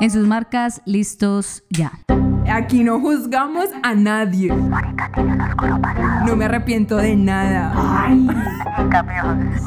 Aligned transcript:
En 0.00 0.10
sus 0.10 0.26
marcas, 0.26 0.80
listos 0.86 1.62
ya. 1.68 1.92
Aquí 2.50 2.82
no 2.82 3.00
juzgamos 3.00 3.66
a 3.82 3.94
nadie. 3.94 4.48
No 6.26 6.36
me 6.36 6.46
arrepiento 6.46 6.96
de 6.96 7.14
nada. 7.16 7.72
Ay, 7.76 8.26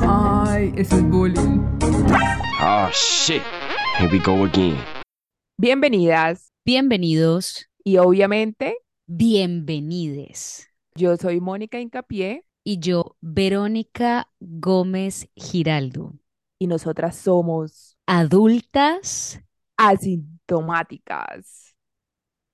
Ay 0.08 0.74
eso 0.76 0.98
es 0.98 1.04
bullying. 1.10 1.62
Oh 2.62 2.90
shit. 2.92 3.42
Here 4.00 4.12
we 4.12 4.20
go 4.20 4.44
again. 4.44 4.78
Bienvenidas 5.58 6.52
Bienvenidos, 6.65 7.70
y 7.84 7.97
obviamente 7.97 8.78
bienvenides. 9.06 10.70
yo 10.96 11.15
soy 11.18 11.42
Mónica 11.42 11.79
Incapié 11.79 12.46
Y 12.63 12.79
yo, 12.79 13.18
Verónica 13.22 14.29
Gómez 14.40 15.28
Giraldo. 15.36 16.13
y 16.59 16.68
nosotras 16.68 17.18
somos 17.18 17.98
Adultas. 18.08 19.42
Asintomáticas. 19.77 21.75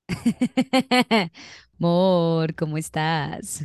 Mor, 1.78 2.56
¿cómo 2.56 2.78
estás? 2.78 3.64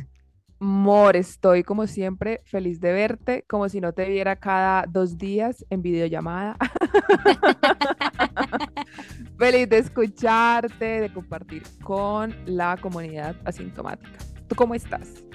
Mor, 0.59 1.17
estoy 1.17 1.63
como 1.63 1.85
siempre 1.85 2.41
feliz 2.45 2.79
de 2.79 2.93
verte, 2.93 3.43
como 3.47 3.67
si 3.67 3.81
no 3.81 3.93
te 3.93 4.07
viera 4.07 4.37
cada 4.37 4.85
dos 4.87 5.17
días 5.17 5.65
en 5.69 5.81
videollamada. 5.81 6.55
feliz 9.37 9.69
de 9.69 9.77
escucharte, 9.79 11.01
de 11.01 11.13
compartir 11.13 11.63
con 11.83 12.33
la 12.45 12.77
comunidad 12.77 13.35
asintomática. 13.43 14.17
¿Tú 14.47 14.55
cómo 14.55 14.75
estás? 14.75 15.25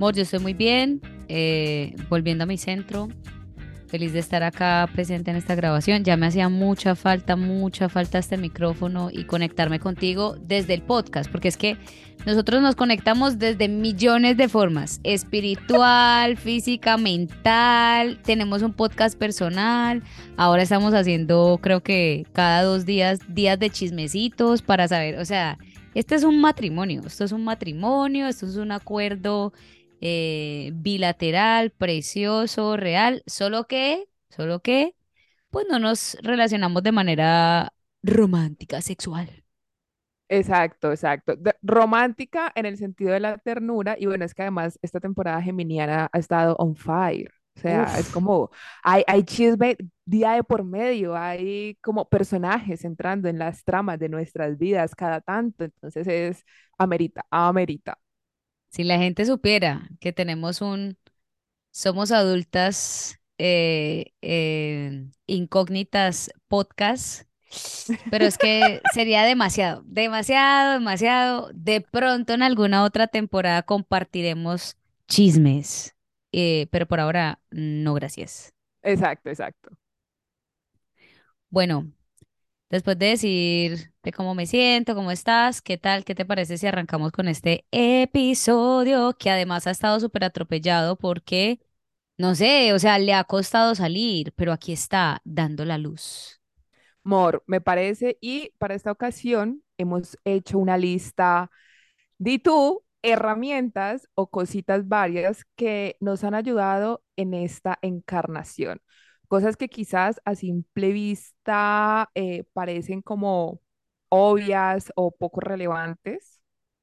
Mor, 0.00 0.14
yo 0.14 0.22
estoy 0.22 0.40
muy 0.40 0.54
bien, 0.54 1.00
eh, 1.28 1.94
volviendo 2.08 2.44
a 2.44 2.46
mi 2.46 2.58
centro. 2.58 3.08
Feliz 3.88 4.12
de 4.12 4.18
estar 4.18 4.42
acá 4.42 4.86
presente 4.92 5.30
en 5.30 5.38
esta 5.38 5.54
grabación. 5.54 6.04
Ya 6.04 6.18
me 6.18 6.26
hacía 6.26 6.50
mucha 6.50 6.94
falta, 6.94 7.36
mucha 7.36 7.88
falta 7.88 8.18
este 8.18 8.36
micrófono 8.36 9.08
y 9.10 9.24
conectarme 9.24 9.80
contigo 9.80 10.36
desde 10.40 10.74
el 10.74 10.82
podcast, 10.82 11.30
porque 11.30 11.48
es 11.48 11.56
que 11.56 11.78
nosotros 12.26 12.60
nos 12.60 12.76
conectamos 12.76 13.38
desde 13.38 13.68
millones 13.68 14.36
de 14.36 14.48
formas, 14.48 15.00
espiritual, 15.04 16.36
física, 16.36 16.98
mental, 16.98 18.20
tenemos 18.22 18.60
un 18.60 18.74
podcast 18.74 19.16
personal, 19.18 20.02
ahora 20.36 20.62
estamos 20.62 20.92
haciendo, 20.92 21.58
creo 21.62 21.80
que 21.80 22.26
cada 22.34 22.64
dos 22.64 22.84
días, 22.84 23.20
días 23.28 23.58
de 23.58 23.70
chismecitos 23.70 24.60
para 24.60 24.86
saber, 24.88 25.18
o 25.18 25.24
sea, 25.24 25.56
este 25.94 26.14
es 26.14 26.24
un 26.24 26.40
matrimonio, 26.40 27.02
esto 27.06 27.24
es 27.24 27.32
un 27.32 27.44
matrimonio, 27.44 28.28
esto 28.28 28.44
es 28.44 28.56
un 28.56 28.72
acuerdo 28.72 29.54
eh, 30.00 30.70
bilateral, 30.74 31.70
precioso, 31.72 32.76
real, 32.76 33.22
solo 33.26 33.66
que, 33.66 34.08
solo 34.30 34.60
que, 34.62 34.94
pues 35.50 35.66
no 35.70 35.78
nos 35.78 36.16
relacionamos 36.22 36.82
de 36.84 36.92
manera 36.92 37.74
romántica, 38.02 38.80
sexual. 38.82 39.44
Exacto, 40.30 40.92
exacto. 40.92 41.36
De- 41.36 41.54
romántica 41.62 42.52
en 42.54 42.66
el 42.66 42.76
sentido 42.76 43.12
de 43.12 43.20
la 43.20 43.38
ternura 43.38 43.96
y 43.98 44.04
bueno, 44.06 44.24
es 44.26 44.34
que 44.34 44.42
además 44.42 44.78
esta 44.82 45.00
temporada 45.00 45.40
geminiana 45.40 46.08
ha 46.12 46.18
estado 46.18 46.54
on 46.58 46.76
fire. 46.76 47.32
O 47.56 47.60
sea, 47.60 47.98
es 47.98 48.08
Uf. 48.08 48.10
como, 48.10 48.50
hay, 48.84 49.02
hay 49.06 49.24
chisme 49.24 49.76
día 50.04 50.32
de 50.32 50.44
por 50.44 50.62
medio, 50.64 51.16
hay 51.16 51.76
como 51.82 52.08
personajes 52.08 52.84
entrando 52.84 53.28
en 53.28 53.38
las 53.38 53.64
tramas 53.64 53.98
de 53.98 54.08
nuestras 54.08 54.58
vidas 54.58 54.94
cada 54.94 55.20
tanto, 55.20 55.64
entonces 55.64 56.06
es, 56.06 56.44
amerita, 56.78 57.24
amerita. 57.30 57.98
Si 58.70 58.84
la 58.84 58.98
gente 58.98 59.24
supiera 59.24 59.88
que 60.00 60.12
tenemos 60.12 60.60
un, 60.60 60.98
somos 61.70 62.12
adultas 62.12 63.18
eh, 63.38 64.12
eh, 64.20 65.06
incógnitas 65.26 66.30
podcast, 66.48 67.22
pero 68.10 68.24
es 68.26 68.36
que 68.36 68.80
sería 68.92 69.22
demasiado, 69.24 69.82
demasiado, 69.86 70.72
demasiado. 70.72 71.50
De 71.54 71.80
pronto 71.80 72.34
en 72.34 72.42
alguna 72.42 72.84
otra 72.84 73.06
temporada 73.06 73.62
compartiremos 73.62 74.76
chismes, 75.06 75.94
eh, 76.32 76.66
pero 76.70 76.86
por 76.86 77.00
ahora 77.00 77.40
no, 77.50 77.94
gracias. 77.94 78.52
Exacto, 78.82 79.30
exacto. 79.30 79.70
Bueno, 81.50 81.90
después 82.70 82.98
de 82.98 83.06
decir 83.06 83.92
cómo 84.12 84.34
me 84.34 84.46
siento, 84.46 84.94
cómo 84.94 85.10
estás, 85.10 85.62
qué 85.62 85.78
tal, 85.78 86.04
qué 86.04 86.14
te 86.14 86.24
parece 86.24 86.58
si 86.58 86.66
arrancamos 86.66 87.12
con 87.12 87.28
este 87.28 87.66
episodio 87.70 89.16
que 89.18 89.30
además 89.30 89.66
ha 89.66 89.70
estado 89.70 90.00
súper 90.00 90.24
atropellado 90.24 90.96
porque, 90.96 91.60
no 92.18 92.34
sé, 92.34 92.72
o 92.72 92.78
sea, 92.78 92.98
le 92.98 93.14
ha 93.14 93.24
costado 93.24 93.74
salir, 93.74 94.32
pero 94.36 94.52
aquí 94.52 94.72
está 94.72 95.20
dando 95.24 95.64
la 95.64 95.78
luz. 95.78 96.40
Mor, 97.04 97.42
me 97.46 97.60
parece, 97.60 98.18
y 98.20 98.52
para 98.58 98.74
esta 98.74 98.92
ocasión 98.92 99.62
hemos 99.78 100.18
hecho 100.24 100.58
una 100.58 100.76
lista 100.76 101.50
de 102.18 102.38
tú, 102.38 102.84
herramientas 103.02 104.08
o 104.14 104.28
cositas 104.30 104.88
varias 104.88 105.44
que 105.56 105.96
nos 106.00 106.24
han 106.24 106.34
ayudado 106.34 107.02
en 107.16 107.34
esta 107.34 107.78
encarnación. 107.82 108.80
Cosas 109.28 109.56
que 109.56 109.68
quizás 109.68 110.20
a 110.24 110.34
simple 110.34 110.92
vista 110.92 112.10
eh, 112.14 112.44
parecen 112.52 113.02
como 113.02 113.60
obvias 114.10 114.92
o 114.96 115.10
poco 115.12 115.40
relevantes. 115.40 116.40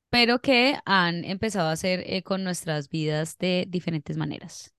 pero 0.10 0.40
que 0.42 0.78
han 0.86 1.24
empezado 1.26 1.70
a 1.70 1.74
hacer 1.74 2.04
eco 2.08 2.36
en 2.36 2.44
nuestras 2.44 2.90
vidas 2.90 3.38
de 3.38 3.66
diferentes 3.70 4.18
maneras. 4.18 4.74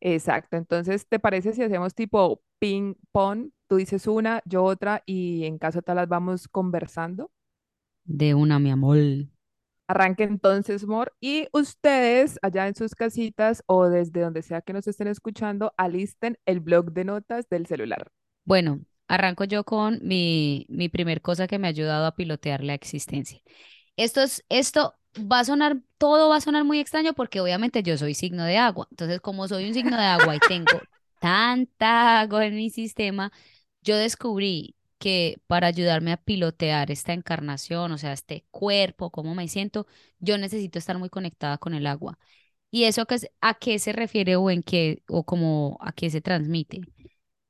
Exacto. 0.00 0.56
Entonces, 0.56 1.06
¿te 1.08 1.18
parece 1.18 1.52
si 1.52 1.62
hacemos 1.62 1.94
tipo 1.94 2.42
ping 2.58 2.94
pong? 3.12 3.50
Tú 3.68 3.76
dices 3.76 4.06
una, 4.06 4.42
yo 4.44 4.62
otra, 4.64 5.02
y 5.06 5.44
en 5.44 5.58
caso 5.58 5.82
tal 5.82 5.96
las 5.96 6.08
vamos 6.08 6.48
conversando. 6.48 7.30
De 8.04 8.34
una, 8.34 8.58
mi 8.58 8.70
amor. 8.70 8.96
Arranque 9.88 10.24
entonces, 10.24 10.84
Mor, 10.86 11.12
y 11.20 11.48
ustedes 11.52 12.38
allá 12.42 12.66
en 12.68 12.74
sus 12.74 12.94
casitas 12.94 13.62
o 13.66 13.86
desde 13.88 14.20
donde 14.20 14.42
sea 14.42 14.60
que 14.60 14.72
nos 14.72 14.86
estén 14.88 15.06
escuchando, 15.08 15.74
alisten 15.76 16.38
el 16.44 16.60
blog 16.60 16.92
de 16.92 17.04
notas 17.04 17.48
del 17.48 17.66
celular. 17.66 18.10
Bueno, 18.44 18.80
arranco 19.08 19.44
yo 19.44 19.64
con 19.64 20.00
mi, 20.02 20.66
mi 20.68 20.88
primer 20.88 21.22
cosa 21.22 21.46
que 21.46 21.58
me 21.58 21.66
ha 21.68 21.70
ayudado 21.70 22.06
a 22.06 22.14
pilotear 22.14 22.62
la 22.64 22.74
existencia. 22.74 23.40
Esto 23.96 24.22
es, 24.22 24.44
esto 24.48 24.94
va 25.18 25.40
a 25.40 25.44
sonar, 25.44 25.78
todo 25.98 26.28
va 26.28 26.36
a 26.36 26.40
sonar 26.40 26.64
muy 26.64 26.80
extraño 26.80 27.14
porque 27.14 27.40
obviamente 27.40 27.82
yo 27.82 27.96
soy 27.98 28.14
signo 28.14 28.44
de 28.44 28.58
agua. 28.58 28.86
Entonces, 28.90 29.20
como 29.20 29.48
soy 29.48 29.66
un 29.68 29.74
signo 29.74 29.96
de 29.96 30.04
agua 30.04 30.36
y 30.36 30.40
tengo 30.40 30.80
tanta 31.20 32.20
agua 32.20 32.46
en 32.46 32.56
mi 32.56 32.70
sistema, 32.70 33.32
yo 33.82 33.96
descubrí 33.96 34.76
que 34.98 35.40
para 35.46 35.66
ayudarme 35.68 36.12
a 36.12 36.16
pilotear 36.16 36.90
esta 36.90 37.12
encarnación, 37.12 37.92
o 37.92 37.98
sea, 37.98 38.12
este 38.12 38.46
cuerpo, 38.50 39.10
cómo 39.10 39.34
me 39.34 39.48
siento, 39.48 39.86
yo 40.18 40.38
necesito 40.38 40.78
estar 40.78 40.98
muy 40.98 41.10
conectada 41.10 41.58
con 41.58 41.74
el 41.74 41.86
agua. 41.86 42.18
¿Y 42.70 42.84
eso 42.84 43.06
que 43.06 43.16
a 43.40 43.54
qué 43.54 43.78
se 43.78 43.92
refiere 43.92 44.36
o 44.36 44.50
en 44.50 44.62
qué, 44.62 45.02
o 45.08 45.24
como 45.24 45.78
a 45.80 45.92
qué 45.92 46.10
se 46.10 46.20
transmite? 46.20 46.82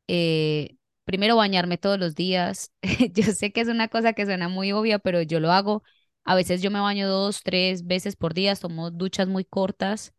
Eh, 0.08 0.75
primero 1.06 1.36
bañarme 1.36 1.78
todos 1.78 1.98
los 2.00 2.16
días. 2.16 2.72
Yo 3.14 3.24
sé 3.34 3.52
que 3.52 3.62
es 3.62 3.68
una 3.68 3.88
cosa 3.88 4.14
que 4.14 4.26
suena 4.26 4.48
muy 4.50 4.72
obvia, 4.72 5.00
pero 5.00 5.22
yo 5.22 5.40
lo 5.40 5.52
hago. 5.52 5.84
A 6.26 6.36
veces 6.36 6.62
yo 6.62 6.70
me 6.72 6.80
baño 6.80 7.08
dos, 7.08 7.42
tres 7.44 7.86
veces 7.88 8.16
por 8.16 8.34
día, 8.34 8.56
tomo 8.56 8.92
duchas 8.92 9.28
muy 9.28 9.44
cortas, 9.46 10.14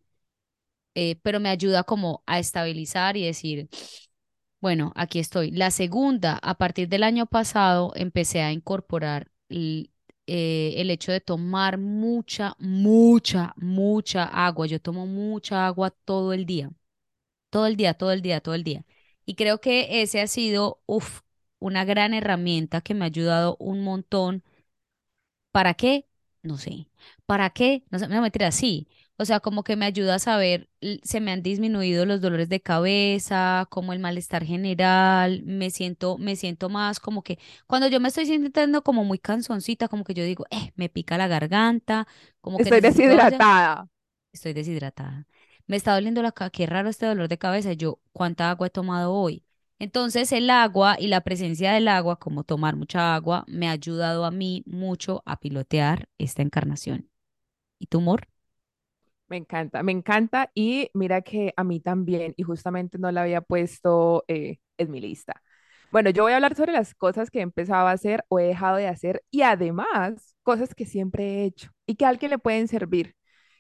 eh, 0.95 1.17
pero 1.23 1.39
me 1.39 1.49
ayuda 1.49 1.83
como 1.83 2.23
a 2.25 2.39
estabilizar 2.39 3.17
y 3.17 3.25
decir, 3.25 3.69
bueno, 4.61 4.93
aquí 4.95 5.19
estoy. 5.19 5.51
La 5.51 5.71
segunda, 5.71 6.39
a 6.41 6.55
partir 6.57 6.89
del 6.89 7.03
año 7.03 7.25
pasado, 7.27 7.93
empecé 7.95 8.41
a 8.41 8.51
incorporar 8.51 9.31
l- 9.49 9.91
eh, 10.27 10.75
el 10.77 10.89
hecho 10.91 11.11
de 11.11 11.21
tomar 11.21 11.77
mucha, 11.77 12.55
mucha, 12.59 13.53
mucha 13.57 14.25
agua. 14.25 14.67
Yo 14.67 14.81
tomo 14.81 15.07
mucha 15.07 15.67
agua 15.67 15.91
todo 15.91 16.33
el 16.33 16.45
día, 16.45 16.69
todo 17.51 17.67
el 17.67 17.77
día, 17.77 17.93
todo 17.95 18.11
el 18.13 18.21
día, 18.21 18.41
todo 18.41 18.55
el 18.55 18.63
día. 18.63 18.85
Y 19.27 19.35
creo 19.35 19.61
que 19.61 20.01
ese 20.03 20.21
ha 20.21 20.27
sido, 20.27 20.81
uf, 20.87 21.21
una 21.59 21.85
gran 21.85 22.15
herramienta 22.15 22.81
que 22.81 22.95
me 22.95 23.05
ha 23.05 23.07
ayudado 23.09 23.57
un 23.59 23.83
montón 23.83 24.43
¿Para 25.51 25.73
qué? 25.73 26.07
No 26.43 26.57
sé. 26.57 26.87
¿Para 27.25 27.49
qué? 27.49 27.83
No 27.89 27.99
sé, 27.99 28.07
no 28.07 28.21
mentira, 28.21 28.51
sí. 28.51 28.87
O 29.17 29.25
sea, 29.25 29.39
como 29.39 29.63
que 29.63 29.75
me 29.75 29.85
ayuda 29.85 30.15
a 30.15 30.19
saber, 30.19 30.69
se 31.03 31.19
me 31.19 31.31
han 31.31 31.41
disminuido 31.41 32.05
los 32.05 32.21
dolores 32.21 32.49
de 32.49 32.61
cabeza, 32.61 33.67
como 33.71 33.91
el 33.93 33.99
malestar 33.99 34.45
general, 34.45 35.41
me 35.43 35.71
siento, 35.71 36.17
me 36.19 36.35
siento 36.35 36.69
más 36.69 36.99
como 36.99 37.23
que 37.23 37.39
cuando 37.65 37.87
yo 37.87 37.99
me 37.99 38.09
estoy 38.09 38.27
sintiendo 38.27 38.83
como 38.83 39.03
muy 39.03 39.17
cansoncita, 39.19 39.87
como 39.87 40.03
que 40.03 40.13
yo 40.13 40.23
digo, 40.23 40.45
eh, 40.51 40.71
me 40.75 40.89
pica 40.89 41.17
la 41.17 41.27
garganta, 41.27 42.07
como 42.41 42.61
Estoy 42.61 42.81
deshidratada. 42.81 43.89
estoy 44.31 44.53
deshidratada. 44.53 45.27
Me 45.67 45.75
está 45.77 45.93
doliendo 45.93 46.21
la 46.21 46.31
cabeza, 46.31 46.51
qué 46.51 46.65
raro 46.65 46.89
este 46.89 47.05
dolor 47.05 47.27
de 47.27 47.37
cabeza. 47.37 47.73
Yo, 47.73 47.99
¿cuánta 48.13 48.49
agua 48.49 48.67
he 48.67 48.69
tomado 48.69 49.13
hoy? 49.13 49.43
Entonces 49.79 50.31
el 50.31 50.49
agua 50.49 50.95
y 50.99 51.07
la 51.07 51.21
presencia 51.21 51.73
del 51.73 51.87
agua, 51.87 52.17
como 52.19 52.43
tomar 52.43 52.75
mucha 52.75 53.13
agua, 53.15 53.43
me 53.47 53.67
ha 53.67 53.71
ayudado 53.71 54.25
a 54.25 54.31
mí 54.31 54.63
mucho 54.65 55.21
a 55.25 55.39
pilotear 55.39 56.07
esta 56.17 56.41
encarnación. 56.41 57.09
¿Y 57.79 57.87
tu 57.87 57.99
humor? 57.99 58.27
Me 59.29 59.37
encanta, 59.37 59.83
me 59.83 59.91
encanta 59.91 60.51
y 60.55 60.89
mira 60.93 61.21
que 61.21 61.53
a 61.57 61.65
mí 61.65 61.81
también, 61.81 62.33
y 62.37 62.43
justamente 62.43 62.97
no 62.97 63.11
la 63.11 63.23
había 63.23 63.41
puesto 63.41 64.23
eh, 64.29 64.59
en 64.77 64.89
mi 64.89 65.01
lista. 65.01 65.41
Bueno, 65.91 66.09
yo 66.11 66.23
voy 66.23 66.31
a 66.31 66.37
hablar 66.37 66.55
sobre 66.55 66.71
las 66.71 66.95
cosas 66.95 67.29
que 67.29 67.39
he 67.39 67.41
empezado 67.41 67.87
a 67.87 67.91
hacer 67.91 68.23
o 68.29 68.39
he 68.39 68.45
dejado 68.45 68.77
de 68.77 68.87
hacer 68.87 69.23
y 69.29 69.41
además 69.41 70.35
cosas 70.43 70.73
que 70.73 70.85
siempre 70.85 71.25
he 71.25 71.45
hecho 71.45 71.71
y 71.85 71.95
que 71.95 72.05
a 72.05 72.09
alguien 72.09 72.31
le 72.31 72.39
pueden 72.39 72.69
servir. 72.69 73.16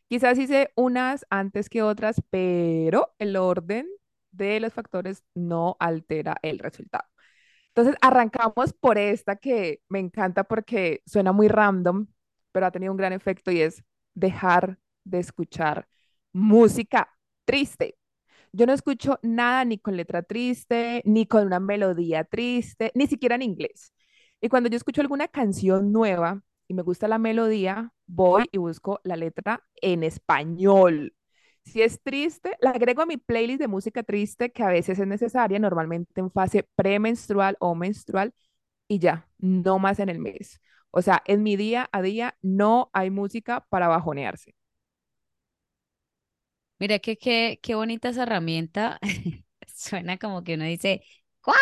Quizás 0.09 0.37
hice 0.39 0.71
unas 0.75 1.25
antes 1.29 1.69
que 1.69 1.81
otras, 1.83 2.21
pero 2.29 3.13
el 3.19 3.35
orden 3.35 3.87
de 4.31 4.59
los 4.59 4.73
factores 4.73 5.23
no 5.35 5.75
altera 5.79 6.37
el 6.41 6.59
resultado. 6.59 7.05
Entonces, 7.69 7.95
arrancamos 8.01 8.73
por 8.73 8.97
esta 8.97 9.35
que 9.37 9.81
me 9.89 9.99
encanta 9.99 10.43
porque 10.45 11.01
suena 11.05 11.31
muy 11.33 11.47
random, 11.47 12.07
pero 12.51 12.65
ha 12.67 12.71
tenido 12.71 12.91
un 12.93 12.97
gran 12.97 13.13
efecto 13.13 13.51
y 13.51 13.61
es 13.61 13.83
dejar 14.15 14.79
de 15.03 15.19
escuchar 15.19 15.87
música 16.33 17.09
triste. 17.45 17.97
Yo 18.53 18.65
no 18.67 18.73
escucho 18.73 19.19
nada 19.23 19.65
ni 19.65 19.79
con 19.79 19.97
letra 19.97 20.23
triste, 20.23 21.01
ni 21.05 21.27
con 21.27 21.45
una 21.47 21.59
melodía 21.59 22.23
triste, 22.25 22.91
ni 22.95 23.07
siquiera 23.07 23.35
en 23.35 23.43
inglés. 23.43 23.93
Y 24.41 24.49
cuando 24.49 24.69
yo 24.69 24.77
escucho 24.77 25.01
alguna 25.01 25.27
canción 25.27 25.91
nueva 25.91 26.43
y 26.67 26.73
me 26.73 26.81
gusta 26.83 27.07
la 27.07 27.17
melodía, 27.17 27.91
voy 28.07 28.45
y 28.51 28.57
busco 28.57 28.99
la 29.03 29.15
letra 29.15 29.63
en 29.81 30.03
español. 30.03 31.13
Si 31.63 31.81
es 31.81 32.01
triste, 32.01 32.57
la 32.61 32.71
agrego 32.71 33.01
a 33.01 33.05
mi 33.05 33.17
playlist 33.17 33.59
de 33.59 33.67
música 33.67 34.03
triste, 34.03 34.51
que 34.51 34.63
a 34.63 34.69
veces 34.69 34.99
es 34.99 35.07
necesaria, 35.07 35.59
normalmente 35.59 36.21
en 36.21 36.31
fase 36.31 36.67
premenstrual 36.75 37.57
o 37.59 37.75
menstrual, 37.75 38.33
y 38.87 38.99
ya, 38.99 39.27
no 39.39 39.79
más 39.79 39.99
en 39.99 40.09
el 40.09 40.19
mes. 40.19 40.61
O 40.91 41.01
sea, 41.01 41.21
en 41.25 41.43
mi 41.43 41.55
día 41.57 41.89
a 41.91 42.01
día 42.01 42.37
no 42.41 42.89
hay 42.93 43.11
música 43.11 43.65
para 43.69 43.87
bajonearse. 43.87 44.55
Mira 46.79 46.99
que 46.99 47.17
qué, 47.17 47.59
bonita 47.75 48.09
esa 48.09 48.23
herramienta. 48.23 48.99
Suena 49.67 50.17
como 50.17 50.43
que 50.43 50.55
uno 50.55 50.65
dice, 50.65 51.03
¿what? 51.47 51.55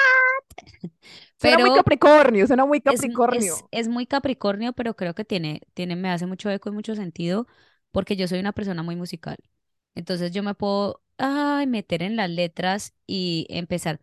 Suena 1.37 1.59
muy 1.59 1.71
Pero 1.71 1.71
Capricornio, 1.71 2.47
suena 2.47 2.65
muy 2.65 2.81
es, 2.87 3.03
m- 3.05 3.23
es, 3.29 3.63
Capricornio. 3.63 3.71
es 3.71 3.87
muy 3.87 4.05
Capricornio, 4.05 4.73
pero 4.73 4.95
creo 4.95 5.15
que 5.15 5.25
tiene, 5.25 5.61
tiene, 5.73 5.95
me 5.95 6.09
hace 6.09 6.25
mucho 6.27 6.49
eco 6.51 6.69
y 6.69 6.73
mucho 6.73 6.95
sentido 6.95 7.47
porque 7.91 8.15
yo 8.15 8.27
soy 8.27 8.39
una 8.39 8.51
persona 8.53 8.83
muy 8.83 8.95
musical. 8.95 9.37
Entonces 9.95 10.31
yo 10.31 10.43
me 10.43 10.55
puedo, 10.55 11.01
ay, 11.17 11.67
meter 11.67 12.03
en 12.03 12.15
las 12.15 12.29
letras 12.29 12.93
y 13.07 13.47
empezar. 13.49 14.01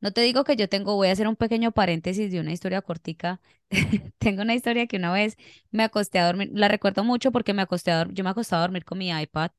No 0.00 0.12
te 0.12 0.20
digo 0.22 0.44
que 0.44 0.56
yo 0.56 0.68
tengo, 0.68 0.96
voy 0.96 1.08
a 1.08 1.12
hacer 1.12 1.28
un 1.28 1.36
pequeño 1.36 1.72
paréntesis 1.72 2.30
de 2.32 2.40
una 2.40 2.52
historia 2.52 2.82
cortica. 2.82 3.40
Tengo 4.18 4.42
una 4.42 4.54
historia 4.54 4.86
que 4.86 4.96
una 4.96 5.12
vez 5.12 5.36
me 5.70 5.84
acosté 5.84 6.18
a 6.18 6.26
dormir, 6.26 6.50
la 6.54 6.68
recuerdo 6.68 7.04
mucho 7.04 7.32
porque 7.32 7.54
me 7.54 7.62
acosté 7.62 7.90
a 7.92 7.98
dormir, 7.98 8.16
yo 8.16 8.24
me 8.24 8.30
acosté 8.30 8.54
a 8.56 8.60
dormir 8.60 8.84
con 8.84 8.98
mi 8.98 9.10
iPad 9.10 9.50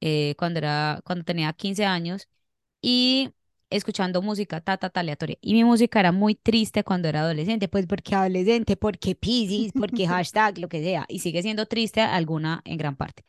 eh, 0.00 0.34
cuando 0.38 0.58
era, 0.58 1.00
cuando 1.04 1.24
tenía 1.24 1.52
15 1.52 1.84
años 1.84 2.28
y 2.82 3.32
escuchando 3.76 4.22
música 4.22 4.60
ta, 4.60 4.76
ta, 4.76 4.90
ta, 4.90 5.00
aleatoria. 5.00 5.36
Y 5.40 5.54
mi 5.54 5.64
música 5.64 6.00
era 6.00 6.12
muy 6.12 6.34
triste 6.34 6.84
cuando 6.84 7.08
era 7.08 7.20
adolescente, 7.22 7.68
pues 7.68 7.86
porque 7.86 8.14
adolescente, 8.14 8.76
porque 8.76 9.14
Piscis, 9.14 9.72
porque 9.72 10.06
hashtag, 10.08 10.58
lo 10.58 10.68
que 10.68 10.82
sea, 10.82 11.06
y 11.08 11.20
sigue 11.20 11.42
siendo 11.42 11.66
triste 11.66 12.00
alguna 12.00 12.62
en 12.64 12.78
gran 12.78 12.96
parte. 12.96 13.24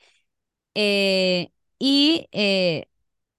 Eh, 0.75 1.51
y 1.79 2.27
eh, 2.31 2.87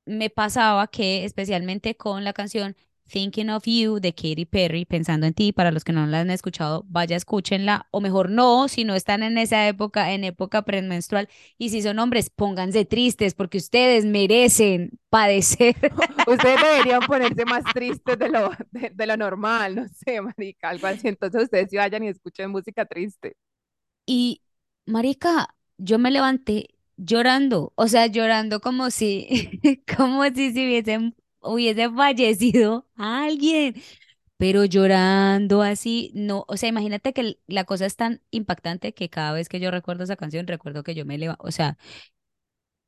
me 0.07 0.31
pasaba 0.31 0.89
que, 0.89 1.25
especialmente 1.25 1.97
con 1.97 2.25
la 2.25 2.33
canción 2.33 2.77
Thinking 3.15 3.49
of 3.49 3.63
You 3.65 4.01
de 4.01 4.13
Katy 4.13 4.45
Perry, 4.45 4.85
Pensando 4.87 5.25
en 5.25 5.35
ti, 5.35 5.53
para 5.53 5.71
los 5.71 5.85
que 5.85 5.93
no 5.93 6.05
la 6.05 6.19
han 6.19 6.31
escuchado, 6.31 6.85
vaya, 6.89 7.15
escúchenla, 7.17 7.87
o 7.93 8.01
mejor 8.01 8.29
no, 8.29 8.67
si 8.67 8.83
no 8.83 8.97
están 8.97 9.23
en 9.23 9.39
esa 9.39 9.69
época, 9.69 10.13
en 10.13 10.25
época 10.25 10.63
premenstrual, 10.63 11.29
y 11.57 11.69
si 11.69 11.81
son 11.81 12.01
hombres, 12.01 12.29
pónganse 12.29 12.85
tristes 12.85 13.35
porque 13.35 13.59
ustedes 13.59 14.05
merecen 14.05 14.99
padecer. 15.11 15.77
Ustedes 16.27 16.61
deberían 16.61 17.03
ponerse 17.03 17.45
más 17.45 17.63
tristes 17.73 18.19
de 18.19 18.31
lo, 18.31 18.51
de, 18.73 18.91
de 18.93 19.07
lo 19.07 19.17
normal, 19.17 19.77
no 19.77 19.87
sé, 19.89 20.21
marica, 20.21 20.71
algo 20.71 20.89
así. 20.89 21.07
Entonces 21.07 21.45
ustedes 21.45 21.69
sí 21.71 21.77
vayan 21.77 22.03
y 22.03 22.09
escuchen 22.09 22.51
música 22.51 22.85
triste. 22.85 23.37
Y, 24.07 24.43
marica, 24.87 25.55
yo 25.79 25.99
me 26.01 26.11
levanté 26.11 26.75
llorando, 26.97 27.73
o 27.77 27.87
sea, 27.87 28.07
llorando 28.09 28.61
como 28.61 28.91
si, 28.91 29.61
como 29.97 30.25
si 30.25 30.53
se 30.53 30.65
hubiesen, 30.67 31.15
hubiese 31.45 31.91
fallecido 31.91 32.87
alguien. 32.97 33.75
pero 34.37 34.65
llorando 34.65 35.63
así, 35.63 36.11
no, 36.15 36.45
o 36.49 36.57
sea, 36.57 36.69
imagínate 36.69 37.13
que 37.13 37.39
la 37.47 37.65
cosa 37.65 37.87
es 37.87 37.97
tan 37.97 38.21
impactante 38.31 38.93
que 38.95 39.09
cada 39.09 39.33
vez 39.33 39.49
que 39.49 39.61
yo 39.61 39.71
recuerdo 39.71 40.05
esa 40.05 40.17
canción, 40.17 40.47
recuerdo 40.47 40.83
que 40.83 40.95
yo 40.95 41.07
me 41.07 41.19
levanto, 41.19 41.43
o 41.47 41.51
sea, 41.53 41.79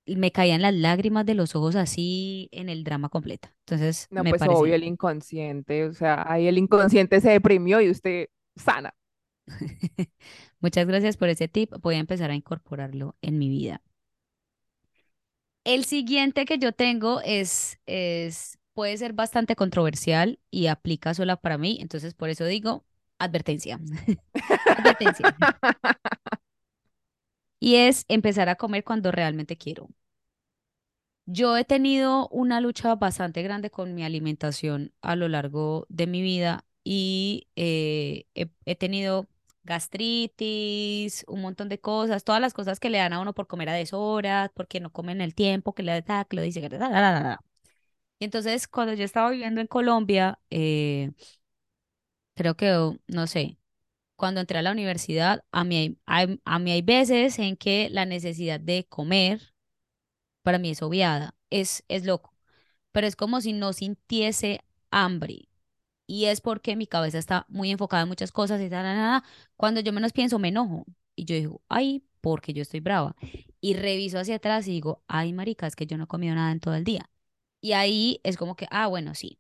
me 0.07 0.31
caían 0.33 0.63
las 0.63 0.75
lágrimas 0.75 1.27
de 1.27 1.35
los 1.35 1.55
ojos 1.57 1.77
así 1.77 2.49
en 2.53 2.69
el 2.69 2.85
drama 2.85 3.09
completo. 3.09 3.49
Entonces, 3.61 4.11
No, 4.11 4.23
me 4.23 4.31
pues 4.31 4.47
obvio, 4.47 4.75
el 4.77 4.85
inconsciente, 4.85 5.85
o 5.85 5.93
sea, 5.93 6.25
ahí 6.31 6.47
el 6.47 6.59
inconsciente 6.59 7.21
se 7.21 7.31
deprimió 7.31 7.81
y 7.81 7.91
usted 7.91 8.29
sana. 8.55 8.95
muchas 10.61 10.87
gracias 10.87 11.17
por 11.17 11.29
ese 11.29 11.49
tip, 11.49 11.73
voy 11.83 11.97
a 11.97 11.99
empezar 11.99 12.31
a 12.31 12.35
incorporarlo 12.35 13.17
en 13.23 13.39
mi 13.39 13.49
vida. 13.49 13.83
El 15.67 15.85
siguiente 15.85 16.45
que 16.45 16.59
yo 16.59 16.71
tengo 16.71 17.21
es, 17.23 17.81
es, 17.87 18.57
puede 18.73 18.97
ser 18.99 19.15
bastante 19.15 19.57
controversial 19.57 20.39
y 20.49 20.69
aplica 20.69 21.13
sola 21.13 21.37
para 21.37 21.59
mí, 21.59 21.79
entonces 21.81 22.15
por 22.15 22.29
eso 22.29 22.45
digo, 22.45 22.85
advertencia, 23.19 23.81
advertencia. 24.79 25.37
Y 27.61 27.75
es 27.77 28.07
empezar 28.09 28.49
a 28.49 28.55
comer 28.57 28.83
cuando 28.83 29.13
realmente 29.13 29.59
quiero. 29.59 29.91
Yo 31.27 31.57
he 31.57 31.65
tenido 31.65 32.29
una 32.29 32.61
lucha 32.61 32.95
bastante 32.95 33.43
grande 33.43 33.71
con 33.71 33.95
mi 33.95 34.05
alimentación 34.05 34.93
a 35.03 35.17
lo 35.17 35.29
largo 35.29 35.87
de 35.89 36.07
mi 36.07 36.23
vida 36.23 36.65
y 36.85 37.49
eh, 37.57 38.27
he, 38.35 38.49
he 38.65 38.77
tenido 38.77 39.27
gastritis, 39.67 41.25
un 41.29 41.43
montón 41.43 41.69
de 41.69 41.81
cosas, 41.81 42.25
todas 42.25 42.41
las 42.41 42.55
cosas 42.55 42.81
que 42.81 42.91
le 42.91 42.99
dan 42.99 43.13
a 43.15 43.21
uno 43.21 43.35
por 43.35 43.47
comer 43.49 43.69
a 43.71 43.75
deshoras, 43.75 44.51
porque 44.55 44.81
no 44.81 44.93
comen 44.93 45.21
el 45.21 45.35
tiempo, 45.35 45.75
que 45.75 45.83
le 45.85 46.03
da, 46.03 46.25
que 46.25 46.37
lo 46.37 46.43
dice, 46.43 46.61
que 46.63 46.69
da, 46.71 46.89
da, 46.91 47.01
da. 47.01 47.41
Y 48.19 48.25
entonces 48.27 48.69
cuando 48.69 48.95
yo 48.95 49.05
estaba 49.05 49.31
viviendo 49.31 49.61
en 49.61 49.67
Colombia, 49.69 50.41
eh, 50.51 51.13
creo 52.35 52.57
que, 52.57 52.73
oh, 52.75 52.97
no 53.09 53.27
sé, 53.27 53.59
cuando 54.17 54.41
entré 54.41 54.59
a 54.59 54.63
la 54.63 54.73
universidad, 54.73 55.45
a 55.53 55.65
mí 55.65 55.77
hay, 55.79 55.99
hay- 56.07 56.41
a 56.45 56.59
mí 56.59 56.73
hay 56.73 56.83
veces 56.83 57.39
en 57.39 57.57
que 57.57 57.89
la 57.91 58.07
necesidad 58.07 58.61
de 58.61 58.87
comer 58.89 59.55
para 60.43 60.59
mí 60.59 60.71
es 60.71 60.83
obviada, 60.83 61.35
es, 61.51 61.85
es 61.89 62.05
loco, 62.07 62.35
pero 62.93 63.07
es 63.07 63.17
como 63.17 63.41
si 63.41 63.53
no 63.53 63.73
sintiese 63.73 64.63
hambre. 64.91 65.49
Y 66.07 66.27
es 66.27 66.41
porque 66.41 66.77
mi 66.77 66.87
cabeza 66.87 67.19
está 67.19 67.47
muy 67.49 67.71
enfocada 67.71 68.03
en 68.03 68.09
muchas 68.09 68.33
cosas 68.33 68.61
y 68.61 68.71
tal, 68.71 68.85
nada. 68.85 69.25
Cuando 69.57 69.81
yo 69.81 69.93
menos 69.93 70.13
pienso, 70.13 70.39
me 70.39 70.49
enojo. 70.49 70.85
Y 71.17 71.25
yo 71.25 71.35
digo, 71.35 71.63
ay, 71.69 72.05
porque 72.21 72.53
yo 72.53 72.63
estoy 72.63 72.81
brava. 72.81 73.17
Y 73.61 73.75
reviso 73.75 74.19
hacia 74.19 74.37
atrás 74.37 74.69
y 74.69 74.73
digo, 74.73 75.03
ay, 75.09 75.33
marica, 75.33 75.67
es 75.67 75.77
que 75.77 75.87
yo 75.87 75.97
no 75.99 76.05
he 76.05 76.07
comido 76.09 76.35
nada 76.35 76.53
en 76.53 76.61
todo 76.61 76.75
el 76.75 76.85
día. 76.85 77.11
Y 77.61 77.73
ahí 77.73 78.21
es 78.25 78.37
como 78.37 78.57
que, 78.57 78.67
ah, 78.71 78.87
bueno, 78.87 79.15
sí. 79.15 79.39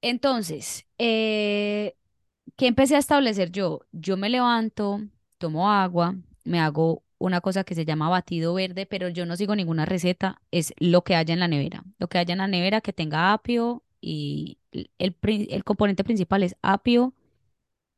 Entonces, 0.00 0.86
eh, 0.98 1.96
¿qué 2.56 2.66
empecé 2.66 2.96
a 2.96 2.98
establecer 2.98 3.50
yo? 3.50 3.80
Yo 3.92 4.16
me 4.16 4.28
levanto, 4.28 5.00
tomo 5.38 5.70
agua, 5.70 6.16
me 6.44 6.60
hago 6.60 7.02
una 7.18 7.40
cosa 7.40 7.64
que 7.64 7.74
se 7.74 7.84
llama 7.86 8.08
batido 8.10 8.54
verde, 8.54 8.86
pero 8.86 9.08
yo 9.08 9.24
no 9.26 9.36
sigo 9.36 9.56
ninguna 9.56 9.86
receta, 9.86 10.42
es 10.50 10.74
lo 10.78 11.04
que 11.04 11.14
haya 11.16 11.32
en 11.34 11.40
la 11.40 11.48
nevera. 11.48 11.84
Lo 11.98 12.08
que 12.08 12.18
haya 12.18 12.32
en 12.32 12.38
la 12.38 12.48
nevera 12.48 12.80
que 12.82 12.92
tenga 12.92 13.32
apio 13.32 13.82
y 14.04 14.58
el, 14.72 14.90
el 14.98 15.16
el 15.50 15.64
componente 15.64 16.04
principal 16.04 16.42
es 16.42 16.56
apio 16.62 17.14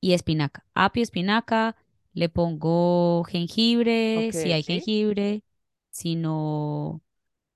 y 0.01 0.15
espinaca. 0.15 0.67
Apio, 0.75 1.03
espinaca, 1.03 1.77
le 2.15 2.29
pongo 2.29 3.25
jengibre, 3.25 4.31
si 4.33 4.53
hay 4.53 4.63
jengibre, 4.63 5.43
si 5.91 6.17
no, 6.17 7.03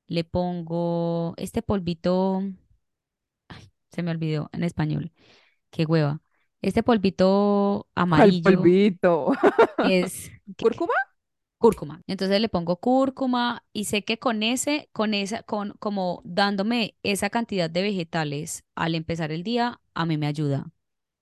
le 0.09 0.25
pongo 0.25 1.35
este 1.39 1.63
polvito, 1.63 2.43
se 3.91 4.03
me 4.03 4.11
olvidó 4.11 4.51
en 4.53 4.65
español, 4.65 5.13
qué 5.71 5.85
hueva. 5.87 6.23
Este 6.63 6.83
polvito 6.83 7.89
¿Cuál 8.15 8.35
amarillo 8.41 8.41
polvito? 8.41 9.33
es. 9.83 10.33
Cúrcuma. 11.61 12.03
Entonces 12.09 12.41
le 12.43 12.51
pongo 12.51 12.79
cúrcuma 12.81 13.65
y 13.75 13.87
sé 13.87 14.05
que 14.05 14.19
con 14.19 14.43
ese, 14.45 14.91
con 14.93 15.15
esa, 15.15 15.45
con 15.45 15.73
como 15.81 16.23
dándome 16.25 16.97
esa 17.05 17.31
cantidad 17.31 17.71
de 17.71 17.83
vegetales 17.83 18.65
al 18.77 18.97
empezar 18.97 19.33
el 19.33 19.45
día, 19.45 19.81
a 19.95 20.07
mí 20.07 20.19
me 20.19 20.27
ayuda. 20.29 20.73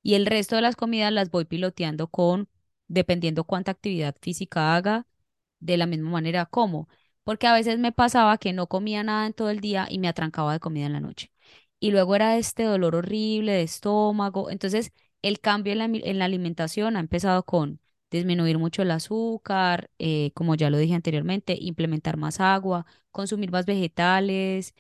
Y 0.03 0.15
el 0.15 0.27
resto 0.27 0.57
de 0.57 0.63
las 0.63 0.77
comidas 0.77 1.13
las 1.13 1.31
voy 1.31 1.45
piloteando 1.45 2.09
con, 2.09 2.49
dependiendo 2.89 3.45
cuánta 3.45 3.73
actividad 3.73 4.17
física 4.21 4.77
haga, 4.77 5.07
de 5.61 5.77
la 5.77 5.87
misma 5.87 6.11
manera 6.11 6.47
como. 6.47 6.89
Porque 7.25 7.47
a 7.47 7.53
veces 7.55 7.79
me 7.79 7.93
pasaba 7.93 8.39
que 8.39 8.53
no 8.53 8.69
comía 8.69 9.03
nada 9.03 9.27
en 9.27 9.35
todo 9.35 9.51
el 9.51 9.61
día 9.61 9.87
y 9.91 9.99
me 9.99 10.09
atrancaba 10.09 10.53
de 10.55 10.61
comida 10.61 10.87
en 10.87 10.93
la 10.95 11.01
noche. 11.01 11.33
Y 11.81 11.91
luego 11.91 12.17
era 12.17 12.37
este 12.39 12.65
dolor 12.65 12.95
horrible 12.97 13.53
de 13.53 13.63
estómago. 13.63 14.51
Entonces, 14.51 14.93
el 15.23 15.41
cambio 15.41 15.73
en 15.73 15.79
la, 15.79 15.85
en 15.87 16.19
la 16.19 16.25
alimentación 16.25 16.97
ha 16.97 17.01
empezado 17.01 17.45
con 17.45 17.81
disminuir 18.11 18.59
mucho 18.59 18.83
el 18.83 18.91
azúcar, 18.91 19.91
eh, 19.99 20.33
como 20.35 20.55
ya 20.55 20.71
lo 20.71 20.79
dije 20.79 20.95
anteriormente, 20.95 21.57
implementar 21.61 22.17
más 22.17 22.41
agua, 22.41 22.87
consumir 23.11 23.51
más 23.53 23.67
vegetales, 23.67 24.75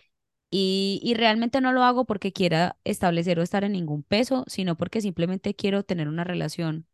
Y, 0.50 1.00
y 1.02 1.14
realmente 1.14 1.60
no 1.60 1.72
lo 1.72 1.82
hago 1.84 2.06
porque 2.06 2.32
quiera 2.32 2.78
establecer 2.84 3.38
o 3.38 3.42
estar 3.42 3.64
en 3.64 3.72
ningún 3.72 4.02
peso, 4.02 4.44
sino 4.48 4.76
porque 4.76 5.00
simplemente 5.02 5.54
quiero 5.54 5.82
tener 5.84 6.08
una 6.08 6.24
relación 6.24 6.86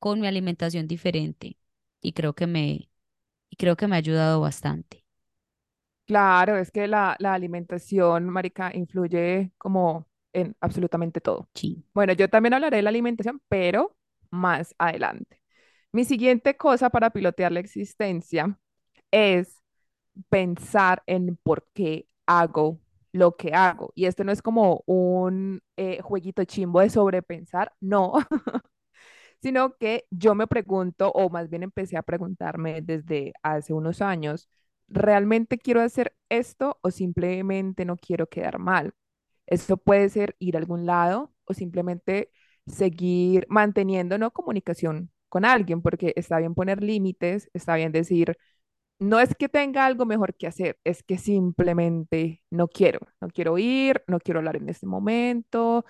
con 0.00 0.20
mi 0.20 0.26
alimentación 0.28 0.88
diferente. 0.88 1.58
Y 2.02 2.12
creo 2.14 2.34
que 2.34 2.46
me, 2.48 2.90
y 3.50 3.56
creo 3.58 3.76
que 3.76 3.88
me 3.88 3.96
ha 3.96 3.98
ayudado 4.00 4.40
bastante. 4.40 5.04
Claro, 6.06 6.56
es 6.58 6.72
que 6.72 6.88
la, 6.88 7.14
la 7.20 7.34
alimentación, 7.34 8.28
marica, 8.28 8.72
influye 8.74 9.52
como 9.58 10.08
en 10.32 10.56
absolutamente 10.60 11.20
todo. 11.20 11.48
Sí. 11.54 11.84
Bueno, 11.94 12.12
yo 12.14 12.28
también 12.28 12.54
hablaré 12.54 12.78
de 12.78 12.82
la 12.82 12.90
alimentación, 12.90 13.40
pero 13.48 13.96
más 14.30 14.74
adelante. 14.78 15.39
Mi 15.92 16.04
siguiente 16.04 16.56
cosa 16.56 16.90
para 16.90 17.10
pilotear 17.10 17.52
la 17.52 17.60
existencia 17.60 18.58
es 19.10 19.62
pensar 20.30 21.02
en 21.06 21.36
por 21.36 21.66
qué 21.74 22.08
hago 22.26 22.80
lo 23.12 23.36
que 23.36 23.54
hago. 23.54 23.92
Y 23.96 24.06
esto 24.06 24.24
no 24.24 24.32
es 24.32 24.42
como 24.42 24.82
un 24.86 25.62
eh, 25.76 26.00
jueguito 26.02 26.44
chimbo 26.44 26.80
de 26.80 26.90
sobrepensar, 26.90 27.72
no, 27.80 28.14
sino 29.42 29.76
que 29.76 30.06
yo 30.10 30.34
me 30.34 30.46
pregunto, 30.46 31.10
o 31.12 31.30
más 31.30 31.50
bien 31.50 31.62
empecé 31.64 31.96
a 31.96 32.02
preguntarme 32.02 32.82
desde 32.82 33.32
hace 33.42 33.72
unos 33.72 34.02
años, 34.02 34.48
¿realmente 34.88 35.58
quiero 35.58 35.80
hacer 35.82 36.14
esto 36.28 36.78
o 36.82 36.90
simplemente 36.90 37.84
no 37.84 37.96
quiero 37.96 38.28
quedar 38.28 38.58
mal? 38.58 38.94
Esto 39.46 39.76
puede 39.78 40.08
ser 40.10 40.36
ir 40.38 40.56
a 40.56 40.60
algún 40.60 40.86
lado 40.86 41.32
o 41.44 41.54
simplemente 41.54 42.30
seguir 42.66 43.46
manteniendo, 43.48 44.18
¿no? 44.18 44.32
comunicación 44.32 45.10
con 45.30 45.46
alguien, 45.46 45.82
porque 45.82 46.12
está 46.16 46.38
bien 46.38 46.54
poner 46.54 46.82
límites, 46.82 47.50
está 47.54 47.76
bien 47.76 47.92
decir, 47.92 48.36
no 49.00 49.20
es 49.20 49.34
que 49.34 49.48
tenga 49.48 49.86
algo 49.86 50.06
mejor 50.06 50.34
que 50.36 50.46
hacer, 50.46 50.78
es 50.84 51.02
que 51.02 51.18
simplemente 51.18 52.42
no 52.50 52.68
quiero, 52.68 53.00
no 53.20 53.28
quiero 53.28 53.58
ir, 53.58 54.04
no 54.08 54.20
quiero 54.20 54.40
hablar 54.40 54.56
en 54.56 54.68
este 54.68 54.86
momento, 54.86 55.84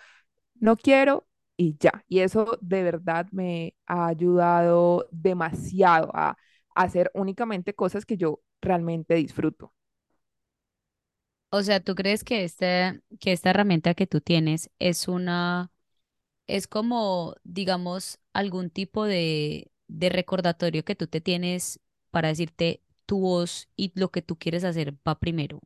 no 0.56 0.76
quiero 0.76 1.26
y 1.56 1.76
ya. 1.78 2.04
Y 2.08 2.20
eso 2.20 2.58
de 2.62 2.82
verdad 2.84 3.26
me 3.32 3.74
ha 3.86 4.06
ayudado 4.08 5.08
demasiado 5.12 6.10
a, 6.14 6.36
hacer 6.74 7.10
únicamente 7.14 7.74
cosas 7.74 8.06
que 8.06 8.16
yo 8.16 8.40
realmente 8.62 9.14
disfruto. 9.14 9.74
O 11.50 11.62
sea, 11.62 11.80
¿tú 11.80 11.94
crees 11.94 12.24
que 12.24 12.44
este, 12.44 13.02
que 13.18 13.32
esta 13.32 13.50
herramienta 13.50 13.94
que 13.94 14.06
tú 14.06 14.20
tienes 14.20 14.70
es 14.78 15.08
una, 15.08 15.72
es 16.56 16.66
como, 16.68 17.34
digamos, 17.44 18.18
algún 18.32 18.70
tipo 18.70 19.04
de, 19.04 19.70
de 19.88 20.08
recordatorio 20.10 20.84
que 20.84 20.94
tú 20.96 21.06
te 21.06 21.20
tienes 21.20 21.80
para 22.10 22.28
decirte 22.28 22.82
tu 23.06 23.20
voz 23.20 23.68
y 23.76 23.92
lo 23.98 24.10
que 24.10 24.22
tú 24.22 24.36
quieres 24.38 24.64
hacer 24.64 24.94
va 25.06 25.18
primero? 25.18 25.60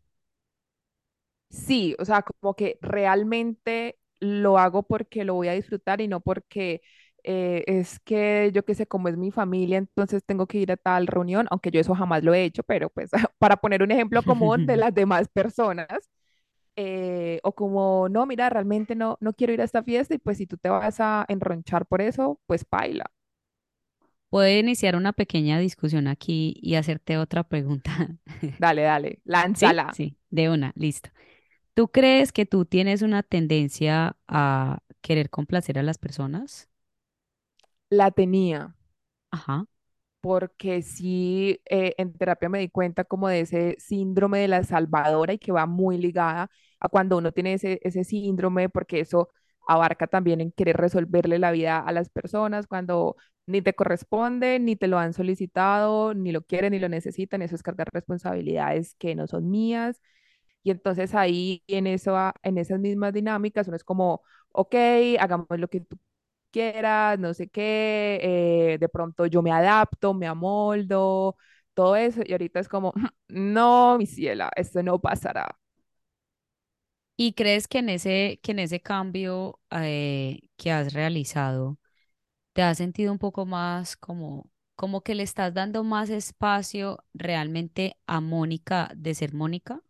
Sí, 1.50 1.94
o 1.98 2.04
sea, 2.04 2.22
como 2.22 2.54
que 2.54 2.78
realmente 2.80 3.98
lo 4.20 4.58
hago 4.58 4.82
porque 4.82 5.24
lo 5.24 5.34
voy 5.34 5.48
a 5.48 5.52
disfrutar 5.52 6.00
y 6.00 6.08
no 6.08 6.20
porque 6.20 6.82
eh, 7.22 7.62
es 7.66 8.00
que 8.00 8.50
yo 8.52 8.64
qué 8.64 8.74
sé, 8.74 8.86
como 8.86 9.08
es 9.08 9.16
mi 9.16 9.30
familia, 9.30 9.78
entonces 9.78 10.24
tengo 10.24 10.46
que 10.46 10.58
ir 10.58 10.72
a 10.72 10.76
tal 10.76 11.06
reunión, 11.06 11.46
aunque 11.50 11.70
yo 11.70 11.80
eso 11.80 11.94
jamás 11.94 12.24
lo 12.24 12.34
he 12.34 12.44
hecho, 12.44 12.62
pero 12.64 12.90
pues 12.90 13.10
para 13.38 13.56
poner 13.56 13.82
un 13.82 13.92
ejemplo 13.92 14.24
común 14.24 14.66
de 14.66 14.76
las 14.76 14.94
demás 14.94 15.28
personas, 15.28 15.86
eh, 16.76 17.40
o 17.44 17.54
como, 17.54 18.08
no, 18.08 18.26
mira, 18.26 18.50
realmente 18.50 18.94
no, 18.96 19.16
no 19.20 19.32
quiero 19.34 19.52
ir 19.52 19.60
a 19.60 19.64
esta 19.64 19.82
fiesta 19.82 20.14
y 20.14 20.18
pues 20.18 20.38
si 20.38 20.46
tú 20.46 20.56
te 20.58 20.68
vas 20.68 21.00
a 21.00 21.24
enronchar 21.28 21.86
por 21.86 22.02
eso, 22.02 22.40
pues 22.46 22.64
paila. 22.64 23.06
Puedo 24.30 24.48
iniciar 24.58 24.96
una 24.96 25.12
pequeña 25.12 25.58
discusión 25.58 26.08
aquí 26.08 26.56
y 26.60 26.74
hacerte 26.74 27.18
otra 27.18 27.44
pregunta. 27.44 28.16
Dale, 28.58 28.82
dale, 28.82 29.20
¿Sí? 29.54 29.76
lánzala. 29.76 29.88
Sí, 29.90 30.18
de 30.30 30.50
una, 30.50 30.72
listo. 30.76 31.10
¿Tú 31.74 31.88
crees 31.90 32.32
que 32.32 32.46
tú 32.46 32.64
tienes 32.66 33.02
una 33.02 33.22
tendencia 33.22 34.16
a 34.28 34.80
querer 35.02 35.30
complacer 35.30 35.78
a 35.78 35.84
las 35.84 35.98
personas? 35.98 36.68
La 37.88 38.10
tenía. 38.10 38.74
Ajá. 39.30 39.66
Porque 40.24 40.80
sí, 40.82 41.60
eh, 41.66 41.94
en 41.98 42.14
terapia 42.14 42.48
me 42.48 42.58
di 42.60 42.70
cuenta 42.70 43.04
como 43.04 43.28
de 43.28 43.40
ese 43.40 43.76
síndrome 43.78 44.38
de 44.40 44.48
la 44.48 44.64
salvadora 44.64 45.34
y 45.34 45.38
que 45.38 45.52
va 45.52 45.66
muy 45.66 45.98
ligada 45.98 46.50
a 46.80 46.88
cuando 46.88 47.18
uno 47.18 47.32
tiene 47.32 47.52
ese, 47.54 47.78
ese 47.82 48.04
síndrome, 48.04 48.70
porque 48.70 49.00
eso 49.00 49.28
abarca 49.68 50.06
también 50.06 50.40
en 50.40 50.50
querer 50.52 50.76
resolverle 50.78 51.38
la 51.38 51.50
vida 51.52 51.78
a 51.78 51.92
las 51.92 52.08
personas 52.08 52.66
cuando 52.66 53.16
ni 53.46 53.60
te 53.62 53.74
corresponde, 53.74 54.58
ni 54.60 54.76
te 54.76 54.88
lo 54.88 54.98
han 54.98 55.12
solicitado, 55.12 56.14
ni 56.14 56.32
lo 56.32 56.42
quieren, 56.42 56.72
ni 56.72 56.78
lo 56.78 56.88
necesitan, 56.88 57.42
eso 57.42 57.54
es 57.56 57.62
cargar 57.62 57.88
responsabilidades 57.92 58.94
que 58.96 59.14
no 59.14 59.26
son 59.26 59.50
mías. 59.50 60.00
Y 60.62 60.70
entonces 60.70 61.14
ahí 61.14 61.62
en 61.66 61.86
eso, 61.86 62.16
en 62.42 62.58
esas 62.58 62.80
mismas 62.80 63.12
dinámicas, 63.12 63.68
uno 63.68 63.76
es 63.76 63.84
como, 63.84 64.22
ok, 64.52 64.74
hagamos 65.20 65.46
lo 65.58 65.68
que 65.68 65.80
tú 65.80 65.98
quieras, 66.54 67.18
no 67.18 67.34
sé 67.34 67.48
qué, 67.48 68.20
eh, 68.74 68.78
de 68.78 68.88
pronto 68.88 69.26
yo 69.26 69.42
me 69.42 69.52
adapto, 69.52 70.14
me 70.14 70.26
amoldo, 70.26 71.36
todo 71.74 71.96
eso, 71.96 72.22
y 72.24 72.32
ahorita 72.32 72.60
es 72.60 72.68
como, 72.68 72.92
no, 73.28 73.98
mi 73.98 74.06
ciela, 74.06 74.50
esto 74.56 74.82
no 74.82 75.00
pasará. 75.00 75.58
¿Y 77.16 77.34
crees 77.34 77.68
que 77.68 77.78
en 77.78 77.88
ese, 77.90 78.40
que 78.42 78.52
en 78.52 78.58
ese 78.58 78.80
cambio 78.80 79.60
eh, 79.70 80.40
que 80.56 80.72
has 80.72 80.92
realizado, 80.94 81.78
te 82.54 82.62
has 82.62 82.78
sentido 82.78 83.12
un 83.12 83.18
poco 83.20 83.46
más 83.46 83.96
como, 83.96 84.50
como 84.76 85.02
que 85.02 85.14
le 85.16 85.22
estás 85.24 85.54
dando 85.54 85.84
más 85.84 86.10
espacio 86.10 87.04
realmente 87.14 87.98
a 88.06 88.20
Mónica 88.22 88.90
de 88.96 89.14
ser 89.14 89.34
Mónica? 89.34 89.82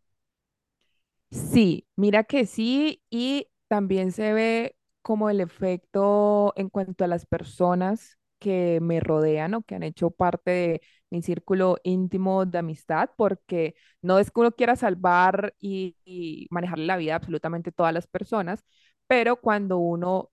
Sí, 1.31 1.87
mira 1.97 2.25
que 2.25 2.47
sí, 2.47 3.03
y 3.11 3.49
también 3.69 4.13
se 4.13 4.33
ve 4.33 4.77
como 5.05 5.31
el 5.31 5.41
efecto 5.43 6.55
en 6.57 6.71
cuanto 6.71 7.05
a 7.05 7.09
las 7.09 7.27
personas 7.27 8.19
que 8.41 8.81
me 8.83 9.01
rodean 9.01 9.55
o 9.55 9.63
que 9.63 9.77
han 9.77 9.85
hecho 9.85 10.11
parte 10.11 10.51
de 10.53 10.83
mi 11.11 11.23
círculo 11.23 11.79
íntimo 11.85 12.47
de 12.47 12.59
amistad, 12.59 13.11
porque 13.17 13.77
no 14.03 14.19
es 14.19 14.31
que 14.33 14.41
uno 14.41 14.53
quiera 14.53 14.77
salvar 14.77 15.55
y, 15.61 15.97
y 16.05 16.49
manejarle 16.51 16.87
la 16.87 16.97
vida 16.99 17.17
absolutamente 17.17 17.73
todas 17.73 17.95
las 17.95 18.09
personas, 18.09 18.65
pero 19.09 19.37
cuando 19.41 19.79
uno 19.79 20.31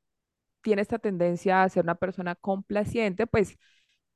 tiene 0.62 0.82
esta 0.82 1.00
tendencia 1.00 1.64
a 1.64 1.70
ser 1.70 1.84
una 1.84 1.96
persona 1.96 2.36
complaciente, 2.36 3.28
pues 3.28 3.58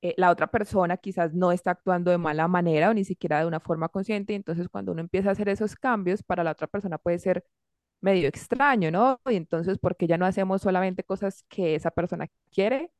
eh, 0.01 0.13
la 0.17 0.31
otra 0.31 0.47
persona 0.47 0.97
quizás 0.97 1.33
no 1.33 1.51
está 1.51 1.71
actuando 1.71 2.11
de 2.11 2.17
mala 2.17 2.47
manera 2.47 2.89
o 2.91 2.93
ni 2.93 3.05
siquiera 3.05 3.39
de 3.39 3.47
una 3.47 3.59
forma 3.59 3.89
consciente, 3.89 4.33
y 4.33 4.35
entonces 4.37 4.69
cuando 4.69 4.91
uno 4.91 5.01
empieza 5.01 5.29
a 5.29 5.31
hacer 5.33 5.49
esos 5.49 5.75
cambios, 5.75 6.23
para 6.23 6.43
la 6.43 6.51
otra 6.51 6.67
persona 6.67 6.97
puede 6.97 7.19
ser 7.19 7.45
medio 8.01 8.27
extraño, 8.29 8.91
¿no? 8.91 9.19
Y 9.29 9.35
entonces, 9.35 9.77
¿por 9.79 9.95
qué 9.97 10.07
ya 10.07 10.17
no 10.17 10.25
hacemos 10.25 10.61
solamente 10.61 11.03
cosas 11.03 11.43
que 11.49 11.75
esa 11.75 11.91
persona 11.91 12.27
quiere? 12.51 12.91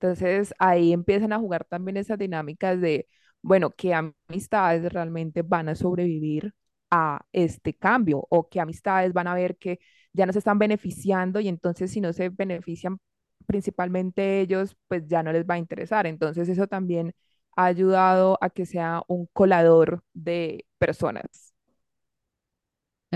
Entonces 0.00 0.54
ahí 0.58 0.92
empiezan 0.92 1.32
a 1.32 1.38
jugar 1.38 1.64
también 1.64 1.96
esas 1.96 2.18
dinámicas 2.18 2.80
de, 2.80 3.06
bueno, 3.42 3.70
qué 3.70 3.94
amistades 3.94 4.92
realmente 4.92 5.42
van 5.42 5.68
a 5.68 5.74
sobrevivir 5.74 6.54
a 6.90 7.24
este 7.32 7.74
cambio 7.74 8.26
o 8.30 8.48
qué 8.48 8.60
amistades 8.60 9.12
van 9.12 9.26
a 9.26 9.34
ver 9.34 9.56
que 9.58 9.78
ya 10.12 10.26
no 10.26 10.32
se 10.32 10.38
están 10.40 10.58
beneficiando 10.58 11.40
y 11.40 11.48
entonces 11.48 11.90
si 11.90 12.00
no 12.00 12.12
se 12.12 12.28
benefician 12.30 12.98
principalmente 13.46 14.40
ellos, 14.40 14.76
pues 14.88 15.06
ya 15.06 15.22
no 15.22 15.32
les 15.32 15.44
va 15.46 15.54
a 15.54 15.58
interesar. 15.58 16.06
Entonces 16.06 16.48
eso 16.48 16.66
también 16.66 17.14
ha 17.56 17.66
ayudado 17.66 18.38
a 18.40 18.50
que 18.50 18.66
sea 18.66 19.02
un 19.08 19.26
colador 19.32 20.02
de 20.14 20.66
personas. 20.78 21.55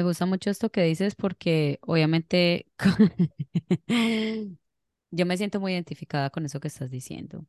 Me 0.01 0.05
gusta 0.05 0.25
mucho 0.25 0.49
esto 0.51 0.71
que 0.71 0.83
dices 0.85 1.15
porque 1.15 1.79
obviamente 1.83 2.67
yo 5.11 5.27
me 5.27 5.37
siento 5.37 5.61
muy 5.61 5.73
identificada 5.73 6.31
con 6.31 6.45
eso 6.47 6.61
que 6.61 6.69
estás 6.69 6.91
diciendo. 6.91 7.47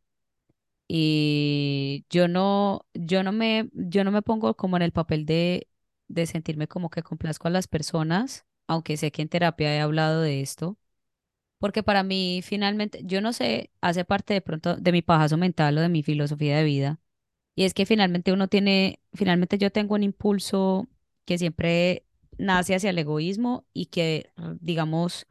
Y 0.87 2.05
yo 2.09 2.27
no, 2.27 2.85
yo 2.93 3.23
no 3.23 3.31
me, 3.33 3.69
yo 3.73 4.03
no 4.03 4.11
me 4.11 4.21
pongo 4.23 4.55
como 4.57 4.77
en 4.77 4.83
el 4.83 4.91
papel 4.93 5.25
de, 5.25 5.69
de 6.09 6.25
sentirme 6.27 6.67
como 6.67 6.89
que 6.89 7.03
complazco 7.03 7.47
a 7.47 7.51
las 7.51 7.67
personas, 7.67 8.45
aunque 8.67 8.97
sé 8.97 9.11
que 9.11 9.21
en 9.23 9.29
terapia 9.29 9.75
he 9.75 9.81
hablado 9.81 10.21
de 10.21 10.41
esto, 10.41 10.77
porque 11.59 11.83
para 11.83 12.03
mí 12.03 12.41
finalmente, 12.43 13.01
yo 13.05 13.21
no 13.21 13.33
sé, 13.33 13.71
hace 13.81 14.05
parte 14.05 14.33
de 14.33 14.41
pronto 14.41 14.75
de 14.77 14.91
mi 14.91 15.01
pajazo 15.01 15.37
mental 15.37 15.77
o 15.77 15.81
de 15.81 15.89
mi 15.89 16.03
filosofía 16.03 16.57
de 16.57 16.63
vida, 16.63 16.99
y 17.55 17.65
es 17.65 17.73
que 17.75 17.85
finalmente 17.87 18.33
uno 18.33 18.47
tiene, 18.49 19.01
finalmente 19.13 19.57
yo 19.59 19.71
tengo 19.71 19.95
un 19.95 20.03
impulso 20.03 20.87
que 21.25 21.37
siempre 21.39 22.05
nace 22.37 22.75
hacia 22.75 22.89
el 22.91 22.99
egoísmo 22.99 23.65
y 23.73 23.87
que, 23.87 24.31
digamos, 24.59 25.27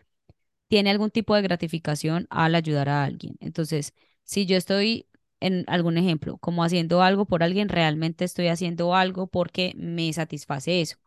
tiene 0.68 0.90
algún 0.90 1.10
tipo 1.10 1.34
de 1.34 1.42
gratificación 1.42 2.26
al 2.30 2.54
ayudar 2.54 2.88
a 2.88 3.04
alguien. 3.04 3.36
Entonces, 3.40 3.94
si 4.24 4.46
yo 4.46 4.56
estoy 4.56 5.08
en 5.40 5.64
algún 5.68 5.98
ejemplo, 5.98 6.38
como 6.38 6.64
haciendo 6.64 7.02
algo 7.02 7.26
por 7.26 7.42
alguien, 7.42 7.68
realmente 7.68 8.24
estoy 8.24 8.48
haciendo 8.48 8.94
algo 8.94 9.26
porque 9.26 9.72
me 9.76 10.12
satisface 10.12 10.80
eso. 10.80 10.98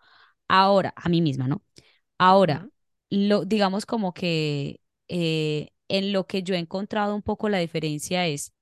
Ahora, 0.47 0.93
a 0.97 1.09
mí 1.09 1.21
misma, 1.21 1.47
¿no? 1.47 1.63
Ahora, 2.17 2.69
lo, 3.09 3.45
digamos 3.45 3.85
como 3.85 4.13
que 4.13 4.81
eh, 5.07 5.69
en 5.87 6.13
lo 6.13 6.27
que 6.27 6.43
yo 6.43 6.55
he 6.55 6.59
encontrado 6.59 7.15
un 7.15 7.21
poco 7.21 7.49
la 7.49 7.59
diferencia 7.59 8.27
es, 8.27 8.53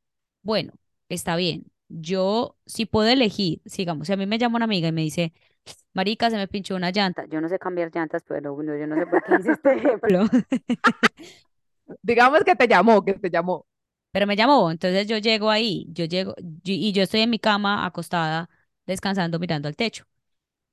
bueno, 0.43 0.73
está 1.09 1.35
bien, 1.35 1.71
yo 1.89 2.57
si 2.65 2.85
puedo 2.85 3.09
elegir, 3.09 3.61
sigamos, 3.65 4.07
si 4.07 4.13
a 4.13 4.17
mí 4.17 4.25
me 4.25 4.37
llama 4.39 4.57
una 4.57 4.65
amiga 4.65 4.87
y 4.89 4.91
me 4.91 5.01
dice, 5.01 5.33
marica, 5.93 6.29
se 6.29 6.37
me 6.37 6.47
pinchó 6.47 6.75
una 6.75 6.91
llanta. 6.91 7.25
Yo 7.27 7.41
no 7.41 7.49
sé 7.49 7.59
cambiar 7.59 7.91
llantas, 7.93 8.23
pero 8.27 8.53
bueno, 8.53 8.75
yo 8.77 8.87
no 8.87 8.95
sé 8.95 9.05
por 9.05 9.23
qué 9.23 9.35
hice 9.39 9.51
este 9.51 9.73
ejemplo. 9.75 10.25
Digamos 12.01 12.43
que 12.43 12.55
te 12.55 12.67
llamó, 12.67 13.03
que 13.03 13.13
te 13.13 13.29
llamó. 13.29 13.65
Pero 14.11 14.27
me 14.27 14.35
llamó, 14.35 14.71
entonces 14.71 15.07
yo 15.07 15.17
llego 15.17 15.49
ahí, 15.49 15.87
yo 15.91 16.05
llego 16.05 16.35
y 16.63 16.91
yo 16.91 17.03
estoy 17.03 17.21
en 17.21 17.29
mi 17.29 17.39
cama 17.39 17.85
acostada, 17.85 18.49
descansando, 18.85 19.39
mirando 19.39 19.67
al 19.69 19.75
techo. 19.75 20.05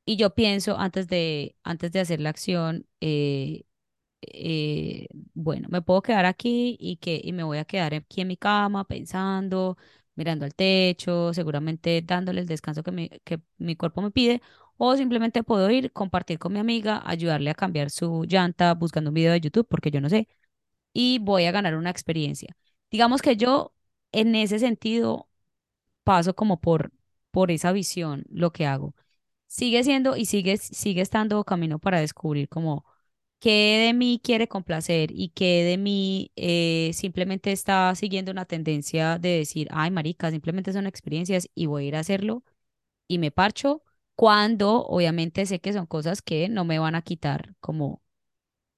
Y 0.04 0.16
yo 0.16 0.34
pienso 0.34 0.78
antes 0.78 1.08
de, 1.08 1.56
antes 1.62 1.92
de 1.92 2.00
hacer 2.00 2.20
la 2.20 2.30
acción, 2.30 2.86
eh, 3.00 3.64
eh, 4.22 5.08
bueno, 5.34 5.68
me 5.70 5.82
puedo 5.82 6.02
quedar 6.02 6.26
aquí 6.26 6.76
y 6.80 6.96
que 6.96 7.20
y 7.22 7.32
me 7.32 7.44
voy 7.44 7.58
a 7.58 7.64
quedar 7.64 7.94
aquí 7.94 8.20
en 8.22 8.28
mi 8.28 8.36
cama 8.36 8.84
pensando, 8.86 9.76
mirando 10.14 10.44
al 10.44 10.54
techo, 10.54 11.32
seguramente 11.34 12.02
dándole 12.04 12.40
el 12.40 12.46
descanso 12.46 12.82
que 12.82 12.92
mi, 12.92 13.08
que 13.24 13.40
mi 13.58 13.76
cuerpo 13.76 14.02
me 14.02 14.10
pide, 14.10 14.42
o 14.78 14.96
simplemente 14.96 15.42
puedo 15.44 15.70
ir, 15.70 15.92
compartir 15.92 16.38
con 16.38 16.52
mi 16.54 16.60
amiga, 16.60 17.02
ayudarle 17.06 17.50
a 17.50 17.54
cambiar 17.54 17.90
su 17.90 18.24
llanta 18.26 18.74
buscando 18.74 19.10
un 19.10 19.14
video 19.14 19.32
de 19.32 19.40
YouTube, 19.40 19.66
porque 19.68 19.90
yo 19.90 20.00
no 20.00 20.08
sé, 20.08 20.28
y 20.92 21.18
voy 21.20 21.46
a 21.46 21.52
ganar 21.52 21.76
una 21.76 21.90
experiencia. 21.90 22.56
Digamos 22.90 23.22
que 23.22 23.36
yo 23.36 23.74
en 24.12 24.34
ese 24.34 24.58
sentido 24.58 25.28
paso 26.04 26.34
como 26.34 26.60
por, 26.60 26.92
por 27.30 27.50
esa 27.50 27.72
visión 27.72 28.24
lo 28.30 28.52
que 28.52 28.66
hago. 28.66 28.94
Sigue 29.46 29.84
siendo 29.84 30.16
y 30.16 30.26
sigue, 30.26 30.58
sigue 30.58 31.02
estando 31.02 31.44
camino 31.44 31.78
para 31.78 32.00
descubrir 32.00 32.48
como 32.48 32.84
qué 33.40 33.84
de 33.86 33.94
mí 33.94 34.20
quiere 34.22 34.48
complacer 34.48 35.10
y 35.12 35.30
qué 35.30 35.64
de 35.64 35.78
mí 35.78 36.32
eh, 36.36 36.92
simplemente 36.94 37.52
está 37.52 37.94
siguiendo 37.94 38.32
una 38.32 38.44
tendencia 38.46 39.18
de 39.18 39.38
decir, 39.38 39.68
ay, 39.72 39.90
marica, 39.90 40.30
simplemente 40.30 40.72
son 40.72 40.86
experiencias 40.86 41.48
y 41.54 41.66
voy 41.66 41.84
a 41.86 41.88
ir 41.88 41.96
a 41.96 42.00
hacerlo 42.00 42.44
y 43.08 43.18
me 43.18 43.30
parcho 43.32 43.82
cuando 44.18 44.84
obviamente 44.84 45.46
sé 45.46 45.60
que 45.60 45.72
son 45.72 45.86
cosas 45.86 46.22
que 46.22 46.48
no 46.48 46.64
me 46.64 46.80
van 46.80 46.96
a 46.96 47.02
quitar 47.02 47.54
como, 47.60 48.02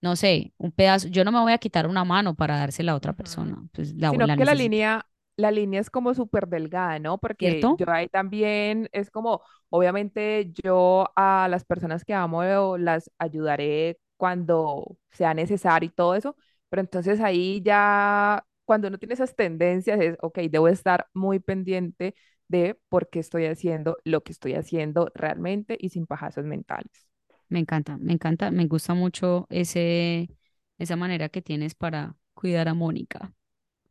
no 0.02 0.14
sé, 0.14 0.52
un 0.58 0.70
pedazo, 0.70 1.08
yo 1.08 1.24
no 1.24 1.32
me 1.32 1.40
voy 1.40 1.52
a 1.52 1.58
quitar 1.58 1.86
una 1.86 2.04
mano 2.04 2.34
para 2.36 2.58
dársela 2.58 2.92
a 2.92 2.96
otra 2.96 3.14
persona, 3.14 3.56
pues 3.72 3.94
la, 3.94 4.10
Sino 4.10 4.26
la 4.26 4.36
que 4.36 4.44
la 4.44 4.54
línea, 4.54 5.06
la 5.36 5.50
línea 5.50 5.80
es 5.80 5.88
como 5.88 6.12
súper 6.12 6.46
delgada, 6.46 6.98
¿no? 6.98 7.16
Porque 7.18 7.60
¿cierto? 7.60 7.76
yo 7.78 7.90
ahí 7.90 8.08
también 8.08 8.90
es 8.92 9.10
como, 9.10 9.40
obviamente 9.70 10.52
yo 10.62 11.10
a 11.16 11.48
las 11.50 11.64
personas 11.64 12.04
que 12.04 12.12
amo 12.12 12.76
las 12.76 13.10
ayudaré 13.18 13.98
cuando 14.18 14.98
sea 15.12 15.32
necesario 15.32 15.86
y 15.88 15.92
todo 15.92 16.14
eso, 16.16 16.36
pero 16.68 16.80
entonces 16.82 17.18
ahí 17.22 17.62
ya, 17.64 18.44
cuando 18.66 18.88
uno 18.88 18.98
tiene 18.98 19.14
esas 19.14 19.34
tendencias, 19.34 19.98
es, 20.00 20.18
ok, 20.20 20.38
debo 20.50 20.68
estar 20.68 21.08
muy 21.14 21.38
pendiente 21.40 22.14
de 22.50 22.78
por 22.88 23.08
qué 23.10 23.20
estoy 23.20 23.46
haciendo 23.46 23.98
lo 24.04 24.22
que 24.22 24.32
estoy 24.32 24.54
haciendo 24.54 25.10
realmente 25.14 25.76
y 25.80 25.90
sin 25.90 26.06
pajazos 26.06 26.44
mentales. 26.44 27.08
Me 27.48 27.58
encanta, 27.58 27.96
me 27.98 28.12
encanta, 28.12 28.50
me 28.50 28.66
gusta 28.66 28.94
mucho 28.94 29.46
ese, 29.50 30.30
esa 30.78 30.96
manera 30.96 31.28
que 31.28 31.42
tienes 31.42 31.74
para 31.74 32.16
cuidar 32.34 32.68
a 32.68 32.74
Mónica. 32.74 33.34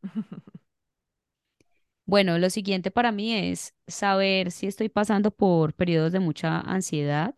Bueno, 2.06 2.38
lo 2.38 2.50
siguiente 2.50 2.90
para 2.90 3.12
mí 3.12 3.34
es 3.34 3.74
saber 3.86 4.50
si 4.50 4.66
estoy 4.66 4.88
pasando 4.88 5.30
por 5.30 5.74
periodos 5.74 6.12
de 6.12 6.20
mucha 6.20 6.60
ansiedad. 6.60 7.34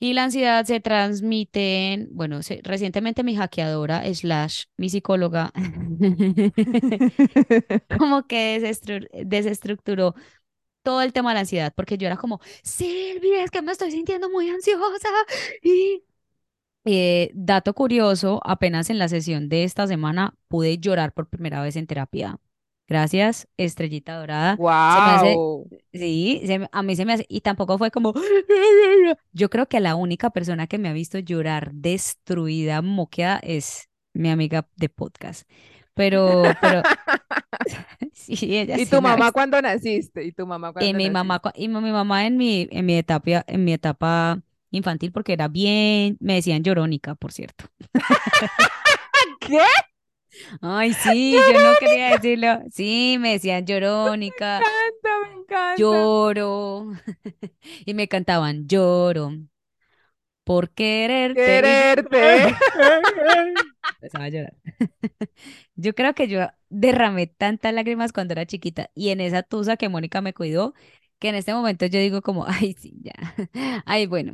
Y 0.00 0.14
la 0.14 0.24
ansiedad 0.24 0.64
se 0.66 0.80
transmite 0.80 1.92
en, 1.92 2.08
bueno, 2.12 2.42
se- 2.42 2.60
recientemente 2.64 3.22
mi 3.24 3.36
hackeadora 3.36 4.02
slash 4.14 4.64
mi 4.78 4.88
psicóloga 4.90 5.52
como 7.96 8.26
que 8.26 8.58
desestru- 8.60 9.08
desestructuró 9.26 10.14
todo 10.82 11.02
el 11.02 11.12
tema 11.12 11.30
de 11.30 11.34
la 11.36 11.40
ansiedad, 11.42 11.74
porque 11.76 11.98
yo 11.98 12.06
era 12.08 12.16
como, 12.18 12.40
Silvia, 12.64 13.44
es 13.44 13.50
que 13.52 13.62
me 13.62 13.72
estoy 13.72 13.90
sintiendo 13.92 14.30
muy 14.30 14.48
ansiosa. 14.50 15.08
Y 15.62 16.04
eh, 16.86 17.30
dato 17.34 17.74
curioso, 17.74 18.40
apenas 18.44 18.90
en 18.90 18.98
la 18.98 19.08
sesión 19.08 19.48
de 19.50 19.64
esta 19.64 19.86
semana 19.88 20.36
pude 20.48 20.78
llorar 20.78 21.12
por 21.14 21.28
primera 21.28 21.62
vez 21.62 21.76
en 21.76 21.86
terapia. 21.88 22.38
Gracias, 22.90 23.46
Estrellita 23.56 24.16
Dorada. 24.18 24.56
Se 24.56 24.62
me 24.62 25.10
hace, 25.12 25.34
¡Wow! 25.36 25.68
sí, 25.92 26.42
se 26.44 26.58
me- 26.58 26.68
a 26.72 26.82
mí 26.82 26.96
se 26.96 27.04
me 27.04 27.12
hace, 27.12 27.24
y 27.28 27.40
tampoco 27.40 27.78
fue 27.78 27.92
como, 27.92 28.12
yo 29.32 29.48
creo 29.48 29.68
que 29.68 29.78
la 29.78 29.94
única 29.94 30.30
persona 30.30 30.66
que 30.66 30.76
me 30.76 30.88
ha 30.88 30.92
visto 30.92 31.20
llorar 31.20 31.70
destruida, 31.72 32.82
moqueada, 32.82 33.38
es 33.44 33.88
mi 34.12 34.28
amiga 34.28 34.68
de 34.76 34.88
podcast. 34.88 35.48
Pero, 35.94 36.42
pero, 36.60 36.82
sí, 38.12 38.56
ella 38.56 38.76
¿Y 38.76 38.86
sí 38.86 38.90
tu 38.90 39.00
mamá 39.00 39.30
cuándo 39.30 39.62
naciste? 39.62 40.24
¿Y 40.24 40.32
tu 40.32 40.44
mamá 40.46 40.70
Y 40.70 40.72
cuándo 40.72 40.96
mi 40.98 41.10
mamá, 41.10 41.40
naciste? 41.44 41.62
y 41.62 41.68
mi 41.68 41.92
mamá 41.92 42.26
en 42.26 42.36
mi, 42.36 42.66
en 42.72 42.86
mi 42.86 42.94
etapa, 42.96 43.44
en 43.46 43.64
mi 43.64 43.72
etapa 43.72 44.40
infantil, 44.72 45.12
porque 45.12 45.32
era 45.34 45.46
bien, 45.46 46.16
me 46.20 46.34
decían 46.34 46.64
llorónica, 46.64 47.14
por 47.14 47.30
cierto. 47.32 47.66
¿Qué? 49.40 49.58
Ay, 50.60 50.92
sí, 51.02 51.32
yo 51.32 51.52
no 51.60 51.74
quería 51.78 52.10
decirlo. 52.10 52.60
Sí, 52.70 53.16
me 53.18 53.32
decían 53.32 53.64
llorónica, 53.66 54.58
encanta, 54.58 55.28
me 55.28 55.40
encanta. 55.40 55.76
lloro. 55.76 56.92
Y 57.86 57.94
me 57.94 58.08
cantaban, 58.08 58.66
lloro 58.66 59.32
por 60.44 60.70
quererte. 60.70 61.40
Quererte. 61.40 62.56
empezaba 63.94 64.24
a 64.24 64.28
llorar. 64.28 64.54
Yo 65.76 65.94
creo 65.94 66.14
que 66.14 66.28
yo 66.28 66.48
derramé 66.68 67.26
tantas 67.26 67.72
lágrimas 67.72 68.12
cuando 68.12 68.32
era 68.32 68.46
chiquita 68.46 68.90
y 68.94 69.10
en 69.10 69.20
esa 69.20 69.42
tusa 69.42 69.76
que 69.76 69.88
Mónica 69.88 70.20
me 70.20 70.34
cuidó, 70.34 70.74
que 71.18 71.28
en 71.28 71.36
este 71.36 71.54
momento 71.54 71.86
yo 71.86 72.00
digo 72.00 72.22
como, 72.22 72.46
ay, 72.46 72.74
sí, 72.78 73.00
ya. 73.02 73.12
Ay, 73.86 74.06
bueno. 74.06 74.32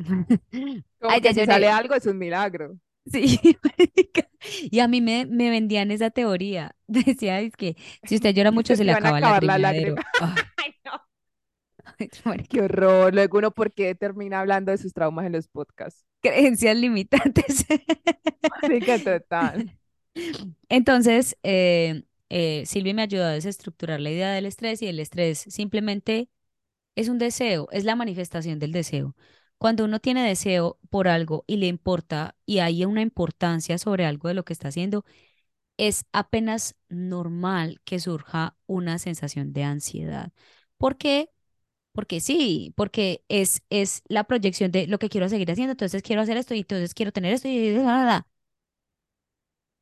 Como 1.01 1.13
Ay, 1.13 1.21
ya 1.21 1.35
que 1.35 1.41
si 1.41 1.47
sale 1.47 1.69
algo 1.69 1.95
es 1.95 2.07
un 2.07 2.19
milagro. 2.19 2.79
Sí. 3.11 3.39
Y 4.71 4.79
a 4.81 4.87
mí 4.89 5.01
me, 5.01 5.27
me 5.27 5.51
vendían 5.51 5.91
esa 5.91 6.11
teoría. 6.11 6.77
Decía, 6.87 7.41
es 7.41 7.57
que 7.57 7.77
si 8.05 8.17
usted 8.17 8.35
llora 8.35 8.51
Que 8.51 8.53
mucho 8.53 8.77
se 8.77 8.85
le 8.85 8.93
acaba 8.93 9.21
las 9.21 9.21
lagrimeadero. 9.21 9.59
lágrimas. 9.59 10.05
Ay, 10.57 10.75
no. 10.85 11.01
Qué 12.49 12.61
horror. 12.63 13.15
Luego 13.15 13.39
uno, 13.39 13.51
¿por 13.53 13.73
qué 13.73 13.95
termina 13.95 14.41
hablando 14.41 14.73
de 14.73 14.79
sus 14.79 14.93
traumas 14.93 15.27
en 15.27 15.33
los 15.33 15.49
podcasts? 15.49 16.05
Creencias 16.23 16.77
limitantes. 16.77 17.65
Marica, 18.63 18.99
total. 19.03 19.71
Entonces, 20.69 21.37
eh, 21.43 22.03
eh, 22.29 22.65
Silvia 22.67 22.95
me 22.95 23.03
ayudó 23.03 23.25
a 23.25 23.31
desestructurar 23.31 24.01
la 24.01 24.11
idea 24.11 24.33
del 24.33 24.47
estrés 24.47 24.83
y 24.83 24.87
el 24.89 25.01
estrés 25.01 25.39
simplemente 25.49 26.29
es 26.97 27.09
un 27.09 27.19
deseo, 27.19 27.69
es 27.73 27.85
la 27.85 27.97
manifestación 27.97 28.59
del 28.59 28.73
deseo. 28.73 29.17
Cuando 29.59 29.85
uno 29.85 30.01
tiene 30.01 30.27
deseo 30.27 30.79
por 30.91 31.09
algo 31.09 31.45
y 31.47 31.57
le 31.59 31.67
importa 31.67 32.37
y 32.47 32.59
hay 32.61 32.85
una 32.85 33.03
importancia 33.03 33.79
sobre 33.79 34.07
algo 34.07 34.29
de 34.29 34.35
lo 34.35 34.45
que 34.45 34.53
está 34.53 34.69
haciendo, 34.69 35.05
es 35.79 36.07
apenas 36.13 36.77
normal 36.89 37.81
que 37.85 38.01
surja 38.01 38.57
una 38.67 38.99
sensación 38.99 39.53
de 39.53 39.65
ansiedad. 39.65 40.33
¿Por 40.79 40.97
qué? 40.99 41.31
Porque 41.93 42.21
sí, 42.21 42.75
porque 42.77 43.25
es, 43.29 43.63
es 43.71 44.03
la 44.09 44.25
proyección 44.25 44.73
de 44.73 44.87
lo 44.89 44.99
que 45.01 45.09
quiero 45.11 45.29
seguir 45.31 45.51
haciendo, 45.53 45.73
entonces 45.73 46.03
quiero 46.03 46.23
hacer 46.23 46.37
esto 46.39 46.55
y 46.55 46.61
entonces 46.61 46.95
quiero 46.95 47.13
tener 47.13 47.35
esto 47.35 47.49
y 47.49 47.75
bla. 47.79 48.27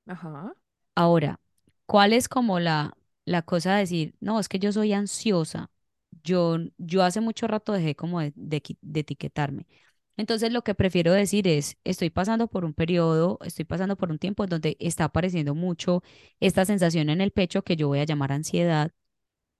Ajá. 0.06 0.54
Ahora, 0.94 1.40
¿cuál 1.86 2.12
es 2.12 2.28
como 2.28 2.60
la, 2.60 2.96
la 3.24 3.42
cosa 3.42 3.74
de 3.74 3.80
decir, 3.80 4.14
no, 4.20 4.40
es 4.40 4.48
que 4.48 4.58
yo 4.58 4.72
soy 4.72 4.92
ansiosa? 4.92 5.70
Yo, 6.24 6.58
yo 6.78 7.02
hace 7.04 7.20
mucho 7.20 7.46
rato 7.46 7.72
dejé 7.72 7.94
como 7.96 8.20
de, 8.20 8.62
etiquetarme. 8.94 9.66
Entonces 10.16 10.52
lo 10.52 10.62
que 10.62 10.74
prefiero 10.74 11.12
decir 11.12 11.48
es, 11.48 11.76
estoy 11.84 12.10
pasando 12.10 12.48
por 12.48 12.64
un 12.64 12.74
periodo, 12.74 13.38
estoy 13.44 13.64
pasando 13.64 13.96
por 13.96 14.10
un 14.10 14.18
tiempo 14.18 14.46
donde 14.46 14.76
está 14.80 15.04
apareciendo 15.04 15.54
mucho 15.54 16.02
esta 16.40 16.64
sensación 16.64 17.10
en 17.10 17.20
el 17.20 17.32
pecho 17.32 17.62
que 17.62 17.76
yo 17.76 17.88
voy 17.88 17.98
a 18.00 18.04
llamar 18.04 18.32
ansiedad. 18.32 18.92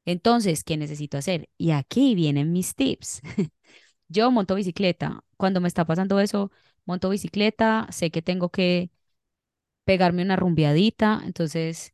Entonces, 0.07 0.64
¿qué 0.64 0.77
necesito 0.77 1.18
hacer? 1.18 1.48
Y 1.59 1.70
aquí 1.72 2.14
vienen 2.14 2.53
mis 2.53 2.74
tips. 2.74 3.22
Yo 4.09 4.31
monto 4.31 4.55
bicicleta. 4.57 5.24
Cuando 5.37 5.61
me 5.61 5.68
está 5.68 5.85
pasando 5.87 6.20
eso, 6.20 6.50
monto 6.87 7.11
bicicleta, 7.11 7.88
sé 7.90 8.11
que 8.11 8.22
tengo 8.22 8.50
que 8.50 8.90
pegarme 9.85 10.22
una 10.22 10.37
rumbeadita, 10.37 11.22
entonces 11.27 11.93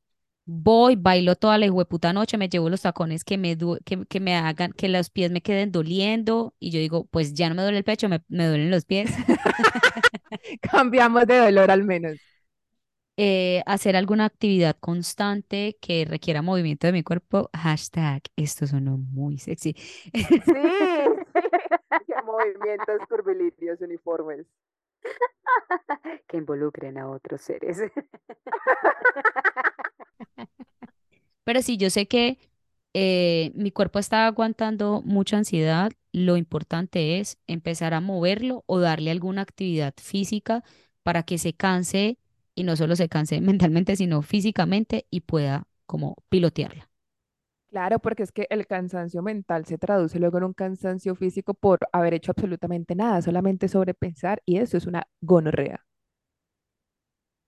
voy, 0.50 0.96
bailo 0.96 1.36
toda 1.36 1.58
la 1.58 1.70
hueputa 1.70 2.12
noche, 2.12 2.38
me 2.38 2.48
llevo 2.48 2.68
los 2.70 2.82
tacones 2.82 3.24
que 3.24 3.38
me, 3.38 3.56
que, 3.84 4.04
que 4.06 4.20
me 4.20 4.34
hagan, 4.36 4.72
que 4.72 4.88
los 4.88 5.10
pies 5.10 5.30
me 5.30 5.42
queden 5.42 5.72
doliendo 5.72 6.54
y 6.58 6.70
yo 6.70 6.80
digo, 6.80 7.06
pues 7.06 7.34
ya 7.34 7.48
no 7.48 7.54
me 7.54 7.62
duele 7.62 7.78
el 7.78 7.84
pecho, 7.84 8.08
me, 8.08 8.22
me 8.28 8.46
duelen 8.46 8.70
los 8.70 8.84
pies. 8.84 9.10
Cambiamos 10.62 11.26
de 11.26 11.38
dolor 11.38 11.70
al 11.70 11.84
menos. 11.84 12.18
Eh, 13.16 13.62
hacer 13.66 13.96
alguna 13.96 14.24
actividad 14.24 14.76
constante 14.80 15.76
que 15.82 16.06
requiera 16.08 16.40
movimiento 16.40 16.86
de 16.86 16.94
mi 16.94 17.02
cuerpo, 17.02 17.50
hashtag, 17.52 18.22
esto 18.36 18.66
sonó 18.66 18.96
muy 18.96 19.36
sexy. 19.38 19.74
Sí. 20.40 20.54
Movimientos 22.24 23.00
curvilíneos 23.08 23.80
uniformes. 23.80 24.46
que 26.28 26.36
involucren 26.36 26.98
a 26.98 27.08
otros 27.10 27.40
seres. 27.42 27.78
Pero 31.44 31.62
sí, 31.62 31.76
yo 31.76 31.90
sé 31.90 32.06
que 32.08 32.38
eh, 32.94 33.52
mi 33.54 33.70
cuerpo 33.72 33.98
está 33.98 34.26
aguantando 34.26 35.02
mucha 35.04 35.36
ansiedad 35.38 35.92
lo 36.12 36.36
importante 36.36 37.20
es 37.20 37.38
empezar 37.46 37.94
a 37.94 38.00
moverlo 38.00 38.64
o 38.66 38.80
darle 38.80 39.12
alguna 39.12 39.42
actividad 39.42 39.94
física 40.02 40.64
para 41.04 41.22
que 41.22 41.38
se 41.38 41.52
canse 41.54 42.18
y 42.56 42.64
no 42.64 42.76
solo 42.76 42.96
se 42.96 43.08
canse 43.08 43.40
mentalmente, 43.42 43.96
sino 43.96 44.22
físicamente 44.22 45.06
y 45.10 45.20
pueda 45.20 45.66
como 45.86 46.16
pilotearla. 46.28 46.90
Claro, 47.70 48.00
porque 48.00 48.22
es 48.24 48.32
que 48.32 48.46
el 48.50 48.66
cansancio 48.66 49.22
mental 49.22 49.64
se 49.64 49.78
traduce 49.78 50.18
luego 50.18 50.38
en 50.38 50.44
un 50.44 50.52
cansancio 50.54 51.14
físico 51.14 51.54
por 51.54 51.78
haber 51.92 52.14
hecho 52.14 52.32
absolutamente 52.32 52.94
nada, 52.96 53.22
solamente 53.22 53.68
sobrepensar, 53.68 54.42
y 54.44 54.58
eso 54.58 54.76
es 54.76 54.86
una 54.86 55.06
gonorrea. 55.20 55.84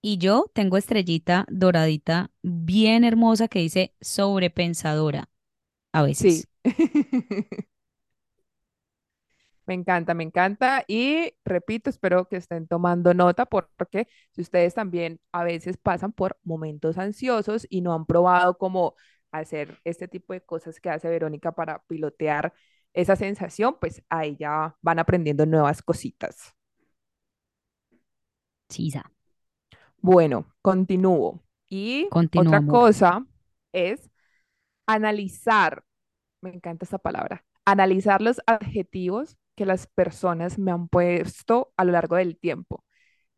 Y 0.03 0.19
yo 0.19 0.51
tengo 0.53 0.77
estrellita 0.77 1.45
doradita 1.49 2.31
bien 2.43 3.03
hermosa 3.05 3.47
que 3.47 3.59
dice 3.59 3.95
sobrepensadora 4.01 5.29
a 5.93 6.03
Sí. 6.11 6.43
veces. 6.43 6.47
Me 9.65 9.73
encanta, 9.75 10.13
me 10.13 10.23
encanta. 10.23 10.83
Y 10.87 11.33
repito, 11.45 11.89
espero 11.89 12.27
que 12.27 12.35
estén 12.37 12.67
tomando 12.67 13.13
nota 13.13 13.45
porque 13.45 14.07
si 14.31 14.41
ustedes 14.41 14.73
también 14.73 15.21
a 15.31 15.43
veces 15.45 15.77
pasan 15.77 16.11
por 16.11 16.37
momentos 16.43 16.97
ansiosos 16.97 17.65
y 17.69 17.81
no 17.81 17.93
han 17.93 18.05
probado 18.05 18.57
cómo 18.57 18.95
hacer 19.31 19.79
este 19.85 20.07
tipo 20.09 20.33
de 20.33 20.41
cosas 20.41 20.79
que 20.81 20.89
hace 20.89 21.09
Verónica 21.09 21.53
para 21.53 21.81
pilotear 21.87 22.53
esa 22.93 23.15
sensación, 23.15 23.77
pues 23.79 24.03
ahí 24.09 24.35
ya 24.37 24.75
van 24.81 24.99
aprendiendo 24.99 25.45
nuevas 25.45 25.81
cositas. 25.81 26.53
Sisa, 28.69 29.03
Bueno, 30.03 30.53
continúo. 30.61 31.43
Y 31.69 32.09
otra 32.35 32.61
cosa 32.67 33.25
es 33.73 34.11
analizar, 34.87 35.83
me 36.41 36.51
encanta 36.51 36.85
esta 36.85 36.99
palabra, 36.99 37.45
analizar 37.65 38.21
los 38.21 38.41
adjetivos 38.47 39.37
que 39.55 39.65
las 39.65 39.87
personas 39.87 40.59
me 40.59 40.71
han 40.71 40.89
puesto 40.89 41.73
a 41.77 41.85
lo 41.85 41.93
largo 41.93 42.17
del 42.17 42.37
tiempo, 42.39 42.83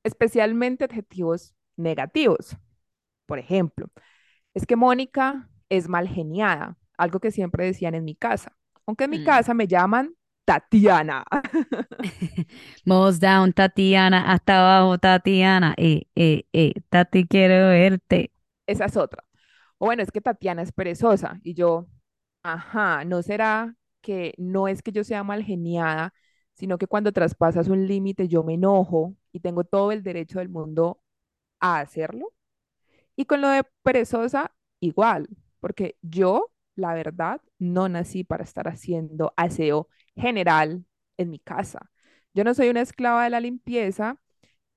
especialmente 0.03 0.85
adjetivos 0.85 1.55
negativos. 1.77 2.57
Por 3.27 3.39
ejemplo, 3.39 3.87
es 4.53 4.65
que 4.65 4.75
Mónica 4.75 5.49
es 5.69 5.89
mal 5.89 6.07
geniada, 6.09 6.77
algo 6.97 7.19
que 7.19 7.31
siempre 7.31 7.65
decían 7.65 7.95
en 7.95 8.05
mi 8.05 8.15
casa. 8.15 8.57
Aunque 8.87 9.05
en 9.05 9.11
mi 9.11 9.19
Mm. 9.19 9.25
casa 9.25 9.53
me 9.53 9.67
llaman 9.67 10.15
Tatiana. 10.45 11.23
Most 12.85 13.21
down, 13.21 13.51
Tatiana, 13.53 14.31
hasta 14.31 14.59
abajo, 14.59 14.97
Tatiana. 14.99 15.73
Eh, 15.77 16.03
eh, 16.15 16.45
eh, 16.53 16.73
Tati, 16.89 17.27
quiero 17.27 17.69
verte. 17.69 18.31
Esa 18.67 18.85
es 18.85 18.95
otra. 18.95 19.23
O 19.79 19.87
bueno, 19.87 20.03
es 20.03 20.11
que 20.11 20.21
Tatiana 20.21 20.61
es 20.61 20.71
perezosa 20.71 21.39
y 21.43 21.53
yo, 21.55 21.87
ajá, 22.43 23.03
¿no 23.05 23.21
será 23.23 23.75
que 24.01 24.33
no 24.37 24.67
es 24.67 24.81
que 24.83 24.91
yo 24.91 25.03
sea 25.03 25.23
mal 25.23 25.43
geniada, 25.43 26.13
sino 26.53 26.77
que 26.77 26.87
cuando 26.87 27.11
traspasas 27.11 27.67
un 27.67 27.87
límite 27.87 28.27
yo 28.27 28.43
me 28.43 28.53
enojo 28.53 29.15
y 29.31 29.39
tengo 29.41 29.63
todo 29.63 29.91
el 29.91 30.03
derecho 30.03 30.39
del 30.39 30.49
mundo 30.49 31.01
a 31.59 31.79
hacerlo? 31.79 32.33
Y 33.15 33.25
con 33.25 33.41
lo 33.41 33.49
de 33.49 33.63
perezosa, 33.83 34.53
igual, 34.79 35.27
porque 35.59 35.97
yo, 36.01 36.51
la 36.75 36.93
verdad, 36.93 37.41
no 37.59 37.89
nací 37.89 38.23
para 38.23 38.43
estar 38.43 38.67
haciendo 38.67 39.33
aseo 39.37 39.89
general 40.15 40.85
en 41.17 41.29
mi 41.31 41.39
casa. 41.39 41.91
Yo 42.33 42.43
no 42.43 42.53
soy 42.53 42.69
una 42.69 42.81
esclava 42.81 43.23
de 43.23 43.29
la 43.29 43.39
limpieza 43.39 44.17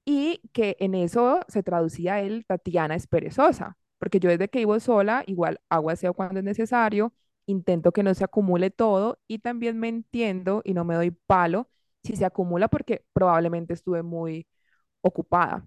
y 0.04 0.40
que 0.52 0.76
en 0.80 0.94
eso 0.94 1.40
se 1.48 1.62
traducía 1.62 2.20
el 2.20 2.46
Tatiana 2.46 2.94
es 2.94 3.06
perezosa, 3.06 3.76
porque 3.98 4.20
yo 4.20 4.30
desde 4.30 4.48
que 4.48 4.60
vivo 4.60 4.80
sola, 4.80 5.22
igual 5.26 5.60
hago 5.68 5.90
aseo 5.90 6.14
cuando 6.14 6.38
es 6.40 6.44
necesario, 6.44 7.12
intento 7.46 7.92
que 7.92 8.02
no 8.02 8.14
se 8.14 8.24
acumule 8.24 8.70
todo 8.70 9.18
y 9.28 9.38
también 9.40 9.78
me 9.78 9.88
entiendo 9.88 10.62
y 10.64 10.74
no 10.74 10.84
me 10.84 10.94
doy 10.94 11.10
palo 11.12 11.68
si 12.02 12.16
se 12.16 12.24
acumula 12.24 12.68
porque 12.68 13.04
probablemente 13.12 13.74
estuve 13.74 14.02
muy 14.02 14.46
ocupada. 15.02 15.66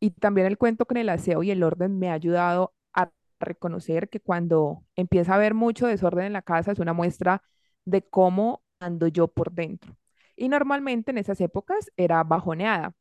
Y 0.00 0.10
también 0.12 0.46
el 0.46 0.58
cuento 0.58 0.86
con 0.86 0.96
el 0.98 1.08
aseo 1.08 1.42
y 1.42 1.50
el 1.50 1.62
orden 1.62 1.98
me 1.98 2.10
ha 2.10 2.14
ayudado 2.14 2.74
a 2.94 3.10
reconocer 3.40 4.08
que 4.08 4.20
cuando 4.20 4.84
empieza 4.96 5.32
a 5.32 5.36
haber 5.36 5.54
mucho 5.54 5.86
desorden 5.86 6.26
en 6.26 6.32
la 6.34 6.42
casa 6.42 6.72
es 6.72 6.78
una 6.80 6.92
muestra 6.92 7.42
de 7.84 8.02
cómo 8.08 8.62
ando 8.80 9.08
yo 9.08 9.28
por 9.28 9.52
dentro. 9.52 9.96
Y 10.36 10.48
normalmente 10.48 11.10
en 11.10 11.18
esas 11.18 11.40
épocas 11.40 11.90
era 11.96 12.22
bajoneada. 12.24 12.94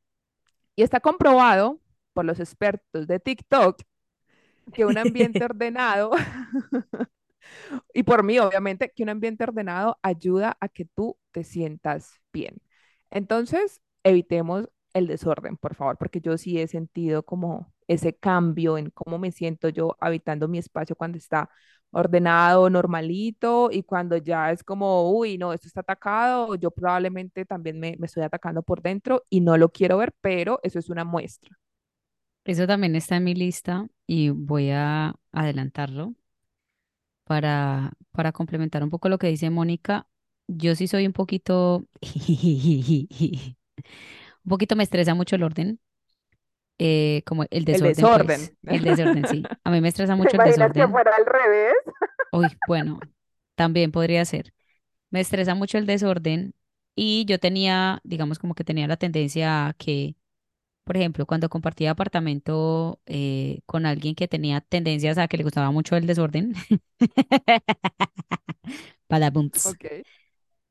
Y 0.75 0.83
está 0.83 0.99
comprobado 0.99 1.81
por 2.13 2.25
los 2.25 2.39
expertos 2.39 3.07
de 3.07 3.19
TikTok 3.19 3.81
que 4.73 4.85
un 4.85 4.97
ambiente 4.97 5.43
ordenado 5.45 6.11
y 7.93 8.03
por 8.03 8.23
mí, 8.23 8.39
obviamente, 8.39 8.91
que 8.95 9.03
un 9.03 9.09
ambiente 9.09 9.43
ordenado 9.43 9.97
ayuda 10.01 10.57
a 10.59 10.69
que 10.69 10.85
tú 10.85 11.17
te 11.31 11.43
sientas 11.43 12.19
bien. 12.33 12.61
Entonces, 13.11 13.81
evitemos 14.03 14.69
el 14.93 15.07
desorden, 15.07 15.57
por 15.57 15.75
favor, 15.75 15.97
porque 15.97 16.21
yo 16.21 16.37
sí 16.37 16.59
he 16.59 16.67
sentido 16.67 17.23
como 17.23 17.73
ese 17.87 18.15
cambio 18.15 18.77
en 18.77 18.89
cómo 18.91 19.19
me 19.19 19.31
siento 19.31 19.69
yo 19.69 19.95
habitando 19.99 20.47
mi 20.47 20.57
espacio 20.57 20.95
cuando 20.95 21.17
está 21.17 21.49
ordenado, 21.95 22.69
normalito, 22.69 23.69
y 23.71 23.83
cuando 23.83 24.17
ya 24.17 24.51
es 24.51 24.63
como, 24.63 25.11
uy, 25.11 25.37
no, 25.37 25.53
esto 25.53 25.67
está 25.67 25.81
atacado, 25.81 26.55
yo 26.55 26.71
probablemente 26.71 27.45
también 27.45 27.79
me, 27.79 27.95
me 27.99 28.07
estoy 28.07 28.23
atacando 28.23 28.63
por 28.63 28.81
dentro 28.81 29.23
y 29.29 29.41
no 29.41 29.57
lo 29.57 29.69
quiero 29.71 29.97
ver, 29.97 30.13
pero 30.21 30.59
eso 30.63 30.79
es 30.79 30.89
una 30.89 31.05
muestra. 31.05 31.57
Eso 32.45 32.67
también 32.67 32.95
está 32.95 33.17
en 33.17 33.23
mi 33.23 33.33
lista 33.35 33.87
y 34.07 34.29
voy 34.29 34.69
a 34.71 35.15
adelantarlo 35.31 36.15
para, 37.23 37.93
para 38.11 38.31
complementar 38.31 38.83
un 38.83 38.89
poco 38.89 39.09
lo 39.09 39.17
que 39.17 39.27
dice 39.27 39.49
Mónica. 39.49 40.07
Yo 40.47 40.75
sí 40.75 40.87
soy 40.87 41.07
un 41.07 41.13
poquito, 41.13 41.85
un 44.43 44.49
poquito 44.49 44.75
me 44.75 44.83
estresa 44.83 45.15
mucho 45.15 45.35
el 45.35 45.43
orden, 45.43 45.79
eh, 46.79 47.23
como 47.25 47.45
el 47.51 47.65
El 47.67 47.67
desorden, 47.83 48.11
pues, 48.11 48.23
desorden. 48.23 48.57
el 48.67 48.83
desorden, 48.83 49.25
sí. 49.27 49.49
A 49.63 49.71
mí 49.71 49.81
me 49.81 49.89
estresa 49.89 50.15
¿Te 50.17 50.17
mucho 50.17 50.37
el 50.37 50.43
imaginas 50.43 50.71
que 50.73 50.83
desorden. 50.83 50.87
fuera 50.87 51.11
al 51.15 51.25
revés? 51.25 51.73
Uy, 52.31 52.59
bueno, 52.65 53.05
también 53.55 53.91
podría 53.91 54.25
ser. 54.25 54.53
Me 55.11 55.21
estresa 55.21 55.55
mucho 55.55 55.77
el 55.77 55.85
desorden 55.87 56.53
y 56.95 57.25
yo 57.25 57.39
tenía, 57.39 58.01
digamos, 58.03 58.39
como 58.39 58.55
que 58.55 58.63
tenía 58.65 58.87
la 58.87 58.97
tendencia 58.97 59.67
a 59.69 59.73
que, 59.73 60.15
por 60.85 60.97
ejemplo, 60.97 61.25
cuando 61.25 61.49
compartía 61.49 61.91
apartamento 61.91 62.99
eh, 63.07 63.61
con 63.67 63.85
alguien 63.85 64.15
que 64.15 64.27
tenía 64.27 64.61
tendencias 64.61 65.17
a 65.17 65.27
que 65.29 65.37
le 65.37 65.43
gustaba 65.43 65.71
mucho 65.71 65.95
el 65.97 66.07
desorden, 66.07 66.53
para 69.07 69.31
Ok. 69.63 69.85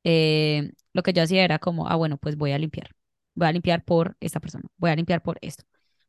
eh, 0.05 0.73
lo 0.93 1.03
que 1.03 1.13
yo 1.13 1.23
hacía 1.23 1.45
era 1.45 1.59
como, 1.59 1.89
ah, 1.89 1.97
bueno, 1.97 2.19
pues 2.19 2.37
voy 2.37 2.53
a 2.53 2.59
limpiar. 2.59 2.91
Voy 3.35 3.49
a 3.49 3.53
limpiar 3.53 3.85
por 3.85 4.17
esta 4.21 4.41
persona. 4.41 4.65
Voy 4.77 4.91
a 4.91 4.97
limpiar 4.97 5.23
por 5.23 5.39
esto. 5.43 5.65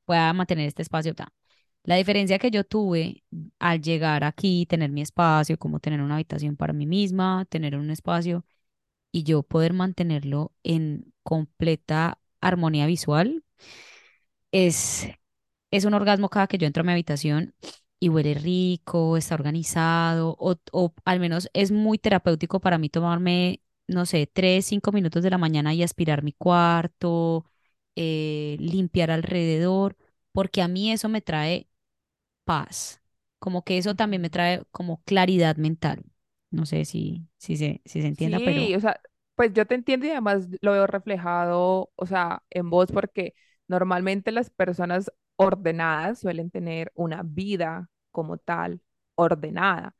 Voy 0.07 0.17
a 0.17 0.33
mantener 0.33 0.67
este 0.67 0.81
espacio. 0.81 1.13
La 1.83 1.95
diferencia 1.97 2.39
que 2.39 2.51
yo 2.51 2.63
tuve 2.63 3.23
al 3.59 3.81
llegar 3.81 4.23
aquí, 4.23 4.65
tener 4.67 4.91
mi 4.91 5.01
espacio, 5.01 5.57
como 5.59 5.79
tener 5.79 6.01
una 6.01 6.15
habitación 6.15 6.55
para 6.57 6.73
mí 6.73 6.85
misma, 6.87 7.45
tener 7.49 7.77
un 7.77 7.91
espacio 7.91 8.45
y 9.11 9.23
yo 9.23 9.43
poder 9.43 9.73
mantenerlo 9.73 10.53
en 10.63 11.13
completa 11.23 12.19
armonía 12.41 12.87
visual, 12.87 13.43
es, 14.51 15.07
es 15.71 15.85
un 15.85 15.93
orgasmo 15.93 16.29
cada 16.29 16.47
que 16.47 16.57
yo 16.57 16.67
entro 16.67 16.81
a 16.81 16.85
mi 16.85 16.91
habitación 16.93 17.55
y 17.99 18.09
huele 18.09 18.33
rico, 18.35 19.17
está 19.17 19.35
organizado, 19.35 20.35
o, 20.39 20.57
o 20.71 20.93
al 21.05 21.19
menos 21.19 21.49
es 21.53 21.71
muy 21.71 21.97
terapéutico 21.99 22.59
para 22.59 22.77
mí 22.77 22.89
tomarme, 22.89 23.61
no 23.87 24.05
sé, 24.05 24.27
tres, 24.31 24.65
cinco 24.67 24.91
minutos 24.91 25.23
de 25.23 25.29
la 25.31 25.37
mañana 25.37 25.73
y 25.73 25.83
aspirar 25.83 26.23
mi 26.23 26.33
cuarto, 26.33 27.45
eh, 27.95 28.57
limpiar 28.59 29.11
alrededor, 29.11 29.97
porque 30.31 30.61
a 30.61 30.67
mí 30.67 30.91
eso 30.91 31.09
me 31.09 31.21
trae 31.21 31.69
paz, 32.45 33.01
como 33.39 33.63
que 33.63 33.77
eso 33.77 33.95
también 33.95 34.21
me 34.21 34.29
trae 34.31 34.63
como 34.71 35.03
claridad 35.05 35.57
mental. 35.57 36.03
No 36.51 36.65
sé 36.65 36.85
si, 36.85 37.27
si 37.37 37.57
se, 37.57 37.81
si 37.85 38.01
se 38.01 38.07
entienda, 38.07 38.39
Sí, 38.39 38.41
pero 38.41 38.75
o 38.75 38.79
sea, 38.79 38.99
pues 39.35 39.53
yo 39.53 39.65
te 39.65 39.75
entiendo 39.75 40.05
y 40.05 40.11
además 40.11 40.47
lo 40.61 40.71
veo 40.71 40.87
reflejado, 40.87 41.91
o 41.95 42.05
sea, 42.05 42.43
en 42.49 42.69
vos, 42.69 42.91
porque 42.91 43.35
normalmente 43.67 44.31
las 44.31 44.49
personas 44.49 45.11
ordenadas 45.35 46.19
suelen 46.19 46.49
tener 46.49 46.91
una 46.95 47.23
vida 47.23 47.89
como 48.11 48.37
tal 48.37 48.81
ordenada. 49.15 49.95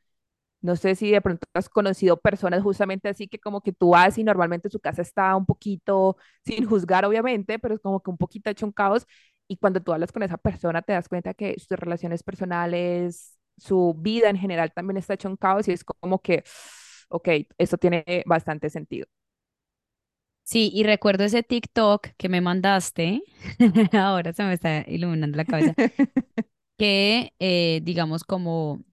No 0.65 0.75
sé 0.75 0.95
si 0.95 1.11
de 1.11 1.21
pronto 1.21 1.47
has 1.53 1.69
conocido 1.69 2.17
personas 2.19 2.61
justamente 2.63 3.09
así 3.09 3.27
que 3.27 3.39
como 3.39 3.61
que 3.61 3.71
tú 3.73 3.89
vas 3.91 4.17
y 4.17 4.23
normalmente 4.23 4.69
su 4.69 4.79
casa 4.79 5.01
está 5.01 5.35
un 5.35 5.45
poquito, 5.45 6.17
sin 6.45 6.65
juzgar 6.65 7.05
obviamente, 7.05 7.59
pero 7.59 7.75
es 7.75 7.81
como 7.81 8.01
que 8.01 8.09
un 8.11 8.17
poquito 8.17 8.49
hecho 8.49 8.65
un 8.65 8.71
caos 8.73 9.05
y 9.47 9.57
cuando 9.57 9.81
tú 9.81 9.93
hablas 9.93 10.11
con 10.11 10.23
esa 10.23 10.37
persona 10.37 10.81
te 10.81 10.93
das 10.93 11.07
cuenta 11.09 11.33
que 11.33 11.55
sus 11.59 11.77
relaciones 11.79 12.23
personales, 12.23 13.37
su 13.57 13.95
vida 13.97 14.29
en 14.29 14.37
general 14.37 14.71
también 14.73 14.97
está 14.97 15.13
hecho 15.15 15.29
un 15.29 15.37
caos 15.37 15.67
y 15.67 15.71
es 15.73 15.83
como 15.83 16.21
que, 16.21 16.43
ok, 17.09 17.29
esto 17.57 17.77
tiene 17.77 18.23
bastante 18.25 18.69
sentido. 18.69 19.07
Sí, 20.43 20.69
y 20.73 20.83
recuerdo 20.83 21.23
ese 21.23 21.41
TikTok 21.43 22.09
que 22.17 22.29
me 22.29 22.39
mandaste, 22.41 23.23
ahora 23.93 24.31
se 24.33 24.43
me 24.43 24.53
está 24.53 24.83
iluminando 24.87 25.37
la 25.37 25.45
cabeza, 25.45 25.73
que 26.77 27.33
eh, 27.39 27.81
digamos 27.83 28.23
como 28.23 28.83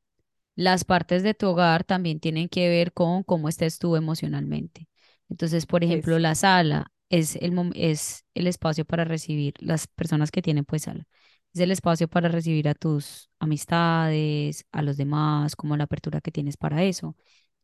las 0.56 0.84
partes 0.84 1.22
de 1.22 1.34
tu 1.34 1.48
hogar 1.48 1.84
también 1.84 2.20
tienen 2.20 2.48
que 2.48 2.68
ver 2.68 2.92
con 2.92 3.22
cómo 3.22 3.48
estés 3.48 3.78
tú 3.78 3.96
emocionalmente. 3.96 4.88
Entonces, 5.28 5.66
por 5.66 5.82
ejemplo, 5.84 6.18
la 6.18 6.34
sala 6.34 6.92
es 7.08 7.36
el, 7.36 7.72
es 7.74 8.24
el 8.34 8.46
espacio 8.46 8.84
para 8.84 9.04
recibir 9.04 9.54
las 9.60 9.86
personas 9.86 10.30
que 10.30 10.42
tienen 10.42 10.64
pues 10.64 10.82
sala. 10.82 11.06
Es 11.54 11.60
el 11.60 11.70
espacio 11.70 12.08
para 12.08 12.28
recibir 12.28 12.68
a 12.68 12.74
tus 12.74 13.30
amistades, 13.38 14.66
a 14.72 14.82
los 14.82 14.96
demás, 14.96 15.54
como 15.56 15.76
la 15.76 15.84
apertura 15.84 16.20
que 16.20 16.32
tienes 16.32 16.56
para 16.56 16.82
eso. 16.84 17.16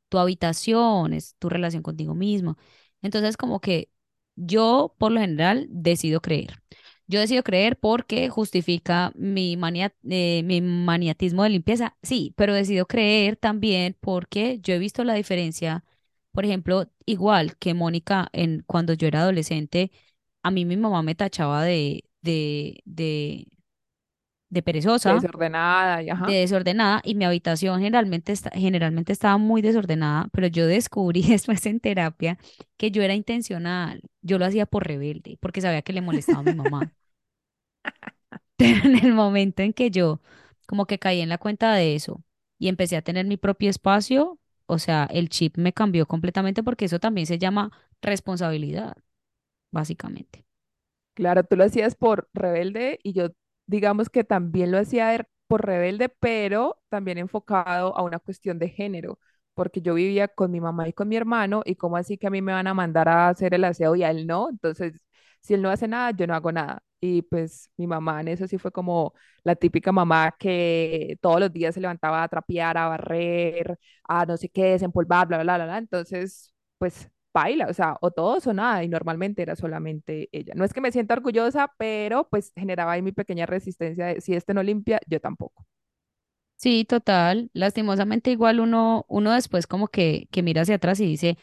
Tu 0.09 0.19
habitación 0.19 1.13
es 1.15 1.37
tu 1.39 1.49
relación 1.49 1.83
contigo 1.83 2.15
mismo. 2.15 2.57
Entonces, 3.03 3.37
como 3.37 3.61
que 3.61 3.91
yo, 4.37 4.95
por 4.99 5.13
lo 5.13 5.21
general, 5.21 5.67
decido 5.71 6.21
creer. 6.21 6.63
Yo 7.09 7.21
decido 7.21 7.43
creer 7.43 7.79
porque 7.79 8.29
justifica 8.31 9.13
mi 9.17 9.57
mania, 9.57 9.95
eh, 10.11 10.43
mi 10.45 10.61
maniatismo 10.61 11.43
de 11.45 11.51
limpieza. 11.51 11.97
Sí, 12.03 12.35
pero 12.37 12.55
decido 12.55 12.87
creer 12.87 13.37
también 13.37 13.97
porque 14.01 14.61
yo 14.61 14.75
he 14.75 14.79
visto 14.79 15.05
la 15.05 15.15
diferencia. 15.15 15.85
Por 16.33 16.45
ejemplo, 16.45 16.89
igual 17.07 17.57
que 17.59 17.75
Mónica, 17.75 18.29
en, 18.33 18.63
cuando 18.67 18.93
yo 18.95 19.09
era 19.09 19.23
adolescente, 19.23 19.91
a 20.43 20.51
mí 20.51 20.65
mi 20.67 20.77
mamá 20.77 21.03
me 21.03 21.15
tachaba 21.15 21.65
de, 21.65 22.05
de, 22.23 22.83
de, 22.85 23.49
de 24.51 24.63
perezosa 24.63 25.29
Desordenada 25.29 26.03
y 26.03 26.07
de 26.33 26.41
desordenada 26.41 27.01
y 27.05 27.15
mi 27.15 27.25
habitación 27.25 27.81
generalmente, 27.81 28.33
está, 28.33 28.51
generalmente 28.51 29.13
estaba 29.13 29.39
muy 29.39 29.63
desordenada, 29.63 30.29
pero 30.33 30.47
yo 30.49 30.67
descubrí 30.67 31.23
después 31.29 31.65
en 31.67 31.81
terapia 31.81 32.39
que 32.77 32.91
yo 32.91 33.03
era 33.03 33.15
intencional, 33.15 34.03
yo 34.23 34.39
lo 34.39 34.45
hacía 34.47 34.67
por 34.67 34.87
rebelde, 34.87 35.39
porque 35.41 35.61
sabía 35.61 35.83
que 35.83 35.93
le 35.93 36.01
molestaba 36.03 36.41
a 36.41 36.43
mi 36.45 36.55
mamá. 36.55 36.93
Pero 38.57 38.81
en 38.89 38.97
el 39.05 39.15
momento 39.15 39.63
en 39.63 39.73
que 39.73 39.91
yo 39.91 40.21
como 40.67 40.87
que 40.87 40.99
caí 40.99 41.21
en 41.21 41.29
la 41.29 41.39
cuenta 41.39 41.75
de 41.75 41.95
eso 41.95 42.23
y 42.59 42.69
empecé 42.69 42.97
a 42.97 43.03
tener 43.03 43.27
mi 43.27 43.37
propio 43.37 43.71
espacio, 43.71 44.39
o 44.67 44.79
sea, 44.79 45.05
el 45.11 45.29
chip 45.29 45.57
me 45.59 45.73
cambió 45.73 46.07
completamente 46.07 46.63
porque 46.63 46.85
eso 46.87 46.99
también 47.01 47.27
se 47.27 47.39
llama 47.39 47.73
responsabilidad, 48.03 48.97
básicamente. 49.73 50.45
Claro, 51.15 51.43
tú 51.45 51.57
lo 51.57 51.65
hacías 51.65 51.97
por 51.97 52.29
rebelde 52.33 53.01
y 53.03 53.13
yo 53.13 53.29
digamos 53.67 54.09
que 54.09 54.23
también 54.25 54.71
lo 54.71 54.79
hacía 54.79 55.09
de- 55.09 55.25
por 55.49 55.65
rebelde, 55.67 56.09
pero 56.09 56.81
también 56.89 57.19
enfocado 57.19 57.97
a 57.97 58.03
una 58.03 58.19
cuestión 58.19 58.59
de 58.59 58.69
género, 58.69 59.19
porque 59.55 59.81
yo 59.83 59.95
vivía 59.95 60.29
con 60.29 60.51
mi 60.51 60.61
mamá 60.61 60.89
y 60.89 60.93
con 60.93 61.09
mi 61.09 61.17
hermano 61.17 61.63
y 61.65 61.75
cómo 61.77 61.97
así 61.97 62.19
que 62.19 62.27
a 62.29 62.31
mí 62.31 62.41
me 62.43 62.53
van 62.53 62.67
a 62.69 62.75
mandar 62.75 63.09
a 63.09 63.29
hacer 63.29 63.55
el 63.55 63.65
aseo 63.65 63.97
y 63.97 64.05
a 64.05 64.11
él 64.11 64.27
no, 64.27 64.49
entonces 64.51 65.03
si 65.41 65.55
él 65.55 65.63
no 65.63 65.71
hace 65.71 65.89
nada, 65.89 66.11
yo 66.13 66.27
no 66.27 66.35
hago 66.35 66.53
nada. 66.53 66.83
Y 67.01 67.23
pues 67.23 67.71
mi 67.77 67.87
mamá 67.87 68.21
en 68.21 68.29
eso 68.29 68.47
sí 68.49 68.59
fue 68.59 68.73
como 68.73 69.15
la 69.45 69.55
típica 69.57 69.93
mamá 69.93 70.35
que 70.39 71.17
todos 71.21 71.39
los 71.41 71.53
días 71.53 71.75
se 71.75 71.81
levantaba 71.81 72.23
a 72.25 72.29
trapear, 72.29 72.77
a 72.77 72.89
barrer, 72.89 73.79
a 74.05 74.27
no 74.27 74.37
sé 74.37 74.49
qué, 74.49 74.65
desempolvar, 74.73 75.29
bla, 75.29 75.43
bla, 75.43 75.57
bla, 75.57 75.65
bla. 75.67 75.79
Entonces, 75.79 76.53
pues 76.79 77.09
baila, 77.33 77.67
o 77.69 77.75
sea, 77.75 77.97
o 78.01 78.11
todos 78.11 78.47
o 78.49 78.53
nada, 78.55 78.83
y 78.83 78.89
normalmente 78.89 79.43
era 79.43 79.55
solamente 79.57 80.29
ella. 80.33 80.55
No 80.57 80.65
es 80.65 80.73
que 80.73 80.81
me 80.81 80.91
sienta 80.93 81.15
orgullosa, 81.15 81.73
pero 81.79 82.29
pues 82.29 82.53
generaba 82.57 82.93
ahí 82.93 83.03
mi 83.03 83.13
pequeña 83.13 83.47
resistencia 83.47 84.07
de 84.07 84.21
si 84.21 84.35
este 84.35 84.55
no 84.55 84.63
limpia, 84.63 85.01
yo 85.07 85.21
tampoco. 85.21 85.67
Sí, 86.57 86.85
total. 86.85 87.51
Lastimosamente 87.53 88.31
igual 88.33 88.59
uno, 88.59 89.05
uno 89.09 89.33
después 89.33 89.67
como 89.69 89.87
que, 89.89 90.27
que 90.33 90.43
mira 90.43 90.63
hacia 90.63 90.75
atrás 90.77 90.99
y 90.99 91.07
dice, 91.07 91.39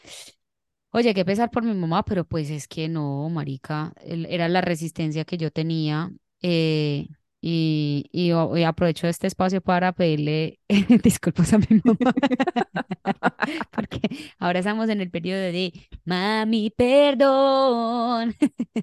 Oye, 0.96 1.12
qué 1.14 1.24
pesar 1.26 1.50
por 1.50 1.62
mi 1.62 1.74
mamá, 1.74 2.04
pero 2.04 2.24
pues 2.24 2.48
es 2.50 2.66
que 2.68 2.88
no, 2.88 3.28
marica, 3.28 3.92
era 4.02 4.48
la 4.48 4.62
resistencia 4.62 5.24
que 5.26 5.36
yo 5.36 5.50
tenía 5.50 6.10
eh, 6.40 7.08
y, 7.42 8.06
y, 8.12 8.32
o- 8.32 8.56
y 8.56 8.64
aprovecho 8.64 9.06
este 9.06 9.26
espacio 9.26 9.60
para 9.60 9.92
pedirle 9.92 10.58
disculpas 11.04 11.52
a 11.52 11.58
mi 11.58 11.66
mamá, 11.84 12.14
porque 13.72 14.00
ahora 14.38 14.60
estamos 14.60 14.88
en 14.88 15.00
el 15.00 15.10
periodo 15.10 15.40
de 15.40 15.72
mami, 16.04 16.70
perdón. 16.70 18.34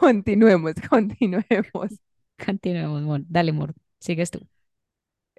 Continuemos, 0.00 0.74
continuemos. 0.88 1.90
Continuemos, 2.44 3.02
amor. 3.02 3.22
Dale, 3.28 3.50
amor, 3.50 3.74
sigues 4.00 4.30
tú. 4.30 4.40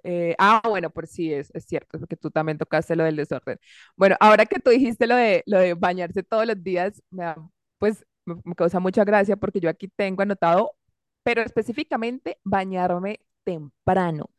Eh, 0.04 0.34
ah, 0.38 0.62
bueno, 0.68 0.90
por 0.90 1.06
sí, 1.06 1.32
es, 1.32 1.50
es 1.54 1.64
cierto, 1.66 1.98
porque 1.98 2.16
tú 2.16 2.30
también 2.30 2.58
tocaste 2.58 2.96
lo 2.96 3.04
del 3.04 3.16
desorden. 3.16 3.58
Bueno, 3.96 4.16
ahora 4.20 4.46
que 4.46 4.58
tú 4.60 4.70
dijiste 4.70 5.06
lo 5.06 5.16
de, 5.16 5.42
lo 5.46 5.58
de 5.58 5.74
bañarse 5.74 6.22
todos 6.22 6.46
los 6.46 6.62
días, 6.62 7.02
me 7.10 7.24
da, 7.24 7.36
pues 7.78 8.04
me 8.24 8.54
causa 8.54 8.80
mucha 8.80 9.04
gracia 9.04 9.36
porque 9.36 9.60
yo 9.60 9.68
aquí 9.70 9.88
tengo 9.88 10.22
anotado, 10.22 10.72
pero 11.22 11.42
específicamente 11.42 12.38
bañarme 12.44 13.20
temprano. 13.44 14.30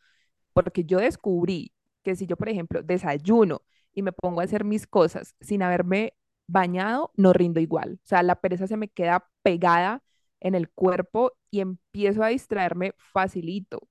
porque 0.54 0.84
yo 0.86 1.00
descubrí 1.00 1.74
que 2.04 2.15
si 2.15 2.26
yo, 2.28 2.38
por 2.38 2.50
ejemplo, 2.50 2.84
desayuno 2.84 3.62
y 3.93 4.02
me 4.04 4.12
pongo 4.12 4.41
a 4.41 4.43
hacer 4.45 4.63
mis 4.65 4.88
cosas 4.88 5.36
sin 5.41 5.63
haberme 5.63 6.13
bañado, 6.47 7.12
no 7.15 7.34
rindo 7.34 7.60
igual. 7.60 8.00
O 8.04 8.08
sea, 8.08 8.24
la 8.24 8.36
pereza 8.41 8.67
se 8.67 8.78
me 8.78 8.89
queda 8.89 9.30
pegada 9.43 10.04
en 10.39 10.56
el 10.56 10.69
cuerpo 10.71 11.34
y 11.52 11.62
empiezo 11.62 12.24
a 12.24 12.28
distraerme 12.30 12.93
facilito. 12.97 13.88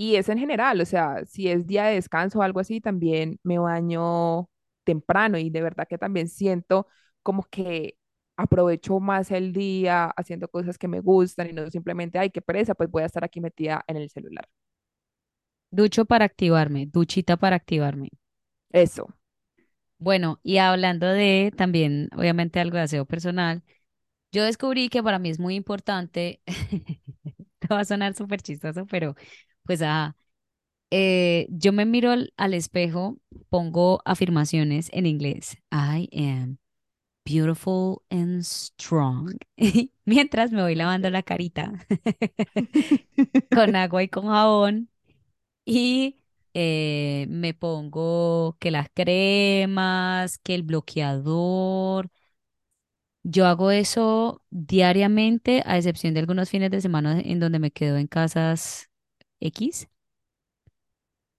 Y 0.00 0.16
es 0.16 0.30
en 0.30 0.38
general, 0.38 0.80
o 0.80 0.86
sea, 0.86 1.26
si 1.26 1.48
es 1.48 1.66
día 1.66 1.84
de 1.84 1.94
descanso 1.96 2.38
o 2.38 2.42
algo 2.42 2.60
así, 2.60 2.80
también 2.80 3.38
me 3.42 3.58
baño 3.58 4.48
temprano 4.84 5.36
y 5.38 5.50
de 5.50 5.60
verdad 5.62 5.86
que 5.88 5.98
también 5.98 6.28
siento 6.28 6.86
como 7.22 7.42
que 7.44 7.98
aprovecho 8.36 8.98
más 8.98 9.30
el 9.30 9.52
día 9.52 10.06
haciendo 10.16 10.48
cosas 10.48 10.78
que 10.78 10.88
me 10.88 11.00
gustan 11.00 11.50
y 11.50 11.52
no 11.52 11.70
simplemente, 11.70 12.18
ay, 12.18 12.30
qué 12.30 12.40
pereza, 12.40 12.74
pues 12.74 12.90
voy 12.90 13.02
a 13.02 13.06
estar 13.06 13.24
aquí 13.24 13.40
metida 13.42 13.84
en 13.88 13.98
el 13.98 14.08
celular. 14.08 14.48
Ducho 15.72 16.04
para 16.04 16.24
activarme, 16.26 16.86
duchita 16.86 17.36
para 17.36 17.56
activarme. 17.56 18.10
Eso. 18.72 19.08
Bueno, 19.98 20.40
y 20.42 20.58
hablando 20.58 21.06
de 21.06 21.52
también, 21.56 22.08
obviamente, 22.16 22.58
algo 22.60 22.76
de 22.76 22.84
aseo 22.84 23.04
personal. 23.04 23.62
Yo 24.32 24.44
descubrí 24.44 24.88
que 24.90 25.02
para 25.02 25.18
mí 25.18 25.30
es 25.30 25.40
muy 25.40 25.56
importante, 25.56 26.42
te 27.60 27.68
va 27.68 27.80
a 27.80 27.84
sonar 27.84 28.14
súper 28.14 28.42
chistoso, 28.42 28.86
pero 28.86 29.16
pues 29.70 29.82
ah, 29.82 30.16
eh, 30.90 31.46
yo 31.50 31.72
me 31.72 31.84
miro 31.86 32.10
al, 32.10 32.54
espejo, 32.54 33.18
pongo 33.50 34.02
afirmaciones 34.04 34.90
en 34.92 35.06
inglés. 35.06 35.58
I 35.70 36.08
am 36.12 36.58
beautiful 37.24 38.02
and 38.10 38.42
strong. 38.42 39.36
Mientras 40.06 40.50
me 40.50 40.62
voy 40.62 40.74
lavando 40.74 41.08
la 41.10 41.22
carita 41.22 41.72
con 43.54 43.76
agua 43.76 44.02
y 44.02 44.08
con 44.08 44.26
jabón 44.26 44.90
y 45.64 46.18
eh, 46.54 47.26
me 47.30 47.54
pongo 47.54 48.56
que 48.58 48.72
las 48.72 48.88
cremas, 48.92 50.38
que 50.38 50.56
el 50.56 50.64
bloqueador. 50.64 52.10
Yo 53.22 53.46
hago 53.46 53.70
eso 53.70 54.42
diariamente, 54.50 55.62
a 55.64 55.76
excepción 55.76 56.14
de 56.14 56.20
algunos 56.20 56.50
fines 56.50 56.72
de 56.72 56.80
semana 56.80 57.20
en 57.20 57.38
donde 57.38 57.60
me 57.60 57.70
quedo 57.70 57.98
en 57.98 58.08
casas 58.08 58.89
X, 59.40 59.88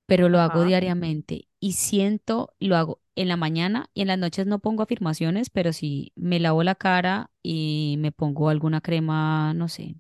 pero 0.06 0.30
lo 0.30 0.40
hago 0.40 0.64
diariamente 0.64 1.48
y 1.60 1.74
siento, 1.74 2.54
lo 2.60 2.76
hago 2.78 3.02
en 3.16 3.28
la 3.30 3.38
mañana 3.38 3.90
y 3.94 4.02
en 4.02 4.08
las 4.10 4.18
noches 4.20 4.46
no 4.48 4.60
pongo 4.60 4.84
afirmaciones, 4.84 5.50
pero 5.50 5.74
sí 5.74 6.12
me 6.16 6.40
lavo 6.40 6.64
la 6.64 6.76
cara 6.76 7.32
y 7.44 7.96
me 8.00 8.12
pongo 8.12 8.50
alguna 8.50 8.82
crema, 8.82 9.54
no 9.54 9.68
sé, 9.70 9.96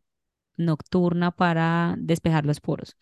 nocturna 0.57 1.31
para 1.31 1.95
despejar 1.99 2.45
los 2.45 2.61
poros. 2.61 2.97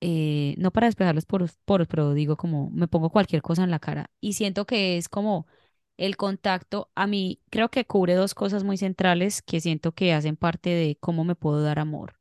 eh, 0.00 0.54
no 0.58 0.70
para 0.72 0.86
despejar 0.86 1.14
los 1.14 1.26
poros, 1.26 1.58
poros, 1.64 1.88
pero 1.88 2.14
digo 2.14 2.36
como 2.36 2.70
me 2.70 2.88
pongo 2.88 3.10
cualquier 3.10 3.42
cosa 3.42 3.64
en 3.64 3.70
la 3.70 3.78
cara 3.80 4.10
y 4.20 4.32
siento 4.34 4.66
que 4.66 4.96
es 4.98 5.08
como 5.08 5.46
el 5.98 6.16
contacto 6.16 6.90
a 6.94 7.06
mí 7.06 7.40
creo 7.50 7.70
que 7.70 7.84
cubre 7.86 8.14
dos 8.14 8.34
cosas 8.34 8.64
muy 8.64 8.78
centrales 8.78 9.42
que 9.42 9.60
siento 9.60 9.92
que 9.92 10.14
hacen 10.14 10.36
parte 10.36 10.70
de 10.70 10.96
cómo 11.00 11.24
me 11.24 11.34
puedo 11.36 11.62
dar 11.62 11.78
amor. 11.78 12.19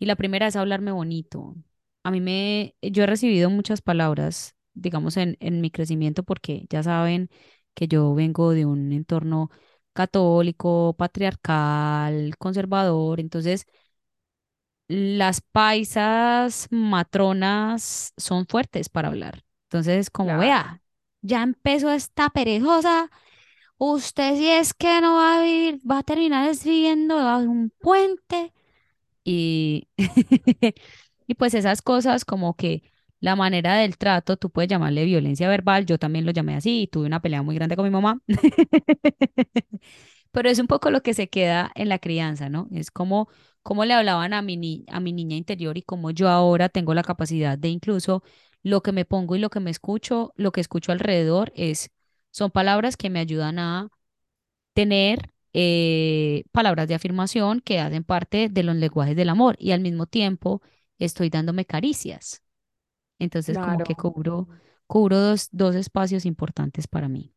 Y 0.00 0.06
la 0.06 0.16
primera 0.16 0.48
es 0.48 0.56
hablarme 0.56 0.92
bonito. 0.92 1.56
A 2.04 2.12
mí 2.12 2.20
me, 2.22 2.76
yo 2.82 3.04
he 3.04 3.06
recibido 3.08 3.50
muchas 3.50 3.82
palabras, 3.82 4.56
digamos, 4.74 5.18
en, 5.18 5.38
en 5.40 5.62
mi 5.62 5.70
crecimiento 5.72 6.24
porque 6.24 6.66
ya 6.70 6.82
saben 6.84 7.30
que 7.74 7.88
yo 7.88 8.14
vengo 8.14 8.52
de 8.52 8.66
un 8.66 8.92
entorno 8.92 9.50
católico, 9.94 10.96
patriarcal, 10.98 12.36
conservador, 12.38 13.20
entonces 13.20 13.66
las 14.88 15.40
paisas 15.40 16.66
matronas 16.70 18.12
son 18.16 18.46
fuertes 18.46 18.88
para 18.88 19.08
hablar. 19.08 19.44
Entonces, 19.64 20.10
como 20.10 20.36
Claro. 20.36 20.38
vea, 20.38 20.82
ya 21.22 21.42
empezó 21.42 21.90
esta 21.92 22.30
perezosa, 22.30 23.10
usted 23.78 24.36
si 24.36 24.48
es 24.50 24.74
que 24.74 25.00
no 25.02 25.16
va 25.16 25.38
a 25.40 25.42
vivir, 25.44 25.80
va 25.90 25.98
a 26.00 26.02
terminar 26.04 26.48
es 26.50 26.64
viviendo 26.64 27.18
debajo 27.18 27.42
de 27.42 27.48
un 27.48 27.70
puente. 27.80 28.52
Y, 29.24 29.88
y 31.26 31.34
pues 31.34 31.54
esas 31.54 31.82
cosas 31.82 32.24
como 32.24 32.56
que 32.56 32.82
la 33.20 33.36
manera 33.36 33.76
del 33.76 33.98
trato, 33.98 34.36
tú 34.38 34.50
puedes 34.50 34.68
llamarle 34.70 35.04
violencia 35.04 35.48
verbal, 35.48 35.86
yo 35.86 35.98
también 35.98 36.24
lo 36.26 36.32
llamé 36.32 36.56
así 36.56 36.82
y 36.82 36.86
tuve 36.88 37.06
una 37.06 37.20
pelea 37.22 37.42
muy 37.42 37.54
grande 37.54 37.76
con 37.76 37.84
mi 37.84 37.90
mamá. 37.90 38.20
Pero 40.32 40.48
es 40.48 40.58
un 40.58 40.66
poco 40.66 40.90
lo 40.90 41.02
que 41.02 41.14
se 41.14 41.28
queda 41.28 41.72
en 41.74 41.88
la 41.88 41.98
crianza, 41.98 42.48
¿no? 42.48 42.68
Es 42.72 42.90
como, 42.90 43.28
como 43.62 43.84
le 43.84 43.94
hablaban 43.94 44.32
a 44.32 44.42
mi, 44.42 44.56
ni- 44.56 44.84
a 44.88 45.00
mi 45.00 45.12
niña 45.12 45.36
interior 45.36 45.76
y 45.78 45.82
como 45.82 46.10
yo 46.12 46.28
ahora 46.28 46.68
tengo 46.68 46.94
la 46.94 47.02
capacidad 47.02 47.58
de 47.58 47.68
incluso 47.68 48.22
lo 48.62 48.82
que 48.82 48.92
me 48.92 49.04
pongo 49.04 49.36
y 49.36 49.38
lo 49.40 49.50
que 49.50 49.60
me 49.60 49.70
escucho, 49.70 50.32
lo 50.36 50.52
que 50.52 50.60
escucho 50.60 50.92
alrededor 50.92 51.52
es 51.56 51.90
Son 52.30 52.50
palabras 52.50 52.96
que 52.96 53.10
me 53.10 53.20
ayudan 53.20 53.58
a 53.58 53.88
tener 54.74 55.29
eh, 55.52 56.44
palabras 56.52 56.88
de 56.88 56.94
afirmación 56.94 57.60
que 57.60 57.80
hacen 57.80 58.04
parte 58.04 58.48
de 58.50 58.62
los 58.62 58.76
lenguajes 58.76 59.16
del 59.16 59.28
amor 59.30 59.56
y 59.58 59.72
al 59.72 59.80
mismo 59.80 60.06
tiempo 60.06 60.62
estoy 60.98 61.30
dándome 61.30 61.64
caricias. 61.66 62.42
Entonces, 63.18 63.58
como 63.58 63.82
que 63.82 63.94
Claro. 63.94 63.96
cubro, 63.96 64.48
cubro 64.88 65.18
dos, 65.20 65.48
dos 65.52 65.74
espacios 65.76 66.26
importantes 66.26 66.88
para 66.88 67.08
mí. 67.08 67.34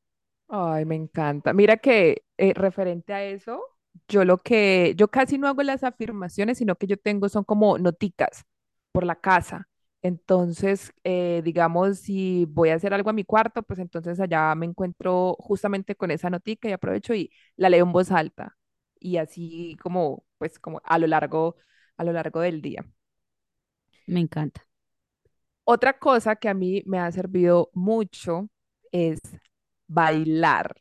Ay, 0.47 0.85
me 0.85 0.95
encanta. 0.95 1.53
Mira 1.53 1.77
que 1.77 2.23
eh, 2.37 2.53
referente 2.53 3.13
a 3.13 3.23
eso, 3.23 3.61
yo 4.07 4.23
lo 4.25 4.37
que, 4.37 4.93
yo 4.97 5.07
casi 5.09 5.37
no 5.37 5.47
hago 5.47 5.63
las 5.63 5.83
afirmaciones, 5.83 6.57
sino 6.59 6.75
que 6.75 6.87
yo 6.87 6.97
tengo 6.97 7.27
son 7.29 7.43
como 7.43 7.77
noticas 7.79 8.45
por 8.91 9.03
la 9.05 9.15
casa. 9.15 9.67
Entonces, 10.03 10.93
eh, 11.05 11.41
digamos, 11.45 11.99
si 11.99 12.45
voy 12.49 12.69
a 12.71 12.75
hacer 12.75 12.93
algo 12.93 13.09
a 13.11 13.13
mi 13.13 13.25
cuarto, 13.25 13.63
pues 13.63 13.79
entonces 13.79 14.19
allá 14.21 14.53
me 14.55 14.65
encuentro 14.67 15.35
justamente 15.39 15.95
con 15.95 16.11
esa 16.11 16.29
notica 16.29 16.69
y 16.69 16.73
aprovecho 16.73 17.15
y 17.15 17.31
la 17.57 17.69
leo 17.69 17.85
en 17.85 17.93
voz 17.93 18.11
alta. 18.11 18.57
Y 18.99 19.17
así 19.17 19.77
como, 19.81 20.25
pues 20.39 20.59
como 20.59 20.81
a 20.85 20.99
lo 20.99 21.07
largo, 21.07 21.55
a 21.97 22.03
lo 22.03 22.13
largo 22.13 22.41
del 22.41 22.61
día. 22.61 22.85
Me 24.07 24.19
encanta. 24.21 24.65
Otra 25.65 25.97
cosa 25.99 26.35
que 26.35 26.49
a 26.49 26.53
mí 26.53 26.83
me 26.85 26.99
ha 26.99 27.11
servido 27.11 27.69
mucho 27.73 28.49
es 28.91 29.19
bailar. 29.87 30.75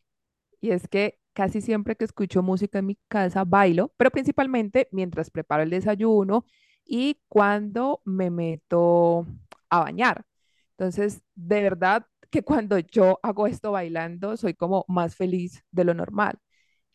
Y 0.60 0.70
es 0.72 0.88
que 0.88 1.18
casi 1.34 1.60
siempre 1.62 1.96
que 1.96 2.04
escucho 2.06 2.42
música 2.42 2.78
en 2.80 2.86
mi 2.86 2.98
casa 3.08 3.44
bailo, 3.44 3.92
pero 3.96 4.10
principalmente 4.10 4.88
mientras 4.92 5.30
preparo 5.30 5.62
el 5.64 5.70
desayuno 5.70 6.46
y 6.84 7.20
cuando 7.28 8.00
me 8.04 8.30
meto 8.30 9.26
a 9.70 9.80
bañar. 9.80 10.24
Entonces, 10.72 11.22
de 11.34 11.62
verdad 11.62 12.06
que 12.30 12.42
cuando 12.42 12.78
yo 12.78 13.20
hago 13.22 13.46
esto 13.46 13.72
bailando, 13.72 14.36
soy 14.36 14.54
como 14.54 14.84
más 14.88 15.16
feliz 15.16 15.64
de 15.70 15.84
lo 15.84 15.94
normal. 15.94 16.38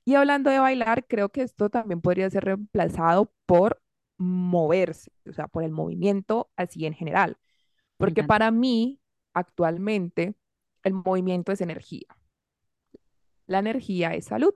Y 0.05 0.15
hablando 0.15 0.49
de 0.49 0.59
bailar, 0.59 1.05
creo 1.07 1.29
que 1.29 1.41
esto 1.41 1.69
también 1.69 2.01
podría 2.01 2.29
ser 2.29 2.45
reemplazado 2.45 3.33
por 3.45 3.81
moverse, 4.17 5.11
o 5.29 5.33
sea, 5.33 5.47
por 5.47 5.63
el 5.63 5.71
movimiento 5.71 6.49
así 6.55 6.85
en 6.85 6.93
general. 6.93 7.37
Porque 7.97 8.23
para 8.23 8.51
mí, 8.51 8.99
actualmente, 9.33 10.35
el 10.83 10.93
movimiento 10.93 11.51
es 11.51 11.61
energía. 11.61 12.07
La 13.47 13.59
energía 13.59 14.13
es 14.13 14.25
salud. 14.25 14.53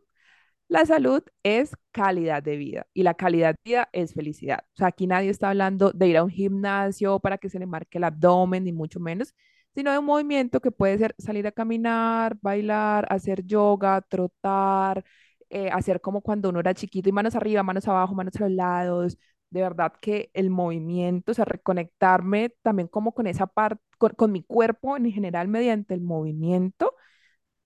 La 0.71 0.85
salud 0.85 1.21
es 1.43 1.75
calidad 1.91 2.41
de 2.41 2.55
vida 2.55 2.87
y 2.93 3.03
la 3.03 3.13
calidad 3.13 3.55
de 3.55 3.59
vida 3.71 3.89
es 3.91 4.13
felicidad. 4.13 4.59
O 4.73 4.77
sea, 4.77 4.87
aquí 4.87 5.05
nadie 5.05 5.29
está 5.29 5.49
hablando 5.49 5.91
de 5.91 6.07
ir 6.07 6.15
a 6.17 6.23
un 6.23 6.29
gimnasio 6.29 7.19
para 7.19 7.37
que 7.37 7.49
se 7.49 7.59
le 7.59 7.65
marque 7.65 7.97
el 7.97 8.05
abdomen, 8.05 8.63
ni 8.63 8.71
mucho 8.71 8.99
menos, 9.01 9.33
sino 9.75 9.91
de 9.91 9.97
un 9.99 10.05
movimiento 10.05 10.61
que 10.61 10.71
puede 10.71 10.97
ser 10.97 11.13
salir 11.17 11.45
a 11.45 11.51
caminar, 11.51 12.37
bailar, 12.41 13.05
hacer 13.09 13.43
yoga, 13.45 13.99
trotar, 14.01 15.03
eh, 15.49 15.69
hacer 15.71 15.99
como 15.99 16.21
cuando 16.21 16.47
uno 16.49 16.61
era 16.61 16.73
chiquito 16.73 17.09
y 17.09 17.11
manos 17.11 17.35
arriba, 17.35 17.63
manos 17.63 17.87
abajo, 17.89 18.15
manos 18.15 18.35
a 18.37 18.39
los 18.43 18.51
lados. 18.51 19.17
De 19.49 19.61
verdad 19.61 19.91
que 20.01 20.29
el 20.33 20.49
movimiento, 20.49 21.33
o 21.33 21.35
sea, 21.35 21.43
reconectarme 21.45 22.53
también 22.61 22.87
como 22.87 23.13
con 23.13 23.27
esa 23.27 23.45
parte, 23.47 23.83
con, 23.97 24.11
con 24.11 24.31
mi 24.31 24.41
cuerpo 24.43 24.95
en 24.95 25.11
general 25.11 25.49
mediante 25.49 25.93
el 25.93 25.99
movimiento 26.01 26.93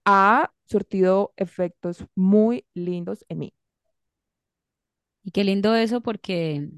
ha 0.06 0.54
surtido 0.66 1.34
efectos 1.36 2.06
muy 2.16 2.66
lindos 2.74 3.26
en 3.28 3.40
mí. 3.40 3.54
Y 5.24 5.32
qué 5.32 5.44
lindo 5.44 5.76
eso 5.76 6.02
porque 6.02 6.70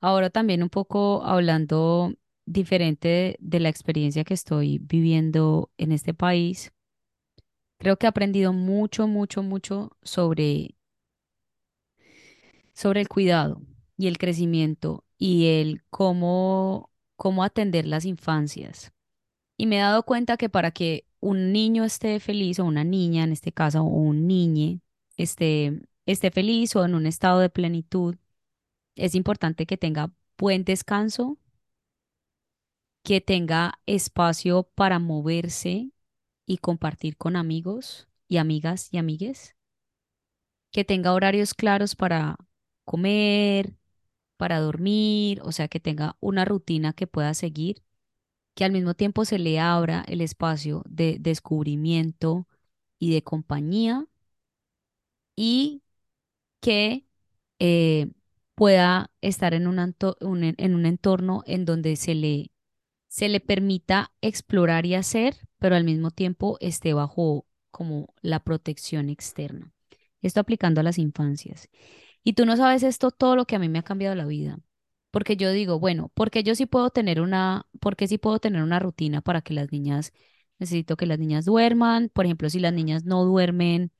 ahora 0.00 0.30
también 0.30 0.62
un 0.62 0.68
poco 0.68 1.24
hablando 1.24 2.12
diferente 2.44 3.36
de, 3.40 3.60
la 3.60 3.68
experiencia 3.68 4.24
que 4.24 4.34
estoy 4.34 4.78
viviendo 4.78 5.70
en 5.78 5.92
este 5.92 6.14
país, 6.14 6.72
creo 7.78 7.96
que 7.96 8.06
he 8.06 8.08
aprendido 8.08 8.52
mucho, 8.52 9.06
mucho, 9.06 9.42
mucho 9.42 9.96
sobre, 10.02 10.76
sobre 12.74 13.00
el 13.00 13.08
cuidado 13.08 13.62
y 13.96 14.06
el 14.08 14.18
crecimiento 14.18 15.04
y 15.18 15.46
el 15.46 15.82
cómo, 15.90 16.90
cómo 17.16 17.42
atender 17.42 17.86
las 17.86 18.04
infancias. 18.04 18.92
Y 19.56 19.66
me 19.66 19.78
he 19.78 19.80
dado 19.80 20.04
cuenta 20.04 20.36
que 20.36 20.48
para 20.48 20.70
que 20.70 21.07
un 21.20 21.52
niño 21.52 21.84
esté 21.84 22.20
feliz, 22.20 22.58
o 22.60 22.64
una 22.64 22.84
niña 22.84 23.24
en 23.24 23.32
este 23.32 23.52
caso, 23.52 23.82
o 23.82 23.86
un 23.86 24.26
niñe 24.26 24.80
esté, 25.16 25.82
esté 26.06 26.30
feliz 26.30 26.76
o 26.76 26.84
en 26.84 26.94
un 26.94 27.06
estado 27.06 27.40
de 27.40 27.50
plenitud, 27.50 28.16
es 28.96 29.14
importante 29.14 29.66
que 29.66 29.76
tenga 29.76 30.12
buen 30.38 30.64
descanso, 30.64 31.38
que 33.02 33.20
tenga 33.20 33.80
espacio 33.86 34.64
para 34.74 34.98
moverse 34.98 35.90
y 36.46 36.58
compartir 36.58 37.16
con 37.16 37.36
amigos 37.36 38.08
y 38.28 38.38
amigas 38.38 38.88
y 38.92 38.98
amigues, 38.98 39.56
que 40.70 40.84
tenga 40.84 41.12
horarios 41.14 41.54
claros 41.54 41.96
para 41.96 42.36
comer, 42.84 43.76
para 44.36 44.60
dormir, 44.60 45.40
o 45.44 45.52
sea, 45.52 45.68
que 45.68 45.80
tenga 45.80 46.16
una 46.20 46.44
rutina 46.44 46.92
que 46.92 47.06
pueda 47.06 47.34
seguir 47.34 47.82
que 48.58 48.64
al 48.64 48.72
mismo 48.72 48.94
tiempo 48.94 49.24
se 49.24 49.38
le 49.38 49.60
abra 49.60 50.04
el 50.08 50.20
espacio 50.20 50.82
de 50.88 51.18
descubrimiento 51.20 52.48
y 52.98 53.14
de 53.14 53.22
compañía 53.22 54.04
y 55.36 55.82
que 56.60 57.06
eh, 57.60 58.10
pueda 58.56 59.12
estar 59.20 59.54
en 59.54 59.68
un, 59.68 59.78
en 59.80 60.74
un 60.74 60.86
entorno 60.86 61.44
en 61.46 61.66
donde 61.66 61.96
se 61.96 62.16
le, 62.16 62.50
se 63.08 63.28
le 63.28 63.40
permita 63.40 64.12
explorar 64.22 64.86
y 64.86 64.96
hacer, 64.96 65.36
pero 65.58 65.76
al 65.76 65.84
mismo 65.84 66.10
tiempo 66.10 66.58
esté 66.60 66.94
bajo 66.94 67.46
como 67.70 68.14
la 68.22 68.40
protección 68.44 69.10
externa. 69.10 69.72
Esto 70.22 70.40
aplicando 70.40 70.80
a 70.80 70.84
las 70.84 70.98
infancias. 70.98 71.68
Y 72.24 72.34
tú 72.34 72.46
no 72.46 72.56
sabes 72.56 72.82
esto, 72.82 73.12
todo 73.12 73.36
lo 73.36 73.46
que 73.46 73.56
a 73.56 73.60
mí 73.60 73.68
me 73.68 73.78
ha 73.80 73.84
cambiado 73.84 74.16
la 74.16 74.26
vida. 74.26 74.58
Porque 75.10 75.36
yo 75.36 75.50
digo, 75.52 75.78
bueno, 75.80 76.10
porque 76.14 76.42
yo 76.42 76.54
sí 76.54 76.66
puedo 76.66 76.90
tener 76.90 77.20
una, 77.20 77.66
porque 77.80 78.08
sí 78.08 78.18
puedo 78.18 78.38
tener 78.40 78.62
una 78.62 78.78
rutina 78.78 79.20
para 79.22 79.40
que 79.42 79.54
las 79.54 79.72
niñas, 79.72 80.12
necesito 80.58 80.96
que 80.96 81.06
las 81.06 81.18
niñas 81.18 81.44
duerman. 81.46 82.10
Por 82.10 82.26
ejemplo, 82.26 82.50
si 82.50 82.60
las 82.60 82.72
niñas 82.74 83.04
no 83.04 83.24
duermen 83.24 83.92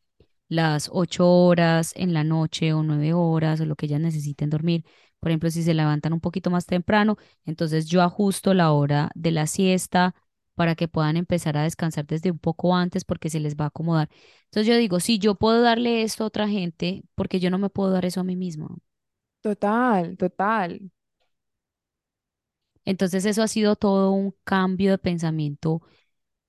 las 0.49 0.88
ocho 0.92 1.29
horas 1.31 1.92
en 1.97 2.14
la 2.14 2.25
noche 2.25 2.73
o 2.73 2.83
nueve 2.83 3.12
horas 3.14 3.61
o 3.61 3.66
lo 3.66 3.77
que 3.77 3.87
ellas 3.87 4.01
necesiten 4.01 4.51
dormir. 4.51 4.85
Por 5.21 5.31
ejemplo, 5.31 5.51
si 5.51 5.62
se 5.62 5.75
levantan 5.75 6.12
un 6.12 6.21
poquito 6.21 6.51
más 6.51 6.66
temprano, 6.66 7.16
entonces 7.44 7.87
yo 7.87 8.03
ajusto 8.03 8.55
la 8.55 8.73
hora 8.73 9.11
de 9.14 9.31
la 9.33 9.47
siesta 9.47 10.14
para 10.55 10.75
que 10.75 10.88
puedan 10.88 11.16
empezar 11.16 11.57
a 11.57 11.62
descansar 11.64 12.07
desde 12.07 12.31
un 12.31 12.38
poco 12.38 12.75
antes 12.75 13.05
porque 13.05 13.31
se 13.31 13.40
les 13.40 13.57
va 13.57 13.64
a 13.66 13.68
acomodar. 13.68 14.09
Entonces 14.47 14.66
yo 14.66 14.77
digo, 14.77 15.01
si 15.01 15.18
yo 15.18 15.35
puedo 15.37 15.61
darle 15.62 16.03
esto 16.03 16.25
a 16.25 16.27
otra 16.29 16.49
gente, 16.49 17.03
porque 17.14 17.40
yo 17.40 17.51
no 17.51 17.59
me 17.59 17.71
puedo 17.71 17.90
dar 17.90 18.05
eso 18.05 18.21
a 18.21 18.25
mí 18.25 18.37
misma? 18.37 18.68
Total, 19.42 20.16
total. 20.16 20.90
Entonces 22.88 23.27
eso 23.27 23.42
ha 23.42 23.48
sido 23.48 23.77
todo 23.77 24.12
un 24.12 24.35
cambio 24.44 24.92
de 24.92 24.98
pensamiento 24.98 25.83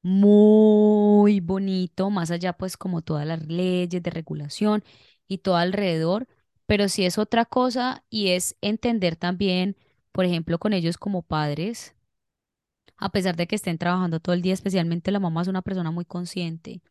muy 0.02 1.40
bonito, 1.42 2.10
más 2.12 2.32
allá 2.32 2.54
pues 2.54 2.78
como 2.78 3.02
todas 3.02 3.28
las 3.28 3.46
leyes 3.48 4.02
de 4.04 4.10
regulación 4.12 4.84
y 5.28 5.40
todo 5.40 5.58
alrededor, 5.58 6.28
pero 6.66 6.90
sí 6.90 7.06
es 7.06 7.18
otra 7.18 7.46
cosa 7.46 8.06
y 8.10 8.30
es 8.30 8.56
entender 8.62 9.18
también, 9.18 9.78
por 10.14 10.26
ejemplo, 10.26 10.60
con 10.60 10.74
ellos 10.74 10.98
como 10.98 11.24
padres, 11.24 11.96
a 12.98 13.10
pesar 13.10 13.36
de 13.36 13.48
que 13.48 13.56
estén 13.56 13.78
trabajando 13.78 14.20
todo 14.20 14.34
el 14.36 14.42
día, 14.42 14.54
especialmente 14.54 15.12
la 15.12 15.20
mamá 15.20 15.42
es 15.42 15.48
una 15.48 15.62
persona 15.62 15.92
muy 15.92 16.06
consciente 16.06 16.82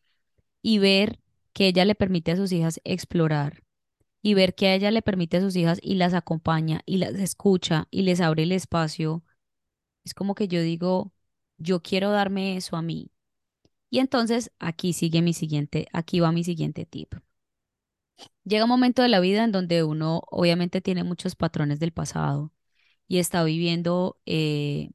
y 0.61 0.79
ver 0.79 1.19
que 1.53 1.67
ella 1.67 1.85
le 1.85 1.95
permite 1.95 2.31
a 2.33 2.37
sus 2.37 2.51
hijas 2.51 2.81
explorar 2.85 3.63
y 4.23 4.33
ver 4.35 4.55
que 4.55 4.67
a 4.67 4.75
ella 4.75 4.91
le 4.91 5.01
permite 5.01 5.37
a 5.37 5.41
sus 5.41 5.55
hijas 5.55 5.79
y 5.83 5.95
las 5.95 6.13
acompaña 6.13 6.81
y 6.85 6.97
las 6.97 7.15
escucha 7.15 7.87
y 7.91 8.03
les 8.03 8.21
abre 8.21 8.43
el 8.43 8.51
espacio, 8.53 9.23
es 10.09 10.13
como 10.15 10.35
que 10.35 10.47
yo 10.47 10.61
digo, 10.61 11.13
yo 11.57 11.81
quiero 11.81 12.11
darme 12.11 12.57
eso 12.57 12.75
a 12.77 12.81
mí. 12.81 13.11
Y 13.91 13.99
entonces 13.99 14.51
aquí 14.59 14.93
sigue 14.93 15.21
mi 15.21 15.33
siguiente, 15.33 15.87
aquí 15.93 16.19
va 16.19 16.31
mi 16.31 16.43
siguiente 16.43 16.85
tip. 16.85 17.15
Llega 18.43 18.65
un 18.65 18.69
momento 18.69 19.01
de 19.01 19.09
la 19.09 19.19
vida 19.19 19.43
en 19.43 19.51
donde 19.51 19.83
uno 19.83 20.23
obviamente 20.31 20.81
tiene 20.81 21.03
muchos 21.03 21.35
patrones 21.35 21.79
del 21.79 21.91
pasado 21.93 22.51
y 23.07 23.19
está 23.19 23.43
viviendo 23.43 24.19
eh, 24.25 24.89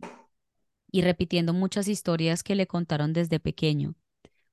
y 0.91 1.03
repitiendo 1.03 1.53
muchas 1.53 1.89
historias 1.89 2.43
que 2.43 2.55
le 2.57 2.67
contaron 2.67 3.13
desde 3.13 3.41
pequeño, 3.41 3.95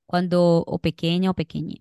cuando 0.06 0.64
o 0.66 0.78
pequeña 0.80 1.30
o 1.30 1.34
pequeña. 1.34 1.76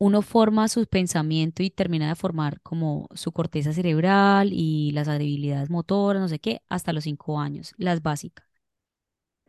Uno 0.00 0.22
forma 0.22 0.66
su 0.68 0.84
pensamiento 0.86 1.62
y 1.62 1.70
termina 1.70 2.08
de 2.08 2.16
formar 2.16 2.60
como 2.62 3.06
su 3.14 3.32
corteza 3.32 3.72
cerebral 3.72 4.50
y 4.52 4.90
las 4.92 5.08
habilidades 5.08 5.70
motoras, 5.70 6.20
no 6.20 6.28
sé 6.28 6.38
qué, 6.40 6.62
hasta 6.68 6.92
los 6.92 7.04
cinco 7.04 7.38
años, 7.38 7.74
las 7.76 8.02
básicas. 8.02 8.46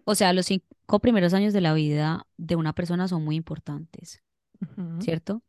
O 0.03 0.13
sea, 0.13 0.33
los 0.33 0.45
cinco 0.45 0.99
primeros 0.99 1.33
años 1.33 1.53
de 1.53 1.61
la 1.61 1.73
vida 1.73 2.27
de 2.37 2.55
una 2.57 2.73
persona 2.73 3.07
son 3.07 3.23
muy 3.23 3.35
importantes. 3.35 4.21
¿cierto? 4.99 5.41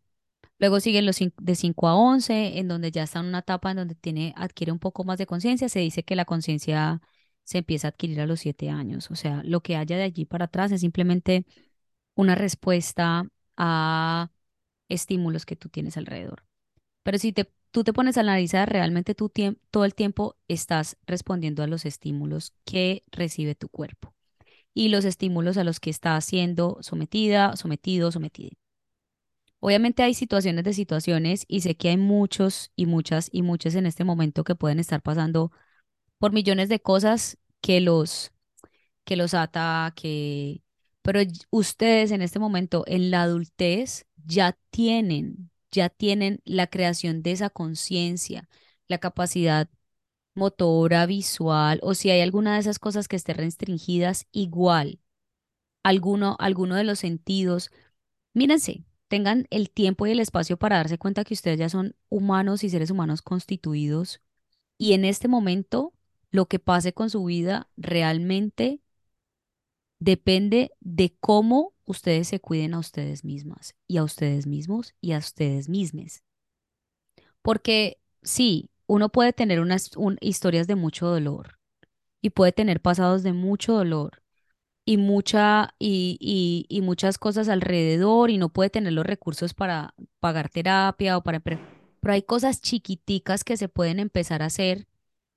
Luego 0.59 0.81
siguen 0.81 1.07
los 1.07 1.19
de 1.19 1.55
5 1.55 1.89
a 1.89 1.97
11, 1.97 2.59
en 2.59 2.69
donde 2.69 2.91
ya 2.91 3.03
está 3.03 3.21
en 3.21 3.27
una 3.27 3.41
etapa 3.41 3.71
en 3.73 3.79
donde 3.79 3.95
tiene, 3.95 4.33
adquiere 4.37 4.73
un 4.73 4.79
poco 4.79 5.05
más 5.05 5.19
de 5.19 5.27
conciencia. 5.27 5.69
Se 5.69 5.81
dice 5.81 6.05
que 6.05 6.17
la 6.17 6.25
conciencia 6.25 7.01
se 7.45 7.59
empieza 7.59 7.89
a 7.89 7.91
adquirir 7.91 8.21
a 8.21 8.27
los 8.27 8.41
7 8.41 8.71
años. 8.71 9.11
O 9.11 9.17
sea, 9.17 9.43
lo 9.45 9.61
que 9.63 9.77
haya 9.77 9.97
de 9.97 10.05
allí 10.05 10.25
para 10.25 10.47
atrás 10.47 10.73
es 10.73 10.81
simplemente 10.83 11.47
una 12.15 12.35
respuesta 12.37 13.27
a 13.57 14.31
estímulos 14.93 15.47
que 15.47 15.57
tú 15.57 15.69
tienes 15.69 15.97
alrededor. 15.97 16.45
Pero 17.03 17.19
si 17.19 17.33
te, 17.33 17.51
tú 17.71 17.85
te 17.85 17.93
pones 17.93 18.17
a 18.17 18.21
analizar, 18.21 18.71
realmente 18.71 19.15
tú 19.15 19.31
todo 19.71 19.85
el 19.85 19.95
tiempo 19.95 20.37
estás 20.49 20.97
respondiendo 21.07 21.63
a 21.63 21.67
los 21.67 21.85
estímulos 21.85 22.53
que 22.65 23.03
recibe 23.11 23.55
tu 23.55 23.69
cuerpo 23.69 24.15
y 24.75 24.89
los 24.89 25.05
estímulos 25.05 25.57
a 25.57 25.65
los 25.65 25.81
que 25.81 25.91
está 25.91 26.21
siendo 26.21 26.79
sometida, 26.81 27.57
sometido, 27.57 28.13
sometida. 28.13 28.57
Obviamente 29.61 30.03
hay 30.03 30.15
situaciones 30.15 30.65
de 30.65 30.73
situaciones 30.73 31.45
y 31.47 31.61
sé 31.61 31.77
que 31.77 31.91
hay 31.91 31.97
muchos 31.97 32.73
y 32.75 32.87
muchas 32.87 33.29
y 33.31 33.43
muchos 33.43 33.77
en 33.77 33.87
este 33.87 34.03
momento 34.03 34.43
que 34.43 34.57
pueden 34.57 34.81
estar 34.81 35.03
pasando 35.03 35.53
por 36.19 36.33
millones 36.33 36.69
de 36.69 36.81
cosas 36.81 37.39
que 37.61 37.81
los 37.81 38.33
que 39.05 39.17
los 39.17 39.35
ata, 39.35 39.93
que 39.97 40.63
pero 41.03 41.21
ustedes 41.51 42.13
en 42.13 42.23
este 42.23 42.39
momento 42.39 42.85
en 42.87 43.11
la 43.11 43.23
adultez 43.23 44.07
ya 44.25 44.59
tienen 44.71 45.51
ya 45.73 45.89
tienen 45.89 46.41
la 46.45 46.67
creación 46.67 47.23
de 47.23 47.33
esa 47.33 47.51
conciencia, 47.51 48.49
la 48.89 48.99
capacidad 48.99 49.71
motora, 50.35 51.07
visual 51.07 51.81
o 51.83 51.95
si 51.95 52.11
hay 52.11 52.21
alguna 52.21 52.55
de 52.55 52.61
esas 52.61 52.79
cosas 52.79 53.09
que 53.09 53.17
estén 53.17 53.37
restringidas 53.39 54.27
igual, 54.33 55.01
alguno 55.83 56.37
alguno 56.41 56.77
de 56.77 56.85
los 56.85 57.01
sentidos 57.01 57.71
Mírense, 58.35 58.85
tengan 59.09 59.47
el 59.51 59.71
tiempo 59.71 60.07
y 60.07 60.13
el 60.13 60.21
espacio 60.21 60.59
para 60.59 60.77
darse 60.79 60.99
cuenta 60.99 61.25
que 61.25 61.35
ustedes 61.35 61.59
ya 61.59 61.69
son 61.69 61.97
humanos 62.09 62.65
y 62.65 62.71
seres 62.71 62.91
humanos 62.91 63.23
constituidos 63.23 64.23
y 64.79 64.95
en 64.95 65.05
este 65.05 65.29
momento 65.29 65.95
lo 66.31 66.47
que 66.47 66.59
pase 66.59 66.95
con 66.95 67.11
su 67.11 67.25
vida 67.25 67.69
realmente 67.77 68.82
depende 70.03 70.73
de 70.81 71.17
cómo 71.21 71.75
ustedes 71.85 72.29
se 72.29 72.41
cuiden 72.41 72.75
a 72.75 72.81
ustedes 72.81 73.25
mismas 73.25 73.75
y 73.87 73.99
a 73.99 74.05
ustedes 74.05 74.47
mismos 74.47 74.95
y 75.01 75.13
a 75.13 75.19
ustedes 75.19 75.69
mismes. 75.69 76.25
Porque 77.43 77.99
sí, 78.23 78.71
uno 78.87 79.09
puede 79.11 79.33
tener 79.33 79.61
unas 79.61 79.97
un- 79.97 80.19
historias 80.21 80.67
de 80.67 80.75
mucho 80.77 81.07
dolor 81.07 81.59
y 82.23 82.31
puede 82.31 82.53
tener 82.53 82.81
pasados 82.81 83.23
de 83.23 83.33
mucho 83.33 83.75
dolor 83.75 84.23
y 84.85 84.97
mucha 84.99 85.75
y, 85.79 86.19
y, 86.21 86.67
y 86.69 86.83
muchas 86.83 87.19
cosas 87.19 87.49
alrededor 87.49 88.31
y 88.31 88.39
no 88.39 88.49
puede 88.51 88.71
tener 88.71 88.93
los 88.95 89.07
recursos 89.07 89.55
para 89.55 89.95
pagar 90.21 90.51
terapia 90.51 91.17
o 91.19 91.23
para 91.23 91.41
pero 91.41 91.61
hay 92.15 92.23
cosas 92.23 92.61
chiquiticas 92.61 93.45
que 93.45 93.57
se 93.57 93.69
pueden 93.69 94.01
empezar 94.01 94.43
a 94.43 94.47
hacer 94.47 94.89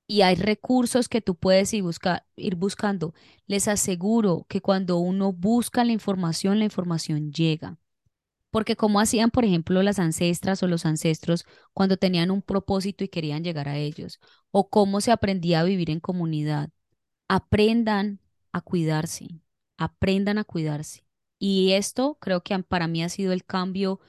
y 0.07 0.21
hay 0.21 0.35
recursos 0.35 1.09
que 1.09 1.21
tú 1.21 1.35
puedes 1.35 1.73
ir 1.73 1.83
busca- 1.83 2.25
ir 2.35 2.55
buscando. 2.55 3.13
Les 3.47 3.67
aseguro 3.67 4.45
que 4.49 4.61
cuando 4.61 4.97
uno 4.99 5.33
busca 5.33 5.83
la 5.85 5.91
información, 5.93 6.59
la 6.59 6.65
información 6.65 7.31
llega. 7.31 7.77
Porque 8.51 8.75
como 8.77 8.99
hacían, 9.01 9.31
por 9.31 9.43
ejemplo, 9.45 9.83
las 9.83 9.99
ancestras 9.99 10.63
o 10.63 10.67
los 10.67 10.85
ancestros 10.85 11.45
cuando 11.73 11.97
tenían 11.97 12.31
un 12.31 12.41
propósito 12.41 13.03
y 13.03 13.09
querían 13.09 13.43
llegar 13.43 13.67
a 13.67 13.77
ellos, 13.77 14.19
o 14.51 14.69
cómo 14.69 15.01
se 15.01 15.11
aprendía 15.11 15.59
a 15.61 15.63
vivir 15.63 15.89
en 15.89 15.99
comunidad 15.99 16.69
aprendan 17.27 18.19
a 18.51 18.61
cuidarse, 18.61 19.27
aprendan 19.77 20.37
a 20.37 20.43
cuidarse. 20.43 21.05
Y 21.39 21.73
esto 21.73 22.17
creo 22.19 22.43
que 22.43 22.57
para 22.63 22.87
mí 22.87 23.03
ha 23.03 23.09
sido 23.09 23.33
el 23.33 23.45
cambio 23.45 23.99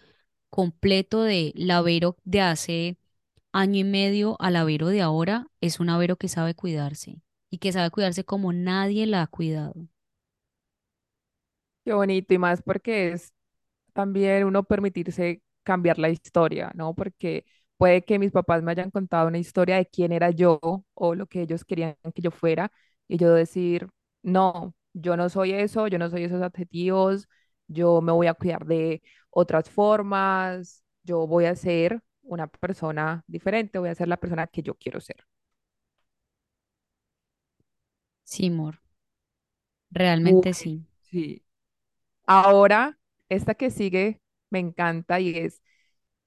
completo 0.51 1.22
de 1.22 1.53
la 1.57 1.82
Vero 1.82 2.16
de 2.24 2.40
hace 2.40 2.99
año 3.57 3.80
y 3.80 3.84
medio 3.84 4.36
a 4.40 4.50
la 4.50 4.64
Vero 4.64 4.88
de 4.88 5.02
ahora. 5.02 5.46
Es 5.61 5.80
una 5.80 5.98
Vero 5.98 6.16
que 6.16 6.28
sabe 6.28 6.54
cuidarse 6.54 7.22
y 7.50 7.59
que 7.59 7.72
sabe 7.72 7.90
cuidarse 7.90 8.24
como 8.24 8.52
nadie 8.52 9.07
la 9.07 9.22
ha 9.22 9.26
cuidado. 9.28 9.88
Qué 11.84 11.92
bonito 11.92 12.34
y 12.34 12.38
más 12.38 12.62
porque 12.62 13.12
es 13.12 13.32
también 13.92 14.44
uno 14.44 14.64
permitirse 14.64 15.42
cambiar 15.64 15.98
la 15.98 16.11
historia, 16.11 16.72
¿no? 16.74 16.94
Porque 16.94 17.46
puede 17.78 18.04
que 18.04 18.18
mis 18.18 18.32
papás 18.32 18.62
me 18.62 18.72
hayan 18.72 18.90
contado 18.90 19.28
una 19.28 19.38
historia 19.38 19.76
de 19.76 19.86
quién 19.86 20.12
era 20.12 20.30
yo 20.30 20.61
o 20.94 21.14
lo 21.14 21.26
que 21.26 21.42
ellos 21.42 21.64
querían 21.64 21.96
que 22.14 22.22
yo 22.22 22.30
fuera 22.32 22.72
y 23.09 23.18
yo 23.18 23.32
decir, 23.34 23.88
no, 24.22 24.74
yo 24.94 25.16
no 25.16 25.28
soy 25.30 25.52
eso, 25.52 25.88
yo 25.88 25.98
no 25.98 26.11
soy 26.11 26.24
esos 26.24 26.42
adjetivos, 26.42 27.28
yo 27.68 28.00
me 28.02 28.12
voy 28.12 28.26
a 28.28 28.34
cuidar 28.34 28.66
de 28.66 29.02
otras 29.30 29.70
formas, 29.70 30.84
yo 31.04 31.26
voy 31.26 31.46
a 31.46 31.57
ser 31.57 32.02
una 32.26 32.46
persona 32.48 33.24
diferente, 33.26 33.78
voy 33.78 33.90
a 33.90 33.94
ser 33.94 34.08
la 34.08 34.16
persona 34.18 34.46
que 34.48 34.62
yo 34.62 34.74
quiero 34.76 35.00
ser. 35.00 35.26
Sí, 38.24 38.48
amor, 38.48 38.82
Uy, 40.22 40.44
realmente 40.44 40.52
sí. 40.54 40.86
sí. 41.10 41.44
Ahora, 42.26 42.98
esta 43.28 43.54
que 43.54 43.70
sigue 43.70 44.20
me 44.50 44.60
encanta 44.60 45.20
y 45.20 45.30
es 45.38 45.62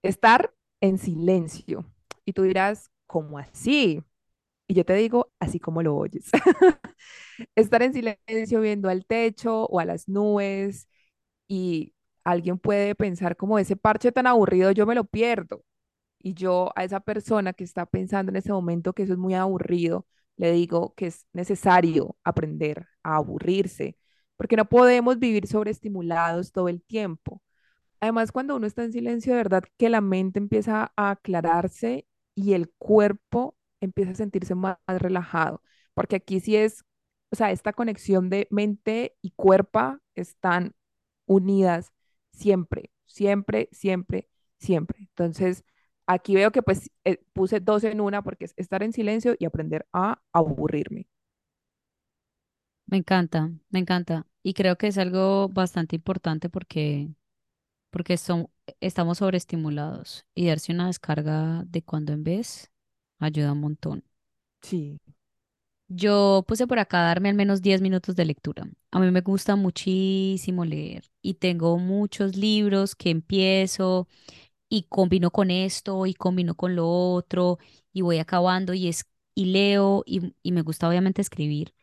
estar 0.04 0.54
en 0.82 0.98
silencio. 0.98 1.86
Y 2.26 2.34
tú 2.34 2.44
dirás, 2.44 2.92
¿cómo 3.08 3.40
así? 3.40 4.04
Y 4.68 4.76
yo 4.76 4.86
te 4.86 4.94
digo, 4.96 5.34
así 5.40 5.60
como 5.60 5.84
lo 5.84 5.96
oyes. 5.98 6.32
Estar 7.56 7.84
en 7.84 7.94
silencio 7.94 8.62
viendo 8.62 8.90
al 8.90 9.06
techo 9.06 9.66
o 9.66 9.80
a 9.80 9.86
las 9.86 10.08
nubes 10.10 10.88
y 11.48 11.94
alguien 12.26 12.60
puede 12.60 12.96
pensar 12.96 13.38
como 13.38 13.60
ese 13.60 13.76
parche 13.78 14.12
tan 14.12 14.28
aburrido, 14.28 14.72
yo 14.72 14.86
me 14.88 14.96
lo 14.96 15.06
pierdo. 15.06 15.64
Y 16.20 16.34
yo 16.34 16.72
a 16.76 16.84
esa 16.84 17.00
persona 17.00 17.54
que 17.54 17.64
está 17.64 17.86
pensando 17.86 18.32
en 18.32 18.36
ese 18.38 18.52
momento 18.52 18.94
que 18.94 19.04
eso 19.04 19.14
es 19.14 19.20
muy 19.20 19.34
aburrido, 19.36 20.06
le 20.38 20.52
digo 20.52 20.94
que 20.96 21.08
es 21.08 21.28
necesario 21.34 22.18
aprender 22.24 22.88
a 23.04 23.16
aburrirse, 23.18 23.98
porque 24.38 24.56
no 24.58 24.66
podemos 24.66 25.20
vivir 25.20 25.48
sobreestimulados 25.48 26.52
todo 26.52 26.70
el 26.70 26.82
tiempo. 26.84 27.42
Además, 28.00 28.32
cuando 28.32 28.56
uno 28.56 28.66
está 28.68 28.84
en 28.84 28.94
silencio, 28.94 29.34
de 29.34 29.38
verdad 29.38 29.64
que 29.78 29.90
la 29.90 30.02
mente 30.02 30.40
empieza 30.40 30.94
a 30.96 31.12
aclararse 31.12 32.08
y 32.36 32.54
el 32.54 32.70
cuerpo 32.78 33.58
empieza 33.82 34.12
a 34.12 34.16
sentirse 34.16 34.56
más, 34.56 34.78
relajado, 34.88 35.62
porque 35.94 36.18
aquí 36.18 36.40
sí 36.40 36.56
es, 36.56 36.84
o 37.32 37.36
sea, 37.36 37.52
esta 37.52 37.74
conexión 37.74 38.30
de 38.30 38.48
mente 38.52 39.18
y 39.22 39.32
cuerpo 39.32 39.98
están 40.16 40.76
unidas 41.26 41.92
siempre, 42.34 42.92
siempre, 43.06 43.70
siempre, 43.72 44.30
siempre. 44.60 45.00
Entonces, 45.00 45.64
aquí 46.10 46.36
veo 46.36 46.52
que 46.52 46.64
pues 46.64 46.90
eh, 47.06 47.18
puse 47.34 47.60
dos 47.60 47.84
en 47.84 48.02
una 48.02 48.24
porque 48.24 48.46
es 48.46 48.54
estar 48.58 48.82
en 48.84 48.94
silencio 48.94 49.36
y 49.38 49.46
aprender 49.46 49.86
a 49.94 50.22
aburrirme. 50.34 51.08
Me 52.88 52.98
encanta, 52.98 53.52
me 53.70 53.80
encanta. 53.80 54.26
Y 54.42 54.54
creo 54.54 54.78
que 54.78 54.88
es 54.88 54.98
algo 54.98 55.48
bastante 55.50 55.96
importante 55.96 56.50
porque, 56.50 57.10
porque 57.92 58.18
son, 58.18 58.50
estamos 58.82 59.20
sobreestimulados 59.20 60.26
y 60.36 60.48
darse 60.48 60.72
una 60.74 60.88
descarga 60.88 61.64
de 61.68 61.84
cuando 61.84 62.14
en 62.14 62.24
vez 62.24 62.72
ayuda 63.20 63.54
un 63.54 63.62
montón. 63.62 64.04
Sí. 64.62 65.00
Yo 65.88 66.46
puse 66.48 66.68
por 66.68 66.80
acá 66.80 67.02
darme 67.02 67.30
al 67.30 67.36
menos 67.36 67.62
10 67.62 67.82
minutos 67.82 68.16
de 68.16 68.26
lectura. 68.26 68.70
A 68.92 69.00
mí 69.00 69.12
me 69.12 69.22
gusta 69.22 69.56
muchísimo 69.56 70.66
leer 70.66 71.04
y 71.22 71.36
tengo 71.36 71.78
muchos 71.80 72.38
libros 72.38 72.96
que 72.96 73.10
empiezo 73.10 74.08
y 74.70 74.84
combino 74.84 75.32
con 75.32 75.52
esto 75.52 76.06
y 76.06 76.14
combino 76.14 76.56
con 76.56 76.76
lo 76.76 76.88
otro 76.90 77.60
y 77.94 78.02
voy 78.02 78.20
acabando 78.20 78.74
y, 78.74 78.88
es, 78.88 79.06
y 79.36 79.46
leo 79.46 80.04
y, 80.06 80.34
y 80.44 80.52
me 80.52 80.62
gusta 80.62 80.88
obviamente 80.90 81.22
escribir 81.22 81.74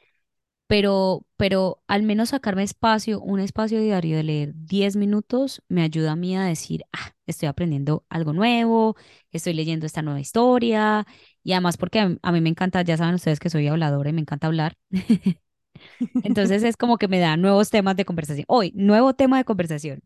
pero, 0.67 1.25
pero 1.37 1.83
al 1.87 2.03
menos 2.03 2.31
sacarme 2.31 2.65
espacio, 2.65 3.21
un 3.21 3.39
espacio 3.41 3.81
diario 3.81 4.17
de 4.17 4.23
leer 4.25 4.53
10 4.55 4.97
minutos, 4.97 5.63
me 5.69 5.83
ayuda 5.83 6.13
a 6.13 6.17
mí 6.17 6.37
a 6.37 6.43
decir, 6.45 6.83
ah, 6.93 7.13
estoy 7.27 7.49
aprendiendo 7.49 8.05
algo 8.09 8.33
nuevo, 8.33 8.97
estoy 9.31 9.55
leyendo 9.55 9.87
esta 9.87 10.03
nueva 10.03 10.19
historia, 10.21 11.07
y 11.45 11.53
además 11.53 11.77
porque 11.77 12.01
a, 12.01 12.17
a 12.21 12.33
mí 12.33 12.41
me 12.41 12.49
encanta, 12.51 12.83
ya 12.83 12.97
saben 12.97 13.15
ustedes 13.15 13.39
que 13.39 13.51
soy 13.51 13.69
habladora 13.69 14.11
y 14.11 14.13
me 14.13 14.21
encanta 14.23 14.49
hablar, 14.49 14.77
entonces 16.23 16.63
es 16.65 16.77
como 16.77 16.99
que 16.99 17.09
me 17.09 17.19
da 17.21 17.37
nuevos 17.37 17.71
temas 17.71 17.97
de 17.97 18.05
conversación. 18.05 18.45
Hoy, 18.49 18.73
nuevo 18.75 19.15
tema 19.15 19.39
de 19.39 19.45
conversación. 19.45 20.03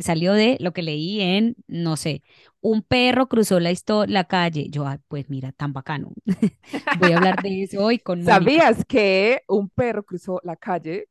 Salió 0.00 0.32
de 0.34 0.56
lo 0.60 0.72
que 0.72 0.82
leí 0.82 1.20
en, 1.20 1.56
no 1.66 1.96
sé, 1.96 2.22
un 2.60 2.82
perro 2.82 3.28
cruzó 3.28 3.58
la, 3.60 3.72
la 4.06 4.24
calle. 4.24 4.68
Yo, 4.70 4.86
"Ay, 4.86 4.98
pues 5.08 5.28
mira, 5.28 5.52
tan 5.52 5.72
bacano. 5.72 6.12
Voy 6.92 7.12
a 7.12 7.16
hablar 7.16 7.40
de 7.40 7.62
eso 7.64 7.82
hoy 7.84 7.98
con 7.98 8.22
Mónica. 8.24 8.64
¿Sabías 8.64 8.84
que 8.86 9.42
un 9.48 9.70
perro 9.70 10.04
cruzó 10.04 10.40
la 10.44 10.56
calle? 10.56 11.08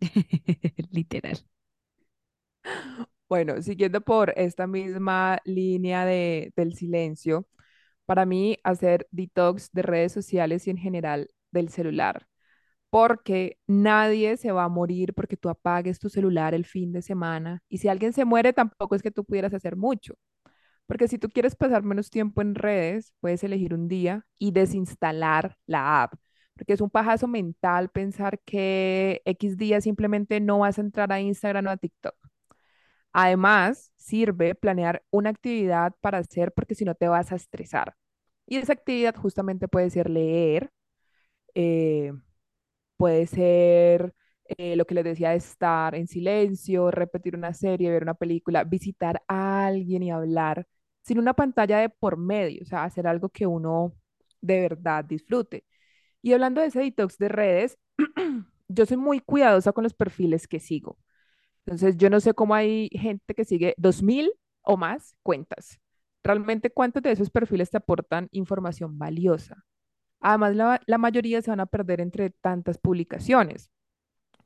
Literal. 0.92 1.38
Bueno, 3.28 3.60
siguiendo 3.62 4.00
por 4.00 4.32
esta 4.36 4.66
misma 4.66 5.40
línea 5.44 6.04
de, 6.04 6.52
del 6.56 6.74
silencio, 6.74 7.46
para 8.06 8.26
mí 8.26 8.58
hacer 8.64 9.08
detox 9.10 9.70
de 9.72 9.82
redes 9.82 10.12
sociales 10.12 10.66
y 10.66 10.70
en 10.70 10.78
general 10.78 11.30
del 11.52 11.68
celular, 11.70 12.26
porque 12.96 13.58
nadie 13.66 14.38
se 14.38 14.52
va 14.52 14.64
a 14.64 14.70
morir 14.70 15.12
porque 15.12 15.36
tú 15.36 15.50
apagues 15.50 15.98
tu 15.98 16.08
celular 16.08 16.54
el 16.54 16.64
fin 16.64 16.92
de 16.92 17.02
semana 17.02 17.62
y 17.68 17.76
si 17.76 17.88
alguien 17.88 18.14
se 18.14 18.24
muere 18.24 18.54
tampoco 18.54 18.94
es 18.94 19.02
que 19.02 19.10
tú 19.10 19.22
pudieras 19.22 19.52
hacer 19.52 19.76
mucho, 19.76 20.14
porque 20.86 21.06
si 21.06 21.18
tú 21.18 21.28
quieres 21.28 21.56
pasar 21.56 21.82
menos 21.82 22.08
tiempo 22.08 22.40
en 22.40 22.54
redes, 22.54 23.12
puedes 23.20 23.44
elegir 23.44 23.74
un 23.74 23.86
día 23.86 24.24
y 24.38 24.52
desinstalar 24.52 25.58
la 25.66 26.04
app, 26.04 26.14
porque 26.54 26.72
es 26.72 26.80
un 26.80 26.88
pajazo 26.88 27.28
mental 27.28 27.90
pensar 27.90 28.40
que 28.46 29.20
X 29.26 29.58
días 29.58 29.84
simplemente 29.84 30.40
no 30.40 30.60
vas 30.60 30.78
a 30.78 30.80
entrar 30.80 31.12
a 31.12 31.20
Instagram 31.20 31.66
o 31.66 31.70
a 31.72 31.76
TikTok. 31.76 32.16
Además, 33.12 33.92
sirve 33.96 34.54
planear 34.54 35.02
una 35.10 35.28
actividad 35.30 35.92
para 36.00 36.16
hacer 36.18 36.50
porque 36.52 36.74
si 36.74 36.86
no 36.86 36.94
te 36.94 37.08
vas 37.08 37.30
a 37.30 37.36
estresar. 37.36 37.94
Y 38.46 38.56
esa 38.56 38.72
actividad 38.72 39.14
justamente 39.16 39.68
puede 39.68 39.90
ser 39.90 40.08
leer, 40.08 40.70
eh, 41.54 42.12
puede 42.96 43.26
ser 43.26 44.14
eh, 44.58 44.76
lo 44.76 44.86
que 44.86 44.94
les 44.94 45.04
decía, 45.04 45.34
estar 45.34 45.94
en 45.94 46.06
silencio, 46.08 46.90
repetir 46.90 47.36
una 47.36 47.52
serie, 47.54 47.90
ver 47.90 48.02
una 48.02 48.14
película, 48.14 48.64
visitar 48.64 49.22
a 49.28 49.66
alguien 49.66 50.02
y 50.02 50.10
hablar 50.10 50.66
sin 51.02 51.18
una 51.18 51.34
pantalla 51.34 51.78
de 51.78 51.88
por 51.90 52.16
medio, 52.16 52.62
o 52.62 52.66
sea, 52.66 52.84
hacer 52.84 53.06
algo 53.06 53.28
que 53.28 53.46
uno 53.46 53.92
de 54.40 54.60
verdad 54.60 55.04
disfrute. 55.04 55.64
Y 56.22 56.32
hablando 56.34 56.60
de 56.62 56.68
ese 56.68 56.80
detox 56.80 57.18
de 57.18 57.28
redes, 57.28 57.78
yo 58.68 58.86
soy 58.86 58.96
muy 58.98 59.20
cuidadosa 59.20 59.72
con 59.72 59.84
los 59.84 59.94
perfiles 59.94 60.48
que 60.48 60.60
sigo. 60.60 60.98
Entonces, 61.66 61.96
yo 61.98 62.10
no 62.10 62.20
sé 62.20 62.34
cómo 62.34 62.54
hay 62.56 62.90
gente 62.92 63.34
que 63.34 63.44
sigue 63.44 63.74
2000 63.78 64.32
o 64.62 64.76
más 64.78 65.16
cuentas. 65.24 65.80
Realmente, 66.24 66.70
¿cuántos 66.72 67.02
de 67.04 67.12
esos 67.12 67.30
perfiles 67.30 67.70
te 67.70 67.78
aportan 67.78 68.28
información 68.32 68.98
valiosa? 68.98 69.65
Además, 70.20 70.56
la, 70.56 70.80
la 70.86 70.98
mayoría 70.98 71.42
se 71.42 71.50
van 71.50 71.60
a 71.60 71.66
perder 71.66 72.00
entre 72.00 72.30
tantas 72.30 72.78
publicaciones. 72.78 73.70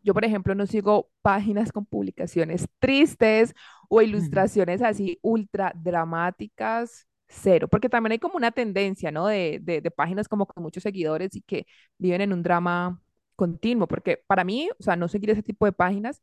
Yo, 0.03 0.15
por 0.15 0.25
ejemplo, 0.25 0.55
no 0.55 0.67
sigo 0.67 1.11
páginas 1.23 1.73
con 1.73 1.85
publicaciones 1.87 2.67
tristes 2.79 3.55
o 3.89 4.01
ilustraciones 4.03 4.83
así 4.83 5.19
ultra 5.23 5.73
dramáticas, 5.77 7.07
cero, 7.29 7.69
porque 7.69 7.89
también 7.91 8.13
hay 8.13 8.19
como 8.19 8.37
una 8.37 8.51
tendencia, 8.53 9.11
¿no? 9.13 9.27
De, 9.27 9.59
de, 9.63 9.81
de 9.83 9.91
páginas 9.91 10.29
como 10.29 10.47
con 10.47 10.63
muchos 10.63 10.83
seguidores 10.83 11.37
y 11.37 11.43
que 11.43 11.67
viven 11.99 12.23
en 12.23 12.33
un 12.33 12.43
drama 12.43 13.01
continuo, 13.37 13.87
porque 13.89 14.23
para 14.27 14.45
mí, 14.45 14.71
o 14.79 14.83
sea, 14.83 14.97
no 14.97 15.09
seguir 15.09 15.31
ese 15.31 15.43
tipo 15.43 15.67
de 15.67 15.73
páginas 15.73 16.23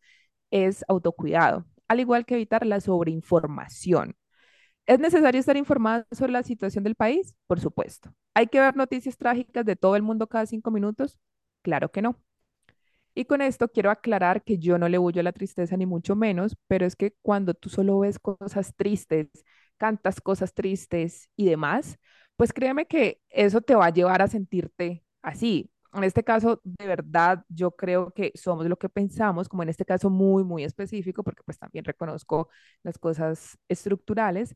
es 0.52 0.84
autocuidado, 0.88 1.66
al 1.88 2.00
igual 2.00 2.26
que 2.26 2.36
evitar 2.36 2.66
la 2.66 2.82
sobreinformación. 2.82 4.16
¿Es 4.88 5.00
necesario 5.00 5.40
estar 5.40 5.58
informado 5.58 6.06
sobre 6.12 6.32
la 6.34 6.44
situación 6.44 6.84
del 6.84 6.96
país? 6.96 7.36
Por 7.48 7.60
supuesto. 7.60 8.14
¿Hay 8.38 8.46
que 8.46 8.60
ver 8.60 8.76
noticias 8.76 9.18
trágicas 9.18 9.66
de 9.66 9.76
todo 9.76 9.96
el 9.96 10.04
mundo 10.04 10.28
cada 10.28 10.46
cinco 10.46 10.70
minutos? 10.70 11.18
Claro 11.64 11.90
que 11.92 12.04
no. 12.04 12.22
Y 13.16 13.26
con 13.26 13.42
esto 13.42 13.68
quiero 13.70 13.90
aclarar 13.90 14.44
que 14.44 14.60
yo 14.60 14.78
no 14.78 14.88
le 14.90 15.00
huyo 15.00 15.22
a 15.22 15.24
la 15.24 15.32
tristeza 15.32 15.76
ni 15.76 15.88
mucho 15.88 16.16
menos, 16.16 16.56
pero 16.68 16.86
es 16.86 16.96
que 16.96 17.16
cuando 17.24 17.56
tú 17.56 17.70
solo 17.70 17.98
ves 18.00 18.20
cosas 18.20 18.76
tristes, 18.76 19.30
cantas 19.78 20.22
cosas 20.22 20.54
tristes 20.54 21.30
y 21.36 21.46
demás, 21.46 21.98
pues 22.36 22.54
créeme 22.54 22.86
que 22.86 23.20
eso 23.30 23.62
te 23.62 23.74
va 23.76 23.88
a 23.88 23.90
llevar 23.94 24.22
a 24.22 24.28
sentirte 24.28 25.04
así. 25.24 25.72
En 25.94 26.04
este 26.04 26.24
caso, 26.24 26.62
de 26.64 26.86
verdad, 26.86 27.44
yo 27.50 27.72
creo 27.76 28.12
que 28.12 28.32
somos 28.36 28.68
lo 28.68 28.78
que 28.78 28.90
pensamos, 28.90 29.50
como 29.50 29.64
en 29.64 29.70
este 29.70 29.86
caso 29.86 30.12
muy, 30.12 30.44
muy 30.44 30.64
específico, 30.64 31.24
porque 31.24 31.42
pues 31.44 31.58
también 31.58 31.86
reconozco 31.86 32.50
las 32.84 33.00
cosas 33.00 33.58
estructurales 33.68 34.56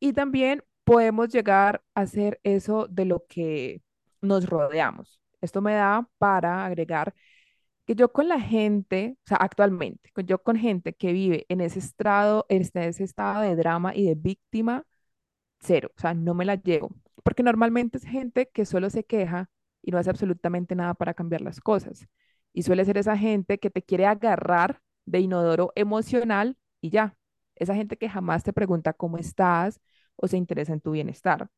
y 0.00 0.12
también 0.14 0.62
podemos 0.88 1.28
llegar 1.28 1.82
a 1.94 2.00
hacer 2.02 2.40
eso 2.44 2.86
de 2.88 3.04
lo 3.04 3.26
que 3.28 3.82
nos 4.22 4.46
rodeamos. 4.48 5.20
Esto 5.40 5.60
me 5.62 5.74
da 5.74 6.08
para 6.18 6.64
agregar 6.66 7.14
que 7.86 7.94
yo 7.96 8.12
con 8.12 8.28
la 8.28 8.40
gente, 8.40 9.16
o 9.24 9.28
sea, 9.28 9.38
actualmente, 9.38 10.10
yo 10.26 10.42
con 10.42 10.56
gente 10.56 10.94
que 10.94 11.12
vive 11.12 11.46
en 11.48 11.60
ese 11.62 11.78
estado, 11.80 12.46
en 12.48 12.62
este- 12.62 12.88
ese 12.88 13.04
estado 13.04 13.42
de 13.42 13.56
drama 13.56 13.94
y 13.96 14.06
de 14.06 14.14
víctima, 14.16 14.84
cero, 15.60 15.90
o 15.96 16.00
sea, 16.00 16.14
no 16.14 16.34
me 16.34 16.44
la 16.44 16.56
llevo, 16.56 16.90
porque 17.24 17.42
normalmente 17.42 17.98
es 17.98 18.04
gente 18.04 18.48
que 18.52 18.64
solo 18.66 18.90
se 18.90 19.04
queja 19.04 19.50
y 19.82 19.90
no 19.92 19.98
hace 19.98 20.10
absolutamente 20.10 20.74
nada 20.74 20.94
para 20.94 21.14
cambiar 21.14 21.40
las 21.42 21.60
cosas. 21.60 22.06
Y 22.52 22.62
suele 22.62 22.84
ser 22.84 22.98
esa 22.98 23.16
gente 23.16 23.58
que 23.58 23.70
te 23.70 23.82
quiere 23.82 24.06
agarrar 24.06 24.80
de 25.06 25.20
inodoro 25.20 25.72
emocional 25.76 26.56
y 26.80 26.90
ya. 26.90 27.16
Esa 27.56 27.74
gente 27.74 27.96
que 27.96 28.08
jamás 28.08 28.42
te 28.44 28.52
pregunta 28.52 28.92
cómo 28.92 29.18
estás 29.18 29.80
o 30.18 30.28
se 30.28 30.38
interesa 30.38 30.74
en 30.74 30.80
tu 30.82 30.92
bienestar. 30.92 31.50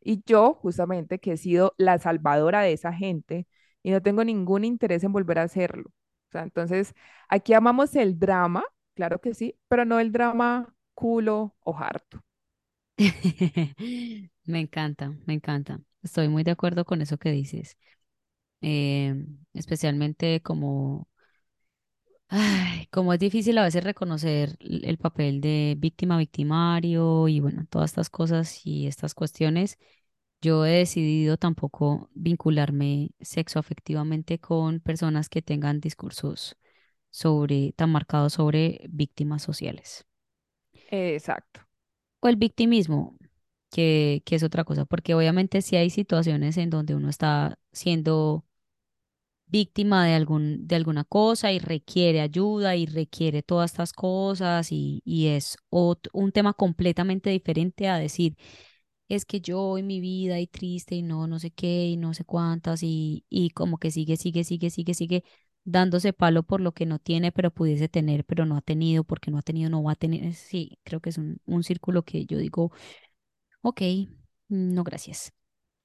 Y 0.00 0.22
yo, 0.26 0.54
justamente, 0.54 1.18
que 1.18 1.32
he 1.32 1.36
sido 1.36 1.74
la 1.78 1.98
salvadora 1.98 2.62
de 2.62 2.72
esa 2.72 2.92
gente 2.92 3.46
y 3.82 3.90
no 3.92 4.02
tengo 4.02 4.24
ningún 4.24 4.64
interés 4.64 5.04
en 5.04 5.12
volver 5.12 5.38
a 5.38 5.44
hacerlo. 5.44 5.90
Entonces, 6.32 6.94
aquí 7.28 7.54
amamos 7.54 7.96
el 7.96 8.18
drama, 8.18 8.64
claro 8.94 9.20
que 9.20 9.34
sí, 9.34 9.58
pero 9.68 9.84
no 9.86 10.00
el 10.00 10.12
drama 10.12 10.74
culo 10.94 11.56
o 11.60 11.76
harto. 11.78 12.20
Me 14.46 14.60
encanta, 14.60 15.12
me 15.26 15.34
encanta. 15.34 15.80
Estoy 16.02 16.28
muy 16.28 16.44
de 16.44 16.52
acuerdo 16.52 16.84
con 16.84 17.02
eso 17.02 17.18
que 17.18 17.30
dices. 17.32 17.76
Eh, 18.62 19.26
especialmente 19.54 20.42
como, 20.42 21.08
ay, 22.28 22.86
como 22.90 23.12
es 23.12 23.18
difícil 23.20 23.58
a 23.58 23.64
veces 23.64 23.84
reconocer 23.84 24.56
el 24.60 24.98
papel 24.98 25.40
de 25.40 25.74
víctima, 25.78 26.18
victimario 26.18 27.28
y 27.28 27.40
bueno, 27.40 27.66
todas 27.70 27.90
estas 27.90 28.10
cosas 28.10 28.60
y 28.66 28.86
estas 28.86 29.14
cuestiones. 29.14 29.78
Yo 30.42 30.66
he 30.66 30.72
decidido 30.72 31.36
tampoco 31.38 32.10
vincularme 32.14 33.10
sexoafectivamente 33.20 34.38
con 34.40 34.80
personas 34.80 35.28
que 35.28 35.42
tengan 35.42 35.80
discursos 35.80 36.56
sobre, 37.10 37.72
tan 37.74 37.90
marcados 37.92 38.34
sobre 38.34 38.82
víctimas 38.90 39.42
sociales. 39.42 40.06
Exacto. 40.90 41.60
O 42.20 42.28
el 42.28 42.36
victimismo, 42.36 43.16
que, 43.70 44.22
que 44.24 44.36
es 44.36 44.42
otra 44.42 44.64
cosa, 44.64 44.84
porque 44.84 45.14
obviamente 45.14 45.62
sí 45.62 45.76
hay 45.76 45.90
situaciones 45.90 46.56
en 46.56 46.70
donde 46.70 46.94
uno 46.94 47.08
está 47.08 47.58
siendo 47.72 48.44
víctima 49.46 50.04
de 50.06 50.14
algún, 50.14 50.66
de 50.66 50.76
alguna 50.76 51.04
cosa 51.04 51.52
y 51.52 51.58
requiere 51.58 52.20
ayuda 52.20 52.76
y 52.76 52.86
requiere 52.86 53.42
todas 53.42 53.72
estas 53.72 53.92
cosas 53.92 54.72
y, 54.72 55.02
y 55.04 55.28
es 55.28 55.56
ot- 55.70 56.08
un 56.12 56.32
tema 56.32 56.52
completamente 56.54 57.30
diferente 57.30 57.88
a 57.88 57.98
decir, 57.98 58.36
es 59.08 59.24
que 59.24 59.40
yo 59.40 59.78
en 59.78 59.86
mi 59.86 60.00
vida 60.00 60.40
y 60.40 60.46
triste 60.46 60.94
y 60.96 61.02
no, 61.02 61.26
no 61.26 61.38
sé 61.38 61.50
qué 61.52 61.86
y 61.88 61.96
no 61.96 62.14
sé 62.14 62.24
cuántas 62.24 62.82
y, 62.82 63.24
y 63.28 63.50
como 63.50 63.78
que 63.78 63.90
sigue, 63.90 64.16
sigue, 64.16 64.44
sigue, 64.44 64.70
sigue, 64.70 64.94
sigue 64.94 65.24
dándose 65.64 66.12
palo 66.12 66.42
por 66.44 66.60
lo 66.60 66.72
que 66.72 66.86
no 66.86 66.98
tiene, 66.98 67.32
pero 67.32 67.50
pudiese 67.52 67.88
tener, 67.88 68.24
pero 68.24 68.46
no 68.46 68.56
ha 68.56 68.62
tenido, 68.62 69.04
porque 69.04 69.30
no 69.30 69.38
ha 69.38 69.42
tenido, 69.42 69.70
no 69.70 69.82
va 69.82 69.92
a 69.92 69.94
tener. 69.96 70.34
Sí, 70.34 70.78
creo 70.84 71.00
que 71.00 71.10
es 71.10 71.18
un, 71.18 71.38
un 71.46 71.62
círculo 71.64 72.04
que 72.04 72.26
yo 72.26 72.38
digo, 72.38 72.72
ok, 73.62 73.82
no, 74.48 74.84
gracias. 74.84 75.32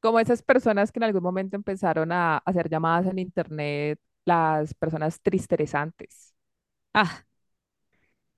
Como 0.02 0.20
esas 0.20 0.42
personas 0.44 0.92
que 0.92 1.00
en 1.00 1.04
algún 1.06 1.24
momento 1.24 1.56
empezaron 1.56 2.12
a 2.12 2.38
hacer 2.40 2.70
llamadas 2.70 3.08
en 3.08 3.20
internet, 3.20 4.00
las 4.26 4.74
personas 4.76 5.22
tristeresantes. 5.22 6.34
Ah, 6.94 7.26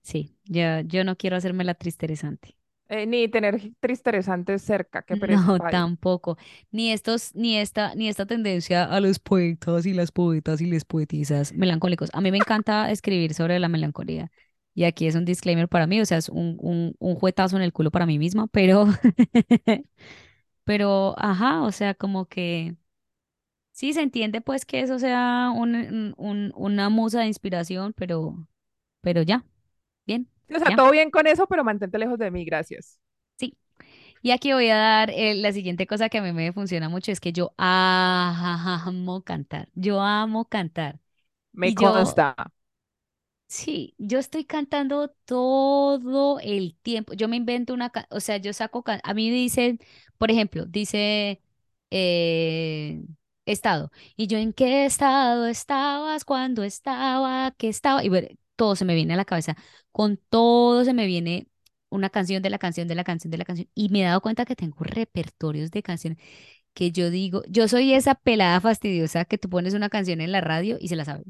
sí, 0.01 0.37
ya, 0.45 0.81
yo 0.81 1.03
no 1.03 1.17
quiero 1.17 1.35
hacerme 1.37 1.63
la 1.63 1.73
tristeresante. 1.75 2.55
Eh, 2.89 3.05
ni 3.07 3.27
tener 3.27 3.59
tristeresantes 3.79 4.61
cerca, 4.61 5.01
pereza. 5.17 5.45
No, 5.45 5.59
tampoco. 5.59 6.37
Ni 6.71 6.91
estos, 6.91 7.35
ni 7.35 7.57
esta, 7.57 7.93
ni 7.95 8.07
esta 8.09 8.25
tendencia 8.25 8.83
a 8.85 8.99
los 8.99 9.19
poetas 9.19 9.85
y 9.85 9.93
las 9.93 10.11
poetas 10.11 10.59
y 10.59 10.65
las 10.65 10.85
poetisas 10.85 11.53
melancólicos. 11.53 12.09
A 12.13 12.21
mí 12.21 12.31
me 12.31 12.37
encanta 12.39 12.89
escribir 12.89 13.33
sobre 13.35 13.59
la 13.59 13.69
melancolía. 13.69 14.31
Y 14.73 14.85
aquí 14.85 15.05
es 15.05 15.13
un 15.15 15.23
disclaimer 15.25 15.69
para 15.69 15.85
mí, 15.85 16.01
o 16.01 16.05
sea, 16.05 16.17
es 16.17 16.29
un, 16.29 16.57
un, 16.59 16.95
un 16.99 17.15
juetazo 17.15 17.57
en 17.57 17.61
el 17.61 17.73
culo 17.73 17.91
para 17.91 18.07
mí 18.07 18.17
misma, 18.17 18.47
pero, 18.47 18.87
pero, 20.63 21.15
ajá, 21.17 21.63
o 21.63 21.71
sea, 21.71 21.93
como 21.95 22.27
que 22.27 22.75
sí 23.71 23.93
se 23.93 24.01
entiende 24.01 24.41
pues 24.41 24.65
que 24.65 24.81
eso 24.81 24.99
sea 24.99 25.51
un, 25.55 25.75
un, 25.75 26.15
un- 26.17 26.53
una 26.55 26.89
musa 26.89 27.21
de 27.21 27.27
inspiración, 27.27 27.93
pero, 27.95 28.47
pero 29.01 29.21
ya, 29.23 29.45
bien, 30.07 30.29
O 30.53 30.59
sea, 30.59 30.71
ya, 30.71 30.75
todo 30.75 30.91
bien 30.91 31.11
con 31.11 31.27
eso, 31.27 31.47
pero 31.47 31.63
mantente 31.65 31.97
lejos 31.97 32.17
de 32.19 32.31
mí, 32.31 32.45
gracias. 32.45 32.97
sí. 33.37 33.57
Y 34.23 34.31
aquí 34.31 34.53
voy 34.53 34.69
a 34.69 34.77
dar 34.77 35.11
eh, 35.11 35.35
la 35.35 35.51
siguiente 35.53 35.87
cosa 35.87 36.09
que 36.09 36.19
a 36.19 36.21
mí 36.23 36.33
me 36.33 36.53
funciona 36.53 36.89
mucho, 36.89 37.11
es 37.11 37.19
que 37.21 37.33
yo 37.33 37.53
amo 37.57 39.23
cantar, 39.23 39.69
yo 39.75 40.01
amo 40.01 40.45
cantar. 40.49 40.99
Me 41.53 41.71
Y 41.71 41.77
yo, 41.77 41.91
consta. 41.91 42.35
Sí, 43.53 43.95
yo 43.97 44.19
estoy 44.19 44.45
cantando 44.45 45.09
todo 45.25 46.39
el 46.39 46.75
tiempo. 46.81 47.13
Yo 47.13 47.27
me 47.27 47.37
invento 47.37 47.73
una, 47.73 47.91
o 48.09 48.19
sea, 48.19 48.37
yo 48.37 48.53
saco, 48.53 48.83
a 49.03 49.13
mí 49.13 49.29
dicen, 49.31 49.79
por 50.17 50.31
ejemplo, 50.31 50.65
dice 50.65 51.41
eh, 51.91 53.01
estado. 53.45 53.91
Y 54.15 54.27
yo, 54.27 54.37
¿en 54.37 54.53
qué 54.53 54.85
estado 54.85 55.47
estabas 55.47 56.25
cuando 56.25 56.63
estaba? 56.63 57.51
¿Qué 57.57 57.69
estaba? 57.69 58.03
Y 58.03 58.09
todo 58.55 58.75
se 58.75 58.85
me 58.85 58.95
viene 58.95 59.13
a 59.13 59.17
la 59.17 59.25
cabeza. 59.25 59.55
Con 59.91 60.17
todo 60.17 60.83
se 60.85 60.93
me 60.93 61.05
viene 61.05 61.47
una 61.89 62.09
canción 62.09 62.41
de 62.41 62.49
la 62.49 62.57
canción 62.59 62.87
de 62.87 62.95
la 62.95 63.03
canción 63.03 63.31
de 63.31 63.37
la 63.37 63.45
canción. 63.45 63.69
Y 63.75 63.89
me 63.89 64.01
he 64.01 64.03
dado 64.05 64.21
cuenta 64.21 64.45
que 64.45 64.55
tengo 64.55 64.77
repertorios 64.83 65.71
de 65.71 65.83
canciones 65.83 66.17
que 66.73 66.91
yo 66.91 67.09
digo, 67.11 67.43
yo 67.49 67.67
soy 67.67 67.93
esa 67.93 68.15
pelada 68.15 68.61
fastidiosa 68.61 69.25
que 69.25 69.37
tú 69.39 69.49
pones 69.49 69.73
una 69.75 69.89
canción 69.89 70.21
en 70.21 70.31
la 70.31 70.41
radio 70.41 70.77
y 70.79 70.87
se 70.89 70.95
la 70.97 71.05
sabe. 71.05 71.23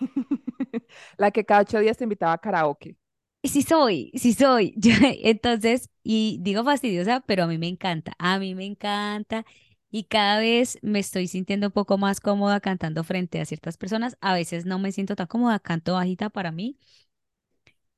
La 1.18 1.30
que 1.30 1.44
cada 1.44 1.62
ocho 1.62 1.78
días 1.80 1.96
te 1.96 2.04
invitaba 2.04 2.32
a 2.34 2.38
karaoke. 2.38 2.96
Sí 3.44 3.62
soy, 3.62 4.12
sí 4.14 4.34
soy. 4.34 4.72
Yo, 4.76 4.92
entonces, 5.02 5.90
y 6.04 6.38
digo 6.42 6.62
fastidiosa, 6.64 7.20
pero 7.26 7.44
a 7.44 7.46
mí 7.48 7.58
me 7.58 7.66
encanta, 7.68 8.12
a 8.18 8.38
mí 8.38 8.54
me 8.54 8.64
encanta. 8.66 9.44
y 9.90 10.04
cada 10.04 10.38
vez 10.38 10.78
me 10.82 11.00
estoy 11.00 11.26
sintiendo 11.28 11.66
un 11.68 11.72
poco 11.72 11.98
más 11.98 12.20
cómoda 12.20 12.60
cantando 12.60 13.02
frente 13.04 13.40
a 13.40 13.44
ciertas 13.44 13.76
personas. 13.76 14.16
A 14.20 14.34
veces 14.34 14.64
no 14.64 14.78
me 14.78 14.92
siento 14.92 15.16
tan 15.16 15.26
cómoda, 15.26 15.58
canto 15.58 15.94
bajita 15.94 16.30
para 16.30 16.52
mí. 16.52 16.78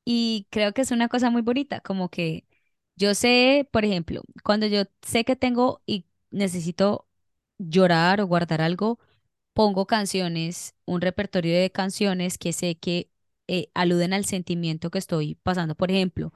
Y 0.05 0.47
creo 0.51 0.73
que 0.73 0.83
es 0.83 0.91
una 0.91 1.09
cosa 1.09 1.31
muy 1.31 1.43
bonita, 1.43 1.81
como 1.81 2.11
que 2.11 2.45
yo 2.97 3.15
sé, 3.15 3.69
por 3.73 3.85
ejemplo, 3.85 4.23
cuando 4.45 4.67
yo 4.67 4.83
sé 5.03 5.25
que 5.25 5.35
tengo 5.37 5.83
y 5.87 6.07
necesito 6.31 7.09
llorar 7.59 8.21
o 8.21 8.27
guardar 8.27 8.61
algo, 8.61 8.99
pongo 9.55 9.87
canciones, 9.87 10.75
un 10.87 11.01
repertorio 11.03 11.55
de 11.59 11.73
canciones 11.73 12.39
que 12.39 12.53
sé 12.55 12.77
que 12.79 13.11
eh, 13.49 13.71
aluden 13.75 14.13
al 14.15 14.27
sentimiento 14.27 14.91
que 14.91 14.99
estoy 15.01 15.37
pasando. 15.37 15.75
Por 15.77 15.91
ejemplo, 15.93 16.33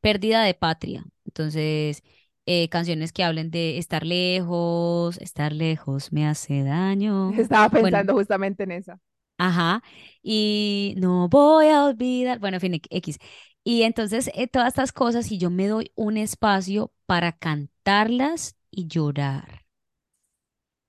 pérdida 0.00 0.44
de 0.44 0.54
patria. 0.54 1.04
Entonces, 1.26 2.02
eh, 2.46 2.68
canciones 2.70 3.12
que 3.12 3.24
hablen 3.24 3.50
de 3.50 3.78
estar 3.78 4.04
lejos, 4.06 5.18
estar 5.18 5.52
lejos 5.52 6.12
me 6.12 6.26
hace 6.26 6.64
daño. 6.64 7.34
Estaba 7.38 7.70
Bueno, 7.72 8.06
pensando 8.10 8.14
justamente 8.14 8.64
en 8.64 8.72
esa. 8.72 8.98
ajá. 9.38 9.82
Y 10.22 10.94
no 10.98 11.28
voy 11.28 11.68
a 11.68 11.84
olvidar, 11.84 12.38
bueno, 12.38 12.56
en 12.56 12.60
fin, 12.60 12.80
X. 12.90 13.18
Y 13.64 13.82
entonces, 13.82 14.30
eh, 14.34 14.48
todas 14.48 14.68
estas 14.68 14.92
cosas, 14.92 15.30
y 15.32 15.38
yo 15.38 15.50
me 15.50 15.68
doy 15.68 15.92
un 15.94 16.16
espacio 16.16 16.92
para 17.06 17.32
cantarlas 17.32 18.56
y 18.70 18.86
llorar 18.88 19.64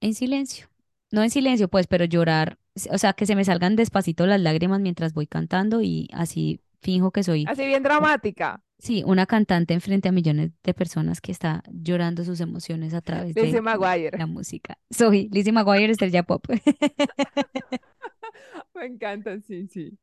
en 0.01 0.13
silencio. 0.13 0.67
No 1.13 1.21
en 1.21 1.29
silencio, 1.29 1.67
pues, 1.67 1.85
pero 1.85 2.05
llorar, 2.05 2.57
o 2.89 2.97
sea, 2.97 3.13
que 3.13 3.27
se 3.27 3.35
me 3.35 3.45
salgan 3.45 3.75
despacito 3.75 4.25
las 4.25 4.41
lágrimas 4.41 4.81
mientras 4.81 5.13
voy 5.13 5.27
cantando 5.27 5.83
y 5.83 6.09
así 6.11 6.59
finjo 6.81 7.11
que 7.11 7.21
soy, 7.21 7.45
Así 7.47 7.67
bien 7.67 7.83
dramática. 7.83 8.63
sí, 8.79 9.03
una 9.05 9.27
cantante 9.27 9.75
enfrente 9.75 10.09
a 10.09 10.11
millones 10.11 10.49
de 10.63 10.73
personas 10.73 11.21
que 11.21 11.31
está 11.31 11.61
llorando 11.71 12.25
sus 12.25 12.39
emociones 12.39 12.95
a 12.95 13.01
través 13.01 13.35
Lizzie 13.35 13.53
de 13.53 13.61
McGuire. 13.61 14.17
la 14.17 14.25
música. 14.25 14.79
Soy 14.89 15.29
Lizzie 15.31 15.53
McGuire, 15.53 15.91
estrella 15.91 16.23
pop. 16.23 16.47
Me 18.73 18.85
encanta, 18.87 19.39
sí, 19.41 19.67
sí. 19.67 19.95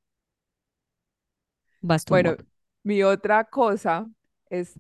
Vas 1.83 2.05
tú, 2.05 2.15
Bueno, 2.15 2.37
mi 2.85 3.03
otra 3.03 3.45
cosa 3.45 4.09
es 4.49 4.79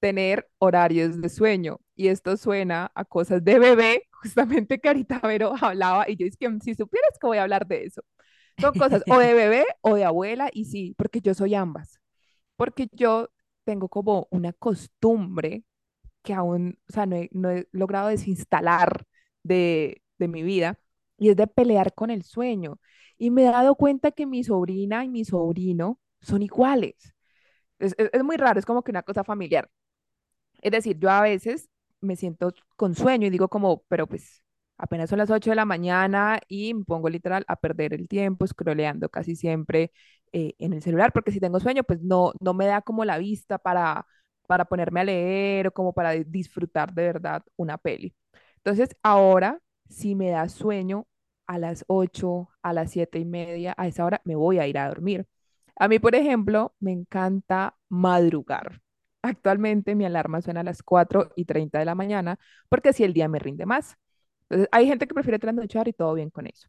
tener 0.00 0.48
horarios 0.58 1.20
de 1.20 1.28
sueño. 1.28 1.80
Y 1.94 2.08
esto 2.08 2.36
suena 2.36 2.90
a 2.94 3.04
cosas 3.04 3.44
de 3.44 3.58
bebé, 3.58 4.08
justamente 4.22 4.78
que 4.80 4.88
ahorita 4.88 5.20
Vero 5.20 5.54
hablaba 5.60 6.08
y 6.08 6.16
yo 6.16 6.26
es 6.26 6.36
que 6.36 6.48
si 6.62 6.74
supieras 6.74 7.12
que 7.20 7.26
voy 7.26 7.38
a 7.38 7.42
hablar 7.44 7.66
de 7.66 7.84
eso. 7.84 8.02
Son 8.60 8.74
cosas 8.76 9.04
o 9.08 9.18
de 9.18 9.34
bebé 9.34 9.64
o 9.82 9.94
de 9.96 10.04
abuela 10.04 10.50
y 10.52 10.66
sí, 10.66 10.94
porque 10.98 11.20
yo 11.20 11.34
soy 11.34 11.54
ambas. 11.54 12.00
Porque 12.56 12.88
yo 12.92 13.30
tengo 13.64 13.88
como 13.88 14.28
una 14.30 14.52
costumbre 14.54 15.64
que 16.22 16.34
aún, 16.34 16.78
o 16.88 16.92
sea, 16.92 17.06
no 17.06 17.16
he, 17.16 17.28
no 17.32 17.50
he 17.50 17.68
logrado 17.72 18.08
desinstalar 18.08 19.04
de, 19.42 20.02
de 20.18 20.28
mi 20.28 20.42
vida 20.42 20.78
y 21.18 21.30
es 21.30 21.36
de 21.36 21.46
pelear 21.46 21.94
con 21.94 22.10
el 22.10 22.22
sueño. 22.24 22.80
Y 23.18 23.30
me 23.30 23.42
he 23.42 23.50
dado 23.50 23.74
cuenta 23.76 24.12
que 24.12 24.26
mi 24.26 24.44
sobrina 24.44 25.04
y 25.04 25.08
mi 25.08 25.24
sobrino 25.24 26.00
son 26.20 26.42
iguales. 26.42 27.14
Es, 27.78 27.94
es- 27.98 28.10
es 28.12 28.24
muy 28.24 28.36
raro, 28.36 28.58
es 28.60 28.66
como 28.66 28.82
que 28.84 28.90
una 28.92 29.02
cosa 29.02 29.24
familiar. 29.24 29.70
Es 30.62 30.72
decir, 30.72 30.98
yo 30.98 31.10
a 31.10 31.22
veces 31.22 31.68
me 32.02 32.16
siento 32.16 32.52
con 32.76 32.94
sueño 32.94 33.26
y 33.26 33.30
digo 33.30 33.48
como, 33.48 33.84
pero 33.88 34.06
pues 34.06 34.42
apenas 34.78 35.10
son 35.10 35.18
las 35.18 35.30
8 35.30 35.50
de 35.50 35.56
la 35.56 35.64
mañana 35.64 36.40
y 36.48 36.74
me 36.74 36.84
pongo 36.84 37.08
literal 37.08 37.44
a 37.48 37.56
perder 37.56 37.94
el 37.94 38.08
tiempo 38.08 38.46
scrolleando 38.46 39.08
casi 39.08 39.36
siempre 39.36 39.92
eh, 40.32 40.54
en 40.58 40.72
el 40.74 40.82
celular, 40.82 41.12
porque 41.12 41.32
si 41.32 41.40
tengo 41.40 41.60
sueño, 41.60 41.84
pues 41.84 42.00
no, 42.02 42.32
no 42.40 42.54
me 42.54 42.66
da 42.66 42.82
como 42.82 43.04
la 43.04 43.18
vista 43.18 43.58
para, 43.58 44.06
para 44.46 44.64
ponerme 44.66 45.00
a 45.00 45.04
leer 45.04 45.68
o 45.68 45.72
como 45.72 45.92
para 45.92 46.12
di- 46.12 46.24
disfrutar 46.26 46.92
de 46.94 47.04
verdad 47.04 47.42
una 47.56 47.78
peli. 47.78 48.14
Entonces, 48.58 48.96
ahora, 49.02 49.60
si 49.88 50.14
me 50.14 50.30
da 50.30 50.48
sueño 50.48 51.06
a 51.46 51.58
las 51.58 51.84
8 51.88 52.48
a 52.62 52.72
las 52.72 52.90
7 52.92 53.18
y 53.18 53.24
media, 53.24 53.74
a 53.76 53.86
esa 53.88 54.04
hora 54.04 54.20
me 54.24 54.36
voy 54.36 54.58
a 54.58 54.66
ir 54.66 54.78
a 54.78 54.88
dormir. 54.88 55.26
A 55.76 55.88
mí, 55.88 55.98
por 55.98 56.14
ejemplo, 56.14 56.74
me 56.80 56.92
encanta 56.92 57.76
madrugar. 57.88 58.81
Actualmente 59.22 59.94
mi 59.94 60.04
alarma 60.04 60.40
suena 60.42 60.60
a 60.60 60.64
las 60.64 60.82
4 60.82 61.32
y 61.36 61.44
30 61.44 61.78
de 61.78 61.84
la 61.84 61.94
mañana 61.94 62.38
porque 62.68 62.88
así 62.90 63.04
el 63.04 63.12
día 63.14 63.28
me 63.28 63.38
rinde 63.38 63.66
más. 63.66 63.96
Entonces, 64.48 64.68
hay 64.72 64.86
gente 64.86 65.06
que 65.06 65.14
prefiere 65.14 65.38
trasnochar 65.38 65.88
y 65.88 65.92
todo 65.92 66.14
bien 66.14 66.30
con 66.30 66.46
eso. 66.46 66.68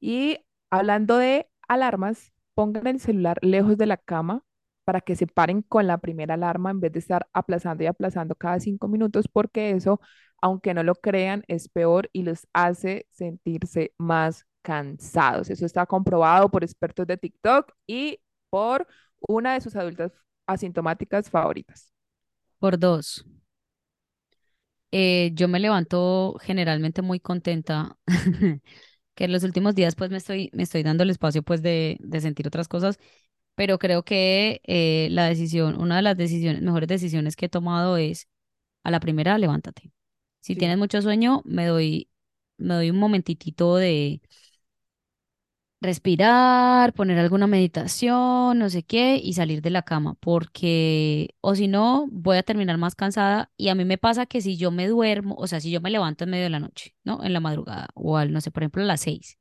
Y 0.00 0.38
hablando 0.70 1.16
de 1.18 1.48
alarmas, 1.68 2.32
pongan 2.54 2.86
el 2.86 3.00
celular 3.00 3.38
lejos 3.42 3.76
de 3.78 3.86
la 3.86 3.96
cama 3.96 4.44
para 4.84 5.00
que 5.00 5.16
se 5.16 5.26
paren 5.26 5.62
con 5.62 5.86
la 5.86 5.98
primera 5.98 6.34
alarma 6.34 6.70
en 6.70 6.80
vez 6.80 6.92
de 6.92 7.00
estar 7.00 7.28
aplazando 7.32 7.82
y 7.84 7.86
aplazando 7.88 8.34
cada 8.36 8.60
cinco 8.60 8.88
minutos, 8.88 9.26
porque 9.28 9.70
eso, 9.72 10.00
aunque 10.40 10.74
no 10.74 10.82
lo 10.82 10.94
crean, 10.94 11.44
es 11.48 11.68
peor 11.68 12.08
y 12.12 12.22
los 12.22 12.46
hace 12.52 13.06
sentirse 13.10 13.92
más 13.98 14.46
cansados. 14.62 15.50
Eso 15.50 15.66
está 15.66 15.86
comprobado 15.86 16.50
por 16.50 16.62
expertos 16.64 17.06
de 17.06 17.16
TikTok 17.16 17.72
y 17.86 18.20
por 18.50 18.86
una 19.28 19.54
de 19.54 19.60
sus 19.60 19.76
adultas 19.76 20.12
asintomáticas 20.46 21.30
favoritas. 21.30 21.92
Por 22.58 22.78
dos, 22.78 23.24
eh, 24.92 25.30
yo 25.34 25.48
me 25.48 25.60
levanto 25.60 26.36
generalmente 26.40 27.02
muy 27.02 27.20
contenta, 27.20 27.98
que 29.14 29.24
en 29.24 29.32
los 29.32 29.44
últimos 29.44 29.74
días 29.74 29.94
pues 29.96 30.10
me 30.10 30.18
estoy, 30.18 30.50
me 30.52 30.62
estoy 30.64 30.82
dando 30.82 31.02
el 31.04 31.10
espacio 31.10 31.42
pues 31.42 31.62
de, 31.62 31.96
de 32.00 32.20
sentir 32.20 32.46
otras 32.46 32.68
cosas, 32.68 32.98
pero 33.54 33.78
creo 33.78 34.04
que 34.04 34.60
eh, 34.66 35.08
la 35.12 35.26
decisión, 35.28 35.80
una 35.80 35.96
de 35.96 36.02
las 36.02 36.16
decisiones, 36.16 36.62
mejores 36.62 36.88
decisiones 36.88 37.36
que 37.36 37.46
he 37.46 37.48
tomado 37.48 37.96
es 37.98 38.28
a 38.84 38.90
la 38.90 39.00
primera, 39.00 39.38
levántate. 39.38 39.92
Si 40.42 40.56
Sí. 40.56 40.56
tienes 40.56 40.78
mucho 40.78 41.02
sueño, 41.02 41.42
me 41.46 41.66
doy, 41.66 42.10
me 42.58 42.74
doy 42.74 42.90
un 42.90 42.98
momentitito 42.98 43.76
de 43.76 44.22
respirar, 45.86 46.92
poner 46.94 47.18
alguna 47.18 47.46
meditación, 47.48 48.58
no 48.58 48.70
sé 48.70 48.82
qué, 48.84 49.16
y 49.22 49.34
salir 49.34 49.62
de 49.62 49.70
la 49.70 49.82
cama, 49.82 50.14
porque 50.20 51.34
o 51.40 51.54
si 51.56 51.68
no, 51.68 52.08
voy 52.12 52.38
a 52.38 52.42
terminar 52.44 52.78
más 52.78 52.94
cansada 52.96 53.52
y 53.56 53.68
a 53.70 53.74
mí 53.76 53.84
me 53.86 53.98
pasa 53.98 54.26
que 54.26 54.42
si 54.42 54.56
yo 54.58 54.70
me 54.72 54.88
duermo, 54.88 55.36
o 55.38 55.46
sea, 55.46 55.60
si 55.60 55.70
yo 55.70 55.80
me 55.80 55.90
levanto 55.90 56.24
en 56.24 56.30
medio 56.30 56.44
de 56.44 56.50
la 56.50 56.60
noche, 56.60 56.94
¿no? 57.04 57.24
En 57.24 57.32
la 57.32 57.40
madrugada 57.40 57.88
o 57.94 58.18
al, 58.18 58.32
no 58.32 58.40
sé, 58.42 58.50
por 58.52 58.62
ejemplo, 58.64 58.82
a 58.82 58.86
las 58.86 59.00
seis, 59.02 59.38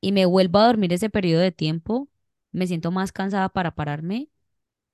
y 0.00 0.12
me 0.12 0.26
vuelvo 0.26 0.58
a 0.60 0.66
dormir 0.66 0.92
ese 0.92 1.10
periodo 1.10 1.42
de 1.42 1.52
tiempo, 1.52 2.08
me 2.52 2.66
siento 2.66 2.90
más 2.92 3.12
cansada 3.12 3.48
para 3.50 3.74
pararme 3.74 4.28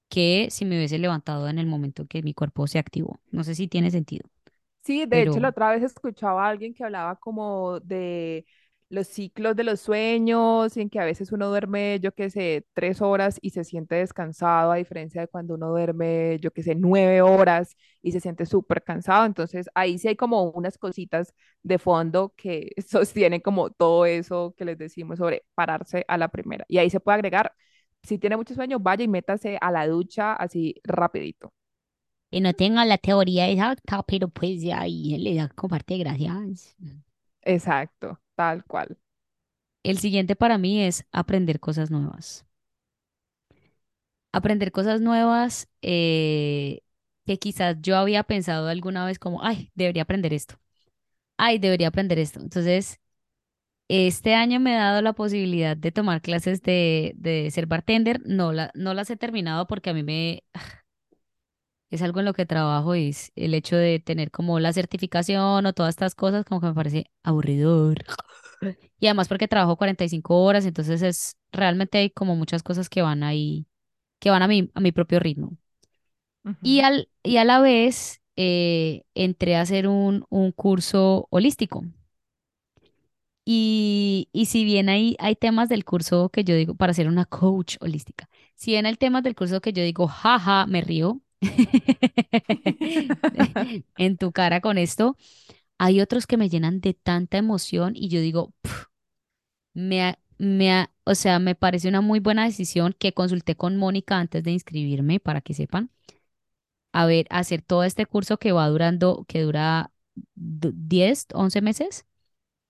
que 0.09 0.49
si 0.51 0.65
me 0.67 0.77
hubiese 0.79 0.99
levantado 0.99 1.49
en 1.49 1.59
el 1.59 1.67
momento 1.67 2.07
que 2.07 2.23
mi 2.23 2.35
cuerpo 2.35 2.67
se 2.69 2.79
activó. 2.79 3.21
No 3.33 3.45
sé 3.45 3.55
si 3.57 3.69
tiene 3.69 3.91
sentido, 3.91 4.29
Sí, 4.83 5.07
de 5.07 5.23
hecho, 5.23 5.39
la 5.39 5.51
otra 5.51 5.71
vez 5.71 5.83
escuchaba 5.85 6.45
a 6.47 6.49
alguien 6.51 6.75
que 6.75 6.83
hablaba 6.85 7.15
como 7.17 7.79
de 7.81 8.45
los 8.93 9.09
ciclos 9.09 9.57
de 9.57 9.65
los 9.65 9.81
sueños, 9.81 10.77
y 10.77 10.83
en 10.83 10.91
que 10.91 11.01
a 11.01 11.05
veces 11.07 11.33
uno 11.33 11.49
duerme, 11.49 11.99
yo 12.01 12.13
qué 12.13 12.31
sé, 12.31 12.67
tres 12.75 13.01
horas 13.01 13.39
y 13.43 13.51
se 13.51 13.65
siente 13.65 13.97
descansado, 13.97 14.71
a 14.73 14.77
diferencia 14.77 15.23
de 15.23 15.29
cuando 15.29 15.55
uno 15.55 15.71
duerme, 15.71 16.39
yo 16.41 16.53
qué 16.53 16.63
sé, 16.63 16.75
nueve 16.75 17.23
horas 17.23 17.77
y 18.03 18.13
se 18.13 18.21
siente 18.21 18.47
súper 18.47 18.83
cansado. 18.85 19.25
Entonces, 19.27 19.69
ahí 19.75 19.99
sí 19.99 20.09
hay 20.09 20.17
como 20.17 20.45
unas 20.51 20.79
cositas 20.79 21.35
de 21.63 21.79
fondo 21.79 22.35
que 22.37 22.73
sostienen 22.87 23.41
como 23.41 23.71
todo 23.71 24.07
eso 24.07 24.55
que 24.59 24.65
les 24.67 24.79
decimos 24.79 25.19
sobre 25.19 25.45
pararse 25.55 26.05
a 26.09 26.19
la 26.19 26.29
primera. 26.29 26.65
Y 26.69 26.79
ahí 26.79 26.91
se 26.91 27.01
puede 27.01 27.17
agregar, 27.17 27.53
si 28.03 28.19
tiene 28.19 28.37
mucho 28.37 28.55
sueño, 28.55 28.79
vaya 28.81 29.05
y 29.05 29.09
métase 29.09 29.59
a 29.61 29.71
la 29.71 29.87
ducha 29.87 30.35
así 30.35 30.75
rapidito. 30.85 31.53
que 32.31 32.41
no 32.41 32.53
tenga 32.55 32.85
la 32.85 32.99
teoría 32.99 33.49
exacta, 33.49 34.03
pero 34.03 34.29
pues 34.29 34.61
ahí 34.75 35.17
le 35.19 35.35
da 35.37 35.49
comparte 35.51 35.99
gracias. 35.99 36.77
Exacto, 37.45 38.19
tal 38.35 38.65
cual. 38.65 38.99
El 39.85 39.99
siguiente 39.99 40.35
para 40.35 40.59
mí 40.59 40.83
es 40.83 41.07
aprender 41.13 41.61
cosas 41.61 41.89
nuevas. 41.93 42.45
Aprender 44.33 44.73
cosas 44.73 45.01
nuevas 45.03 45.69
eh, 45.83 46.81
que 47.27 47.39
quizás 47.39 47.77
yo 47.83 47.97
había 47.97 48.23
pensado 48.25 48.69
alguna 48.69 49.05
vez 49.07 49.19
como, 49.19 49.43
ay, 49.45 49.71
debería 49.75 50.03
aprender 50.05 50.33
esto. 50.33 50.59
Ay, 51.39 51.59
debería 51.59 51.89
aprender 51.89 52.19
esto. 52.19 52.41
Entonces, 52.41 53.01
este 53.89 54.35
año 54.35 54.61
me 54.61 54.75
he 54.75 54.77
dado 54.79 55.03
la 55.03 55.15
posibilidad 55.15 55.77
de 55.77 55.93
tomar 55.93 56.23
clases 56.23 56.63
de, 56.63 57.15
de 57.17 57.51
ser 57.53 57.67
bartender. 57.67 58.21
No, 58.27 58.53
la, 58.53 58.73
no 58.75 58.95
las 58.95 59.11
he 59.11 59.17
terminado 59.19 59.67
porque 59.69 59.91
a 59.91 59.95
mí 59.95 60.03
me, 60.05 60.45
es 61.97 62.03
algo 62.03 62.21
en 62.21 62.27
lo 62.27 62.35
que 62.35 62.47
trabajo 62.47 62.95
y 62.97 63.11
es 63.11 63.33
el 63.37 63.55
hecho 63.55 63.77
de 63.77 64.01
tener 64.01 64.31
como 64.31 64.61
la 64.61 64.73
certificación 64.73 65.67
o 65.67 65.73
todas 65.75 65.91
estas 65.91 66.15
cosas 66.15 66.45
como 66.45 66.61
que 66.61 66.67
me 66.69 66.75
parece 66.75 67.07
aburridor. 67.23 68.05
Y 69.01 69.07
además 69.09 69.29
porque 69.29 69.49
trabajo 69.49 69.77
45 69.77 70.43
horas, 70.45 70.65
entonces 70.67 71.03
es 71.03 71.37
realmente 71.53 71.99
hay 71.99 72.11
como 72.11 72.37
muchas 72.37 72.63
cosas 72.63 72.89
que 72.89 73.03
van 73.03 73.23
ahí, 73.25 73.67
que 74.21 74.31
van 74.31 74.43
a 74.43 74.49
mi, 74.49 74.71
a 74.75 74.81
mi 74.81 74.93
propio 74.93 75.21
ritmo. 75.21 75.57
Y, 76.63 76.81
al, 76.81 77.09
y 77.23 77.37
a 77.39 77.45
la 77.45 77.61
vez 77.61 78.21
eh, 78.37 79.03
entré 79.15 79.57
a 79.57 79.63
hacer 79.63 79.89
un, 79.89 80.25
un 80.31 80.53
curso 80.53 81.27
holístico. 81.31 81.85
Y, 83.45 84.29
y 84.33 84.47
si 84.47 84.65
bien 84.65 84.89
hay, 84.89 85.17
hay 85.19 85.35
temas 85.37 85.69
del 85.69 85.85
curso 85.85 86.29
que 86.31 86.45
yo 86.45 86.55
digo, 86.55 86.75
para 86.77 86.95
ser 86.95 87.09
una 87.09 87.25
coach 87.27 87.77
holística, 87.81 88.29
si 88.55 88.71
bien 88.73 88.87
hay 88.87 88.95
temas 88.97 89.25
del 89.25 89.35
curso 89.35 89.61
que 89.61 89.73
yo 89.73 89.83
digo, 89.83 90.07
jaja, 90.09 90.67
me 90.67 90.81
río 90.81 91.21
en 93.97 94.17
tu 94.19 94.33
cara 94.33 94.61
con 94.61 94.79
esto, 94.79 95.17
hay 95.79 96.01
otros 96.01 96.27
que 96.27 96.37
me 96.37 96.49
llenan 96.49 96.81
de 96.81 96.95
tanta 96.95 97.39
emoción 97.39 97.93
y 97.97 98.09
yo 98.09 98.21
digo, 98.21 98.53
"Pf, 98.63 98.87
me, 99.75 100.03
ha- 100.05 100.19
me, 100.39 100.89
o 101.05 101.15
sea, 101.15 101.39
me 101.39 101.55
parece 101.55 101.89
una 101.89 102.01
muy 102.01 102.21
buena 102.21 102.45
decisión 102.45 102.95
que 102.99 103.13
consulté 103.15 103.57
con 103.57 103.77
Mónica 103.77 104.19
antes 104.19 104.43
de 104.45 104.53
inscribirme, 104.53 105.21
para 105.21 105.41
que 105.41 105.55
sepan, 105.55 105.91
a 106.93 107.07
ver, 107.07 107.27
hacer 107.31 107.63
todo 107.63 107.85
este 107.85 108.07
curso 108.07 108.39
que 108.39 108.53
va 108.53 108.69
durando, 108.69 109.25
que 109.29 109.43
dura 109.43 109.93
du- 110.35 110.73
10, 110.75 111.27
11 111.35 111.61
meses 111.63 112.07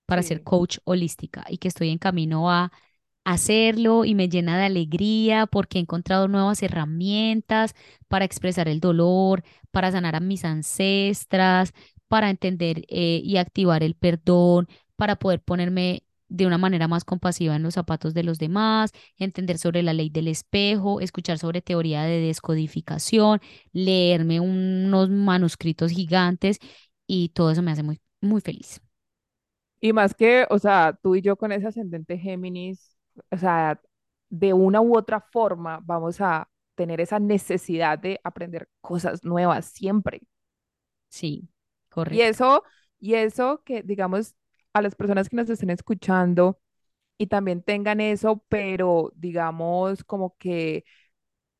para 0.05 0.23
ser 0.23 0.43
coach 0.43 0.79
holística 0.85 1.45
y 1.49 1.59
que 1.59 1.69
estoy 1.69 1.89
en 1.91 1.99
camino 1.99 2.51
a 2.51 2.71
hacerlo 3.23 4.05
y 4.05 4.15
me 4.15 4.29
llena 4.29 4.57
de 4.57 4.65
alegría 4.65 5.47
porque 5.47 5.77
he 5.77 5.81
encontrado 5.81 6.27
nuevas 6.27 6.61
herramientas 6.63 7.73
para 8.07 8.25
expresar 8.25 8.67
el 8.67 8.79
dolor, 8.79 9.43
para 9.71 9.91
sanar 9.91 10.15
a 10.15 10.19
mis 10.19 10.45
ancestras, 10.45 11.73
para 12.07 12.29
entender 12.29 12.83
eh, 12.89 13.21
y 13.23 13.37
activar 13.37 13.83
el 13.83 13.95
perdón, 13.95 14.67
para 14.95 15.15
poder 15.17 15.41
ponerme 15.41 16.03
de 16.29 16.47
una 16.47 16.57
manera 16.57 16.87
más 16.87 17.05
compasiva 17.05 17.55
en 17.55 17.63
los 17.63 17.75
zapatos 17.75 18.13
de 18.13 18.23
los 18.23 18.39
demás, 18.39 18.91
entender 19.17 19.57
sobre 19.57 19.83
la 19.83 19.93
ley 19.93 20.09
del 20.09 20.27
espejo, 20.27 20.99
escuchar 20.99 21.37
sobre 21.37 21.61
teoría 21.61 22.03
de 22.03 22.19
descodificación, 22.19 23.39
leerme 23.71 24.39
unos 24.39 25.09
manuscritos 25.09 25.91
gigantes 25.91 26.59
y 27.07 27.29
todo 27.29 27.51
eso 27.51 27.61
me 27.61 27.71
hace 27.71 27.83
muy, 27.83 28.01
muy 28.21 28.41
feliz. 28.41 28.81
Y 29.79 29.93
más 29.93 30.13
que, 30.15 30.47
o 30.49 30.59
sea, 30.59 30.97
tú 31.01 31.15
y 31.15 31.21
yo 31.21 31.35
con 31.35 31.51
ese 31.51 31.67
ascendente 31.67 32.17
Géminis, 32.17 32.97
o 33.31 33.37
sea, 33.37 33.81
de 34.29 34.53
una 34.53 34.81
u 34.81 34.97
otra 34.97 35.21
forma 35.21 35.79
vamos 35.83 36.21
a 36.21 36.49
tener 36.75 37.01
esa 37.01 37.19
necesidad 37.19 37.99
de 37.99 38.19
aprender 38.23 38.69
cosas 38.81 39.23
nuevas 39.23 39.65
siempre. 39.67 40.21
Sí, 41.09 41.47
Y 42.09 42.21
correcto. 42.21 42.21
eso, 42.21 42.63
y 42.99 43.15
eso 43.15 43.63
que, 43.65 43.83
digamos, 43.83 44.35
a 44.73 44.81
las 44.81 44.95
personas 44.95 45.29
que 45.29 45.35
nos 45.35 45.49
estén 45.49 45.69
escuchando 45.69 46.59
y 47.17 47.27
también 47.27 47.63
tengan 47.63 48.01
eso, 48.01 48.43
pero 48.49 49.11
digamos 49.15 50.03
como 50.03 50.35
que 50.37 50.85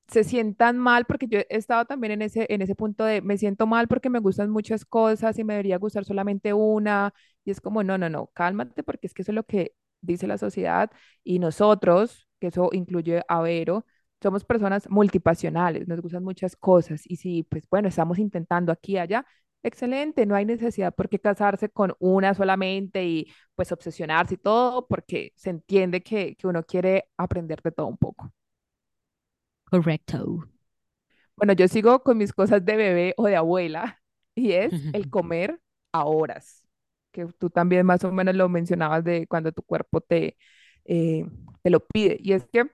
se 0.08 0.24
sientan 0.26 0.78
mal, 0.80 1.06
porque 1.06 1.28
yo 1.28 1.40
he 1.42 1.48
estado 1.50 1.86
también 1.86 2.14
en 2.14 2.24
ese, 2.24 2.48
en 2.50 2.62
ese 2.62 2.76
punto 2.76 3.06
de 3.06 3.22
me 3.22 3.38
siento 3.38 3.68
mal 3.68 3.88
porque 3.90 4.10
me 4.10 4.20
gustan 4.20 4.52
muchas 4.52 4.86
cosas 4.86 5.40
y 5.40 5.44
me 5.46 5.54
debería 5.56 5.78
gustar 5.80 6.06
solamente 6.06 6.54
una. 6.54 7.14
Y 7.46 7.52
es 7.52 7.62
como, 7.62 7.84
no, 7.84 7.98
no, 7.98 8.10
no, 8.10 8.28
cálmate 8.34 8.84
porque 8.84 9.08
es 9.08 9.14
que 9.14 9.24
eso 9.24 9.32
es 9.32 9.36
lo 9.36 9.46
que 9.46 9.74
dice 10.04 10.28
la 10.28 10.38
sociedad 10.38 10.92
y 11.24 11.40
nosotros, 11.40 12.28
que 12.40 12.48
eso 12.48 12.70
incluye 12.74 13.24
a 13.28 13.42
Vero, 13.42 13.86
somos 14.22 14.46
personas 14.46 14.90
multipasionales, 14.90 15.88
nos 15.88 16.02
gustan 16.02 16.24
muchas 16.24 16.56
cosas. 16.56 17.04
Y 17.06 17.18
si, 17.18 17.44
pues 17.44 17.68
bueno, 17.70 17.90
estamos 17.90 18.20
intentando 18.20 18.72
aquí 18.72 18.94
y 18.94 18.98
allá, 19.00 19.26
excelente, 19.64 20.26
no 20.26 20.36
hay 20.36 20.46
necesidad 20.46 20.94
por 20.96 21.10
qué 21.10 21.20
casarse 21.20 21.70
con 21.70 21.96
una 22.00 22.34
solamente 22.34 23.06
y 23.06 23.28
pues 23.56 23.72
obsesionarse 23.72 24.36
y 24.36 24.38
todo, 24.38 24.88
porque 24.88 25.34
se 25.36 25.50
entiende 25.50 26.02
que, 26.04 26.36
que 26.36 26.48
uno 26.48 26.64
quiere 26.64 27.10
aprender 27.18 27.62
de 27.62 27.72
todo 27.72 27.88
un 27.88 27.98
poco. 27.98 28.32
Correcto. 29.70 30.48
Bueno, 31.36 31.54
yo 31.54 31.68
sigo 31.68 32.04
con 32.04 32.18
mis 32.18 32.34
cosas 32.34 32.64
de 32.66 32.76
bebé 32.76 33.14
o 33.18 33.28
de 33.28 33.36
abuela 33.36 34.02
y 34.36 34.54
es 34.54 34.88
el 34.92 35.10
comer 35.10 35.62
a 35.92 36.06
horas, 36.06 36.63
que 37.14 37.28
tú 37.40 37.52
también 37.52 37.86
más 37.88 38.04
o 38.06 38.14
menos 38.14 38.36
lo 38.36 38.50
mencionabas 38.50 39.06
de 39.06 39.28
cuando 39.28 39.54
tu 39.54 39.64
cuerpo 39.64 40.02
te, 40.02 40.38
eh, 40.86 41.26
te 41.64 41.72
lo 41.72 41.82
pide. 41.88 42.18
Y 42.22 42.34
es 42.34 42.48
que 42.54 42.66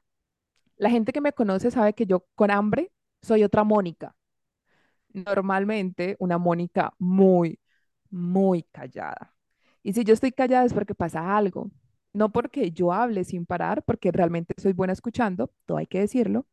la 0.77 0.89
gente 0.91 1.13
que 1.13 1.21
me 1.21 1.33
conoce 1.33 1.71
sabe 1.71 1.93
que 1.93 2.05
yo 2.07 2.25
con 2.35 2.51
hambre 2.51 2.91
soy 3.21 3.43
otra 3.43 3.63
Mónica. 3.65 4.15
Normalmente 5.13 6.15
una 6.19 6.37
Mónica 6.37 6.93
muy, 6.99 7.59
muy 8.11 8.63
callada. 8.71 9.33
Y 9.83 9.93
si 9.93 10.03
yo 10.03 10.13
estoy 10.13 10.31
callada 10.31 10.65
es 10.65 10.73
porque 10.73 10.95
pasa 10.95 11.37
algo. 11.37 11.71
No 12.13 12.31
porque 12.31 12.71
yo 12.71 12.91
hable 12.93 13.23
sin 13.23 13.45
parar, 13.45 13.83
porque 13.83 14.11
realmente 14.11 14.53
soy 14.57 14.73
buena 14.73 14.93
escuchando, 14.93 15.51
todo 15.65 15.77
hay 15.77 15.87
que 15.87 15.99
decirlo 16.01 16.47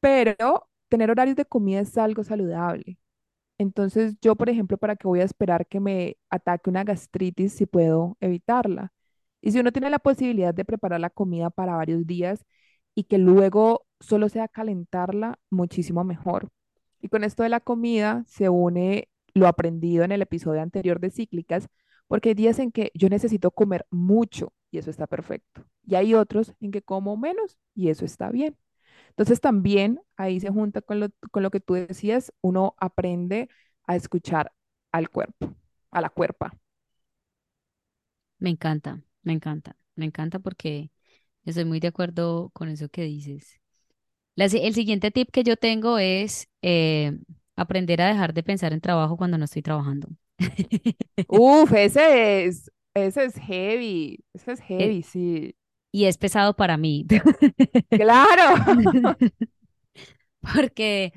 pero 0.00 0.68
tener 0.90 1.10
horarios 1.10 1.36
de 1.36 1.46
comida 1.46 1.80
es 1.80 1.98
algo 1.98 2.24
saludable. 2.24 2.99
Entonces, 3.60 4.16
yo, 4.22 4.36
por 4.36 4.48
ejemplo, 4.48 4.78
¿para 4.78 4.96
qué 4.96 5.06
voy 5.06 5.20
a 5.20 5.24
esperar 5.24 5.66
que 5.66 5.80
me 5.80 6.16
ataque 6.30 6.70
una 6.70 6.82
gastritis 6.82 7.52
si 7.52 7.66
puedo 7.66 8.16
evitarla? 8.20 8.92
Y 9.42 9.52
si 9.52 9.60
uno 9.60 9.70
tiene 9.72 9.90
la 9.90 9.98
posibilidad 9.98 10.54
de 10.54 10.64
preparar 10.64 10.98
la 11.00 11.10
comida 11.10 11.50
para 11.50 11.76
varios 11.76 12.06
días 12.06 12.46
y 12.94 13.04
que 13.04 13.18
luego 13.18 13.86
solo 14.00 14.30
sea 14.30 14.48
calentarla, 14.48 15.38
muchísimo 15.50 16.04
mejor. 16.04 16.48
Y 17.02 17.08
con 17.08 17.22
esto 17.22 17.42
de 17.42 17.50
la 17.50 17.60
comida 17.60 18.24
se 18.26 18.48
une 18.48 19.08
lo 19.34 19.46
aprendido 19.46 20.04
en 20.04 20.12
el 20.12 20.22
episodio 20.22 20.62
anterior 20.62 20.98
de 20.98 21.10
Cíclicas, 21.10 21.68
porque 22.08 22.30
hay 22.30 22.34
días 22.34 22.58
en 22.60 22.72
que 22.72 22.90
yo 22.94 23.10
necesito 23.10 23.50
comer 23.50 23.86
mucho 23.90 24.54
y 24.70 24.78
eso 24.78 24.90
está 24.90 25.06
perfecto. 25.06 25.66
Y 25.86 25.96
hay 25.96 26.14
otros 26.14 26.54
en 26.60 26.70
que 26.70 26.80
como 26.82 27.16
menos 27.18 27.58
y 27.74 27.90
eso 27.90 28.06
está 28.06 28.30
bien. 28.30 28.56
Entonces 29.20 29.40
también 29.42 30.00
ahí 30.16 30.40
se 30.40 30.50
junta 30.50 30.82
con 30.82 31.00
lo, 31.00 31.08
con 31.30 31.42
lo 31.42 31.50
que 31.50 31.60
tú 31.60 31.74
decías, 31.74 32.32
uno 32.42 32.74
aprende 32.78 33.48
a 33.86 33.96
escuchar 33.96 34.52
al 34.92 35.10
cuerpo, 35.10 35.54
a 35.90 36.00
la 36.00 36.08
cuerpa. 36.10 36.54
Me 38.38 38.50
encanta, 38.50 39.02
me 39.22 39.32
encanta, 39.32 39.76
me 39.96 40.06
encanta 40.06 40.38
porque 40.38 40.90
estoy 41.44 41.64
muy 41.66 41.80
de 41.80 41.88
acuerdo 41.88 42.50
con 42.54 42.68
eso 42.68 42.88
que 42.90 43.02
dices. 43.04 43.60
La 44.36 44.46
el 44.46 44.74
siguiente 44.74 45.10
tip 45.12 45.30
que 45.32 45.44
yo 45.44 45.56
tengo 45.58 45.98
es 45.98 46.48
eh, 46.62 47.18
aprender 47.56 48.02
a 48.02 48.08
dejar 48.08 48.34
de 48.34 48.42
pensar 48.44 48.72
en 48.74 48.80
trabajo 48.82 49.16
cuando 49.18 49.38
no 49.38 49.46
estoy 49.46 49.62
trabajando. 49.62 50.08
Uf, 51.28 51.72
ese 51.72 52.44
es, 52.46 52.70
ese 52.94 53.24
es 53.24 53.34
heavy, 53.36 54.24
ese 54.34 54.52
es 54.52 54.60
Eh, 54.78 54.90
heavy, 54.90 55.02
sí. 55.02 55.54
Y 55.92 56.04
es 56.06 56.18
pesado 56.18 56.54
para 56.56 56.76
mí, 56.76 57.06
Claro. 57.96 58.54
porque 60.54 61.12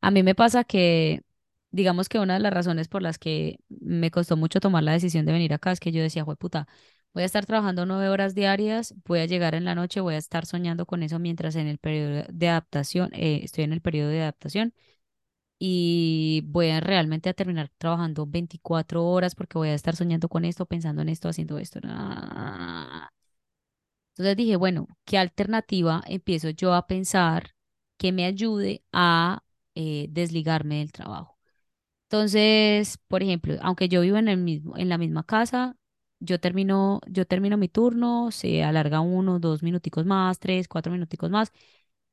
a 0.00 0.10
mí 0.10 0.22
me 0.22 0.34
pasa 0.34 0.64
que, 0.64 1.22
digamos 1.70 2.08
que 2.08 2.18
una 2.18 2.34
de 2.36 2.40
las 2.40 2.52
razones 2.54 2.88
por 2.88 3.02
las 3.02 3.18
que 3.18 3.58
me 3.68 4.10
costó 4.10 4.36
mucho 4.36 4.60
tomar 4.60 4.82
la 4.84 4.92
decisión 4.92 5.26
de 5.26 5.32
venir 5.32 5.52
acá 5.54 5.72
es 5.72 5.80
que 5.80 5.92
yo 5.92 6.02
decía, 6.02 6.24
puta, 6.24 6.68
voy 7.14 7.22
a 7.24 7.26
estar 7.26 7.46
trabajando 7.46 7.86
nueve 7.86 8.08
horas 8.08 8.34
diarias, 8.34 8.94
voy 9.06 9.20
a 9.20 9.26
llegar 9.26 9.54
en 9.54 9.64
la 9.64 9.74
noche, 9.74 10.00
voy 10.00 10.14
a 10.14 10.18
estar 10.18 10.46
soñando 10.46 10.86
con 10.86 11.02
eso 11.02 11.18
mientras 11.18 11.56
en 11.56 11.66
el 11.68 11.78
periodo 11.78 12.24
de 12.30 12.48
adaptación, 12.48 13.10
eh, 13.14 13.40
estoy 13.44 13.64
en 13.64 13.72
el 13.72 13.80
periodo 13.82 14.10
de 14.10 14.22
adaptación 14.22 14.74
y 15.58 16.42
voy 16.46 16.70
a 16.70 16.80
realmente 16.80 17.30
a 17.30 17.34
terminar 17.34 17.70
trabajando 17.78 18.26
24 18.26 19.04
horas 19.06 19.34
porque 19.34 19.58
voy 19.58 19.68
a 19.70 19.74
estar 19.74 19.96
soñando 19.96 20.28
con 20.28 20.44
esto, 20.44 20.66
pensando 20.66 21.02
en 21.02 21.08
esto, 21.10 21.28
haciendo 21.30 21.58
esto. 21.58 21.80
Entonces 24.16 24.36
dije, 24.36 24.56
bueno, 24.56 24.88
¿qué 25.04 25.18
alternativa 25.18 26.02
empiezo 26.06 26.50
yo 26.50 26.74
a 26.74 26.86
pensar 26.86 27.54
que 27.98 28.12
me 28.12 28.24
ayude 28.24 28.82
a 28.92 29.42
eh, 29.74 30.06
desligarme 30.10 30.78
del 30.78 30.92
trabajo? 30.92 31.38
Entonces, 32.04 32.98
por 33.08 33.22
ejemplo, 33.22 33.56
aunque 33.62 33.88
yo 33.88 34.00
vivo 34.02 34.16
en 34.18 34.28
el 34.28 34.38
mismo, 34.38 34.76
en 34.76 34.88
la 34.88 34.98
misma 34.98 35.24
casa, 35.24 35.76
yo 36.20 36.40
termino, 36.40 37.00
yo 37.08 37.26
termino 37.26 37.56
mi 37.58 37.68
turno, 37.68 38.30
se 38.30 38.62
alarga 38.64 39.00
uno, 39.00 39.38
dos 39.40 39.62
minuticos 39.62 40.06
más, 40.06 40.38
tres, 40.38 40.68
cuatro 40.68 40.92
minuticos 40.92 41.30
más. 41.30 41.52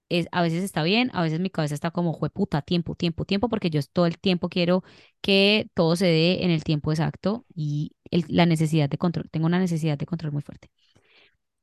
Es, 0.10 0.28
a 0.32 0.42
veces 0.44 0.64
está 0.64 0.84
bien, 0.84 1.10
a 1.14 1.24
veces 1.24 1.40
mi 1.40 1.50
cabeza 1.50 1.76
está 1.76 1.92
como, 1.92 2.14
jueputa, 2.14 2.62
tiempo, 2.62 2.96
tiempo, 2.96 3.26
tiempo, 3.26 3.50
porque 3.50 3.70
yo 3.72 3.82
todo 3.94 4.06
el 4.06 4.20
tiempo 4.20 4.50
quiero 4.50 4.84
que 5.22 5.70
todo 5.74 5.96
se 5.96 6.06
dé 6.08 6.44
en 6.44 6.52
el 6.52 6.64
tiempo 6.64 6.92
exacto 6.92 7.46
y 7.56 7.94
la 8.12 8.46
necesidad 8.46 8.90
de 8.90 8.98
control, 9.00 9.30
tengo 9.32 9.48
una 9.48 9.60
necesidad 9.60 9.98
de 9.98 10.06
control 10.06 10.32
muy 10.34 10.42
fuerte. 10.44 10.70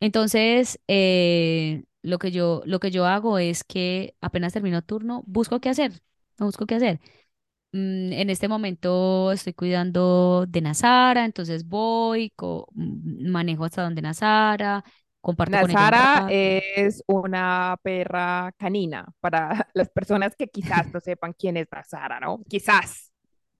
Entonces, 0.01 0.80
eh, 0.88 1.84
lo 2.03 2.18
que 2.18 2.30
yo, 2.32 2.62
lo 2.64 2.80
que 2.80 2.90
yo 2.90 3.07
hago 3.07 3.38
es 3.38 3.64
que 3.64 4.16
apenas 4.20 4.53
termino 4.53 4.82
turno, 4.82 5.22
busco 5.26 5.61
qué 5.61 5.68
hacer, 5.70 5.92
no 6.38 6.46
busco 6.46 6.66
qué 6.66 6.76
hacer. 6.76 7.01
Mm, 7.72 8.12
en 8.14 8.30
este 8.30 8.48
momento 8.48 9.32
estoy 9.32 9.55
cuidando 9.55 10.46
de 10.48 10.61
Nazara, 10.62 11.24
entonces 11.24 11.66
voy, 11.68 12.30
co- 12.36 12.68
mm, 12.74 13.30
manejo 13.30 13.64
hasta 13.64 13.82
donde 13.82 14.03
Nazara, 14.03 14.84
comparto 15.20 15.59
con 15.59 15.70
ella 15.70 15.86
un 15.86 15.92
Nazara 15.92 16.26
es 16.28 17.03
una 17.07 17.76
perra 17.82 18.53
canina 18.59 19.07
para 19.20 19.68
las 19.74 19.88
personas 19.90 20.34
que 20.36 20.48
quizás 20.48 20.86
no 20.92 21.01
sepan 21.01 21.32
quién 21.38 21.57
es 21.57 21.68
Nazara, 21.72 22.20
¿no? 22.20 22.42
Quizás. 22.48 23.10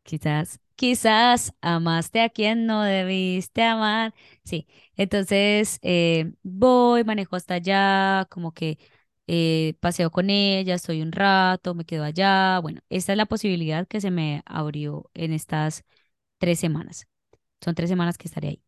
Quizás, 0.03 0.61
quizás 0.77 1.53
amaste 1.61 2.21
a 2.23 2.29
quien 2.31 2.67
no 2.67 2.83
debiste 2.83 3.63
amar. 3.63 4.15
Sí, 4.45 4.67
entonces 4.97 5.79
eh, 5.83 6.33
voy, 6.43 7.05
manejo 7.05 7.37
hasta 7.37 7.55
allá, 7.55 8.27
como 8.31 8.53
que 8.53 8.79
eh, 9.27 9.75
paseo 9.81 10.11
con 10.11 10.31
ella, 10.31 10.75
estoy 10.75 11.03
un 11.03 11.13
rato, 11.13 11.75
me 11.75 11.85
quedo 11.85 12.05
allá. 12.05 12.59
Bueno, 12.61 12.81
esta 12.89 13.13
es 13.13 13.19
la 13.19 13.27
posibilidad 13.27 13.87
que 13.87 14.01
se 14.01 14.11
me 14.11 14.43
abrió 14.47 15.11
en 15.15 15.33
estas 15.33 15.85
tres 16.39 16.61
semanas. 16.61 17.07
Son 17.63 17.75
tres 17.77 17.91
semanas 17.91 18.19
que 18.19 18.29
estaré 18.29 18.49
ahí. 18.51 18.65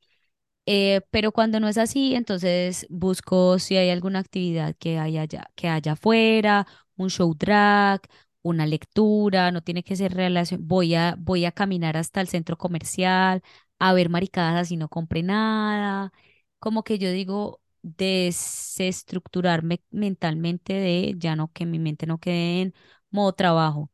Eh, 0.66 1.01
pero 1.11 1.33
cuando 1.33 1.59
no 1.61 1.68
es 1.68 1.76
así, 1.78 2.14
entonces 2.14 2.87
busco 2.89 3.59
si 3.59 3.76
hay 3.76 3.91
alguna 3.91 4.20
actividad 4.20 4.76
que 4.78 4.99
haya 4.99 5.26
que 5.57 5.68
haya 5.68 5.93
afuera, 5.93 6.66
un 6.97 7.11
show 7.11 7.35
drag, 7.35 8.01
una 8.43 8.66
lectura, 8.66 9.51
no 9.53 9.62
tiene 9.62 9.82
que 9.84 9.97
ser 9.97 10.14
relación, 10.14 10.66
voy 10.66 10.95
a, 10.95 11.14
voy 11.18 11.45
a 11.45 11.53
caminar 11.53 11.97
hasta 11.97 12.20
el 12.20 12.28
centro 12.28 12.57
comercial, 12.59 13.43
a 13.78 13.93
ver 13.93 14.09
maricadas 14.09 14.61
así 14.62 14.76
no 14.76 14.88
compré 14.88 15.22
nada. 15.22 16.12
Como 16.59 16.84
que 16.84 16.99
yo 16.99 17.11
digo, 17.11 17.61
desestructurarme 17.82 19.82
mentalmente 19.90 20.72
de 20.74 21.14
ya 21.18 21.36
no, 21.36 21.53
que 21.53 21.66
mi 21.66 21.78
mente 21.78 22.07
no 22.07 22.18
quede 22.18 22.62
en 22.62 22.74
modo 23.11 23.32
trabajo. 23.32 23.90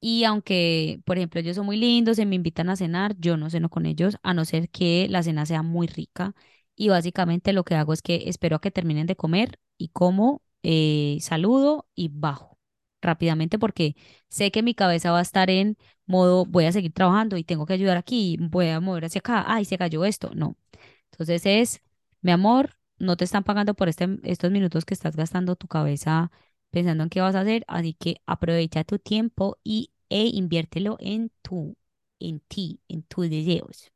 Y 0.00 0.24
aunque, 0.24 1.00
por 1.04 1.16
ejemplo, 1.16 1.40
ellos 1.40 1.56
son 1.56 1.66
muy 1.66 1.76
lindos, 1.78 2.16
se 2.16 2.26
me 2.26 2.36
invitan 2.36 2.68
a 2.70 2.76
cenar, 2.76 3.16
yo 3.18 3.36
no 3.36 3.50
ceno 3.50 3.70
con 3.70 3.86
ellos, 3.86 4.16
a 4.22 4.34
no 4.34 4.44
ser 4.44 4.68
que 4.70 5.08
la 5.10 5.22
cena 5.22 5.46
sea 5.46 5.62
muy 5.62 5.86
rica. 5.88 6.34
Y 6.76 6.88
básicamente 6.90 7.52
lo 7.52 7.64
que 7.64 7.74
hago 7.74 7.92
es 7.92 8.02
que 8.02 8.28
espero 8.28 8.56
a 8.56 8.60
que 8.60 8.70
terminen 8.70 9.06
de 9.06 9.16
comer 9.16 9.58
y 9.78 9.88
como, 9.88 10.42
eh, 10.62 11.18
saludo 11.20 11.88
y 11.94 12.08
bajo 12.12 12.55
rápidamente 13.06 13.58
porque 13.58 13.96
sé 14.28 14.50
que 14.50 14.62
mi 14.62 14.74
cabeza 14.74 15.12
va 15.12 15.20
a 15.20 15.22
estar 15.22 15.50
en 15.50 15.78
modo, 16.06 16.44
voy 16.46 16.66
a 16.66 16.72
seguir 16.72 16.92
trabajando 16.92 17.36
y 17.36 17.44
tengo 17.44 17.66
que 17.66 17.74
ayudar 17.74 17.96
aquí, 17.96 18.36
voy 18.40 18.68
a 18.68 18.80
mover 18.80 19.06
hacia 19.06 19.20
acá, 19.20 19.44
ay, 19.48 19.64
se 19.64 19.78
cayó 19.78 20.04
esto. 20.04 20.30
No. 20.34 20.56
Entonces 21.12 21.42
es, 21.46 21.82
mi 22.22 22.32
amor, 22.32 22.76
no 22.98 23.16
te 23.16 23.24
están 23.24 23.44
pagando 23.44 23.74
por 23.74 23.88
este, 23.88 24.18
estos 24.24 24.50
minutos 24.50 24.84
que 24.84 24.94
estás 24.94 25.16
gastando 25.16 25.56
tu 25.56 25.68
cabeza 25.68 26.30
pensando 26.70 27.04
en 27.04 27.10
qué 27.10 27.20
vas 27.20 27.34
a 27.34 27.40
hacer, 27.40 27.64
así 27.68 27.94
que 27.94 28.16
aprovecha 28.26 28.84
tu 28.84 28.98
tiempo 28.98 29.58
y 29.64 29.90
e 30.08 30.26
inviértelo 30.26 30.96
en 31.00 31.30
tu, 31.42 31.76
en 32.20 32.40
ti, 32.40 32.80
en 32.88 33.02
tus 33.02 33.30
deseos. 33.30 33.90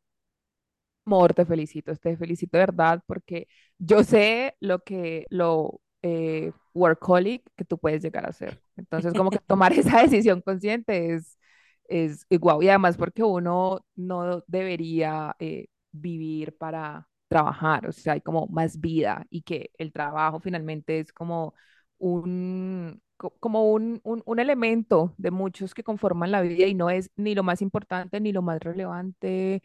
Amor, 1.06 1.34
te 1.34 1.44
felicito, 1.44 1.94
te 1.96 2.16
felicito 2.16 2.56
de 2.56 2.66
verdad 2.66 3.02
porque 3.06 3.48
yo 3.78 4.04
sé 4.04 4.54
lo 4.60 4.80
que, 4.84 5.26
lo 5.30 5.80
eh, 6.02 6.52
workaholic 6.74 7.42
que 7.56 7.64
tú 7.64 7.78
puedes 7.78 8.02
llegar 8.02 8.26
a 8.28 8.32
ser. 8.32 8.62
Entonces, 8.76 9.14
como 9.14 9.30
que 9.30 9.38
tomar 9.46 9.72
esa 9.72 10.02
decisión 10.02 10.40
consciente 10.42 11.14
es, 11.14 11.38
es 11.88 12.26
igual. 12.30 12.62
Y 12.62 12.68
además 12.68 12.96
porque 12.96 13.22
uno 13.22 13.80
no 13.96 14.42
debería 14.46 15.34
eh, 15.38 15.68
vivir 15.92 16.56
para 16.56 17.08
trabajar, 17.28 17.86
o 17.88 17.92
sea, 17.92 18.14
hay 18.14 18.20
como 18.20 18.46
más 18.48 18.80
vida 18.80 19.24
y 19.30 19.42
que 19.42 19.70
el 19.78 19.92
trabajo 19.92 20.40
finalmente 20.40 20.98
es 20.98 21.12
como 21.12 21.54
un, 21.98 23.00
como 23.40 23.70
un, 23.72 24.00
un, 24.04 24.22
un 24.26 24.38
elemento 24.40 25.14
de 25.18 25.30
muchos 25.30 25.72
que 25.74 25.84
conforman 25.84 26.32
la 26.32 26.40
vida 26.42 26.66
y 26.66 26.74
no 26.74 26.90
es 26.90 27.10
ni 27.16 27.34
lo 27.36 27.42
más 27.44 27.62
importante, 27.62 28.20
ni 28.20 28.32
lo 28.32 28.42
más 28.42 28.58
relevante, 28.60 29.62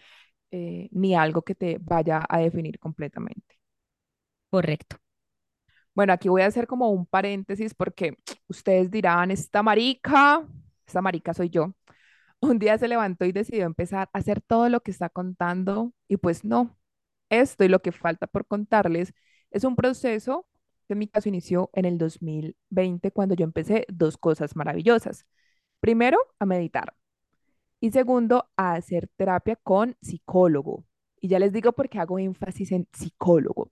eh, 0.51 0.89
ni 0.91 1.15
algo 1.15 1.43
que 1.43 1.55
te 1.55 1.77
vaya 1.81 2.25
a 2.29 2.39
definir 2.39 2.79
completamente. 2.79 3.59
Correcto. 4.49 4.97
Bueno, 5.95 6.13
aquí 6.13 6.29
voy 6.29 6.41
a 6.43 6.47
hacer 6.47 6.67
como 6.67 6.89
un 6.91 7.05
paréntesis 7.05 7.73
porque 7.73 8.17
ustedes 8.47 8.91
dirán, 8.91 9.31
esta 9.31 9.63
marica, 9.63 10.47
esta 10.87 11.01
marica 11.01 11.33
soy 11.33 11.49
yo. 11.49 11.73
Un 12.41 12.59
día 12.59 12.77
se 12.77 12.87
levantó 12.89 13.25
y 13.25 13.31
decidió 13.33 13.65
empezar 13.65 14.09
a 14.13 14.19
hacer 14.19 14.41
todo 14.41 14.69
lo 14.69 14.81
que 14.81 14.91
está 14.91 15.09
contando 15.09 15.93
y 16.07 16.17
pues 16.17 16.43
no, 16.45 16.77
esto 17.29 17.63
y 17.65 17.69
lo 17.69 17.81
que 17.81 17.91
falta 17.93 18.27
por 18.27 18.45
contarles 18.47 19.13
es 19.51 19.63
un 19.65 19.75
proceso 19.75 20.47
que 20.87 20.93
en 20.93 20.99
mi 20.99 21.07
caso 21.07 21.29
inició 21.29 21.69
en 21.73 21.85
el 21.85 21.97
2020 21.97 23.11
cuando 23.11 23.35
yo 23.35 23.45
empecé 23.45 23.85
dos 23.89 24.17
cosas 24.17 24.55
maravillosas. 24.55 25.25
Primero, 25.81 26.17
a 26.39 26.45
meditar 26.47 26.93
y 27.79 27.91
segundo, 27.91 28.49
a 28.57 28.73
hacer 28.75 29.09
terapia 29.17 29.55
con 29.57 29.95
psicólogo. 30.01 30.85
Y 31.21 31.27
ya 31.29 31.39
les 31.39 31.53
digo 31.53 31.73
por 31.73 31.89
qué 31.89 31.99
hago 31.99 32.19
énfasis 32.19 32.71
en 32.71 32.87
psicólogo 32.93 33.71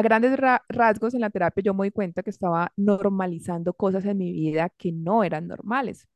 a 0.00 0.02
grandes 0.02 0.38
rasgos 0.68 1.14
en 1.14 1.20
la 1.20 1.30
terapia 1.30 1.62
yo 1.62 1.74
me 1.74 1.84
di 1.86 1.90
cuenta 1.92 2.22
que 2.22 2.30
estaba 2.30 2.72
normalizando 2.76 3.74
cosas 3.74 4.04
en 4.06 4.18
mi 4.18 4.32
vida 4.32 4.70
que 4.70 4.92
no 4.92 5.24
eran 5.24 5.46
normales. 5.48 6.08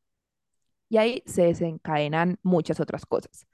Y 0.88 0.96
ahí 0.98 1.22
se 1.26 1.44
desencadenan 1.44 2.38
muchas 2.42 2.80
otras 2.80 3.06
cosas. 3.06 3.46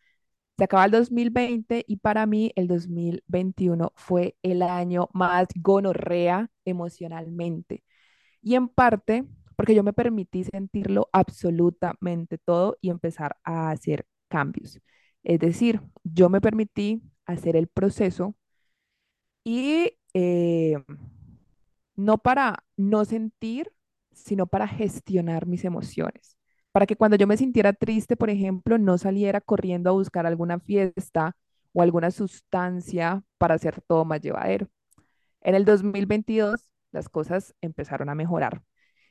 Se 0.59 0.65
acaba 0.65 0.85
el 0.85 0.91
2020 0.93 1.85
y 1.87 1.97
para 1.99 2.27
mí 2.27 2.53
el 2.57 2.69
2021 2.69 3.93
fue 3.97 4.37
el 4.43 4.63
año 4.63 5.09
más 5.15 5.49
gonorrea 5.57 6.51
emocionalmente. 6.65 7.83
Y 8.43 8.57
en 8.57 8.69
parte 8.69 9.25
porque 9.57 9.75
yo 9.75 9.83
me 9.85 9.93
permití 9.93 10.45
sentirlo 10.45 11.11
absolutamente 11.13 12.39
todo 12.39 12.79
y 12.81 12.91
empezar 12.91 13.37
a 13.45 13.71
hacer 13.71 14.07
cambios. 14.29 14.81
Es 15.23 15.39
decir, 15.41 15.83
yo 16.05 16.31
me 16.31 16.41
permití 16.41 17.03
hacer 17.27 17.57
el 17.57 17.69
proceso 17.69 18.37
y 19.45 19.99
eh, 20.15 20.77
no 21.97 22.19
para 22.19 22.65
no 22.77 23.05
sentir, 23.05 23.73
sino 24.13 24.47
para 24.47 24.69
gestionar 24.69 25.47
mis 25.47 25.65
emociones. 25.65 26.37
Para 26.73 26.87
que 26.87 26.97
cuando 26.97 27.17
yo 27.17 27.27
me 27.27 27.37
sintiera 27.37 27.73
triste, 27.73 28.17
por 28.17 28.31
ejemplo, 28.31 28.79
no 28.79 28.99
saliera 28.99 29.41
corriendo 29.41 29.91
a 29.91 29.95
buscar 29.95 30.27
alguna 30.27 30.61
fiesta 30.61 31.37
o 31.73 31.83
alguna 31.83 32.11
sustancia 32.11 33.23
para 33.39 33.55
hacer 33.55 33.81
todo 33.83 34.05
más 34.05 34.21
llevadero. 34.21 34.69
En 35.43 35.55
el 35.55 35.65
2022 35.65 36.71
las 36.93 37.09
cosas 37.09 37.55
empezaron 37.61 38.09
a 38.09 38.15
mejorar. 38.15 38.63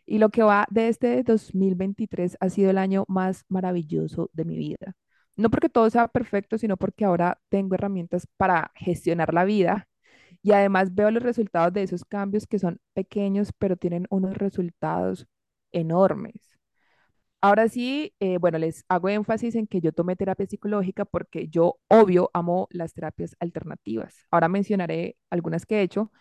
Y 0.05 0.19
lo 0.19 0.29
que 0.29 0.43
va 0.43 0.65
de 0.71 0.89
este 0.89 1.23
2023 1.23 2.37
ha 2.39 2.49
sido 2.49 2.71
el 2.71 2.77
año 2.77 3.05
más 3.07 3.45
maravilloso 3.49 4.29
de 4.33 4.45
mi 4.45 4.57
vida. 4.57 4.95
No 5.35 5.49
porque 5.49 5.69
todo 5.69 5.89
sea 5.89 6.07
perfecto, 6.09 6.57
sino 6.57 6.77
porque 6.77 7.05
ahora 7.05 7.39
tengo 7.49 7.75
herramientas 7.75 8.27
para 8.37 8.71
gestionar 8.75 9.33
la 9.33 9.45
vida 9.45 9.88
y 10.41 10.53
además 10.53 10.95
veo 10.95 11.11
los 11.11 11.23
resultados 11.23 11.73
de 11.73 11.83
esos 11.83 12.05
cambios 12.05 12.47
que 12.47 12.59
son 12.59 12.79
pequeños, 12.93 13.51
pero 13.57 13.77
tienen 13.77 14.07
unos 14.09 14.37
resultados 14.37 15.27
enormes. 15.71 16.57
Ahora 17.41 17.69
sí, 17.69 18.13
eh, 18.19 18.37
bueno, 18.37 18.57
les 18.57 18.83
hago 18.89 19.07
énfasis 19.09 19.55
en 19.55 19.65
que 19.67 19.79
yo 19.79 19.93
tomé 19.93 20.15
terapia 20.17 20.45
psicológica 20.45 21.05
porque 21.05 21.47
yo, 21.47 21.79
obvio, 21.87 22.29
amo 22.33 22.67
las 22.69 22.93
terapias 22.93 23.35
alternativas. 23.39 24.25
Ahora 24.29 24.49
mencionaré 24.49 25.15
algunas 25.29 25.65
que 25.65 25.77
he 25.79 25.81
hecho, 25.83 26.11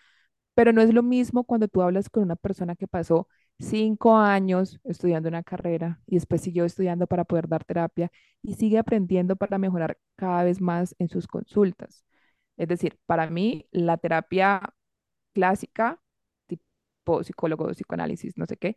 pero 0.54 0.72
no 0.72 0.82
es 0.82 0.94
lo 0.94 1.02
mismo 1.02 1.44
cuando 1.44 1.68
tú 1.68 1.82
hablas 1.82 2.10
con 2.10 2.24
una 2.24 2.36
persona 2.36 2.76
que 2.76 2.88
pasó 2.88 3.28
cinco 3.58 4.16
años 4.16 4.80
estudiando 4.84 5.28
una 5.28 5.42
carrera 5.42 6.00
y 6.06 6.16
después 6.16 6.42
siguió 6.42 6.64
estudiando 6.64 7.06
para 7.06 7.24
poder 7.24 7.48
dar 7.48 7.64
terapia 7.64 8.10
y 8.42 8.54
sigue 8.54 8.78
aprendiendo 8.78 9.36
para 9.36 9.58
mejorar 9.58 9.98
cada 10.16 10.44
vez 10.44 10.60
más 10.60 10.94
en 10.98 11.08
sus 11.08 11.26
consultas. 11.28 12.04
Es 12.58 12.68
decir, 12.68 12.98
para 13.06 13.30
mí 13.30 13.68
la 13.72 13.98
terapia 13.98 14.74
clásica, 15.34 16.00
tipo 16.48 17.24
psicólogo, 17.24 17.68
psicoanálisis, 17.72 18.36
no 18.38 18.46
sé 18.46 18.56
qué, 18.58 18.76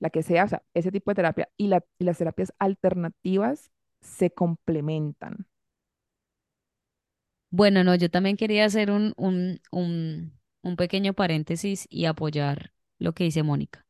la 0.00 0.10
que 0.10 0.22
sea, 0.24 0.44
o 0.46 0.48
sea, 0.48 0.62
ese 0.74 0.92
tipo 0.92 1.10
de 1.12 1.16
terapia 1.16 1.50
y, 1.58 1.70
y 1.98 2.04
las 2.04 2.18
terapias 2.18 2.52
alternativas 2.58 3.72
se 4.00 4.32
complementan. 4.32 5.46
Bueno, 7.50 7.82
no, 7.84 7.94
yo 7.94 8.10
también 8.10 8.36
quería 8.36 8.64
hacer 8.66 8.90
un, 8.90 9.14
un, 9.16 9.60
un, 9.72 10.38
un 10.62 10.76
pequeño 10.76 11.14
paréntesis 11.14 11.86
y 11.88 12.04
apoyar 12.04 12.72
lo 12.98 13.14
que 13.14 13.24
dice 13.24 13.42
Mónica. 13.42 13.86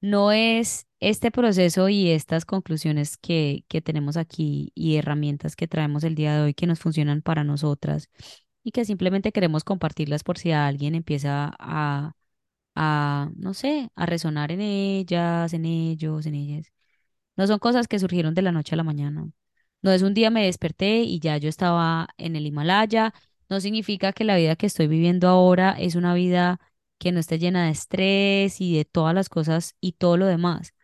No 0.00 0.32
es 0.32 0.86
este 1.00 1.30
proceso 1.32 1.88
y 1.90 2.10
estas 2.10 2.44
conclusiones 2.46 3.18
que, 3.18 3.64
que 3.68 3.82
tenemos 3.82 4.16
aquí 4.16 4.72
y 4.74 4.96
herramientas 4.96 5.56
que 5.56 5.68
traemos 5.68 6.04
el 6.04 6.14
día 6.16 6.36
de 6.36 6.42
hoy 6.44 6.54
que 6.54 6.66
nos 6.68 6.80
funcionan 6.80 7.22
para 7.22 7.44
nosotras 7.44 8.10
y 8.62 8.72
que 8.72 8.84
simplemente 8.84 9.32
queremos 9.32 9.64
compartirlas 9.64 10.24
por 10.24 10.38
si 10.38 10.52
alguien 10.52 10.94
empieza 10.94 11.52
a, 11.58 12.12
a, 12.74 13.30
no 13.36 13.54
sé, 13.54 13.90
a 13.96 14.06
resonar 14.06 14.52
en 14.52 14.60
ellas, 14.60 15.52
en 15.54 15.64
ellos, 15.66 16.26
en 16.26 16.34
ellas. 16.34 16.72
No 17.36 17.46
son 17.46 17.58
cosas 17.58 17.88
que 17.88 17.98
surgieron 17.98 18.34
de 18.34 18.42
la 18.42 18.52
noche 18.52 18.74
a 18.74 18.76
la 18.76 18.84
mañana. 18.84 19.30
No 19.82 19.92
es 19.92 20.02
un 20.02 20.14
día 20.14 20.30
me 20.30 20.44
desperté 20.44 21.02
y 21.02 21.20
ya 21.20 21.38
yo 21.38 21.48
estaba 21.48 22.08
en 22.18 22.36
el 22.36 22.46
Himalaya. 22.46 23.14
No 23.48 23.60
significa 23.60 24.12
que 24.12 24.24
la 24.24 24.36
vida 24.36 24.56
que 24.56 24.66
estoy 24.66 24.88
viviendo 24.88 25.28
ahora 25.28 25.72
es 25.78 25.94
una 25.96 26.14
vida 26.14 26.60
que 26.98 27.12
no 27.12 27.20
esté 27.20 27.38
llena 27.38 27.64
de 27.66 27.70
estrés 27.72 28.60
y 28.60 28.76
de 28.76 28.84
todas 28.84 29.14
las 29.14 29.28
cosas 29.28 29.76
y 29.80 29.92
todo 29.92 30.16
lo 30.18 30.26
demás. 30.26 30.74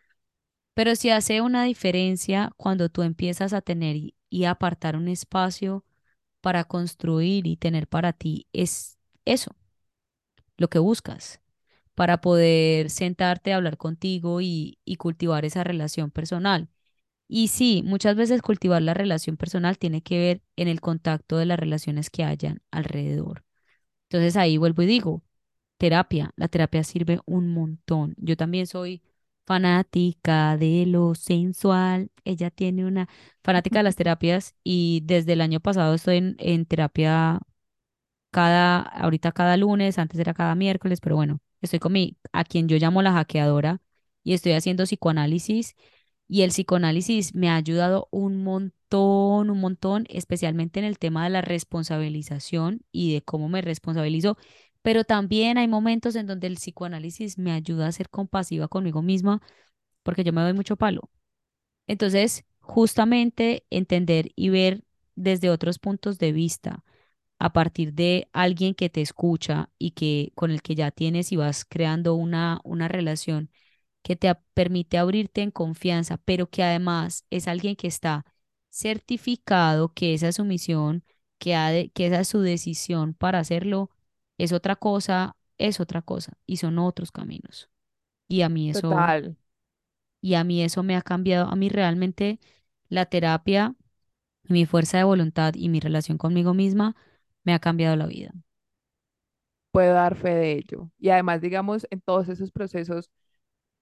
Pero 0.73 0.95
sí 0.95 1.09
hace 1.09 1.41
una 1.41 1.63
diferencia 1.63 2.51
cuando 2.57 2.89
tú 2.89 3.03
empiezas 3.03 3.53
a 3.53 3.61
tener 3.61 3.95
y, 4.29 4.45
apartar 4.45 4.95
un 4.95 5.07
espacio 5.07 5.85
para 6.47 6.63
construir 6.63 7.45
y 7.45 7.57
tener 7.57 7.89
para 7.89 8.13
ti 8.13 8.47
es 8.53 8.97
eso, 9.25 9.51
lo 10.57 10.69
que 10.69 10.79
buscas, 10.79 11.41
para 11.95 12.21
poder 12.21 12.89
sentarte 12.89 13.53
hablar 13.53 13.77
contigo 13.77 14.41
y, 14.41 14.79
y 14.85 14.95
cultivar 14.97 15.45
esa 15.45 15.63
relación 15.63 16.11
personal. 16.11 16.69
Y 17.27 17.49
sí, 17.49 17.83
muchas 17.85 18.15
veces 18.17 18.41
cultivar 18.41 18.81
la 18.83 18.93
relación 18.95 19.37
personal 19.37 19.77
tiene 19.79 20.01
que 20.03 20.19
ver 20.19 20.43
en 20.57 20.67
el 20.69 20.81
contacto 20.81 21.37
de 21.37 21.45
las 21.47 21.59
relaciones 21.59 22.09
que 22.11 22.23
hayan 22.25 22.61
alrededor. 22.71 23.45
Entonces 24.09 24.37
ahí 24.37 24.57
vuelvo 24.57 24.83
y 24.83 24.87
digo, 24.87 25.23
terapia, 25.77 26.31
la 26.37 26.47
terapia 26.49 26.83
sirve 26.83 27.19
un 27.25 27.49
montón. 27.53 28.15
Yo 28.19 28.37
también 28.37 28.67
soy 28.67 29.03
fanática 29.47 30.57
de 30.57 30.85
lo 30.87 31.15
sensual. 31.15 32.11
Ella 32.25 32.51
tiene 32.51 32.85
una 32.85 33.09
fanática 33.43 33.79
de 33.79 33.83
las 33.83 33.95
terapias 33.95 34.55
y 34.63 35.01
desde 35.05 35.33
el 35.33 35.41
año 35.41 35.59
pasado 35.61 35.95
estoy 35.95 36.35
en, 36.39 36.65
terapia 36.65 37.39
cada, 38.31 38.81
ahorita 38.81 39.31
cada 39.31 39.57
lunes, 39.57 39.97
antes 39.99 40.19
era 40.19 40.33
cada 40.33 40.55
miércoles, 40.55 40.99
pero 41.01 41.15
bueno, 41.15 41.39
estoy 41.61 41.79
con 41.79 41.93
mi, 41.93 42.17
a 42.33 42.43
quien 42.43 42.67
yo 42.67 42.77
llamo 42.77 43.01
la 43.01 43.13
hackeadora 43.13 43.81
y 44.23 44.33
estoy 44.33 44.53
haciendo 44.53 44.83
psicoanálisis 44.85 45.75
y 46.27 46.41
el 46.43 46.49
psicoanálisis 46.51 47.33
me 47.35 47.49
ha 47.49 47.55
ayudado 47.55 48.07
un 48.11 48.43
montón, 48.43 49.49
un 49.49 49.59
montón, 49.59 50.05
especialmente 50.09 50.79
en 50.79 50.85
el 50.85 50.99
tema 50.99 51.23
de 51.23 51.29
la 51.31 51.41
responsabilización 51.41 52.83
y 52.91 53.13
de 53.13 53.21
cómo 53.23 53.49
me 53.49 53.61
responsabilizo, 53.61 54.37
pero 54.81 55.03
también 55.03 55.57
hay 55.57 55.67
momentos 55.67 56.15
en 56.15 56.27
donde 56.27 56.47
el 56.47 56.55
psicoanálisis 56.55 57.37
me 57.37 57.51
ayuda 57.53 57.87
a 57.87 57.91
ser 57.91 58.09
compasiva 58.09 58.67
conmigo 58.67 59.01
misma 59.01 59.41
porque 60.03 60.23
yo 60.23 60.33
me 60.33 60.41
doy 60.41 60.53
mucho 60.53 60.77
palo. 60.77 61.09
Entonces, 61.87 62.45
justamente 62.59 63.65
entender 63.69 64.31
y 64.35 64.49
ver 64.49 64.83
desde 65.15 65.49
otros 65.49 65.79
puntos 65.79 66.19
de 66.19 66.31
vista 66.31 66.83
a 67.39 67.53
partir 67.53 67.93
de 67.93 68.29
alguien 68.33 68.75
que 68.75 68.89
te 68.89 69.01
escucha 69.01 69.69
y 69.79 69.91
que 69.91 70.31
con 70.35 70.51
el 70.51 70.61
que 70.61 70.75
ya 70.75 70.91
tienes 70.91 71.31
y 71.31 71.37
vas 71.37 71.65
creando 71.65 72.15
una, 72.15 72.61
una 72.63 72.87
relación 72.87 73.49
que 74.03 74.15
te 74.15 74.33
permite 74.53 74.97
abrirte 74.97 75.41
en 75.41 75.51
confianza, 75.51 76.17
pero 76.17 76.49
que 76.49 76.63
además 76.63 77.25
es 77.29 77.47
alguien 77.47 77.75
que 77.75 77.87
está 77.87 78.25
certificado 78.69 79.93
que 79.93 80.13
esa 80.13 80.29
es 80.29 80.35
su 80.37 80.45
misión, 80.45 81.03
que, 81.39 81.55
ha 81.55 81.69
de- 81.71 81.89
que 81.91 82.07
esa 82.07 82.21
es 82.21 82.27
su 82.29 82.41
decisión 82.41 83.13
para 83.13 83.39
hacerlo, 83.39 83.91
es 84.37 84.51
otra 84.53 84.75
cosa, 84.75 85.35
es 85.57 85.79
otra 85.79 86.01
cosa 86.01 86.33
y 86.45 86.57
son 86.57 86.79
otros 86.79 87.11
caminos. 87.11 87.69
Y 88.29 88.41
a 88.43 88.49
mí 88.49 88.69
eso, 88.71 89.11
Total. 89.11 89.35
y 90.21 90.35
a 90.35 90.43
mí 90.43 90.63
eso 90.63 90.83
me 90.83 90.95
ha 90.95 91.01
cambiado, 91.01 91.49
a 91.49 91.55
mí 91.55 91.69
realmente 91.69 92.39
la 92.89 93.05
terapia, 93.07 93.75
mi 94.43 94.65
fuerza 94.65 94.97
de 94.99 95.03
voluntad 95.05 95.55
y 95.55 95.69
mi 95.69 95.79
relación 95.81 96.17
conmigo 96.19 96.53
misma 96.53 96.95
me 97.45 97.53
ha 97.55 97.59
cambiado 97.59 97.95
la 97.95 98.07
vida. 98.07 98.33
Puedo 99.71 99.93
dar 99.93 100.15
fe 100.15 100.29
de 100.29 100.51
ello. 100.53 100.89
Y 100.99 101.09
además, 101.09 101.41
digamos, 101.41 101.85
en 101.91 102.01
todos 102.01 102.29
esos 102.29 102.51
procesos 102.51 103.11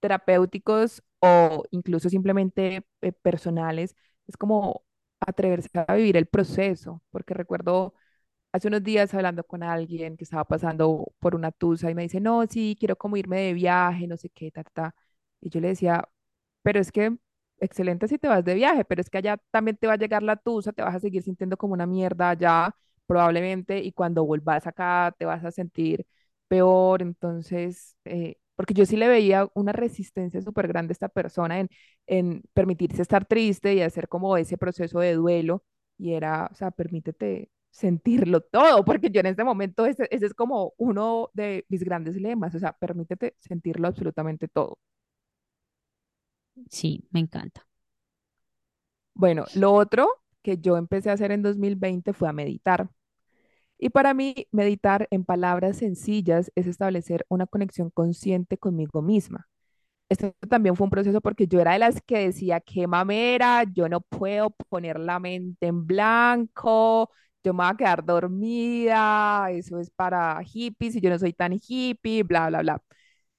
terapéuticos 0.00 1.02
o 1.20 1.64
incluso 1.72 2.10
simplemente 2.10 2.86
eh, 3.02 3.12
personales, 3.12 3.96
es 4.28 4.36
como 4.36 4.84
atreverse 5.20 5.70
a 5.74 5.94
vivir 5.94 6.16
el 6.16 6.26
proceso, 6.26 7.02
porque 7.10 7.34
recuerdo 7.34 7.94
hace 8.56 8.68
unos 8.68 8.82
días 8.82 9.12
hablando 9.14 9.44
con 9.44 9.62
alguien 9.62 10.16
que 10.16 10.24
estaba 10.24 10.44
pasando 10.44 11.12
por 11.18 11.34
una 11.34 11.52
tusa 11.52 11.90
y 11.90 11.94
me 11.94 12.02
dice, 12.02 12.20
no, 12.20 12.46
sí, 12.46 12.76
quiero 12.78 12.96
como 12.96 13.16
irme 13.16 13.40
de 13.40 13.54
viaje, 13.54 14.06
no 14.06 14.16
sé 14.16 14.30
qué, 14.30 14.50
ta, 14.50 14.64
ta. 14.64 14.94
Y 15.40 15.50
yo 15.50 15.60
le 15.60 15.68
decía, 15.68 16.08
pero 16.62 16.80
es 16.80 16.92
que 16.92 17.16
excelente 17.60 18.08
si 18.08 18.18
te 18.18 18.28
vas 18.28 18.44
de 18.44 18.54
viaje, 18.54 18.84
pero 18.84 19.00
es 19.00 19.10
que 19.10 19.18
allá 19.18 19.38
también 19.50 19.76
te 19.76 19.86
va 19.86 19.94
a 19.94 19.96
llegar 19.96 20.22
la 20.22 20.36
tusa, 20.36 20.72
te 20.72 20.82
vas 20.82 20.94
a 20.94 21.00
seguir 21.00 21.22
sintiendo 21.22 21.56
como 21.56 21.74
una 21.74 21.86
mierda 21.86 22.30
allá, 22.30 22.74
probablemente, 23.06 23.78
y 23.78 23.92
cuando 23.92 24.24
vuelvas 24.24 24.66
acá 24.66 25.14
te 25.18 25.24
vas 25.24 25.44
a 25.44 25.50
sentir 25.50 26.06
peor. 26.48 27.02
Entonces, 27.02 27.96
eh, 28.04 28.36
porque 28.56 28.74
yo 28.74 28.86
sí 28.86 28.96
le 28.96 29.08
veía 29.08 29.48
una 29.54 29.72
resistencia 29.72 30.40
súper 30.42 30.68
grande 30.68 30.92
a 30.92 30.94
esta 30.94 31.08
persona 31.08 31.60
en, 31.60 31.68
en 32.06 32.42
permitirse 32.54 33.02
estar 33.02 33.24
triste 33.26 33.74
y 33.74 33.82
hacer 33.82 34.08
como 34.08 34.36
ese 34.36 34.58
proceso 34.58 34.98
de 35.00 35.14
duelo, 35.14 35.64
y 35.98 36.12
era, 36.14 36.48
o 36.52 36.54
sea, 36.54 36.70
permítete 36.70 37.50
sentirlo 37.76 38.40
todo, 38.40 38.84
porque 38.84 39.10
yo 39.10 39.20
en 39.20 39.26
este 39.26 39.44
momento 39.44 39.86
ese, 39.86 40.08
ese 40.10 40.26
es 40.26 40.34
como 40.34 40.74
uno 40.78 41.30
de 41.34 41.64
mis 41.68 41.84
grandes 41.84 42.16
lemas, 42.16 42.54
o 42.54 42.58
sea, 42.58 42.72
permítete 42.74 43.36
sentirlo 43.40 43.88
absolutamente 43.88 44.48
todo. 44.48 44.78
Sí, 46.70 47.06
me 47.10 47.20
encanta. 47.20 47.66
Bueno, 49.14 49.44
lo 49.54 49.72
otro 49.72 50.08
que 50.42 50.58
yo 50.58 50.76
empecé 50.76 51.10
a 51.10 51.14
hacer 51.14 51.32
en 51.32 51.42
2020 51.42 52.12
fue 52.12 52.28
a 52.28 52.32
meditar. 52.32 52.88
Y 53.78 53.90
para 53.90 54.14
mí, 54.14 54.48
meditar 54.52 55.08
en 55.10 55.24
palabras 55.24 55.78
sencillas 55.78 56.52
es 56.56 56.66
establecer 56.66 57.26
una 57.28 57.46
conexión 57.46 57.90
consciente 57.90 58.58
conmigo 58.58 59.02
misma. 59.02 59.48
Esto 60.10 60.34
también 60.48 60.76
fue 60.76 60.84
un 60.86 60.90
proceso 60.90 61.20
porque 61.22 61.48
yo 61.48 61.60
era 61.60 61.72
de 61.74 61.80
las 61.80 62.02
que 62.02 62.18
decía, 62.20 62.60
qué 62.60 62.86
mamera, 62.86 63.64
yo 63.72 63.88
no 63.88 64.00
puedo 64.02 64.50
poner 64.70 64.98
la 65.00 65.20
mente 65.20 65.66
en 65.68 65.86
blanco, 65.86 67.10
yo 67.46 67.54
me 67.54 67.64
voy 67.64 67.72
a 67.72 67.76
quedar 67.76 68.04
dormida, 68.04 69.50
eso 69.52 69.78
es 69.78 69.90
para 69.90 70.42
hippies 70.42 70.96
y 70.96 71.00
yo 71.00 71.10
no 71.10 71.18
soy 71.18 71.32
tan 71.32 71.52
hippie, 71.52 72.24
bla, 72.24 72.48
bla, 72.48 72.60
bla. 72.62 72.82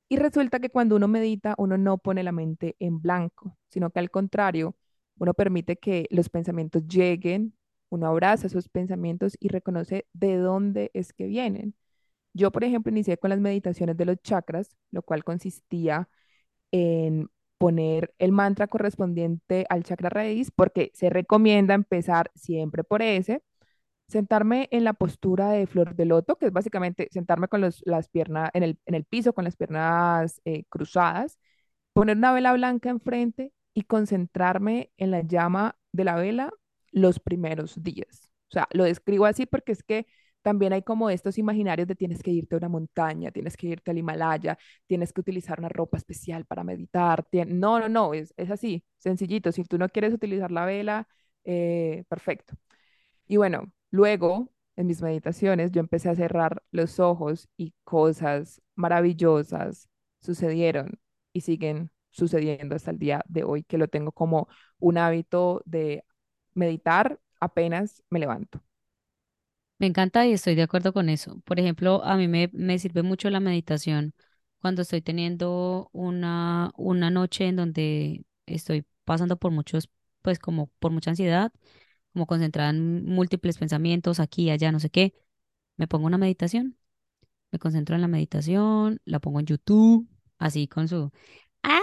Y 0.10 0.18
resulta 0.18 0.60
que 0.60 0.70
cuando 0.70 0.96
uno 0.96 1.08
medita, 1.10 1.56
uno 1.58 1.78
no 1.78 1.98
pone 1.98 2.24
la 2.24 2.32
mente 2.32 2.76
en 2.80 3.02
blanco, 3.02 3.58
sino 3.70 3.92
que 3.92 4.00
al 4.00 4.12
contrario, 4.12 4.78
uno 5.18 5.34
permite 5.34 5.78
que 5.78 6.08
los 6.12 6.30
pensamientos 6.30 6.88
lleguen, 6.88 7.54
uno 7.90 8.08
abraza 8.08 8.48
esos 8.48 8.70
pensamientos 8.70 9.38
y 9.42 9.50
reconoce 9.50 10.08
de 10.14 10.38
dónde 10.38 10.92
es 10.94 11.14
que 11.14 11.28
vienen. 11.28 11.76
Yo, 12.34 12.52
por 12.52 12.64
ejemplo, 12.64 12.92
inicié 12.92 13.18
con 13.18 13.32
las 13.32 13.40
meditaciones 13.40 13.98
de 13.98 14.06
los 14.06 14.18
chakras, 14.24 14.78
lo 14.92 15.02
cual 15.04 15.24
consistía 15.26 16.10
en 16.72 17.30
poner 17.58 18.14
el 18.20 18.32
mantra 18.34 18.68
correspondiente 18.68 19.66
al 19.70 19.84
chakra 19.84 20.10
raíz, 20.10 20.52
porque 20.52 20.92
se 20.96 21.10
recomienda 21.10 21.74
empezar 21.76 22.32
siempre 22.36 22.84
por 22.84 23.02
ese 23.02 23.44
sentarme 24.08 24.68
en 24.72 24.84
la 24.84 24.94
postura 24.94 25.50
de 25.52 25.68
flor 25.68 25.96
de 25.96 26.06
loto, 26.06 26.38
que 26.38 26.48
es 26.48 26.54
básicamente 26.54 27.10
sentarme 27.12 27.48
con 27.48 27.62
los- 27.62 27.82
las 27.86 28.10
piernas 28.10 28.50
en 28.54 28.64
el, 28.64 28.80
en 28.86 28.96
el 28.96 29.06
piso, 29.06 29.34
con 29.34 29.44
las 29.46 29.56
piernas 29.58 30.42
eh, 30.46 30.64
cruzadas, 30.70 31.38
poner 31.94 32.18
una 32.18 32.34
vela 32.34 32.54
blanca 32.54 32.90
enfrente 32.90 33.54
y 33.74 33.84
concentrarme 33.84 34.92
en 34.98 35.12
la 35.12 35.22
llama 35.22 35.78
de 35.92 36.04
la 36.04 36.16
vela 36.16 36.52
los 36.92 37.20
primeros 37.20 37.82
días. 37.84 38.30
O 38.50 38.52
sea, 38.54 38.68
lo 38.72 38.84
describo 38.86 39.26
así 39.26 39.46
porque 39.46 39.72
es 39.74 39.84
que 39.84 40.08
también 40.42 40.72
hay 40.74 40.82
como 40.84 41.10
estos 41.10 41.38
imaginarios 41.38 41.88
de 41.88 41.96
tienes 41.96 42.24
que 42.24 42.32
irte 42.32 42.56
a 42.56 42.60
una 42.60 42.70
montaña, 42.70 43.32
tienes 43.32 43.58
que 43.58 43.68
irte 43.68 43.92
al 43.92 43.98
Himalaya, 43.98 44.58
tienes 44.86 45.12
que 45.12 45.20
utilizar 45.22 45.60
una 45.60 45.68
ropa 45.70 45.98
especial 45.98 46.46
para 46.46 46.64
meditar. 46.64 47.26
tien- 47.30 47.60
No, 47.60 47.80
no, 47.80 47.90
no, 47.90 48.14
es, 48.14 48.34
es 48.38 48.50
así, 48.52 48.84
sencillito. 48.98 49.52
Si 49.52 49.64
tú 49.66 49.78
no 49.78 49.90
quieres 49.90 50.14
utilizar 50.14 50.52
la 50.52 50.66
vela, 50.66 51.08
eh, 51.44 52.04
perfecto. 52.10 52.56
Y 53.28 53.38
bueno, 53.38 53.72
luego 53.92 54.52
en 54.76 54.88
mis 54.88 55.02
meditaciones 55.02 55.72
yo 55.72 55.80
empecé 55.82 56.10
a 56.10 56.16
cerrar 56.16 56.64
los 56.72 57.00
ojos 57.00 57.50
y 57.58 57.74
cosas 57.84 58.62
maravillosas 58.76 59.90
sucedieron 60.22 61.00
y 61.34 61.42
siguen 61.42 61.92
sucediendo 62.12 62.76
hasta 62.76 62.92
el 62.92 63.00
día 63.00 63.24
de 63.28 63.44
hoy, 63.44 63.64
que 63.64 63.78
lo 63.78 63.88
tengo 63.88 64.12
como 64.12 64.48
un 64.80 64.98
hábito 64.98 65.62
de 65.66 66.04
meditar 66.54 67.20
apenas 67.40 68.04
me 68.10 68.20
levanto. 68.20 68.62
Me 69.80 69.86
encanta 69.88 70.26
y 70.26 70.34
estoy 70.34 70.56
de 70.56 70.64
acuerdo 70.64 70.92
con 70.94 71.08
eso. 71.10 71.40
Por 71.46 71.60
ejemplo, 71.60 72.04
a 72.04 72.18
mí 72.18 72.28
me, 72.28 72.50
me 72.54 72.80
sirve 72.80 73.04
mucho 73.04 73.30
la 73.30 73.40
meditación 73.40 74.14
cuando 74.60 74.82
estoy 74.82 75.02
teniendo 75.02 75.90
una, 75.94 76.72
una 76.78 77.12
noche 77.12 77.48
en 77.48 77.56
donde 77.58 78.26
estoy 78.48 78.86
pasando 79.06 79.38
por 79.38 79.52
muchos, 79.52 79.90
pues 80.24 80.40
como 80.40 80.68
por 80.80 80.92
mucha 80.92 81.12
ansiedad, 81.12 81.52
como 82.18 82.26
concentrada 82.26 82.72
en 82.72 83.06
múltiples 83.06 83.60
pensamientos, 83.60 84.20
aquí, 84.20 84.50
allá, 84.50 84.72
no 84.72 84.80
sé 84.80 84.90
qué. 84.90 85.14
Me 85.78 85.88
pongo 85.88 86.08
una 86.08 86.18
meditación, 86.18 86.76
me 87.52 87.60
concentro 87.60 87.96
en 87.96 88.02
la 88.02 88.08
meditación, 88.08 89.00
la 89.06 89.20
pongo 89.20 89.40
en 89.40 89.46
YouTube, 89.46 90.10
así 90.40 90.68
con 90.68 90.88
su, 90.88 91.12
ah, 91.64 91.80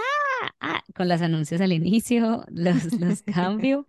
ah, 0.59 0.83
con 0.93 1.07
los 1.07 1.21
anuncios 1.21 1.61
al 1.61 1.71
inicio, 1.71 2.43
los, 2.51 2.99
los 2.99 3.21
cambio, 3.23 3.87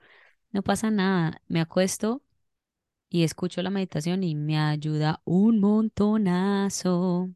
no 0.53 0.63
pasa 0.63 0.93
nada, 0.93 1.43
me 1.49 1.61
acuesto 1.61 2.23
y 3.09 3.25
escucho 3.25 3.61
la 3.63 3.71
meditación 3.71 4.23
y 4.23 4.37
me 4.37 4.57
ayuda 4.57 5.23
un 5.25 5.59
montonazo. 5.61 7.31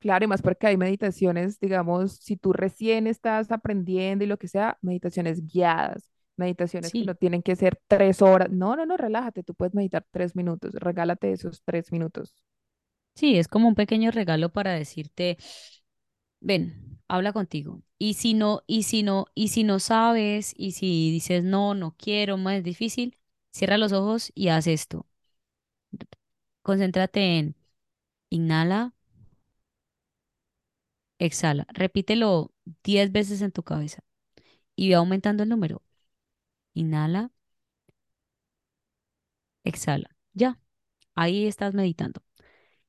Claro, 0.00 0.24
y 0.24 0.28
más 0.28 0.42
porque 0.42 0.66
hay 0.66 0.76
meditaciones, 0.76 1.60
digamos, 1.60 2.16
si 2.16 2.36
tú 2.36 2.52
recién 2.52 3.06
estás 3.06 3.52
aprendiendo 3.52 4.24
y 4.24 4.26
lo 4.26 4.36
que 4.36 4.48
sea, 4.48 4.78
meditaciones 4.82 5.46
guiadas, 5.46 6.10
meditaciones 6.38 6.94
que 6.94 7.04
no 7.04 7.14
tienen 7.14 7.42
que 7.42 7.56
ser 7.56 7.78
tres 7.88 8.22
horas. 8.22 8.50
No, 8.50 8.76
no, 8.76 8.86
no, 8.86 8.96
relájate, 8.96 9.42
tú 9.42 9.54
puedes 9.54 9.74
meditar 9.74 10.04
tres 10.10 10.36
minutos, 10.36 10.74
regálate 10.74 11.32
esos 11.32 11.62
tres 11.64 11.92
minutos. 11.92 12.34
sí, 13.14 13.38
es 13.38 13.48
como 13.48 13.68
un 13.68 13.74
pequeño 13.74 14.10
regalo 14.10 14.50
para 14.52 14.72
decirte, 14.72 15.38
ven, 16.40 16.98
habla 17.08 17.32
contigo. 17.32 17.82
Y 17.98 18.14
si 18.14 18.34
no, 18.34 18.62
y 18.66 18.82
si 18.84 19.02
no, 19.02 19.26
y 19.34 19.48
si 19.48 19.64
no 19.64 19.78
sabes, 19.80 20.54
y 20.56 20.72
si 20.72 21.10
dices 21.10 21.44
no, 21.44 21.74
no 21.74 21.94
quiero, 21.98 22.36
más 22.36 22.62
difícil, 22.62 23.18
cierra 23.52 23.78
los 23.78 23.92
ojos 23.92 24.32
y 24.34 24.48
haz 24.48 24.66
esto. 24.66 25.06
Concéntrate 26.62 27.38
en 27.38 27.56
inhala, 28.30 28.94
exhala. 31.18 31.66
Repítelo 31.72 32.52
10 32.84 33.12
veces 33.12 33.42
en 33.42 33.52
tu 33.52 33.62
cabeza 33.62 34.02
y 34.76 34.90
ve 34.90 34.96
aumentando 34.96 35.44
el 35.44 35.50
número. 35.50 35.82
Inhala, 36.82 37.30
exhala. 39.64 40.08
Ya, 40.34 40.58
ahí 41.14 41.46
estás 41.46 41.74
meditando. 41.74 42.22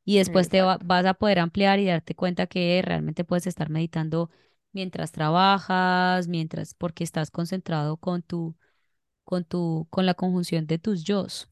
Y 0.06 0.18
después 0.20 0.50
te 0.50 0.62
va- 0.64 0.80
vas 0.84 1.06
a 1.06 1.14
poder 1.16 1.40
ampliar 1.40 1.80
y 1.80 1.86
darte 1.88 2.16
cuenta 2.16 2.48
que 2.48 2.82
realmente 2.86 3.24
puedes 3.26 3.48
estar 3.48 3.70
meditando 3.72 4.32
mientras 4.74 5.12
trabajas, 5.12 6.28
mientras, 6.28 6.74
porque 6.76 7.04
estás 7.04 7.32
concentrado 7.32 7.98
con 7.98 8.24
tu, 8.24 8.56
con 9.26 9.46
tu, 9.46 9.88
con 9.92 10.06
la 10.06 10.16
conjunción 10.16 10.68
de 10.68 10.80
tus 10.80 11.04
yos. 11.06 11.50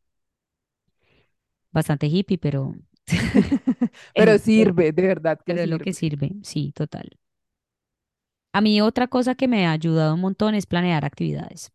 Bastante 1.72 2.08
hippie, 2.08 2.38
pero, 2.40 2.74
Pero 4.16 4.38
sirve, 4.38 4.92
de 4.92 5.08
verdad 5.08 5.40
que 5.46 5.54
pero 5.54 5.64
es 5.64 5.70
lo 5.70 5.80
que 5.80 5.94
sirve. 5.94 6.34
sirve. 6.34 6.36
Sí, 6.44 6.72
total. 6.74 7.10
A 8.54 8.62
mí 8.62 8.82
otra 8.82 9.08
cosa 9.08 9.36
que 9.36 9.48
me 9.48 9.68
ha 9.68 9.72
ayudado 9.72 10.16
un 10.16 10.22
montón 10.22 10.56
es 10.56 10.66
planear 10.66 11.06
actividades. 11.06 11.72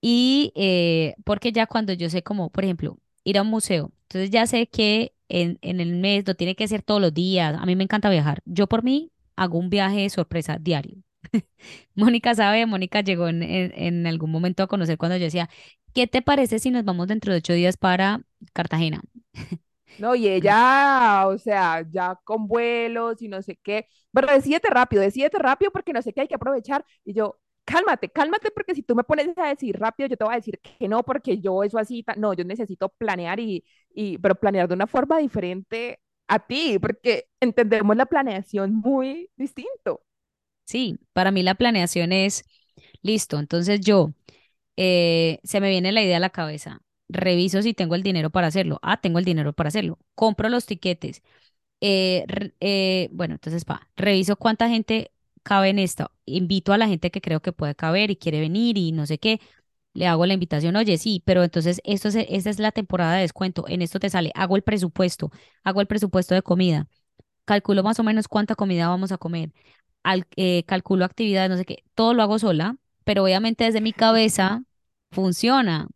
Y 0.00 0.52
eh, 0.56 1.14
porque 1.24 1.52
ya 1.52 1.66
cuando 1.66 1.92
yo 1.92 2.08
sé 2.10 2.22
como, 2.22 2.50
por 2.50 2.64
ejemplo, 2.64 2.98
ir 3.24 3.38
a 3.38 3.42
un 3.42 3.48
museo, 3.48 3.92
entonces 4.04 4.30
ya 4.30 4.46
sé 4.46 4.68
que 4.68 5.14
en, 5.28 5.58
en 5.62 5.80
el 5.80 5.94
mes 5.96 6.24
no 6.26 6.34
tiene 6.34 6.54
que 6.56 6.68
ser 6.68 6.82
todos 6.82 7.00
los 7.00 7.12
días. 7.14 7.56
A 7.60 7.66
mí 7.66 7.76
me 7.76 7.84
encanta 7.84 8.10
viajar. 8.10 8.40
Yo 8.44 8.66
por 8.68 8.84
mí 8.84 9.12
hago 9.36 9.58
un 9.58 9.70
viaje 9.70 10.00
de 10.02 10.10
sorpresa 10.10 10.58
diario. 10.60 10.96
Mónica 11.94 12.34
sabe, 12.34 12.64
Mónica 12.66 13.00
llegó 13.02 13.28
en, 13.28 13.42
en, 13.42 13.72
en 13.76 14.06
algún 14.06 14.30
momento 14.30 14.62
a 14.62 14.66
conocer 14.68 14.98
cuando 14.98 15.16
yo 15.16 15.24
decía, 15.24 15.50
¿qué 15.94 16.06
te 16.06 16.22
parece 16.22 16.58
si 16.60 16.70
nos 16.70 16.84
vamos 16.84 17.08
dentro 17.08 17.32
de 17.32 17.38
ocho 17.38 17.52
días 17.54 17.76
para 17.76 18.22
Cartagena? 18.52 19.02
No, 19.96 20.14
y 20.14 20.28
ella, 20.28 21.26
o 21.26 21.38
sea, 21.38 21.82
ya 21.90 22.14
con 22.24 22.46
vuelos 22.46 23.20
y 23.20 23.26
no 23.28 23.42
sé 23.42 23.56
qué, 23.62 23.88
pero 24.12 24.28
decídete 24.32 24.68
rápido, 24.70 25.02
decídete 25.02 25.38
rápido 25.38 25.72
porque 25.72 25.92
no 25.92 26.02
sé 26.02 26.12
qué 26.12 26.20
hay 26.22 26.28
que 26.28 26.36
aprovechar. 26.36 26.84
Y 27.04 27.14
yo, 27.14 27.38
cálmate, 27.68 28.08
cálmate 28.08 28.50
porque 28.50 28.74
si 28.74 28.82
tú 28.82 28.94
me 28.94 29.04
pones 29.04 29.36
a 29.36 29.48
decir 29.48 29.78
rápido, 29.78 30.08
yo 30.08 30.16
te 30.16 30.24
voy 30.24 30.32
a 30.32 30.36
decir 30.36 30.58
que 30.60 30.88
no, 30.88 31.02
porque 31.02 31.38
yo 31.38 31.62
eso 31.62 31.78
así, 31.78 32.04
no, 32.16 32.32
yo 32.32 32.44
necesito 32.44 32.88
planear 32.88 33.38
y, 33.40 33.62
pero 34.22 34.34
planear 34.34 34.68
de 34.68 34.74
una 34.74 34.86
forma 34.86 35.18
diferente 35.18 36.00
a 36.28 36.38
ti, 36.38 36.78
porque 36.80 37.26
entendemos 37.40 37.94
la 37.96 38.06
planeación 38.06 38.74
muy 38.74 39.30
distinto. 39.36 40.02
Sí, 40.64 40.98
para 41.12 41.30
mí 41.30 41.42
la 41.42 41.54
planeación 41.54 42.12
es, 42.12 42.44
listo, 43.02 43.38
entonces 43.38 43.80
yo, 43.80 44.12
eh, 44.76 45.40
se 45.44 45.60
me 45.60 45.70
viene 45.70 45.92
la 45.92 46.02
idea 46.02 46.18
a 46.18 46.20
la 46.20 46.30
cabeza, 46.30 46.82
reviso 47.08 47.62
si 47.62 47.74
tengo 47.74 47.94
el 47.96 48.02
dinero 48.02 48.30
para 48.30 48.48
hacerlo. 48.48 48.78
Ah, 48.82 49.00
tengo 49.00 49.18
el 49.18 49.24
dinero 49.26 49.52
para 49.54 49.68
hacerlo. 49.68 49.98
Compro 50.14 50.48
los 50.50 50.66
tiquetes. 50.66 51.22
eh, 51.80 52.26
eh, 52.60 53.08
bueno, 53.12 53.34
entonces, 53.34 53.64
pa, 53.64 53.88
reviso 53.96 54.36
cuánta 54.36 54.68
gente 54.70 55.12
cabe 55.42 55.70
en 55.70 55.78
esto. 55.78 56.10
Invito 56.26 56.72
a 56.72 56.78
la 56.78 56.88
gente 56.88 57.10
que 57.10 57.20
creo 57.20 57.40
que 57.40 57.52
puede 57.52 57.74
caber 57.74 58.10
y 58.10 58.16
quiere 58.16 58.40
venir 58.40 58.78
y 58.78 58.92
no 58.92 59.06
sé 59.06 59.18
qué. 59.18 59.40
Le 59.94 60.06
hago 60.06 60.26
la 60.26 60.34
invitación, 60.34 60.76
oye, 60.76 60.98
sí, 60.98 61.22
pero 61.26 61.44
entonces 61.44 61.80
esto 61.84 62.08
es, 62.08 62.16
esta 62.16 62.50
es 62.50 62.58
la 62.60 62.72
temporada 62.72 63.14
de 63.16 63.22
descuento. 63.22 63.66
En 63.68 63.82
esto 63.82 64.00
te 64.00 64.10
sale, 64.10 64.32
hago 64.36 64.56
el 64.56 64.62
presupuesto, 64.62 65.30
hago 65.64 65.80
el 65.82 65.86
presupuesto 65.88 66.34
de 66.34 66.42
comida, 66.42 66.88
calculo 67.44 67.82
más 67.82 67.98
o 68.00 68.04
menos 68.04 68.28
cuánta 68.28 68.54
comida 68.54 68.88
vamos 68.88 69.12
a 69.12 69.18
comer, 69.18 69.52
al- 70.02 70.26
eh, 70.36 70.64
calculo 70.66 71.04
actividades, 71.04 71.50
no 71.50 71.56
sé 71.56 71.64
qué, 71.64 71.84
todo 71.94 72.14
lo 72.14 72.22
hago 72.22 72.38
sola, 72.38 72.76
pero 73.04 73.24
obviamente 73.24 73.64
desde 73.64 73.80
mi 73.80 73.92
cabeza 73.92 74.64
funciona. 75.10 75.88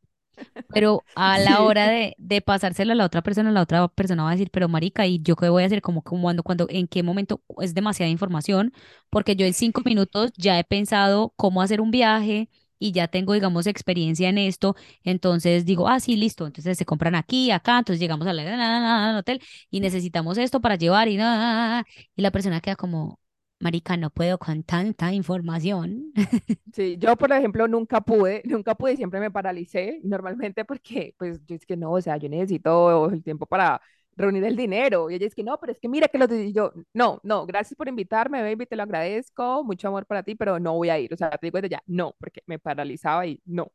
Pero 0.72 1.06
a 1.14 1.38
la 1.38 1.56
Sí. 1.58 1.62
hora 1.62 1.86
de, 1.88 2.14
de 2.18 2.40
pasárselo 2.40 2.92
a 2.92 2.94
la 2.96 3.04
otra 3.04 3.22
persona, 3.22 3.50
la 3.52 3.60
otra 3.62 3.88
persona 3.88 4.22
va 4.24 4.30
a 4.30 4.32
decir, 4.32 4.50
pero 4.50 4.68
marica, 4.68 5.06
¿y 5.06 5.20
yo 5.22 5.36
qué 5.36 5.48
voy 5.50 5.62
a 5.64 5.66
hacer? 5.66 5.82
Como 5.82 6.02
cuando, 6.02 6.42
cuando, 6.42 6.66
en 6.70 6.88
qué 6.88 7.02
momento 7.02 7.42
es 7.60 7.74
demasiada 7.74 8.10
información, 8.10 8.72
porque 9.10 9.36
yo 9.36 9.44
en 9.46 9.52
cinco 9.54 9.82
minutos 9.84 10.32
ya 10.36 10.58
he 10.58 10.64
pensado 10.64 11.34
cómo 11.36 11.60
hacer 11.62 11.80
un 11.80 11.90
viaje 11.90 12.48
y 12.78 12.92
ya 12.92 13.06
tengo, 13.08 13.34
digamos, 13.34 13.66
experiencia 13.68 14.28
en 14.28 14.38
esto, 14.38 14.74
entonces 15.04 15.64
digo, 15.66 15.88
ah, 15.88 16.00
sí, 16.00 16.16
listo, 16.16 16.46
entonces 16.46 16.76
se 16.78 16.84
compran 16.84 17.14
aquí, 17.14 17.50
acá, 17.52 17.78
entonces 17.78 18.00
llegamos 18.00 18.26
al 18.26 18.38
al 18.40 19.16
hotel 19.16 19.40
y 19.70 19.80
necesitamos 19.80 20.36
esto 20.38 20.60
para 20.60 20.74
llevar 20.76 21.06
y 21.08 21.16
nada, 21.16 21.84
y 22.16 22.22
la 22.22 22.30
persona 22.32 22.60
queda 22.60 22.74
como, 22.76 23.20
marica, 23.62 23.96
no 23.96 24.10
puedo 24.10 24.38
con 24.38 24.62
tanta 24.64 25.12
información. 25.12 26.12
Sí, 26.72 26.96
yo 26.98 27.16
por 27.16 27.30
ejemplo 27.32 27.68
nunca 27.68 28.00
pude, 28.00 28.40
nunca 28.46 28.74
pude, 28.74 28.96
siempre 28.96 29.20
me 29.20 29.30
paralicé, 29.30 30.00
normalmente 30.04 30.64
porque 30.64 31.14
pues 31.18 31.44
yo 31.46 31.54
es 31.54 31.66
que 31.66 31.76
no, 31.76 31.92
o 31.92 32.00
sea, 32.00 32.16
yo 32.16 32.28
necesito 32.30 33.10
el 33.10 33.22
tiempo 33.22 33.44
para 33.46 33.80
reunir 34.16 34.44
el 34.44 34.56
dinero 34.56 35.10
y 35.10 35.14
ella 35.16 35.26
es 35.26 35.34
que 35.34 35.42
no, 35.44 35.58
pero 35.60 35.72
es 35.72 35.78
que 35.80 35.88
mira 35.88 36.08
que 36.08 36.16
lo 36.18 36.24
y 36.34 36.52
yo, 36.52 36.72
no, 36.94 37.20
no, 37.24 37.44
gracias 37.46 37.76
por 37.76 37.88
invitarme, 37.88 38.42
baby, 38.42 38.64
te 38.66 38.76
lo 38.76 38.84
agradezco, 38.84 39.62
mucho 39.64 39.88
amor 39.88 40.06
para 40.06 40.22
ti, 40.22 40.34
pero 40.34 40.58
no 40.58 40.74
voy 40.74 40.88
a 40.88 40.98
ir, 40.98 41.12
o 41.12 41.16
sea, 41.16 41.30
te 41.30 41.46
digo 41.46 41.58
desde 41.58 41.68
ya, 41.70 41.82
no, 41.86 42.14
porque 42.18 42.42
me 42.46 42.58
paralizaba 42.58 43.26
y 43.26 43.40
no. 43.44 43.70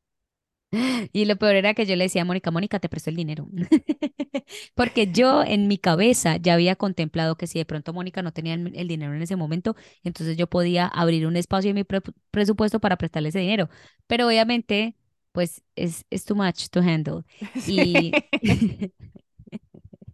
Y 1.13 1.26
lo 1.26 1.36
peor 1.38 1.55
era 1.55 1.74
que 1.74 1.86
yo 1.86 1.95
le 1.95 2.05
decía 2.05 2.24
a 2.24 2.26
Mónica, 2.26 2.51
Mónica, 2.51 2.80
te 2.80 2.89
presto 2.89 3.09
el 3.09 3.15
dinero. 3.15 3.47
Porque 4.76 5.11
yo 5.11 5.43
en 5.43 5.68
mi 5.68 5.78
cabeza 5.78 6.38
ya 6.38 6.53
había 6.53 6.76
contemplado 6.76 7.38
que 7.38 7.47
si 7.47 7.59
de 7.59 7.65
pronto 7.65 7.93
Mónica 7.93 8.22
no 8.22 8.34
tenía 8.34 8.53
el, 8.55 8.74
el 8.76 8.88
dinero 8.88 9.13
en 9.13 9.22
ese 9.22 9.36
momento, 9.36 9.76
entonces 10.03 10.38
yo 10.38 10.47
podía 10.47 10.88
abrir 10.88 11.26
un 11.28 11.38
espacio 11.38 11.70
en 11.70 11.76
mi 11.76 11.84
pre- 11.84 12.01
presupuesto 12.32 12.80
para 12.80 12.97
prestarle 12.97 13.30
ese 13.30 13.39
dinero. 13.39 13.70
Pero 14.07 14.28
obviamente, 14.28 14.95
pues 15.32 15.63
es, 15.76 16.05
es 16.09 16.26
too 16.26 16.36
much 16.36 16.68
to 16.70 16.80
handle. 16.82 17.24
Sí. 17.55 18.11
Y, 18.41 18.91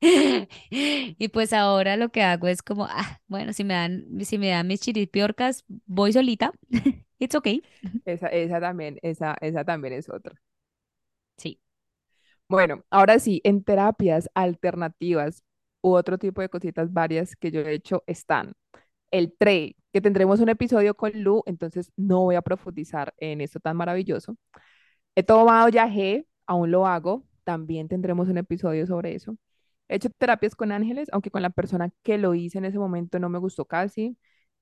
y 1.18 1.28
pues 1.30 1.54
ahora 1.54 1.98
lo 1.98 2.10
que 2.10 2.24
hago 2.24 2.48
es 2.48 2.62
como, 2.62 2.86
ah, 2.86 3.22
bueno, 3.28 3.54
si 3.54 3.64
me 3.64 3.74
dan, 3.74 4.06
si 4.26 4.38
me 4.38 4.50
dan 4.50 4.68
mis 4.68 4.82
chiripiorcas, 4.82 5.64
voy 5.86 6.14
solita. 6.14 6.52
It's 7.24 7.36
okay. 7.36 7.64
Esa, 8.04 8.28
esa 8.28 8.60
también, 8.60 9.00
esa, 9.02 9.38
esa 9.40 9.64
también 9.64 9.94
es 9.94 10.10
otra. 10.10 10.36
Sí. 11.38 11.58
Bueno, 12.50 12.84
ahora 12.90 13.20
sí, 13.20 13.42
en 13.46 13.64
terapias 13.64 14.30
alternativas 14.36 15.44
u 15.82 15.94
otro 15.94 16.18
tipo 16.18 16.42
de 16.42 16.50
cositas 16.50 16.92
varias 16.94 17.36
que 17.38 17.52
yo 17.52 17.62
he 17.62 17.74
hecho 17.74 18.04
están 18.08 18.54
el 19.12 19.34
TRE, 19.38 19.76
que 19.94 20.02
tendremos 20.02 20.42
un 20.42 20.50
episodio 20.50 20.96
con 20.96 21.12
Lu, 21.24 21.44
entonces 21.46 21.92
no 21.98 22.22
voy 22.22 22.36
a 22.36 22.42
profundizar 22.42 23.14
en 23.18 23.42
esto 23.42 23.60
tan 23.62 23.78
maravilloso. 23.78 24.38
He 25.16 25.24
tomado 25.24 25.70
yagé, 25.70 26.28
aún 26.48 26.72
lo 26.72 26.88
hago, 26.88 27.26
también 27.46 27.88
tendremos 27.88 28.30
un 28.30 28.38
episodio 28.40 28.88
sobre 28.88 29.16
eso. 29.16 29.38
He 29.90 29.96
hecho 29.98 30.10
terapias 30.12 30.56
con 30.56 30.72
ángeles, 30.74 31.10
aunque 31.14 31.32
con 31.32 31.42
la 31.44 31.52
persona 31.52 31.92
que 32.04 32.18
lo 32.18 32.36
hice 32.36 32.58
en 32.60 32.66
ese 32.66 32.80
momento 32.80 33.20
no 33.20 33.30
me 33.30 33.40
gustó 33.40 33.66
casi. 33.66 34.18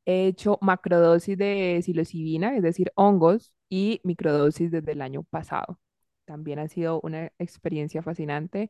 He 0.05 0.27
hecho 0.27 0.57
macrodosis 0.61 1.37
de 1.37 1.79
psilocibina, 1.83 2.55
es 2.55 2.63
decir, 2.63 2.91
hongos, 2.95 3.53
y 3.69 4.01
microdosis 4.03 4.71
desde 4.71 4.91
el 4.93 5.01
año 5.01 5.23
pasado. 5.23 5.79
También 6.25 6.59
ha 6.59 6.67
sido 6.67 6.99
una 7.01 7.31
experiencia 7.39 8.01
fascinante. 8.03 8.69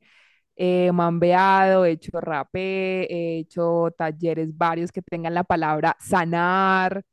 He 0.55 0.91
mambeado, 0.91 1.86
he 1.86 1.91
hecho 1.93 2.21
rapé, 2.21 3.07
he 3.11 3.39
hecho 3.39 3.91
talleres 3.97 4.55
varios 4.57 4.91
que 4.91 5.01
tengan 5.01 5.34
la 5.34 5.43
palabra 5.43 5.97
sanar, 5.99 7.03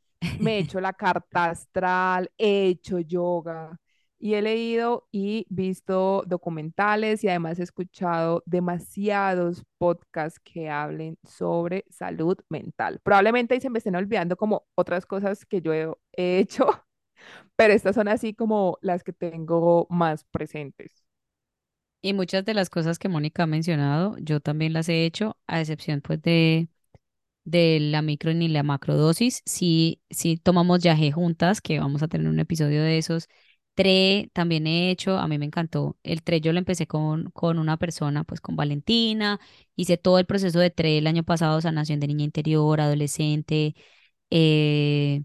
me 0.41 0.57
he 0.59 0.61
hecho 0.61 0.81
la 0.83 0.93
carta 0.93 1.47
astral, 1.51 2.31
he 2.39 2.67
hecho 2.69 2.99
yoga 3.01 3.79
y 4.19 4.35
he 4.35 4.43
leído 4.43 5.09
y 5.13 5.47
visto 5.51 6.25
documentales 6.27 7.25
y 7.25 7.29
además 7.29 7.59
he 7.61 7.63
escuchado 7.65 8.43
demasiados 8.47 9.65
podcasts 9.79 10.41
que 10.41 10.71
hablen 10.71 11.19
sobre 11.25 11.85
salud 11.91 12.37
mental. 12.49 13.01
Probablemente 13.03 13.55
ahí 13.55 13.61
se 13.61 13.71
me 13.71 13.79
estén 13.79 13.97
olvidando 13.97 14.37
como 14.37 14.67
otras 14.75 15.07
cosas 15.07 15.45
que 15.47 15.61
yo 15.63 15.73
he, 15.75 15.89
he 16.17 16.39
hecho, 16.39 16.67
pero 17.57 17.75
estas 17.75 17.97
son 17.97 18.09
así 18.09 18.35
como 18.35 18.79
las 18.83 19.05
que 19.05 19.13
tengo 19.15 19.87
más 19.91 20.25
presentes. 20.25 21.05
Y 22.01 22.13
muchas 22.15 22.45
de 22.45 22.55
las 22.55 22.71
cosas 22.71 22.99
que 22.99 23.09
Mónica 23.09 23.43
ha 23.45 23.47
mencionado, 23.47 24.17
yo 24.21 24.41
también 24.41 24.73
las 24.73 24.89
he 24.89 25.05
hecho, 25.05 25.37
a 25.49 25.61
excepción 25.61 26.01
pues 26.01 26.23
de, 26.23 26.69
de 27.45 27.81
la 27.81 28.03
micro 28.03 28.35
ni 28.35 28.49
la 28.49 28.63
macrodosis. 28.65 29.43
Sí, 29.47 30.03
sí 30.11 30.37
tomamos 30.39 30.81
yaje 30.81 31.13
juntas, 31.13 31.61
que 31.63 31.81
vamos 31.81 32.03
a 32.03 32.09
tener 32.09 32.29
un 32.29 32.41
episodio 32.41 32.83
de 32.83 32.99
esos. 32.99 33.29
TRE 33.83 34.31
también 34.33 34.67
he 34.67 34.91
hecho, 34.91 35.19
a 35.19 35.29
mí 35.29 35.39
me 35.39 35.47
encantó. 35.47 35.97
El 36.03 36.23
TRE 36.23 36.41
yo 36.41 36.53
lo 36.53 36.59
empecé 36.59 36.87
con, 36.87 37.31
con 37.33 37.59
una 37.59 37.77
persona, 37.77 38.25
pues 38.25 38.41
con 38.41 38.57
Valentina. 38.57 39.41
Hice 39.77 39.97
todo 39.97 40.19
el 40.19 40.27
proceso 40.27 40.59
de 40.61 40.71
TRE 40.71 40.99
el 40.99 41.07
año 41.07 41.25
pasado, 41.25 41.61
sanación 41.61 42.01
de 42.01 42.09
niña 42.09 42.25
interior, 42.25 42.81
adolescente, 42.81 43.75
eh, 44.31 45.23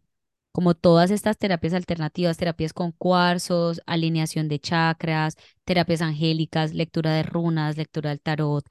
como 0.52 0.76
todas 0.76 1.12
estas 1.12 1.38
terapias 1.38 1.74
alternativas, 1.74 2.38
terapias 2.38 2.74
con 2.74 2.92
cuarzos, 2.94 3.82
alineación 3.88 4.48
de 4.50 4.60
chakras, 4.60 5.36
terapias 5.66 6.02
angélicas, 6.02 6.74
lectura 6.74 7.14
de 7.14 7.24
runas, 7.24 7.78
lectura 7.78 8.12
del 8.12 8.22
tarot, 8.22 8.66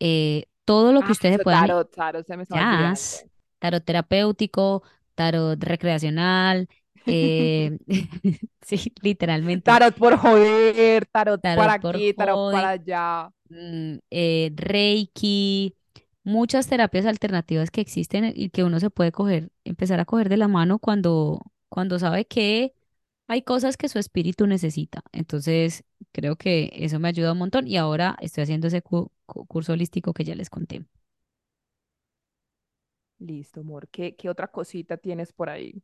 eh, 0.00 0.46
todo 0.64 0.92
lo 0.92 1.02
que 1.04 1.12
Ah, 1.12 1.12
ustedes 1.12 1.40
puedan, 1.40 1.74
tarot, 1.74 1.90
tarot, 1.90 2.26
se 2.26 2.36
me 2.36 2.44
jazz, 2.48 3.24
tarot 3.58 3.84
terapéutico, 3.84 4.82
tarot 5.14 5.62
recreacional, 5.62 6.68
eh, 7.06 7.78
sí, 8.62 8.92
literalmente, 9.02 9.80
Tarot 9.80 9.94
por 9.98 10.16
joder, 10.16 11.06
tarot 11.06 11.42
para 11.52 11.72
tarot 11.72 11.76
por 11.78 11.94
aquí, 11.94 12.14
tarot 12.14 12.40
para 12.48 12.70
allá. 12.70 13.30
mm, 13.48 13.98
eh, 14.10 14.52
Reiki, 14.56 15.76
muchas 16.24 16.66
terapias 16.68 17.06
alternativas 17.06 17.70
que 17.70 17.80
existen 17.80 18.32
y 18.34 18.50
que 18.50 18.64
uno 18.64 18.80
se 18.80 18.90
puede 18.90 19.12
coger, 19.12 19.50
empezar 19.64 20.00
a 20.00 20.04
coger 20.04 20.28
de 20.28 20.36
la 20.36 20.48
mano 20.48 20.78
cuando, 20.78 21.40
cuando 21.68 21.98
sabe 21.98 22.26
que 22.26 22.74
hay 23.28 23.42
cosas 23.42 23.76
que 23.76 23.88
su 23.88 23.98
espíritu 23.98 24.46
necesita. 24.46 25.02
Entonces, 25.12 25.84
creo 26.12 26.36
que 26.36 26.70
eso 26.74 26.98
me 27.00 27.08
ayuda 27.08 27.32
un 27.32 27.38
montón 27.38 27.66
y 27.68 27.76
ahora 27.76 28.16
estoy 28.20 28.42
haciendo 28.44 28.68
ese 28.68 28.82
cu- 28.82 29.10
cu- 29.26 29.46
curso 29.46 29.72
holístico 29.72 30.12
que 30.14 30.24
ya 30.24 30.34
les 30.36 30.50
conté. 30.50 30.86
Listo, 33.18 33.60
amor. 33.60 33.88
¿Qué, 33.88 34.16
qué 34.16 34.28
otra 34.30 34.48
cosita 34.48 34.96
tienes 34.96 35.32
por 35.32 35.48
ahí? 35.50 35.82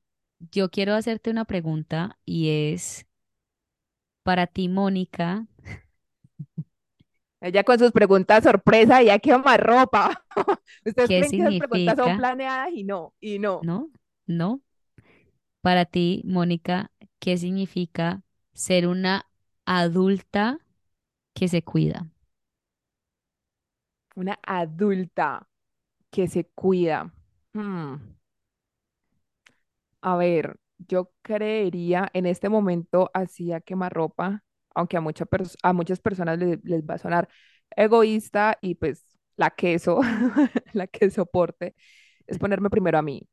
Yo 0.50 0.70
quiero 0.70 0.94
hacerte 0.94 1.30
una 1.30 1.44
pregunta 1.46 2.18
y 2.26 2.50
es 2.72 3.06
para 4.24 4.46
ti, 4.48 4.68
Mónica, 4.68 5.46
Ella 7.40 7.64
con 7.64 7.78
sus 7.78 7.92
preguntas 7.92 8.44
sorpresa, 8.44 9.02
ya 9.02 9.18
quema 9.18 9.56
ropa. 9.56 10.24
Ustedes 10.84 11.10
¿qué 11.10 11.14
creen 11.14 11.34
que 11.34 11.42
esas 11.42 11.56
preguntas 11.56 11.96
son 11.96 12.14
significa? 12.14 12.14
planeadas 12.14 12.70
y 12.72 12.84
no, 12.84 13.14
y 13.20 13.38
no. 13.38 13.68
¿No? 13.68 13.90
¿No? 14.26 14.62
Para 15.60 15.84
ti, 15.86 16.22
Mónica, 16.24 16.90
¿qué 17.18 17.36
significa 17.38 18.22
ser 18.54 18.86
una 18.88 19.26
adulta 19.64 20.58
que 21.34 21.48
se 21.48 21.62
cuida? 21.64 22.10
Una 24.16 24.38
adulta 24.42 25.46
que 26.10 26.28
se 26.28 26.46
cuida. 26.46 27.12
Hmm, 27.54 27.96
A 30.02 30.16
ver, 30.16 30.56
yo 30.78 31.12
creería 31.22 32.10
en 32.14 32.26
este 32.26 32.48
momento 32.48 33.10
así 33.14 33.52
a 33.52 33.60
quemarropa, 33.60 34.42
aunque 34.74 34.96
a, 34.96 35.00
mucha 35.00 35.26
a 35.62 35.72
muchas 35.72 36.00
personas 36.00 36.38
les, 36.38 36.58
les 36.64 36.82
va 36.84 36.94
a 36.94 36.98
sonar 36.98 37.28
egoísta 37.76 38.58
y 38.60 38.74
pues 38.74 39.04
la 39.36 39.50
queso, 39.50 40.00
la 40.72 40.86
que 40.88 41.10
soporte, 41.10 41.74
es 42.26 42.38
ponerme 42.38 42.70
primero 42.70 42.98
a 42.98 43.02
mí. 43.02 43.28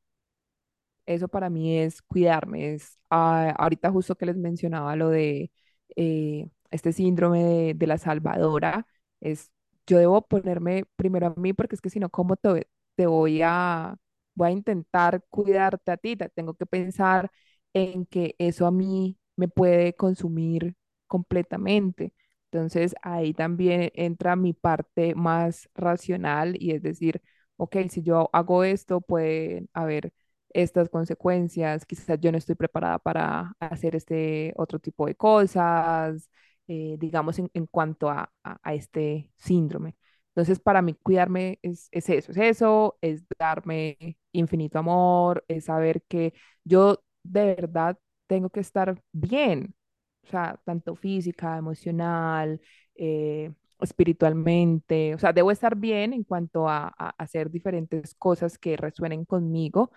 Eso 1.06 1.28
para 1.28 1.50
mí 1.50 1.78
es 1.80 2.02
cuidarme. 2.04 2.74
Es, 2.76 3.00
ah, 3.10 3.54
ahorita 3.58 3.92
justo 3.92 4.16
que 4.16 4.26
les 4.28 4.38
mencionaba 4.38 4.96
lo 4.96 5.10
de 5.10 5.52
eh, 5.96 6.48
este 6.72 6.94
síndrome 6.94 7.44
de, 7.44 7.74
de 7.74 7.88
la 7.88 7.98
salvadora, 7.98 8.86
es 9.22 9.52
yo 9.88 9.98
debo 9.98 10.22
ponerme 10.28 10.86
primero 10.96 11.28
a 11.28 11.34
mí 11.40 11.54
porque 11.54 11.76
es 11.76 11.82
que 11.82 11.90
si 11.90 12.00
no, 12.00 12.10
¿cómo 12.10 12.36
te, 12.38 12.68
te 12.96 13.08
voy 13.08 13.42
a, 13.44 13.96
voy 14.40 14.50
a 14.50 14.52
intentar 14.52 15.24
cuidarte 15.30 15.92
a 15.92 15.98
ti? 15.98 16.16
Te- 16.16 16.30
Tengo 16.30 16.54
que 16.56 16.66
pensar 16.66 17.30
en 17.74 18.06
que 18.06 18.36
eso 18.40 18.66
a 18.66 18.72
mí 18.72 19.18
me 19.36 19.48
puede 19.48 19.94
consumir 19.96 20.76
completamente. 21.08 22.14
Entonces 22.52 22.96
ahí 23.04 23.34
también 23.34 23.92
entra 23.94 24.36
mi 24.36 24.54
parte 24.54 25.14
más 25.16 25.70
racional 25.76 26.56
y 26.62 26.72
es 26.72 26.82
decir, 26.82 27.22
ok, 27.58 27.78
si 27.90 28.02
yo 28.04 28.30
hago 28.34 28.64
esto, 28.64 29.02
puede 29.02 29.68
haber 29.74 30.14
estas 30.54 30.90
consecuencias, 30.90 31.86
quizás 31.86 32.20
yo 32.20 32.32
no 32.32 32.38
estoy 32.38 32.56
preparada 32.56 32.98
para 33.00 33.54
hacer 33.60 33.96
este 33.96 34.54
otro 34.58 34.80
tipo 34.80 35.06
de 35.06 35.16
cosas, 35.16 36.30
eh, 36.68 36.96
digamos, 37.00 37.38
en, 37.40 37.50
en 37.54 37.68
cuanto 37.68 38.10
a, 38.10 38.32
a- 38.44 38.60
a 38.64 38.74
este 38.74 39.32
síndrome. 39.38 39.96
Entonces, 40.30 40.60
para 40.60 40.82
mí, 40.82 40.94
cuidarme 40.96 41.60
es, 41.62 41.90
es 41.92 42.10
eso, 42.10 42.32
es 42.32 42.38
eso, 42.38 42.98
es 43.02 43.24
darme 43.38 44.18
infinito 44.32 44.80
amor, 44.80 45.44
es 45.48 45.66
saber 45.66 46.02
que 46.08 46.34
yo 46.64 47.04
de 47.24 47.56
verdad 47.56 47.98
tengo 48.28 48.50
que 48.50 48.60
estar 48.62 49.02
bien, 49.12 49.76
o 50.24 50.28
sea, 50.28 50.60
tanto 50.66 50.96
física, 50.96 51.58
emocional, 51.58 52.62
eh, 52.96 53.52
espiritualmente, 53.82 55.16
o 55.16 55.20
sea, 55.20 55.34
debo 55.34 55.52
estar 55.52 55.76
bien 55.76 56.14
en 56.14 56.24
cuanto 56.24 56.68
a, 56.70 56.94
a 56.98 57.10
hacer 57.18 57.50
diferentes 57.52 58.14
cosas 58.16 58.58
que 58.58 58.78
resuenen 58.78 59.26
conmigo 59.26 59.92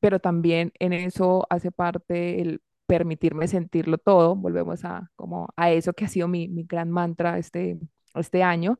pero 0.00 0.18
también 0.20 0.72
en 0.78 0.92
eso 0.92 1.46
hace 1.50 1.70
parte 1.70 2.40
el 2.42 2.62
permitirme 2.86 3.48
sentirlo 3.48 3.98
todo. 3.98 4.34
Volvemos 4.36 4.84
a, 4.84 5.10
como 5.16 5.48
a 5.56 5.70
eso 5.72 5.92
que 5.92 6.04
ha 6.04 6.08
sido 6.08 6.28
mi, 6.28 6.48
mi 6.48 6.64
gran 6.64 6.90
mantra 6.90 7.38
este, 7.38 7.78
este 8.14 8.42
año. 8.42 8.78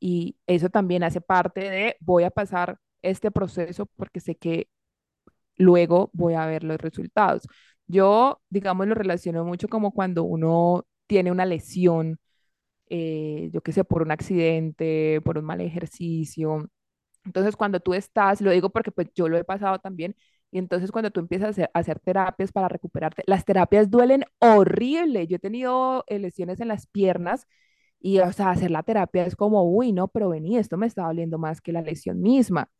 Y 0.00 0.36
eso 0.46 0.70
también 0.70 1.04
hace 1.04 1.20
parte 1.20 1.70
de 1.70 1.96
voy 2.00 2.24
a 2.24 2.30
pasar 2.30 2.78
este 3.02 3.30
proceso 3.30 3.86
porque 3.96 4.20
sé 4.20 4.36
que 4.36 4.68
luego 5.56 6.10
voy 6.12 6.34
a 6.34 6.46
ver 6.46 6.64
los 6.64 6.78
resultados. 6.80 7.46
Yo, 7.86 8.40
digamos, 8.50 8.86
lo 8.86 8.94
relaciono 8.94 9.44
mucho 9.44 9.68
como 9.68 9.92
cuando 9.92 10.24
uno 10.24 10.86
tiene 11.06 11.32
una 11.32 11.46
lesión, 11.46 12.18
eh, 12.88 13.50
yo 13.52 13.62
qué 13.62 13.72
sé, 13.72 13.84
por 13.84 14.02
un 14.02 14.10
accidente, 14.12 15.20
por 15.24 15.38
un 15.38 15.44
mal 15.44 15.60
ejercicio 15.60 16.68
entonces, 17.24 17.56
cuando 17.56 17.80
tú 17.80 17.94
estás, 17.94 18.40
lo 18.40 18.50
digo 18.52 18.70
porque 18.70 18.92
pues 18.92 19.08
yo 19.14 19.28
lo 19.28 19.36
he 19.38 19.44
pasado 19.44 19.78
también, 19.80 20.16
y 20.50 20.58
entonces 20.58 20.92
cuando 20.92 21.10
tú 21.10 21.20
empiezas 21.20 21.48
a 21.48 21.50
hacer, 21.50 21.70
a 21.74 21.78
hacer 21.80 22.00
terapias 22.00 22.52
para 22.52 22.68
recuperarte, 22.68 23.22
las 23.26 23.44
terapias 23.44 23.90
duelen 23.90 24.24
horrible. 24.40 25.26
Yo 25.26 25.36
he 25.36 25.38
tenido 25.40 26.04
eh, 26.08 26.18
lesiones 26.18 26.60
en 26.60 26.68
las 26.68 26.86
piernas 26.88 27.46
y, 28.00 28.20
o 28.20 28.32
sea, 28.32 28.50
hacer 28.50 28.70
la 28.70 28.82
terapia 28.82 29.26
es 29.26 29.36
como, 29.36 29.62
uy, 29.64 29.92
no, 29.92 30.08
pero 30.08 30.30
vení, 30.30 30.56
esto 30.58 30.76
me 30.76 30.86
está 30.86 31.04
doliendo 31.04 31.38
más 31.38 31.60
que 31.60 31.72
la 31.72 31.82
lesión 31.82 32.20
misma. 32.20 32.70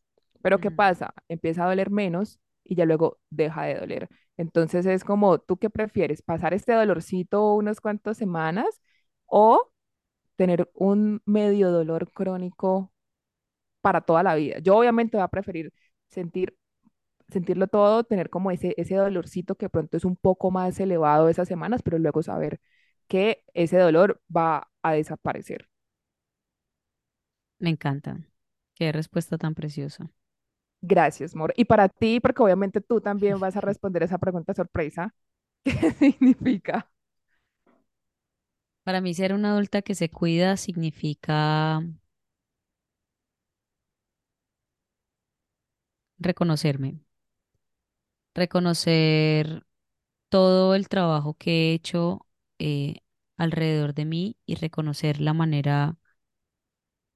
Pero 0.42 0.59
¿qué 0.60 0.70
pasa? 0.70 1.14
Empieza 1.28 1.64
a 1.64 1.68
doler 1.68 1.90
menos 1.90 2.40
y 2.64 2.74
ya 2.76 2.86
luego 2.86 3.18
deja 3.30 3.64
de 3.64 3.74
doler. 3.76 4.09
Entonces 4.36 4.86
es 4.86 5.05
como, 5.05 5.38
¿tú 5.38 5.59
qué 5.59 5.68
prefieres? 5.70 6.22
¿Pasar 6.22 6.55
este 6.55 6.72
dolorcito 6.72 7.55
unas 7.55 7.80
cuantas 7.80 8.16
semanas 8.16 8.80
o 9.26 9.70
tener 10.36 10.70
un 10.74 11.22
medio 11.26 11.70
dolor 11.70 12.10
crónico 12.12 12.92
para 13.80 14.01
toda 14.01 14.22
la 14.22 14.34
vida. 14.34 14.59
Yo 14.60 14.76
obviamente 14.76 15.16
voy 15.16 15.24
a 15.24 15.28
preferir 15.28 15.72
sentir, 16.09 16.56
sentirlo 17.28 17.68
todo, 17.68 18.05
tener 18.05 18.30
como 18.30 18.51
ese, 18.51 18.74
ese 18.76 18.97
dolorcito 18.97 19.56
que 19.56 19.68
pronto 19.68 19.97
es 19.97 20.05
un 20.05 20.16
poco 20.16 20.51
más 20.51 20.78
elevado 20.80 21.28
esas 21.28 21.48
semanas, 21.48 21.82
pero 21.82 21.98
luego 21.98 22.22
saber 22.22 22.60
que 23.10 23.44
ese 23.54 23.78
dolor 23.78 24.22
va 24.36 24.70
a 24.82 24.92
desaparecer. 24.94 25.68
Me 27.60 27.70
encanta. 27.70 28.18
Qué 28.74 28.92
respuesta 28.92 29.38
tan 29.38 29.54
preciosa. 29.54 30.10
Gracias, 30.82 31.34
Mor. 31.34 31.52
Y 31.56 31.66
para 31.66 31.88
ti, 31.88 32.20
porque 32.20 32.42
obviamente 32.42 32.80
tú 32.80 33.00
también 33.00 33.38
vas 33.38 33.56
a 33.56 33.60
responder 33.62 34.02
esa 34.02 34.18
pregunta 34.18 34.54
sorpresa, 34.54 35.14
¿qué 35.80 35.92
significa? 35.92 36.90
Para 38.84 39.00
mí, 39.00 39.14
ser 39.14 39.32
una 39.34 39.52
adulta 39.52 39.80
que 39.82 39.94
se 39.94 40.10
cuida 40.10 40.56
significa 40.58 41.82
reconocerme, 46.20 47.00
reconocer 48.34 49.64
todo 50.28 50.74
el 50.76 50.88
trabajo 50.88 51.34
que 51.36 51.72
he 51.72 51.74
hecho 51.74 52.26
eh, 52.60 53.02
alrededor 53.38 53.94
de 53.94 54.06
mí 54.06 54.38
y 54.46 54.56
reconocer 54.56 55.20
la 55.20 55.34
manera 55.34 55.98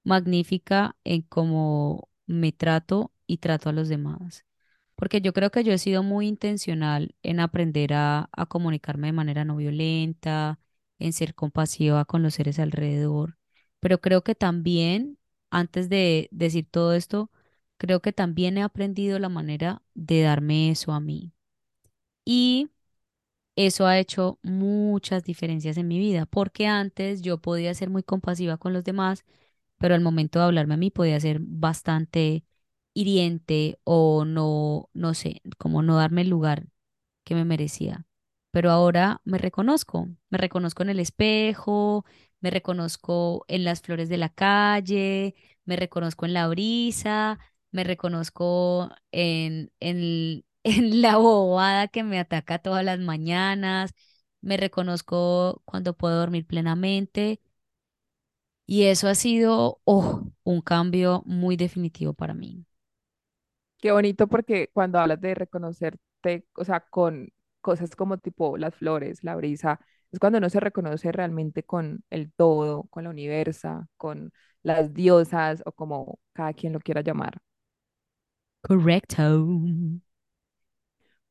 magnífica 0.04 0.96
en 1.04 1.22
cómo 1.22 2.08
me 2.26 2.52
trato 2.52 3.12
y 3.26 3.38
trato 3.38 3.68
a 3.70 3.72
los 3.72 3.88
demás. 3.88 4.44
Porque 4.96 5.20
yo 5.20 5.32
creo 5.32 5.50
que 5.50 5.64
yo 5.64 5.72
he 5.72 5.78
sido 5.78 6.02
muy 6.02 6.28
intencional 6.28 7.14
en 7.22 7.40
aprender 7.40 7.94
a, 7.94 8.28
a 8.32 8.46
comunicarme 8.46 9.08
de 9.08 9.12
manera 9.12 9.44
no 9.44 9.56
violenta, 9.56 10.60
en 10.98 11.12
ser 11.12 11.34
compasiva 11.34 12.04
con 12.04 12.22
los 12.22 12.34
seres 12.34 12.58
alrededor. 12.58 13.38
Pero 13.80 14.00
creo 14.00 14.22
que 14.24 14.34
también, 14.34 15.18
antes 15.50 15.88
de 15.88 16.28
decir 16.32 16.68
todo 16.70 16.94
esto, 16.94 17.30
creo 17.76 18.00
que 18.00 18.12
también 18.12 18.56
he 18.58 18.62
aprendido 18.62 19.18
la 19.18 19.28
manera 19.28 19.82
de 19.94 20.22
darme 20.22 20.70
eso 20.70 20.92
a 20.92 21.00
mí. 21.00 21.32
Y 22.24 22.70
eso 23.56 23.86
ha 23.86 23.98
hecho 23.98 24.38
muchas 24.42 25.24
diferencias 25.24 25.76
en 25.76 25.88
mi 25.88 25.98
vida, 25.98 26.26
porque 26.26 26.66
antes 26.66 27.22
yo 27.22 27.38
podía 27.38 27.74
ser 27.74 27.90
muy 27.90 28.02
compasiva 28.02 28.56
con 28.58 28.72
los 28.72 28.84
demás, 28.84 29.24
pero 29.78 29.94
al 29.94 30.00
momento 30.02 30.38
de 30.40 30.46
hablarme 30.46 30.74
a 30.74 30.76
mí 30.78 30.90
podía 30.90 31.20
ser 31.20 31.38
bastante 31.40 32.44
hiriente 32.94 33.78
o 33.84 34.24
no, 34.24 34.90
no 34.94 35.14
sé, 35.14 35.42
como 35.58 35.82
no 35.82 35.96
darme 35.96 36.22
el 36.22 36.30
lugar 36.30 36.66
que 37.24 37.34
me 37.34 37.44
merecía. 37.44 38.06
Pero 38.50 38.70
ahora 38.70 39.20
me 39.24 39.38
reconozco, 39.38 40.08
me 40.30 40.38
reconozco 40.38 40.82
en 40.82 40.90
el 40.90 41.00
espejo, 41.00 42.04
me 42.40 42.50
reconozco 42.50 43.44
en 43.48 43.64
las 43.64 43.80
flores 43.82 44.08
de 44.08 44.16
la 44.18 44.28
calle, 44.28 45.34
me 45.64 45.76
reconozco 45.76 46.24
en 46.26 46.34
la 46.34 46.46
brisa, 46.48 47.38
me 47.72 47.82
reconozco 47.84 48.90
en, 49.12 49.72
en, 49.80 50.44
en 50.64 51.02
la 51.02 51.16
bobada 51.18 51.88
que 51.88 52.02
me 52.04 52.18
ataca 52.20 52.58
todas 52.60 52.84
las 52.84 52.98
mañanas, 53.00 53.94
me 54.40 54.56
reconozco 54.56 55.62
cuando 55.64 55.96
puedo 55.96 56.18
dormir 56.20 56.46
plenamente 56.46 57.40
y 58.66 58.84
eso 58.84 59.08
ha 59.08 59.14
sido, 59.14 59.80
oh, 59.84 60.22
un 60.44 60.60
cambio 60.60 61.22
muy 61.26 61.56
definitivo 61.56 62.12
para 62.14 62.34
mí. 62.34 62.66
Qué 63.78 63.92
bonito 63.92 64.26
porque 64.28 64.70
cuando 64.72 64.98
hablas 64.98 65.20
de 65.20 65.34
reconocerte, 65.34 66.46
o 66.56 66.64
sea, 66.64 66.80
con 66.80 67.28
cosas 67.60 67.94
como 67.96 68.18
tipo 68.18 68.56
las 68.56 68.74
flores, 68.74 69.22
la 69.24 69.36
brisa, 69.36 69.80
es 70.10 70.18
cuando 70.18 70.38
uno 70.38 70.48
se 70.50 70.60
reconoce 70.60 71.12
realmente 71.12 71.64
con 71.64 72.02
el 72.10 72.32
todo, 72.32 72.84
con 72.84 73.04
la 73.04 73.10
universa, 73.10 73.86
con 73.96 74.32
las 74.62 74.94
diosas 74.94 75.62
o 75.66 75.72
como 75.72 76.18
cada 76.32 76.52
quien 76.54 76.72
lo 76.72 76.80
quiera 76.80 77.02
llamar. 77.02 77.40
Correcto. 78.62 79.22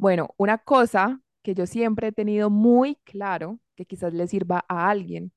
Bueno, 0.03 0.35
una 0.37 0.57
cosa 0.57 1.21
que 1.43 1.55
yo 1.55 1.65
siempre 1.65 2.07
he 2.07 2.11
tenido 2.11 2.49
muy 2.49 2.97
claro, 3.05 3.61
que 3.77 3.85
quizás 3.85 4.13
le 4.13 4.27
sirva 4.27 4.65
a 4.67 4.89
alguien, 4.89 5.31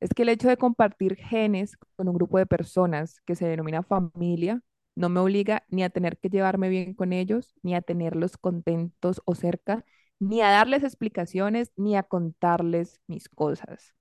es 0.00 0.10
que 0.14 0.24
el 0.24 0.28
hecho 0.30 0.48
de 0.48 0.58
compartir 0.58 1.16
genes 1.16 1.78
con 1.96 2.08
un 2.08 2.14
grupo 2.16 2.38
de 2.38 2.44
personas 2.46 3.22
que 3.22 3.36
se 3.36 3.46
denomina 3.46 3.82
familia 3.82 4.62
no 4.96 5.08
me 5.08 5.20
obliga 5.20 5.64
ni 5.70 5.82
a 5.82 5.90
tener 5.90 6.18
que 6.18 6.28
llevarme 6.30 6.68
bien 6.68 6.94
con 6.94 7.14
ellos, 7.14 7.54
ni 7.62 7.74
a 7.74 7.82
tenerlos 7.82 8.36
contentos 8.36 9.22
o 9.24 9.34
cerca, 9.34 9.84
ni 10.20 10.42
a 10.42 10.50
darles 10.50 10.84
explicaciones, 10.84 11.72
ni 11.76 11.96
a 11.96 12.02
contarles 12.02 13.00
mis 13.06 13.30
cosas. 13.30 13.94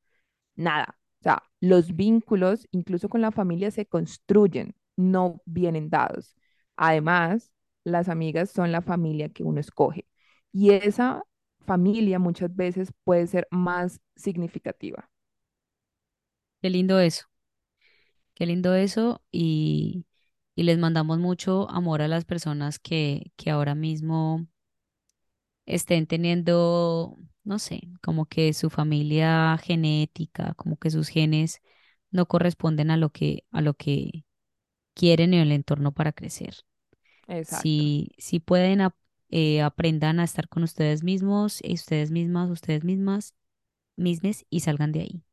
Nada. 0.55 0.99
O 1.21 1.23
sea, 1.23 1.43
los 1.61 1.95
vínculos, 1.95 2.67
incluso 2.71 3.09
con 3.09 3.21
la 3.21 3.31
familia, 3.31 3.71
se 3.71 3.85
construyen, 3.87 4.75
no 4.97 5.41
vienen 5.45 5.89
dados. 5.89 6.35
Además, 6.75 7.51
las 7.83 8.09
amigas 8.09 8.51
son 8.51 8.71
la 8.71 8.81
familia 8.81 9.29
que 9.29 9.43
uno 9.43 9.59
escoge. 9.59 10.07
Y 10.51 10.71
esa 10.71 11.23
familia 11.61 12.19
muchas 12.19 12.55
veces 12.55 12.91
puede 13.03 13.27
ser 13.27 13.47
más 13.51 14.01
significativa. 14.15 15.09
Qué 16.61 16.69
lindo 16.71 16.99
eso, 16.99 17.25
qué 18.33 18.45
lindo 18.45 18.75
eso 18.75 19.21
y, 19.31 20.05
y 20.55 20.63
les 20.63 20.77
mandamos 20.79 21.19
mucho 21.19 21.69
amor 21.69 22.01
a 22.01 22.07
las 22.07 22.25
personas 22.25 22.79
que, 22.79 23.31
que 23.37 23.51
ahora 23.51 23.75
mismo 23.75 24.47
estén 25.65 26.07
teniendo, 26.07 27.17
no 27.43 27.59
sé, 27.59 27.81
como 28.01 28.25
que 28.27 28.53
su 28.53 28.69
familia 28.69 29.57
genética, 29.57 30.53
como 30.55 30.77
que 30.77 30.91
sus 30.91 31.07
genes 31.09 31.61
no 32.11 32.27
corresponden 32.27 32.91
a 32.91 32.97
lo 32.97 33.11
que, 33.11 33.45
a 33.51 33.61
lo 33.61 33.73
que 33.75 34.25
quieren 34.95 35.33
en 35.33 35.41
el 35.41 35.51
entorno 35.53 35.93
para 35.93 36.13
crecer. 36.13 36.55
Exacto. 37.37 37.83
Si, 37.83 38.11
si 38.17 38.39
pueden, 38.39 38.81
ap- 38.81 38.95
eh, 39.29 39.61
aprendan 39.61 40.19
a 40.19 40.23
estar 40.25 40.49
con 40.49 40.63
ustedes 40.63 41.03
mismos, 41.03 41.59
y 41.63 41.73
ustedes 41.75 42.11
mismas, 42.11 42.49
ustedes 42.49 42.83
mismas, 42.83 43.35
mismes 43.97 44.45
y 44.49 44.61
salgan 44.61 44.91
de 44.93 45.01
ahí. 45.01 45.23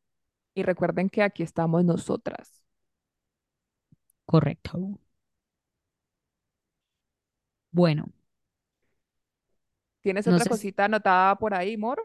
Y 0.54 0.62
recuerden 0.62 1.08
que 1.08 1.22
aquí 1.22 1.42
estamos 1.42 1.84
nosotras. 1.86 2.62
Correcto. 4.30 5.00
Bueno, 7.70 8.12
¿Tienes 10.02 10.26
no 10.26 10.38
otra 10.38 10.44
sé. 10.44 10.48
cosita 10.48 10.84
anotada 10.86 11.36
por 11.36 11.54
ahí, 11.54 11.76
Mor? 11.76 12.02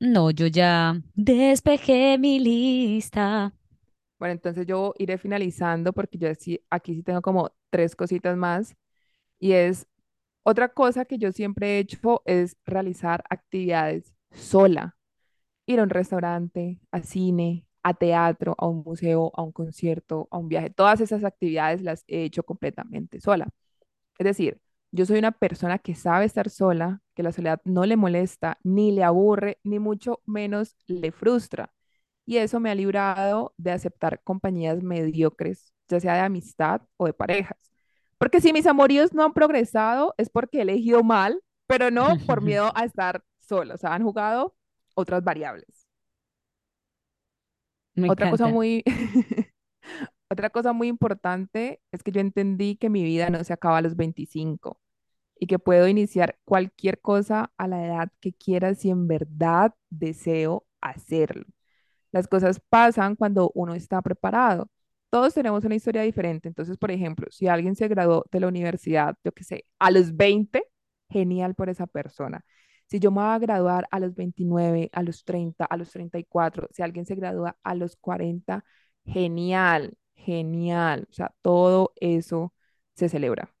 No, 0.00 0.30
yo 0.30 0.46
ya 0.48 1.00
despejé 1.14 2.18
mi 2.18 2.38
lista. 2.40 3.52
Bueno, 4.18 4.32
entonces 4.34 4.66
yo 4.66 4.94
iré 4.98 5.18
finalizando 5.18 5.92
porque 5.92 6.16
yo 6.18 6.32
sí, 6.34 6.60
aquí 6.70 6.94
sí 6.94 7.02
tengo 7.02 7.22
como 7.22 7.52
tres 7.70 7.96
cositas 7.96 8.36
más. 8.36 8.74
Y 9.42 9.54
es 9.54 9.88
otra 10.44 10.68
cosa 10.70 11.04
que 11.06 11.18
yo 11.18 11.32
siempre 11.32 11.76
he 11.76 11.80
hecho 11.80 12.22
es 12.26 12.56
realizar 12.66 13.24
actividades 13.30 14.14
sola. 14.32 14.96
Ir 15.66 15.80
a 15.80 15.84
un 15.84 15.90
restaurante, 15.90 16.80
a 16.92 17.02
cine, 17.02 17.66
a 17.82 17.94
teatro, 17.94 18.54
a 18.58 18.68
un 18.68 18.84
museo, 18.84 19.32
a 19.36 19.42
un 19.42 19.52
concierto, 19.52 20.28
a 20.30 20.38
un 20.38 20.48
viaje. 20.48 20.70
Todas 20.70 21.00
esas 21.00 21.24
actividades 21.24 21.82
las 21.82 22.04
he 22.08 22.24
hecho 22.24 22.44
completamente 22.44 23.20
sola. 23.20 23.48
Es 24.18 24.26
decir, 24.26 24.60
yo 24.92 25.06
soy 25.06 25.18
una 25.18 25.32
persona 25.32 25.78
que 25.78 25.94
sabe 25.96 26.26
estar 26.26 26.50
sola, 26.50 27.02
que 27.14 27.24
la 27.24 27.32
soledad 27.32 27.60
no 27.64 27.86
le 27.86 27.96
molesta, 27.96 28.58
ni 28.64 28.92
le 28.92 29.04
aburre, 29.04 29.58
ni 29.64 29.80
mucho 29.80 30.22
menos 30.26 30.76
le 30.86 31.12
frustra. 31.12 31.72
Y 32.26 32.38
eso 32.38 32.60
me 32.60 32.70
ha 32.70 32.76
librado 32.76 33.54
de 33.58 33.72
aceptar 33.72 34.22
compañías 34.24 34.82
mediocres, 34.84 35.72
ya 35.88 36.00
sea 36.00 36.14
de 36.14 36.20
amistad 36.20 36.82
o 36.98 37.06
de 37.06 37.14
parejas. 37.14 37.71
Porque 38.22 38.40
si 38.40 38.52
mis 38.52 38.68
amoríos 38.68 39.12
no 39.12 39.24
han 39.24 39.32
progresado 39.32 40.14
es 40.16 40.30
porque 40.30 40.58
he 40.58 40.62
elegido 40.62 41.02
mal, 41.02 41.42
pero 41.66 41.90
no 41.90 42.06
por 42.28 42.40
miedo 42.40 42.70
a 42.76 42.84
estar 42.84 43.24
sola. 43.40 43.74
O 43.74 43.76
sea, 43.76 43.94
han 43.94 44.04
jugado 44.04 44.54
otras 44.94 45.24
variables. 45.24 45.88
Me 47.96 48.08
Otra 48.08 48.30
cosa 48.30 48.46
muy, 48.46 48.84
otra 50.30 50.50
cosa 50.50 50.72
muy 50.72 50.86
importante 50.86 51.82
es 51.90 52.04
que 52.04 52.12
yo 52.12 52.20
entendí 52.20 52.76
que 52.76 52.90
mi 52.90 53.02
vida 53.02 53.28
no 53.28 53.42
se 53.42 53.54
acaba 53.54 53.78
a 53.78 53.82
los 53.82 53.96
25 53.96 54.80
y 55.40 55.48
que 55.48 55.58
puedo 55.58 55.88
iniciar 55.88 56.38
cualquier 56.44 57.00
cosa 57.00 57.52
a 57.56 57.66
la 57.66 57.84
edad 57.84 58.12
que 58.20 58.32
quiera 58.32 58.76
si 58.76 58.90
en 58.90 59.08
verdad 59.08 59.74
deseo 59.90 60.64
hacerlo. 60.80 61.46
Las 62.12 62.28
cosas 62.28 62.60
pasan 62.68 63.16
cuando 63.16 63.50
uno 63.56 63.74
está 63.74 64.00
preparado. 64.00 64.70
Todos 65.12 65.34
tenemos 65.34 65.64
una 65.64 65.76
historia 65.76 66.02
diferente. 66.02 66.48
Entonces, 66.48 66.78
por 66.78 66.92
ejemplo, 66.92 67.28
si 67.32 67.48
alguien 67.48 67.76
se 67.76 67.88
graduó 67.88 68.24
de 68.32 68.40
la 68.40 68.48
universidad, 68.48 69.16
yo 69.24 69.32
qué 69.32 69.44
sé, 69.44 69.66
a 69.80 69.92
los 69.92 70.16
20, 70.16 70.64
genial 71.10 71.54
por 71.56 71.70
esa 71.70 71.86
persona. 71.88 72.44
Si 72.88 73.00
yo 73.00 73.12
me 73.12 73.22
voy 73.22 73.30
a 73.32 73.40
graduar 73.40 73.88
a 73.92 74.00
los 74.00 74.14
29, 74.16 74.90
a 74.92 75.04
los 75.04 75.24
30, 75.24 75.66
a 75.66 75.78
los 75.78 75.90
34, 75.92 76.68
si 76.72 76.82
alguien 76.82 77.06
se 77.06 77.16
gradúa 77.16 77.56
a 77.64 77.76
los 77.76 77.96
40, 77.96 78.64
genial, 79.06 79.94
genial. 80.16 81.08
O 81.10 81.14
sea, 81.14 81.34
todo 81.42 81.94
eso 82.00 82.54
se 82.96 83.08
celebra. 83.10 83.54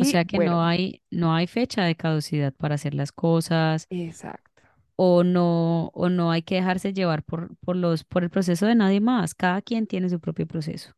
O 0.00 0.04
Y 0.04 0.04
sea 0.04 0.24
que 0.24 0.38
bueno, 0.38 0.60
no 0.60 0.62
hay, 0.64 1.02
no 1.10 1.34
hay 1.34 1.46
fecha 1.48 1.82
de 1.84 1.96
caducidad 1.96 2.52
para 2.54 2.76
hacer 2.76 2.94
las 2.94 3.12
cosas, 3.12 3.88
exacto. 3.90 4.53
O 4.96 5.24
no, 5.24 5.88
o 5.94 6.08
no 6.08 6.30
hay 6.32 6.42
que 6.42 6.56
dejarse 6.56 6.92
llevar 6.92 7.22
por, 7.24 7.56
por 7.58 7.76
los, 7.76 8.04
por 8.04 8.22
el 8.24 8.30
proceso 8.30 8.66
de 8.66 8.74
nadie 8.74 9.00
más. 9.00 9.34
Cada 9.34 9.62
quien 9.62 9.86
tiene 9.86 10.08
su 10.10 10.20
propio 10.20 10.46
proceso. 10.46 10.92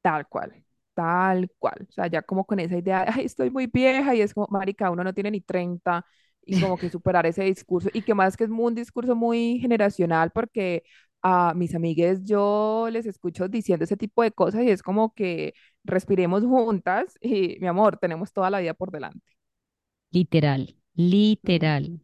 Tal 0.00 0.26
cual, 0.28 0.64
tal 0.94 1.48
cual. 1.58 1.86
O 1.88 1.92
sea, 1.92 2.06
ya 2.08 2.22
como 2.22 2.44
con 2.44 2.58
esa 2.60 2.76
idea, 2.76 3.04
de, 3.04 3.10
ay, 3.14 3.24
estoy 3.24 3.50
muy 3.50 3.66
vieja 3.66 4.14
y 4.14 4.20
es 4.20 4.34
como, 4.34 4.48
marica, 4.50 4.90
uno 4.90 5.04
no 5.04 5.14
tiene 5.14 5.30
ni 5.30 5.40
30 5.40 6.04
y 6.44 6.56
como 6.56 6.78
que 6.78 6.88
superar 6.90 7.24
ese 7.26 7.44
discurso 7.44 7.88
y 7.92 8.02
que 8.02 8.14
más 8.14 8.36
que 8.36 8.44
es 8.44 8.50
un 8.50 8.74
discurso 8.74 9.14
muy 9.14 9.58
generacional 9.60 10.32
porque 10.32 10.82
a 11.22 11.54
mis 11.54 11.72
amigues 11.76 12.24
yo 12.24 12.88
les 12.90 13.06
escucho 13.06 13.46
diciendo 13.48 13.84
ese 13.84 13.96
tipo 13.96 14.22
de 14.24 14.32
cosas 14.32 14.62
y 14.64 14.70
es 14.70 14.82
como 14.82 15.14
que 15.14 15.54
respiremos 15.84 16.42
juntas 16.44 17.16
y 17.20 17.58
mi 17.60 17.68
amor, 17.68 17.96
tenemos 17.98 18.32
toda 18.32 18.50
la 18.50 18.58
vida 18.58 18.74
por 18.74 18.90
delante. 18.90 19.20
Literal, 20.10 20.74
literal. 20.94 22.00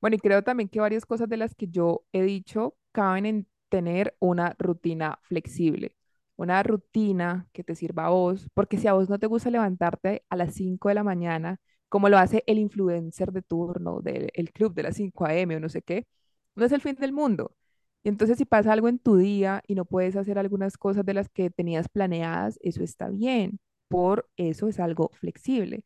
Bueno, 0.00 0.16
y 0.16 0.18
creo 0.20 0.42
también 0.42 0.68
que 0.68 0.80
varias 0.80 1.04
cosas 1.06 1.28
de 1.28 1.36
las 1.36 1.54
que 1.54 1.68
yo 1.68 2.04
he 2.12 2.22
dicho 2.22 2.76
caben 2.92 3.26
en 3.26 3.48
tener 3.68 4.16
una 4.20 4.54
rutina 4.58 5.18
flexible, 5.22 5.96
una 6.36 6.62
rutina 6.62 7.48
que 7.52 7.64
te 7.64 7.74
sirva 7.74 8.06
a 8.06 8.10
vos, 8.10 8.48
porque 8.54 8.78
si 8.78 8.86
a 8.86 8.92
vos 8.94 9.08
no 9.08 9.18
te 9.18 9.26
gusta 9.26 9.50
levantarte 9.50 10.24
a 10.30 10.36
las 10.36 10.54
5 10.54 10.88
de 10.88 10.94
la 10.94 11.02
mañana, 11.04 11.60
como 11.88 12.08
lo 12.08 12.18
hace 12.18 12.44
el 12.46 12.58
influencer 12.58 13.32
de 13.32 13.42
turno 13.42 14.00
del 14.00 14.30
el 14.34 14.52
club 14.52 14.74
de 14.74 14.84
las 14.84 14.96
5 14.96 15.26
a.m. 15.26 15.56
o 15.56 15.60
no 15.60 15.68
sé 15.68 15.82
qué, 15.82 16.06
no 16.54 16.64
es 16.64 16.72
el 16.72 16.80
fin 16.80 16.94
del 16.96 17.12
mundo. 17.12 17.54
Y 18.04 18.08
entonces 18.08 18.38
si 18.38 18.44
pasa 18.44 18.72
algo 18.72 18.88
en 18.88 18.98
tu 19.00 19.16
día 19.16 19.62
y 19.66 19.74
no 19.74 19.84
puedes 19.84 20.14
hacer 20.16 20.38
algunas 20.38 20.76
cosas 20.78 21.04
de 21.04 21.14
las 21.14 21.28
que 21.28 21.50
tenías 21.50 21.88
planeadas, 21.88 22.58
eso 22.62 22.82
está 22.84 23.08
bien, 23.08 23.58
por 23.88 24.28
eso 24.36 24.68
es 24.68 24.78
algo 24.80 25.10
flexible. 25.14 25.84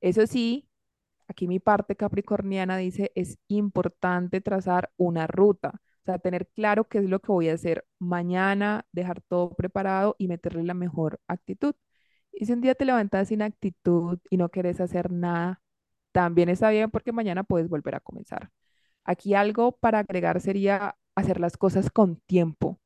Eso 0.00 0.26
sí, 0.26 0.68
Aquí 1.28 1.48
mi 1.48 1.60
parte 1.60 1.96
capricorniana 1.96 2.76
dice, 2.76 3.12
es 3.14 3.38
importante 3.48 4.40
trazar 4.40 4.90
una 4.96 5.26
ruta, 5.26 5.80
o 6.02 6.04
sea, 6.04 6.18
tener 6.18 6.48
claro 6.48 6.88
qué 6.88 6.98
es 6.98 7.04
lo 7.08 7.20
que 7.20 7.32
voy 7.32 7.48
a 7.48 7.54
hacer 7.54 7.84
mañana, 7.98 8.86
dejar 8.92 9.22
todo 9.22 9.54
preparado 9.54 10.16
y 10.18 10.28
meterle 10.28 10.64
la 10.64 10.74
mejor 10.74 11.20
actitud. 11.28 11.74
Y 12.32 12.46
si 12.46 12.52
un 12.52 12.60
día 12.60 12.74
te 12.74 12.84
levantas 12.84 13.28
sin 13.28 13.42
actitud 13.42 14.18
y 14.30 14.36
no 14.36 14.48
quieres 14.50 14.80
hacer 14.80 15.12
nada, 15.12 15.60
también 16.12 16.48
está 16.48 16.70
bien 16.70 16.90
porque 16.90 17.12
mañana 17.12 17.44
puedes 17.44 17.68
volver 17.68 17.94
a 17.94 18.00
comenzar. 18.00 18.50
Aquí 19.04 19.34
algo 19.34 19.72
para 19.72 20.00
agregar 20.00 20.40
sería 20.40 20.96
hacer 21.14 21.40
las 21.40 21.56
cosas 21.56 21.90
con 21.90 22.16
tiempo, 22.26 22.80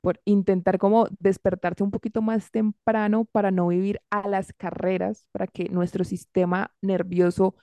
por 0.00 0.20
intentar 0.24 0.78
como 0.78 1.08
despertarse 1.18 1.82
un 1.82 1.90
poquito 1.90 2.22
más 2.22 2.50
temprano 2.50 3.24
para 3.26 3.50
no 3.50 3.68
vivir 3.68 4.00
a 4.10 4.28
las 4.28 4.52
carreras, 4.52 5.26
para 5.32 5.46
que 5.46 5.68
nuestro 5.70 6.04
sistema 6.04 6.74
nervioso 6.82 7.56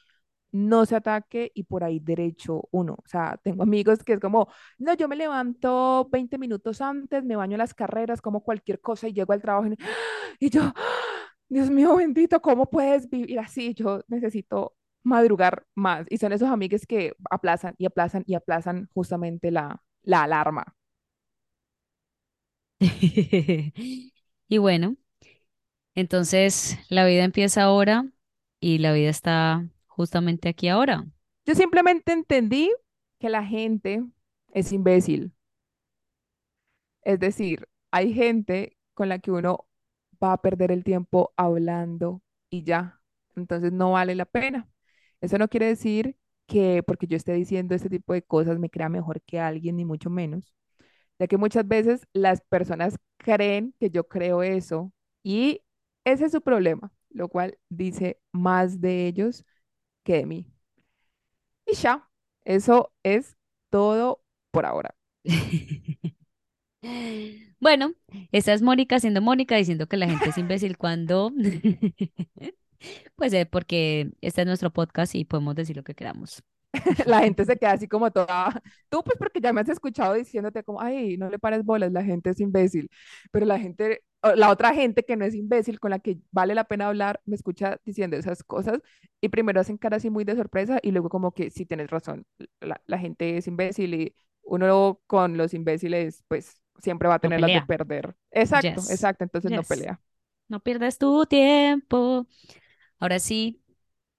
no 0.51 0.85
se 0.85 0.95
ataque 0.95 1.51
y 1.55 1.63
por 1.63 1.83
ahí 1.83 1.99
derecho 1.99 2.67
uno. 2.71 2.93
O 3.03 3.07
sea, 3.07 3.37
tengo 3.43 3.63
amigos 3.63 4.03
que 4.03 4.13
es 4.13 4.19
como, 4.19 4.47
no, 4.79 4.93
yo 4.95 5.07
me 5.07 5.15
levanto 5.15 6.07
20 6.11 6.37
minutos 6.37 6.81
antes, 6.81 7.23
me 7.23 7.35
baño 7.35 7.57
las 7.57 7.73
carreras, 7.73 8.21
como 8.21 8.41
cualquier 8.43 8.81
cosa 8.81 9.07
y 9.07 9.13
llego 9.13 9.33
al 9.33 9.41
trabajo 9.41 9.67
y, 9.67 9.77
y 10.47 10.49
yo, 10.49 10.61
Dios 11.49 11.69
mío 11.69 11.95
bendito, 11.95 12.41
¿cómo 12.41 12.69
puedes 12.69 13.09
vivir 13.09 13.39
así? 13.39 13.73
Yo 13.73 14.01
necesito 14.07 14.75
madrugar 15.03 15.65
más. 15.75 16.05
Y 16.09 16.17
son 16.17 16.33
esos 16.33 16.49
amigos 16.49 16.85
que 16.87 17.13
aplazan 17.29 17.75
y 17.77 17.85
aplazan 17.85 18.23
y 18.27 18.35
aplazan 18.35 18.89
justamente 18.93 19.51
la, 19.51 19.81
la 20.03 20.23
alarma. 20.23 20.75
Y 24.47 24.57
bueno, 24.57 24.97
entonces 25.95 26.77
la 26.89 27.05
vida 27.05 27.23
empieza 27.23 27.63
ahora 27.63 28.07
y 28.59 28.79
la 28.79 28.93
vida 28.93 29.09
está 29.09 29.67
justamente 30.01 30.49
aquí 30.49 30.67
ahora. 30.67 31.05
Yo 31.45 31.53
simplemente 31.55 32.11
entendí 32.11 32.71
que 33.19 33.29
la 33.29 33.45
gente 33.45 34.03
es 34.51 34.71
imbécil. 34.71 35.31
Es 37.03 37.19
decir, 37.19 37.67
hay 37.91 38.13
gente 38.13 38.77
con 38.93 39.09
la 39.09 39.19
que 39.19 39.31
uno 39.31 39.67
va 40.23 40.33
a 40.33 40.41
perder 40.41 40.71
el 40.71 40.83
tiempo 40.83 41.33
hablando 41.37 42.21
y 42.49 42.63
ya. 42.63 43.01
Entonces 43.35 43.71
no 43.71 43.91
vale 43.93 44.15
la 44.15 44.25
pena. 44.25 44.67
Eso 45.21 45.37
no 45.37 45.47
quiere 45.49 45.67
decir 45.67 46.17
que 46.47 46.83
porque 46.83 47.07
yo 47.07 47.17
esté 47.17 47.33
diciendo 47.33 47.75
este 47.75 47.89
tipo 47.89 48.13
de 48.13 48.23
cosas 48.23 48.59
me 48.59 48.69
crea 48.69 48.89
mejor 48.89 49.21
que 49.21 49.39
alguien, 49.39 49.77
ni 49.77 49.85
mucho 49.85 50.09
menos. 50.09 50.53
Ya 51.19 51.27
que 51.27 51.37
muchas 51.37 51.67
veces 51.67 52.07
las 52.13 52.41
personas 52.41 52.97
creen 53.17 53.75
que 53.79 53.91
yo 53.91 54.07
creo 54.07 54.43
eso 54.43 54.91
y 55.23 55.61
ese 56.05 56.25
es 56.25 56.31
su 56.31 56.41
problema, 56.41 56.91
lo 57.09 57.29
cual 57.29 57.57
dice 57.69 58.19
más 58.31 58.81
de 58.81 59.07
ellos 59.07 59.45
que 60.03 60.13
de 60.17 60.25
mí. 60.25 60.47
Y 61.65 61.73
ya, 61.75 62.09
eso 62.43 62.91
es 63.03 63.37
todo 63.69 64.23
por 64.51 64.65
ahora. 64.65 64.95
Bueno, 67.59 67.93
esta 68.31 68.53
es 68.53 68.63
Mónica 68.63 68.99
siendo 68.99 69.21
Mónica 69.21 69.55
diciendo 69.55 69.85
que 69.85 69.95
la 69.95 70.07
gente 70.07 70.29
es 70.29 70.37
imbécil 70.39 70.79
cuando 70.79 71.31
Pues 73.15 73.33
eh, 73.33 73.45
porque 73.45 74.11
este 74.21 74.41
es 74.41 74.47
nuestro 74.47 74.71
podcast 74.71 75.15
y 75.15 75.25
podemos 75.25 75.55
decir 75.55 75.75
lo 75.75 75.83
que 75.83 75.95
queramos. 75.95 76.43
La 77.05 77.19
gente 77.21 77.45
se 77.45 77.57
queda 77.57 77.73
así 77.73 77.87
como 77.87 78.11
toda, 78.11 78.61
tú 78.89 79.03
pues 79.03 79.17
porque 79.17 79.41
ya 79.41 79.51
me 79.53 79.61
has 79.61 79.69
escuchado 79.69 80.13
diciéndote 80.13 80.63
como, 80.63 80.81
ay, 80.81 81.17
no 81.17 81.29
le 81.29 81.37
pares 81.37 81.63
bolas, 81.65 81.91
la 81.91 82.03
gente 82.03 82.29
es 82.29 82.39
imbécil, 82.39 82.89
pero 83.31 83.45
la 83.45 83.59
gente, 83.59 84.03
la 84.35 84.49
otra 84.51 84.73
gente 84.73 85.03
que 85.03 85.17
no 85.17 85.25
es 85.25 85.35
imbécil, 85.35 85.79
con 85.79 85.91
la 85.91 85.99
que 85.99 86.19
vale 86.31 86.55
la 86.55 86.65
pena 86.65 86.87
hablar, 86.87 87.21
me 87.25 87.35
escucha 87.35 87.79
diciendo 87.85 88.17
esas 88.17 88.43
cosas 88.43 88.79
y 89.21 89.29
primero 89.29 89.59
hacen 89.61 89.77
cara 89.77 89.97
así 89.97 90.09
muy 90.09 90.23
de 90.23 90.35
sorpresa 90.35 90.79
y 90.81 90.91
luego 90.91 91.09
como 91.09 91.31
que 91.33 91.49
sí 91.51 91.65
tienes 91.65 91.89
razón, 91.89 92.25
la, 92.59 92.81
la 92.87 92.97
gente 92.99 93.37
es 93.37 93.47
imbécil 93.47 93.93
y 93.95 94.15
uno 94.43 95.01
con 95.07 95.37
los 95.37 95.53
imbéciles 95.53 96.23
pues 96.27 96.61
siempre 96.79 97.07
va 97.07 97.15
a 97.15 97.19
No 97.23 97.31
tener 97.31 97.39
las 97.41 97.51
de 97.51 97.61
perder. 97.61 98.15
Exacto, 98.31 98.85
Yes. 98.85 98.89
exacto, 98.89 99.23
entonces 99.23 99.51
no 99.51 99.63
pelea. 99.63 100.01
No 100.49 100.59
pierdas 100.61 100.97
tu 100.97 101.25
tiempo. 101.25 102.27
Ahora 102.99 103.19
sí, 103.19 103.61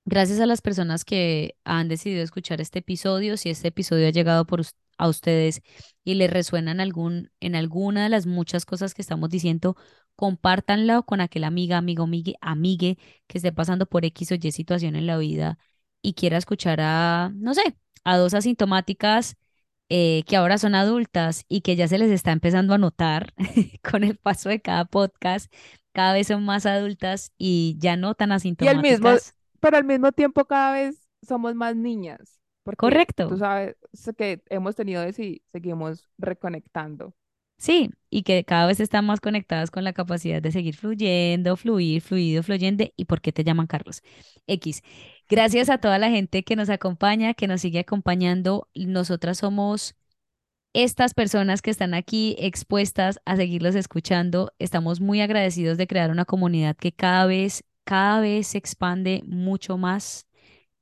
gracias 0.05 0.41
a 0.41 0.47
las 0.47 0.61
personas 0.61 1.05
que 1.05 1.57
han 1.65 1.89
decidido 1.89 2.23
escuchar 2.23 2.61
este 2.61 2.81
episodio. 2.81 3.37
Si 3.37 3.51
este 3.51 3.69
episodio 3.69 4.09
ha 4.09 4.11
llegado 4.11 4.47
por 4.47 4.63
a 4.99 5.09
ustedes 5.09 5.63
y 6.05 6.15
les 6.15 6.31
resuena 6.31 6.71
en 6.71 6.81
algún, 6.81 7.31
en 7.41 7.57
alguna 7.57 8.05
de 8.05 8.09
las 8.09 8.27
muchas 8.27 8.65
cosas 8.67 8.95
que 8.95 9.03
estamos 9.03 9.31
diciendo, 9.31 9.77
compártanlo 10.17 11.05
con 11.05 11.21
aquel 11.21 11.45
amiga, 11.45 11.79
amigo, 11.79 12.05
amigue, 12.05 12.35
amigue 12.41 12.99
que 13.27 13.39
esté 13.39 13.53
pasando 13.53 13.87
por 13.87 14.05
X 14.05 14.33
o 14.33 14.35
Y 14.35 14.53
situación 14.53 14.97
en 14.97 15.07
la 15.07 15.19
vida 15.19 15.59
y 16.03 16.15
quiera 16.15 16.37
escuchar 16.37 16.81
a, 16.81 17.33
no 17.35 17.55
sé, 17.55 17.77
a 18.05 18.17
dos 18.17 18.35
asintomáticas 18.35 19.37
eh, 19.89 20.23
que 20.27 20.37
ahora 20.37 20.59
son 20.59 20.75
adultas 20.75 21.45
y 21.49 21.63
que 21.63 21.77
ya 21.77 21.89
se 21.89 21.99
les 21.99 22.11
está 22.11 22.33
empezando 22.33 22.75
a 22.75 22.79
notar 22.79 23.35
con 23.91 24.05
el 24.05 24.17
paso 24.17 24.49
de 24.49 24.61
cada 24.61 24.85
podcast 24.85 25.53
cada 25.93 26.15
vez 26.15 26.27
son 26.29 26.45
más 26.45 26.67
adultas 26.67 27.33
y 27.39 27.77
ya 27.79 27.97
no 27.97 28.15
tan 28.15 28.31
Y 28.31 28.69
al 28.69 28.81
mismo, 28.81 29.09
asintomáticas. 29.09 29.35
Pero 29.63 29.79
al 29.79 29.85
mismo 29.87 30.13
tiempo 30.13 30.47
cada 30.47 30.75
vez 30.75 31.09
somos 31.23 31.55
más 31.57 31.77
niñas, 31.77 32.41
porque 32.65 33.05
tú 33.29 33.37
Correcto. 33.37 33.37
sabes 33.39 33.77
que 34.19 34.43
hemos 34.51 34.77
tenido 34.77 35.05
eso 35.05 35.23
y 35.23 35.43
seguimos 35.53 36.09
reconectando. 36.19 37.15
Sí, 37.59 37.91
y 38.11 38.25
que 38.25 38.45
cada 38.45 38.67
vez 38.67 38.81
están 38.81 39.07
más 39.07 39.21
conectadas 39.21 39.71
con 39.71 39.85
la 39.85 39.93
capacidad 39.93 40.43
de 40.43 40.51
seguir 40.51 40.77
fluyendo, 40.77 41.57
fluir, 41.57 42.03
fluido, 42.03 42.43
fluyente. 42.43 42.93
¿Y 42.97 43.05
por 43.05 43.21
qué 43.21 43.33
te 43.33 43.45
llaman 43.45 43.69
Carlos? 43.69 44.03
X. 44.49 44.83
Gracias 45.29 45.71
a 45.71 45.79
toda 45.79 45.99
la 46.01 46.11
gente 46.11 46.43
que 46.45 46.57
nos 46.57 46.71
acompaña, 46.71 47.35
que 47.35 47.47
nos 47.47 47.61
sigue 47.61 47.79
acompañando. 47.81 48.69
Nosotras 48.75 49.39
somos 49.39 49.95
estas 50.75 51.15
personas 51.15 51.63
que 51.63 51.71
están 51.71 51.95
aquí 51.95 52.37
expuestas 52.39 53.21
a 53.27 53.37
seguirlos 53.37 53.75
escuchando. 53.77 54.53
Estamos 54.59 55.01
muy 55.01 55.21
agradecidos 55.21 55.79
de 55.79 55.87
crear 55.89 56.11
una 56.11 56.27
comunidad 56.27 56.77
que 56.77 56.93
cada 56.93 57.27
vez, 57.27 57.65
cada 57.85 58.21
vez 58.21 58.49
se 58.49 58.59
expande 58.59 59.23
mucho 59.27 59.79
más. 59.79 60.27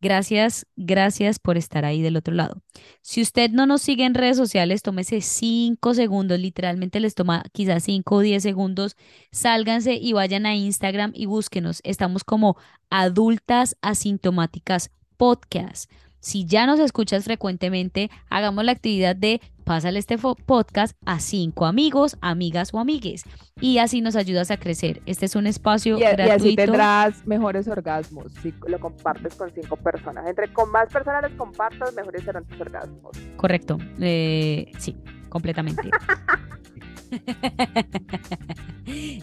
Gracias, 0.03 0.67
gracias 0.77 1.39
por 1.39 1.59
estar 1.59 1.85
ahí 1.85 2.01
del 2.01 2.17
otro 2.17 2.33
lado. 2.33 2.63
Si 3.03 3.21
usted 3.21 3.51
no 3.51 3.67
nos 3.67 3.83
sigue 3.83 4.07
en 4.07 4.15
redes 4.15 4.39
sociales, 4.39 4.83
tómese 4.83 5.21
cinco 5.21 5.93
segundos, 5.93 6.41
literalmente 6.41 7.01
les 7.01 7.15
toma 7.15 7.45
quizás 7.53 7.85
cinco 7.85 8.17
o 8.17 8.21
diez 8.21 8.43
segundos. 8.43 8.97
Sálganse 9.31 9.95
y 9.95 10.15
vayan 10.15 10.47
a 10.47 10.55
Instagram 10.55 11.13
y 11.15 11.27
búsquenos. 11.27 11.81
Estamos 11.85 12.25
como 12.25 12.57
adultas 12.89 13.77
asintomáticas 13.83 14.91
podcast. 15.19 15.91
Si 16.21 16.45
ya 16.45 16.67
nos 16.67 16.79
escuchas 16.81 17.25
frecuentemente, 17.25 18.11
hagamos 18.29 18.65
la 18.65 18.73
actividad 18.73 19.17
de 19.17 19.41
pásale 19.65 19.99
este 19.99 20.19
podcast 20.19 20.95
a 21.07 21.19
cinco 21.21 21.65
amigos, 21.65 22.17
amigas 22.21 22.75
o 22.75 22.79
amigues. 22.79 23.23
Y 23.61 23.79
así 23.79 24.01
nos 24.01 24.17
ayudas 24.17 24.51
a 24.51 24.57
crecer. 24.59 25.01
Este 25.07 25.27
es 25.27 25.35
un 25.37 25.47
espacio 25.47 25.99
Y, 25.99 26.03
a- 26.05 26.11
y 26.11 26.13
así 26.13 26.27
gratuito. 26.55 26.63
tendrás 26.63 27.27
mejores 27.27 27.69
orgasmos 27.69 28.33
si 28.43 28.53
lo 28.69 28.79
compartes 28.81 29.35
con 29.35 29.51
cinco 29.55 29.77
personas. 29.77 30.27
Entre 30.29 30.53
con 30.53 30.71
más 30.71 30.93
personas 30.93 31.23
los 31.23 31.33
compartas, 31.33 31.95
mejores 31.95 32.23
serán 32.25 32.45
tus 32.45 32.61
orgasmos. 32.61 33.13
Correcto. 33.37 33.79
Eh, 34.01 34.71
sí, 34.79 34.97
completamente. 35.29 35.89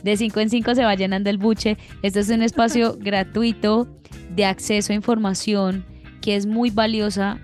De 0.03 0.17
5 0.17 0.39
en 0.39 0.49
5 0.49 0.75
se 0.75 0.83
va 0.83 0.95
llenando 0.95 1.29
el 1.29 1.37
buche. 1.37 1.77
Esto 2.01 2.19
es 2.19 2.29
un 2.29 2.41
espacio 2.41 2.97
gratuito 2.99 3.87
de 4.35 4.45
acceso 4.45 4.93
a 4.93 4.95
información 4.95 5.85
que 6.27 6.35
es 6.35 6.45
muy 6.45 6.71
valiosa 6.71 7.39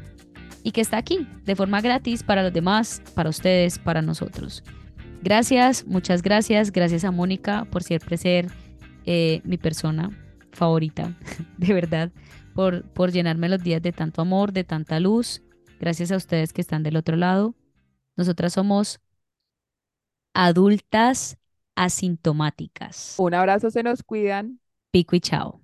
y 0.61 0.73
que 0.73 0.81
está 0.81 0.97
aquí 0.97 1.25
de 1.45 1.55
forma 1.55 1.79
gratis 1.79 2.21
para 2.21 2.43
los 2.43 2.51
demás, 2.51 3.01
para 3.15 3.29
ustedes, 3.29 3.79
para 3.79 4.01
nosotros. 4.01 4.61
Gracias, 5.21 5.87
muchas 5.87 6.21
gracias. 6.21 6.69
Gracias 6.69 7.05
a 7.05 7.11
Mónica 7.11 7.63
por 7.71 7.81
siempre 7.81 8.17
ser 8.17 8.47
eh, 9.05 9.39
mi 9.45 9.57
persona 9.57 10.09
favorita, 10.51 11.17
de 11.57 11.73
verdad, 11.73 12.11
por, 12.53 12.83
por 12.91 13.13
llenarme 13.13 13.47
los 13.47 13.63
días 13.63 13.81
de 13.81 13.93
tanto 13.93 14.21
amor, 14.21 14.51
de 14.51 14.65
tanta 14.65 14.99
luz. 14.99 15.41
Gracias 15.79 16.11
a 16.11 16.17
ustedes 16.17 16.51
que 16.51 16.59
están 16.59 16.83
del 16.83 16.97
otro 16.97 17.15
lado. 17.15 17.55
Nosotras 18.17 18.51
somos 18.51 18.99
adultas 20.33 21.37
asintomáticas. 21.75 23.15
Un 23.17 23.33
abrazo, 23.33 23.71
se 23.71 23.81
nos 23.81 24.03
cuidan. 24.03 24.59
Pico 24.91 25.15
y 25.15 25.21
chao. 25.21 25.62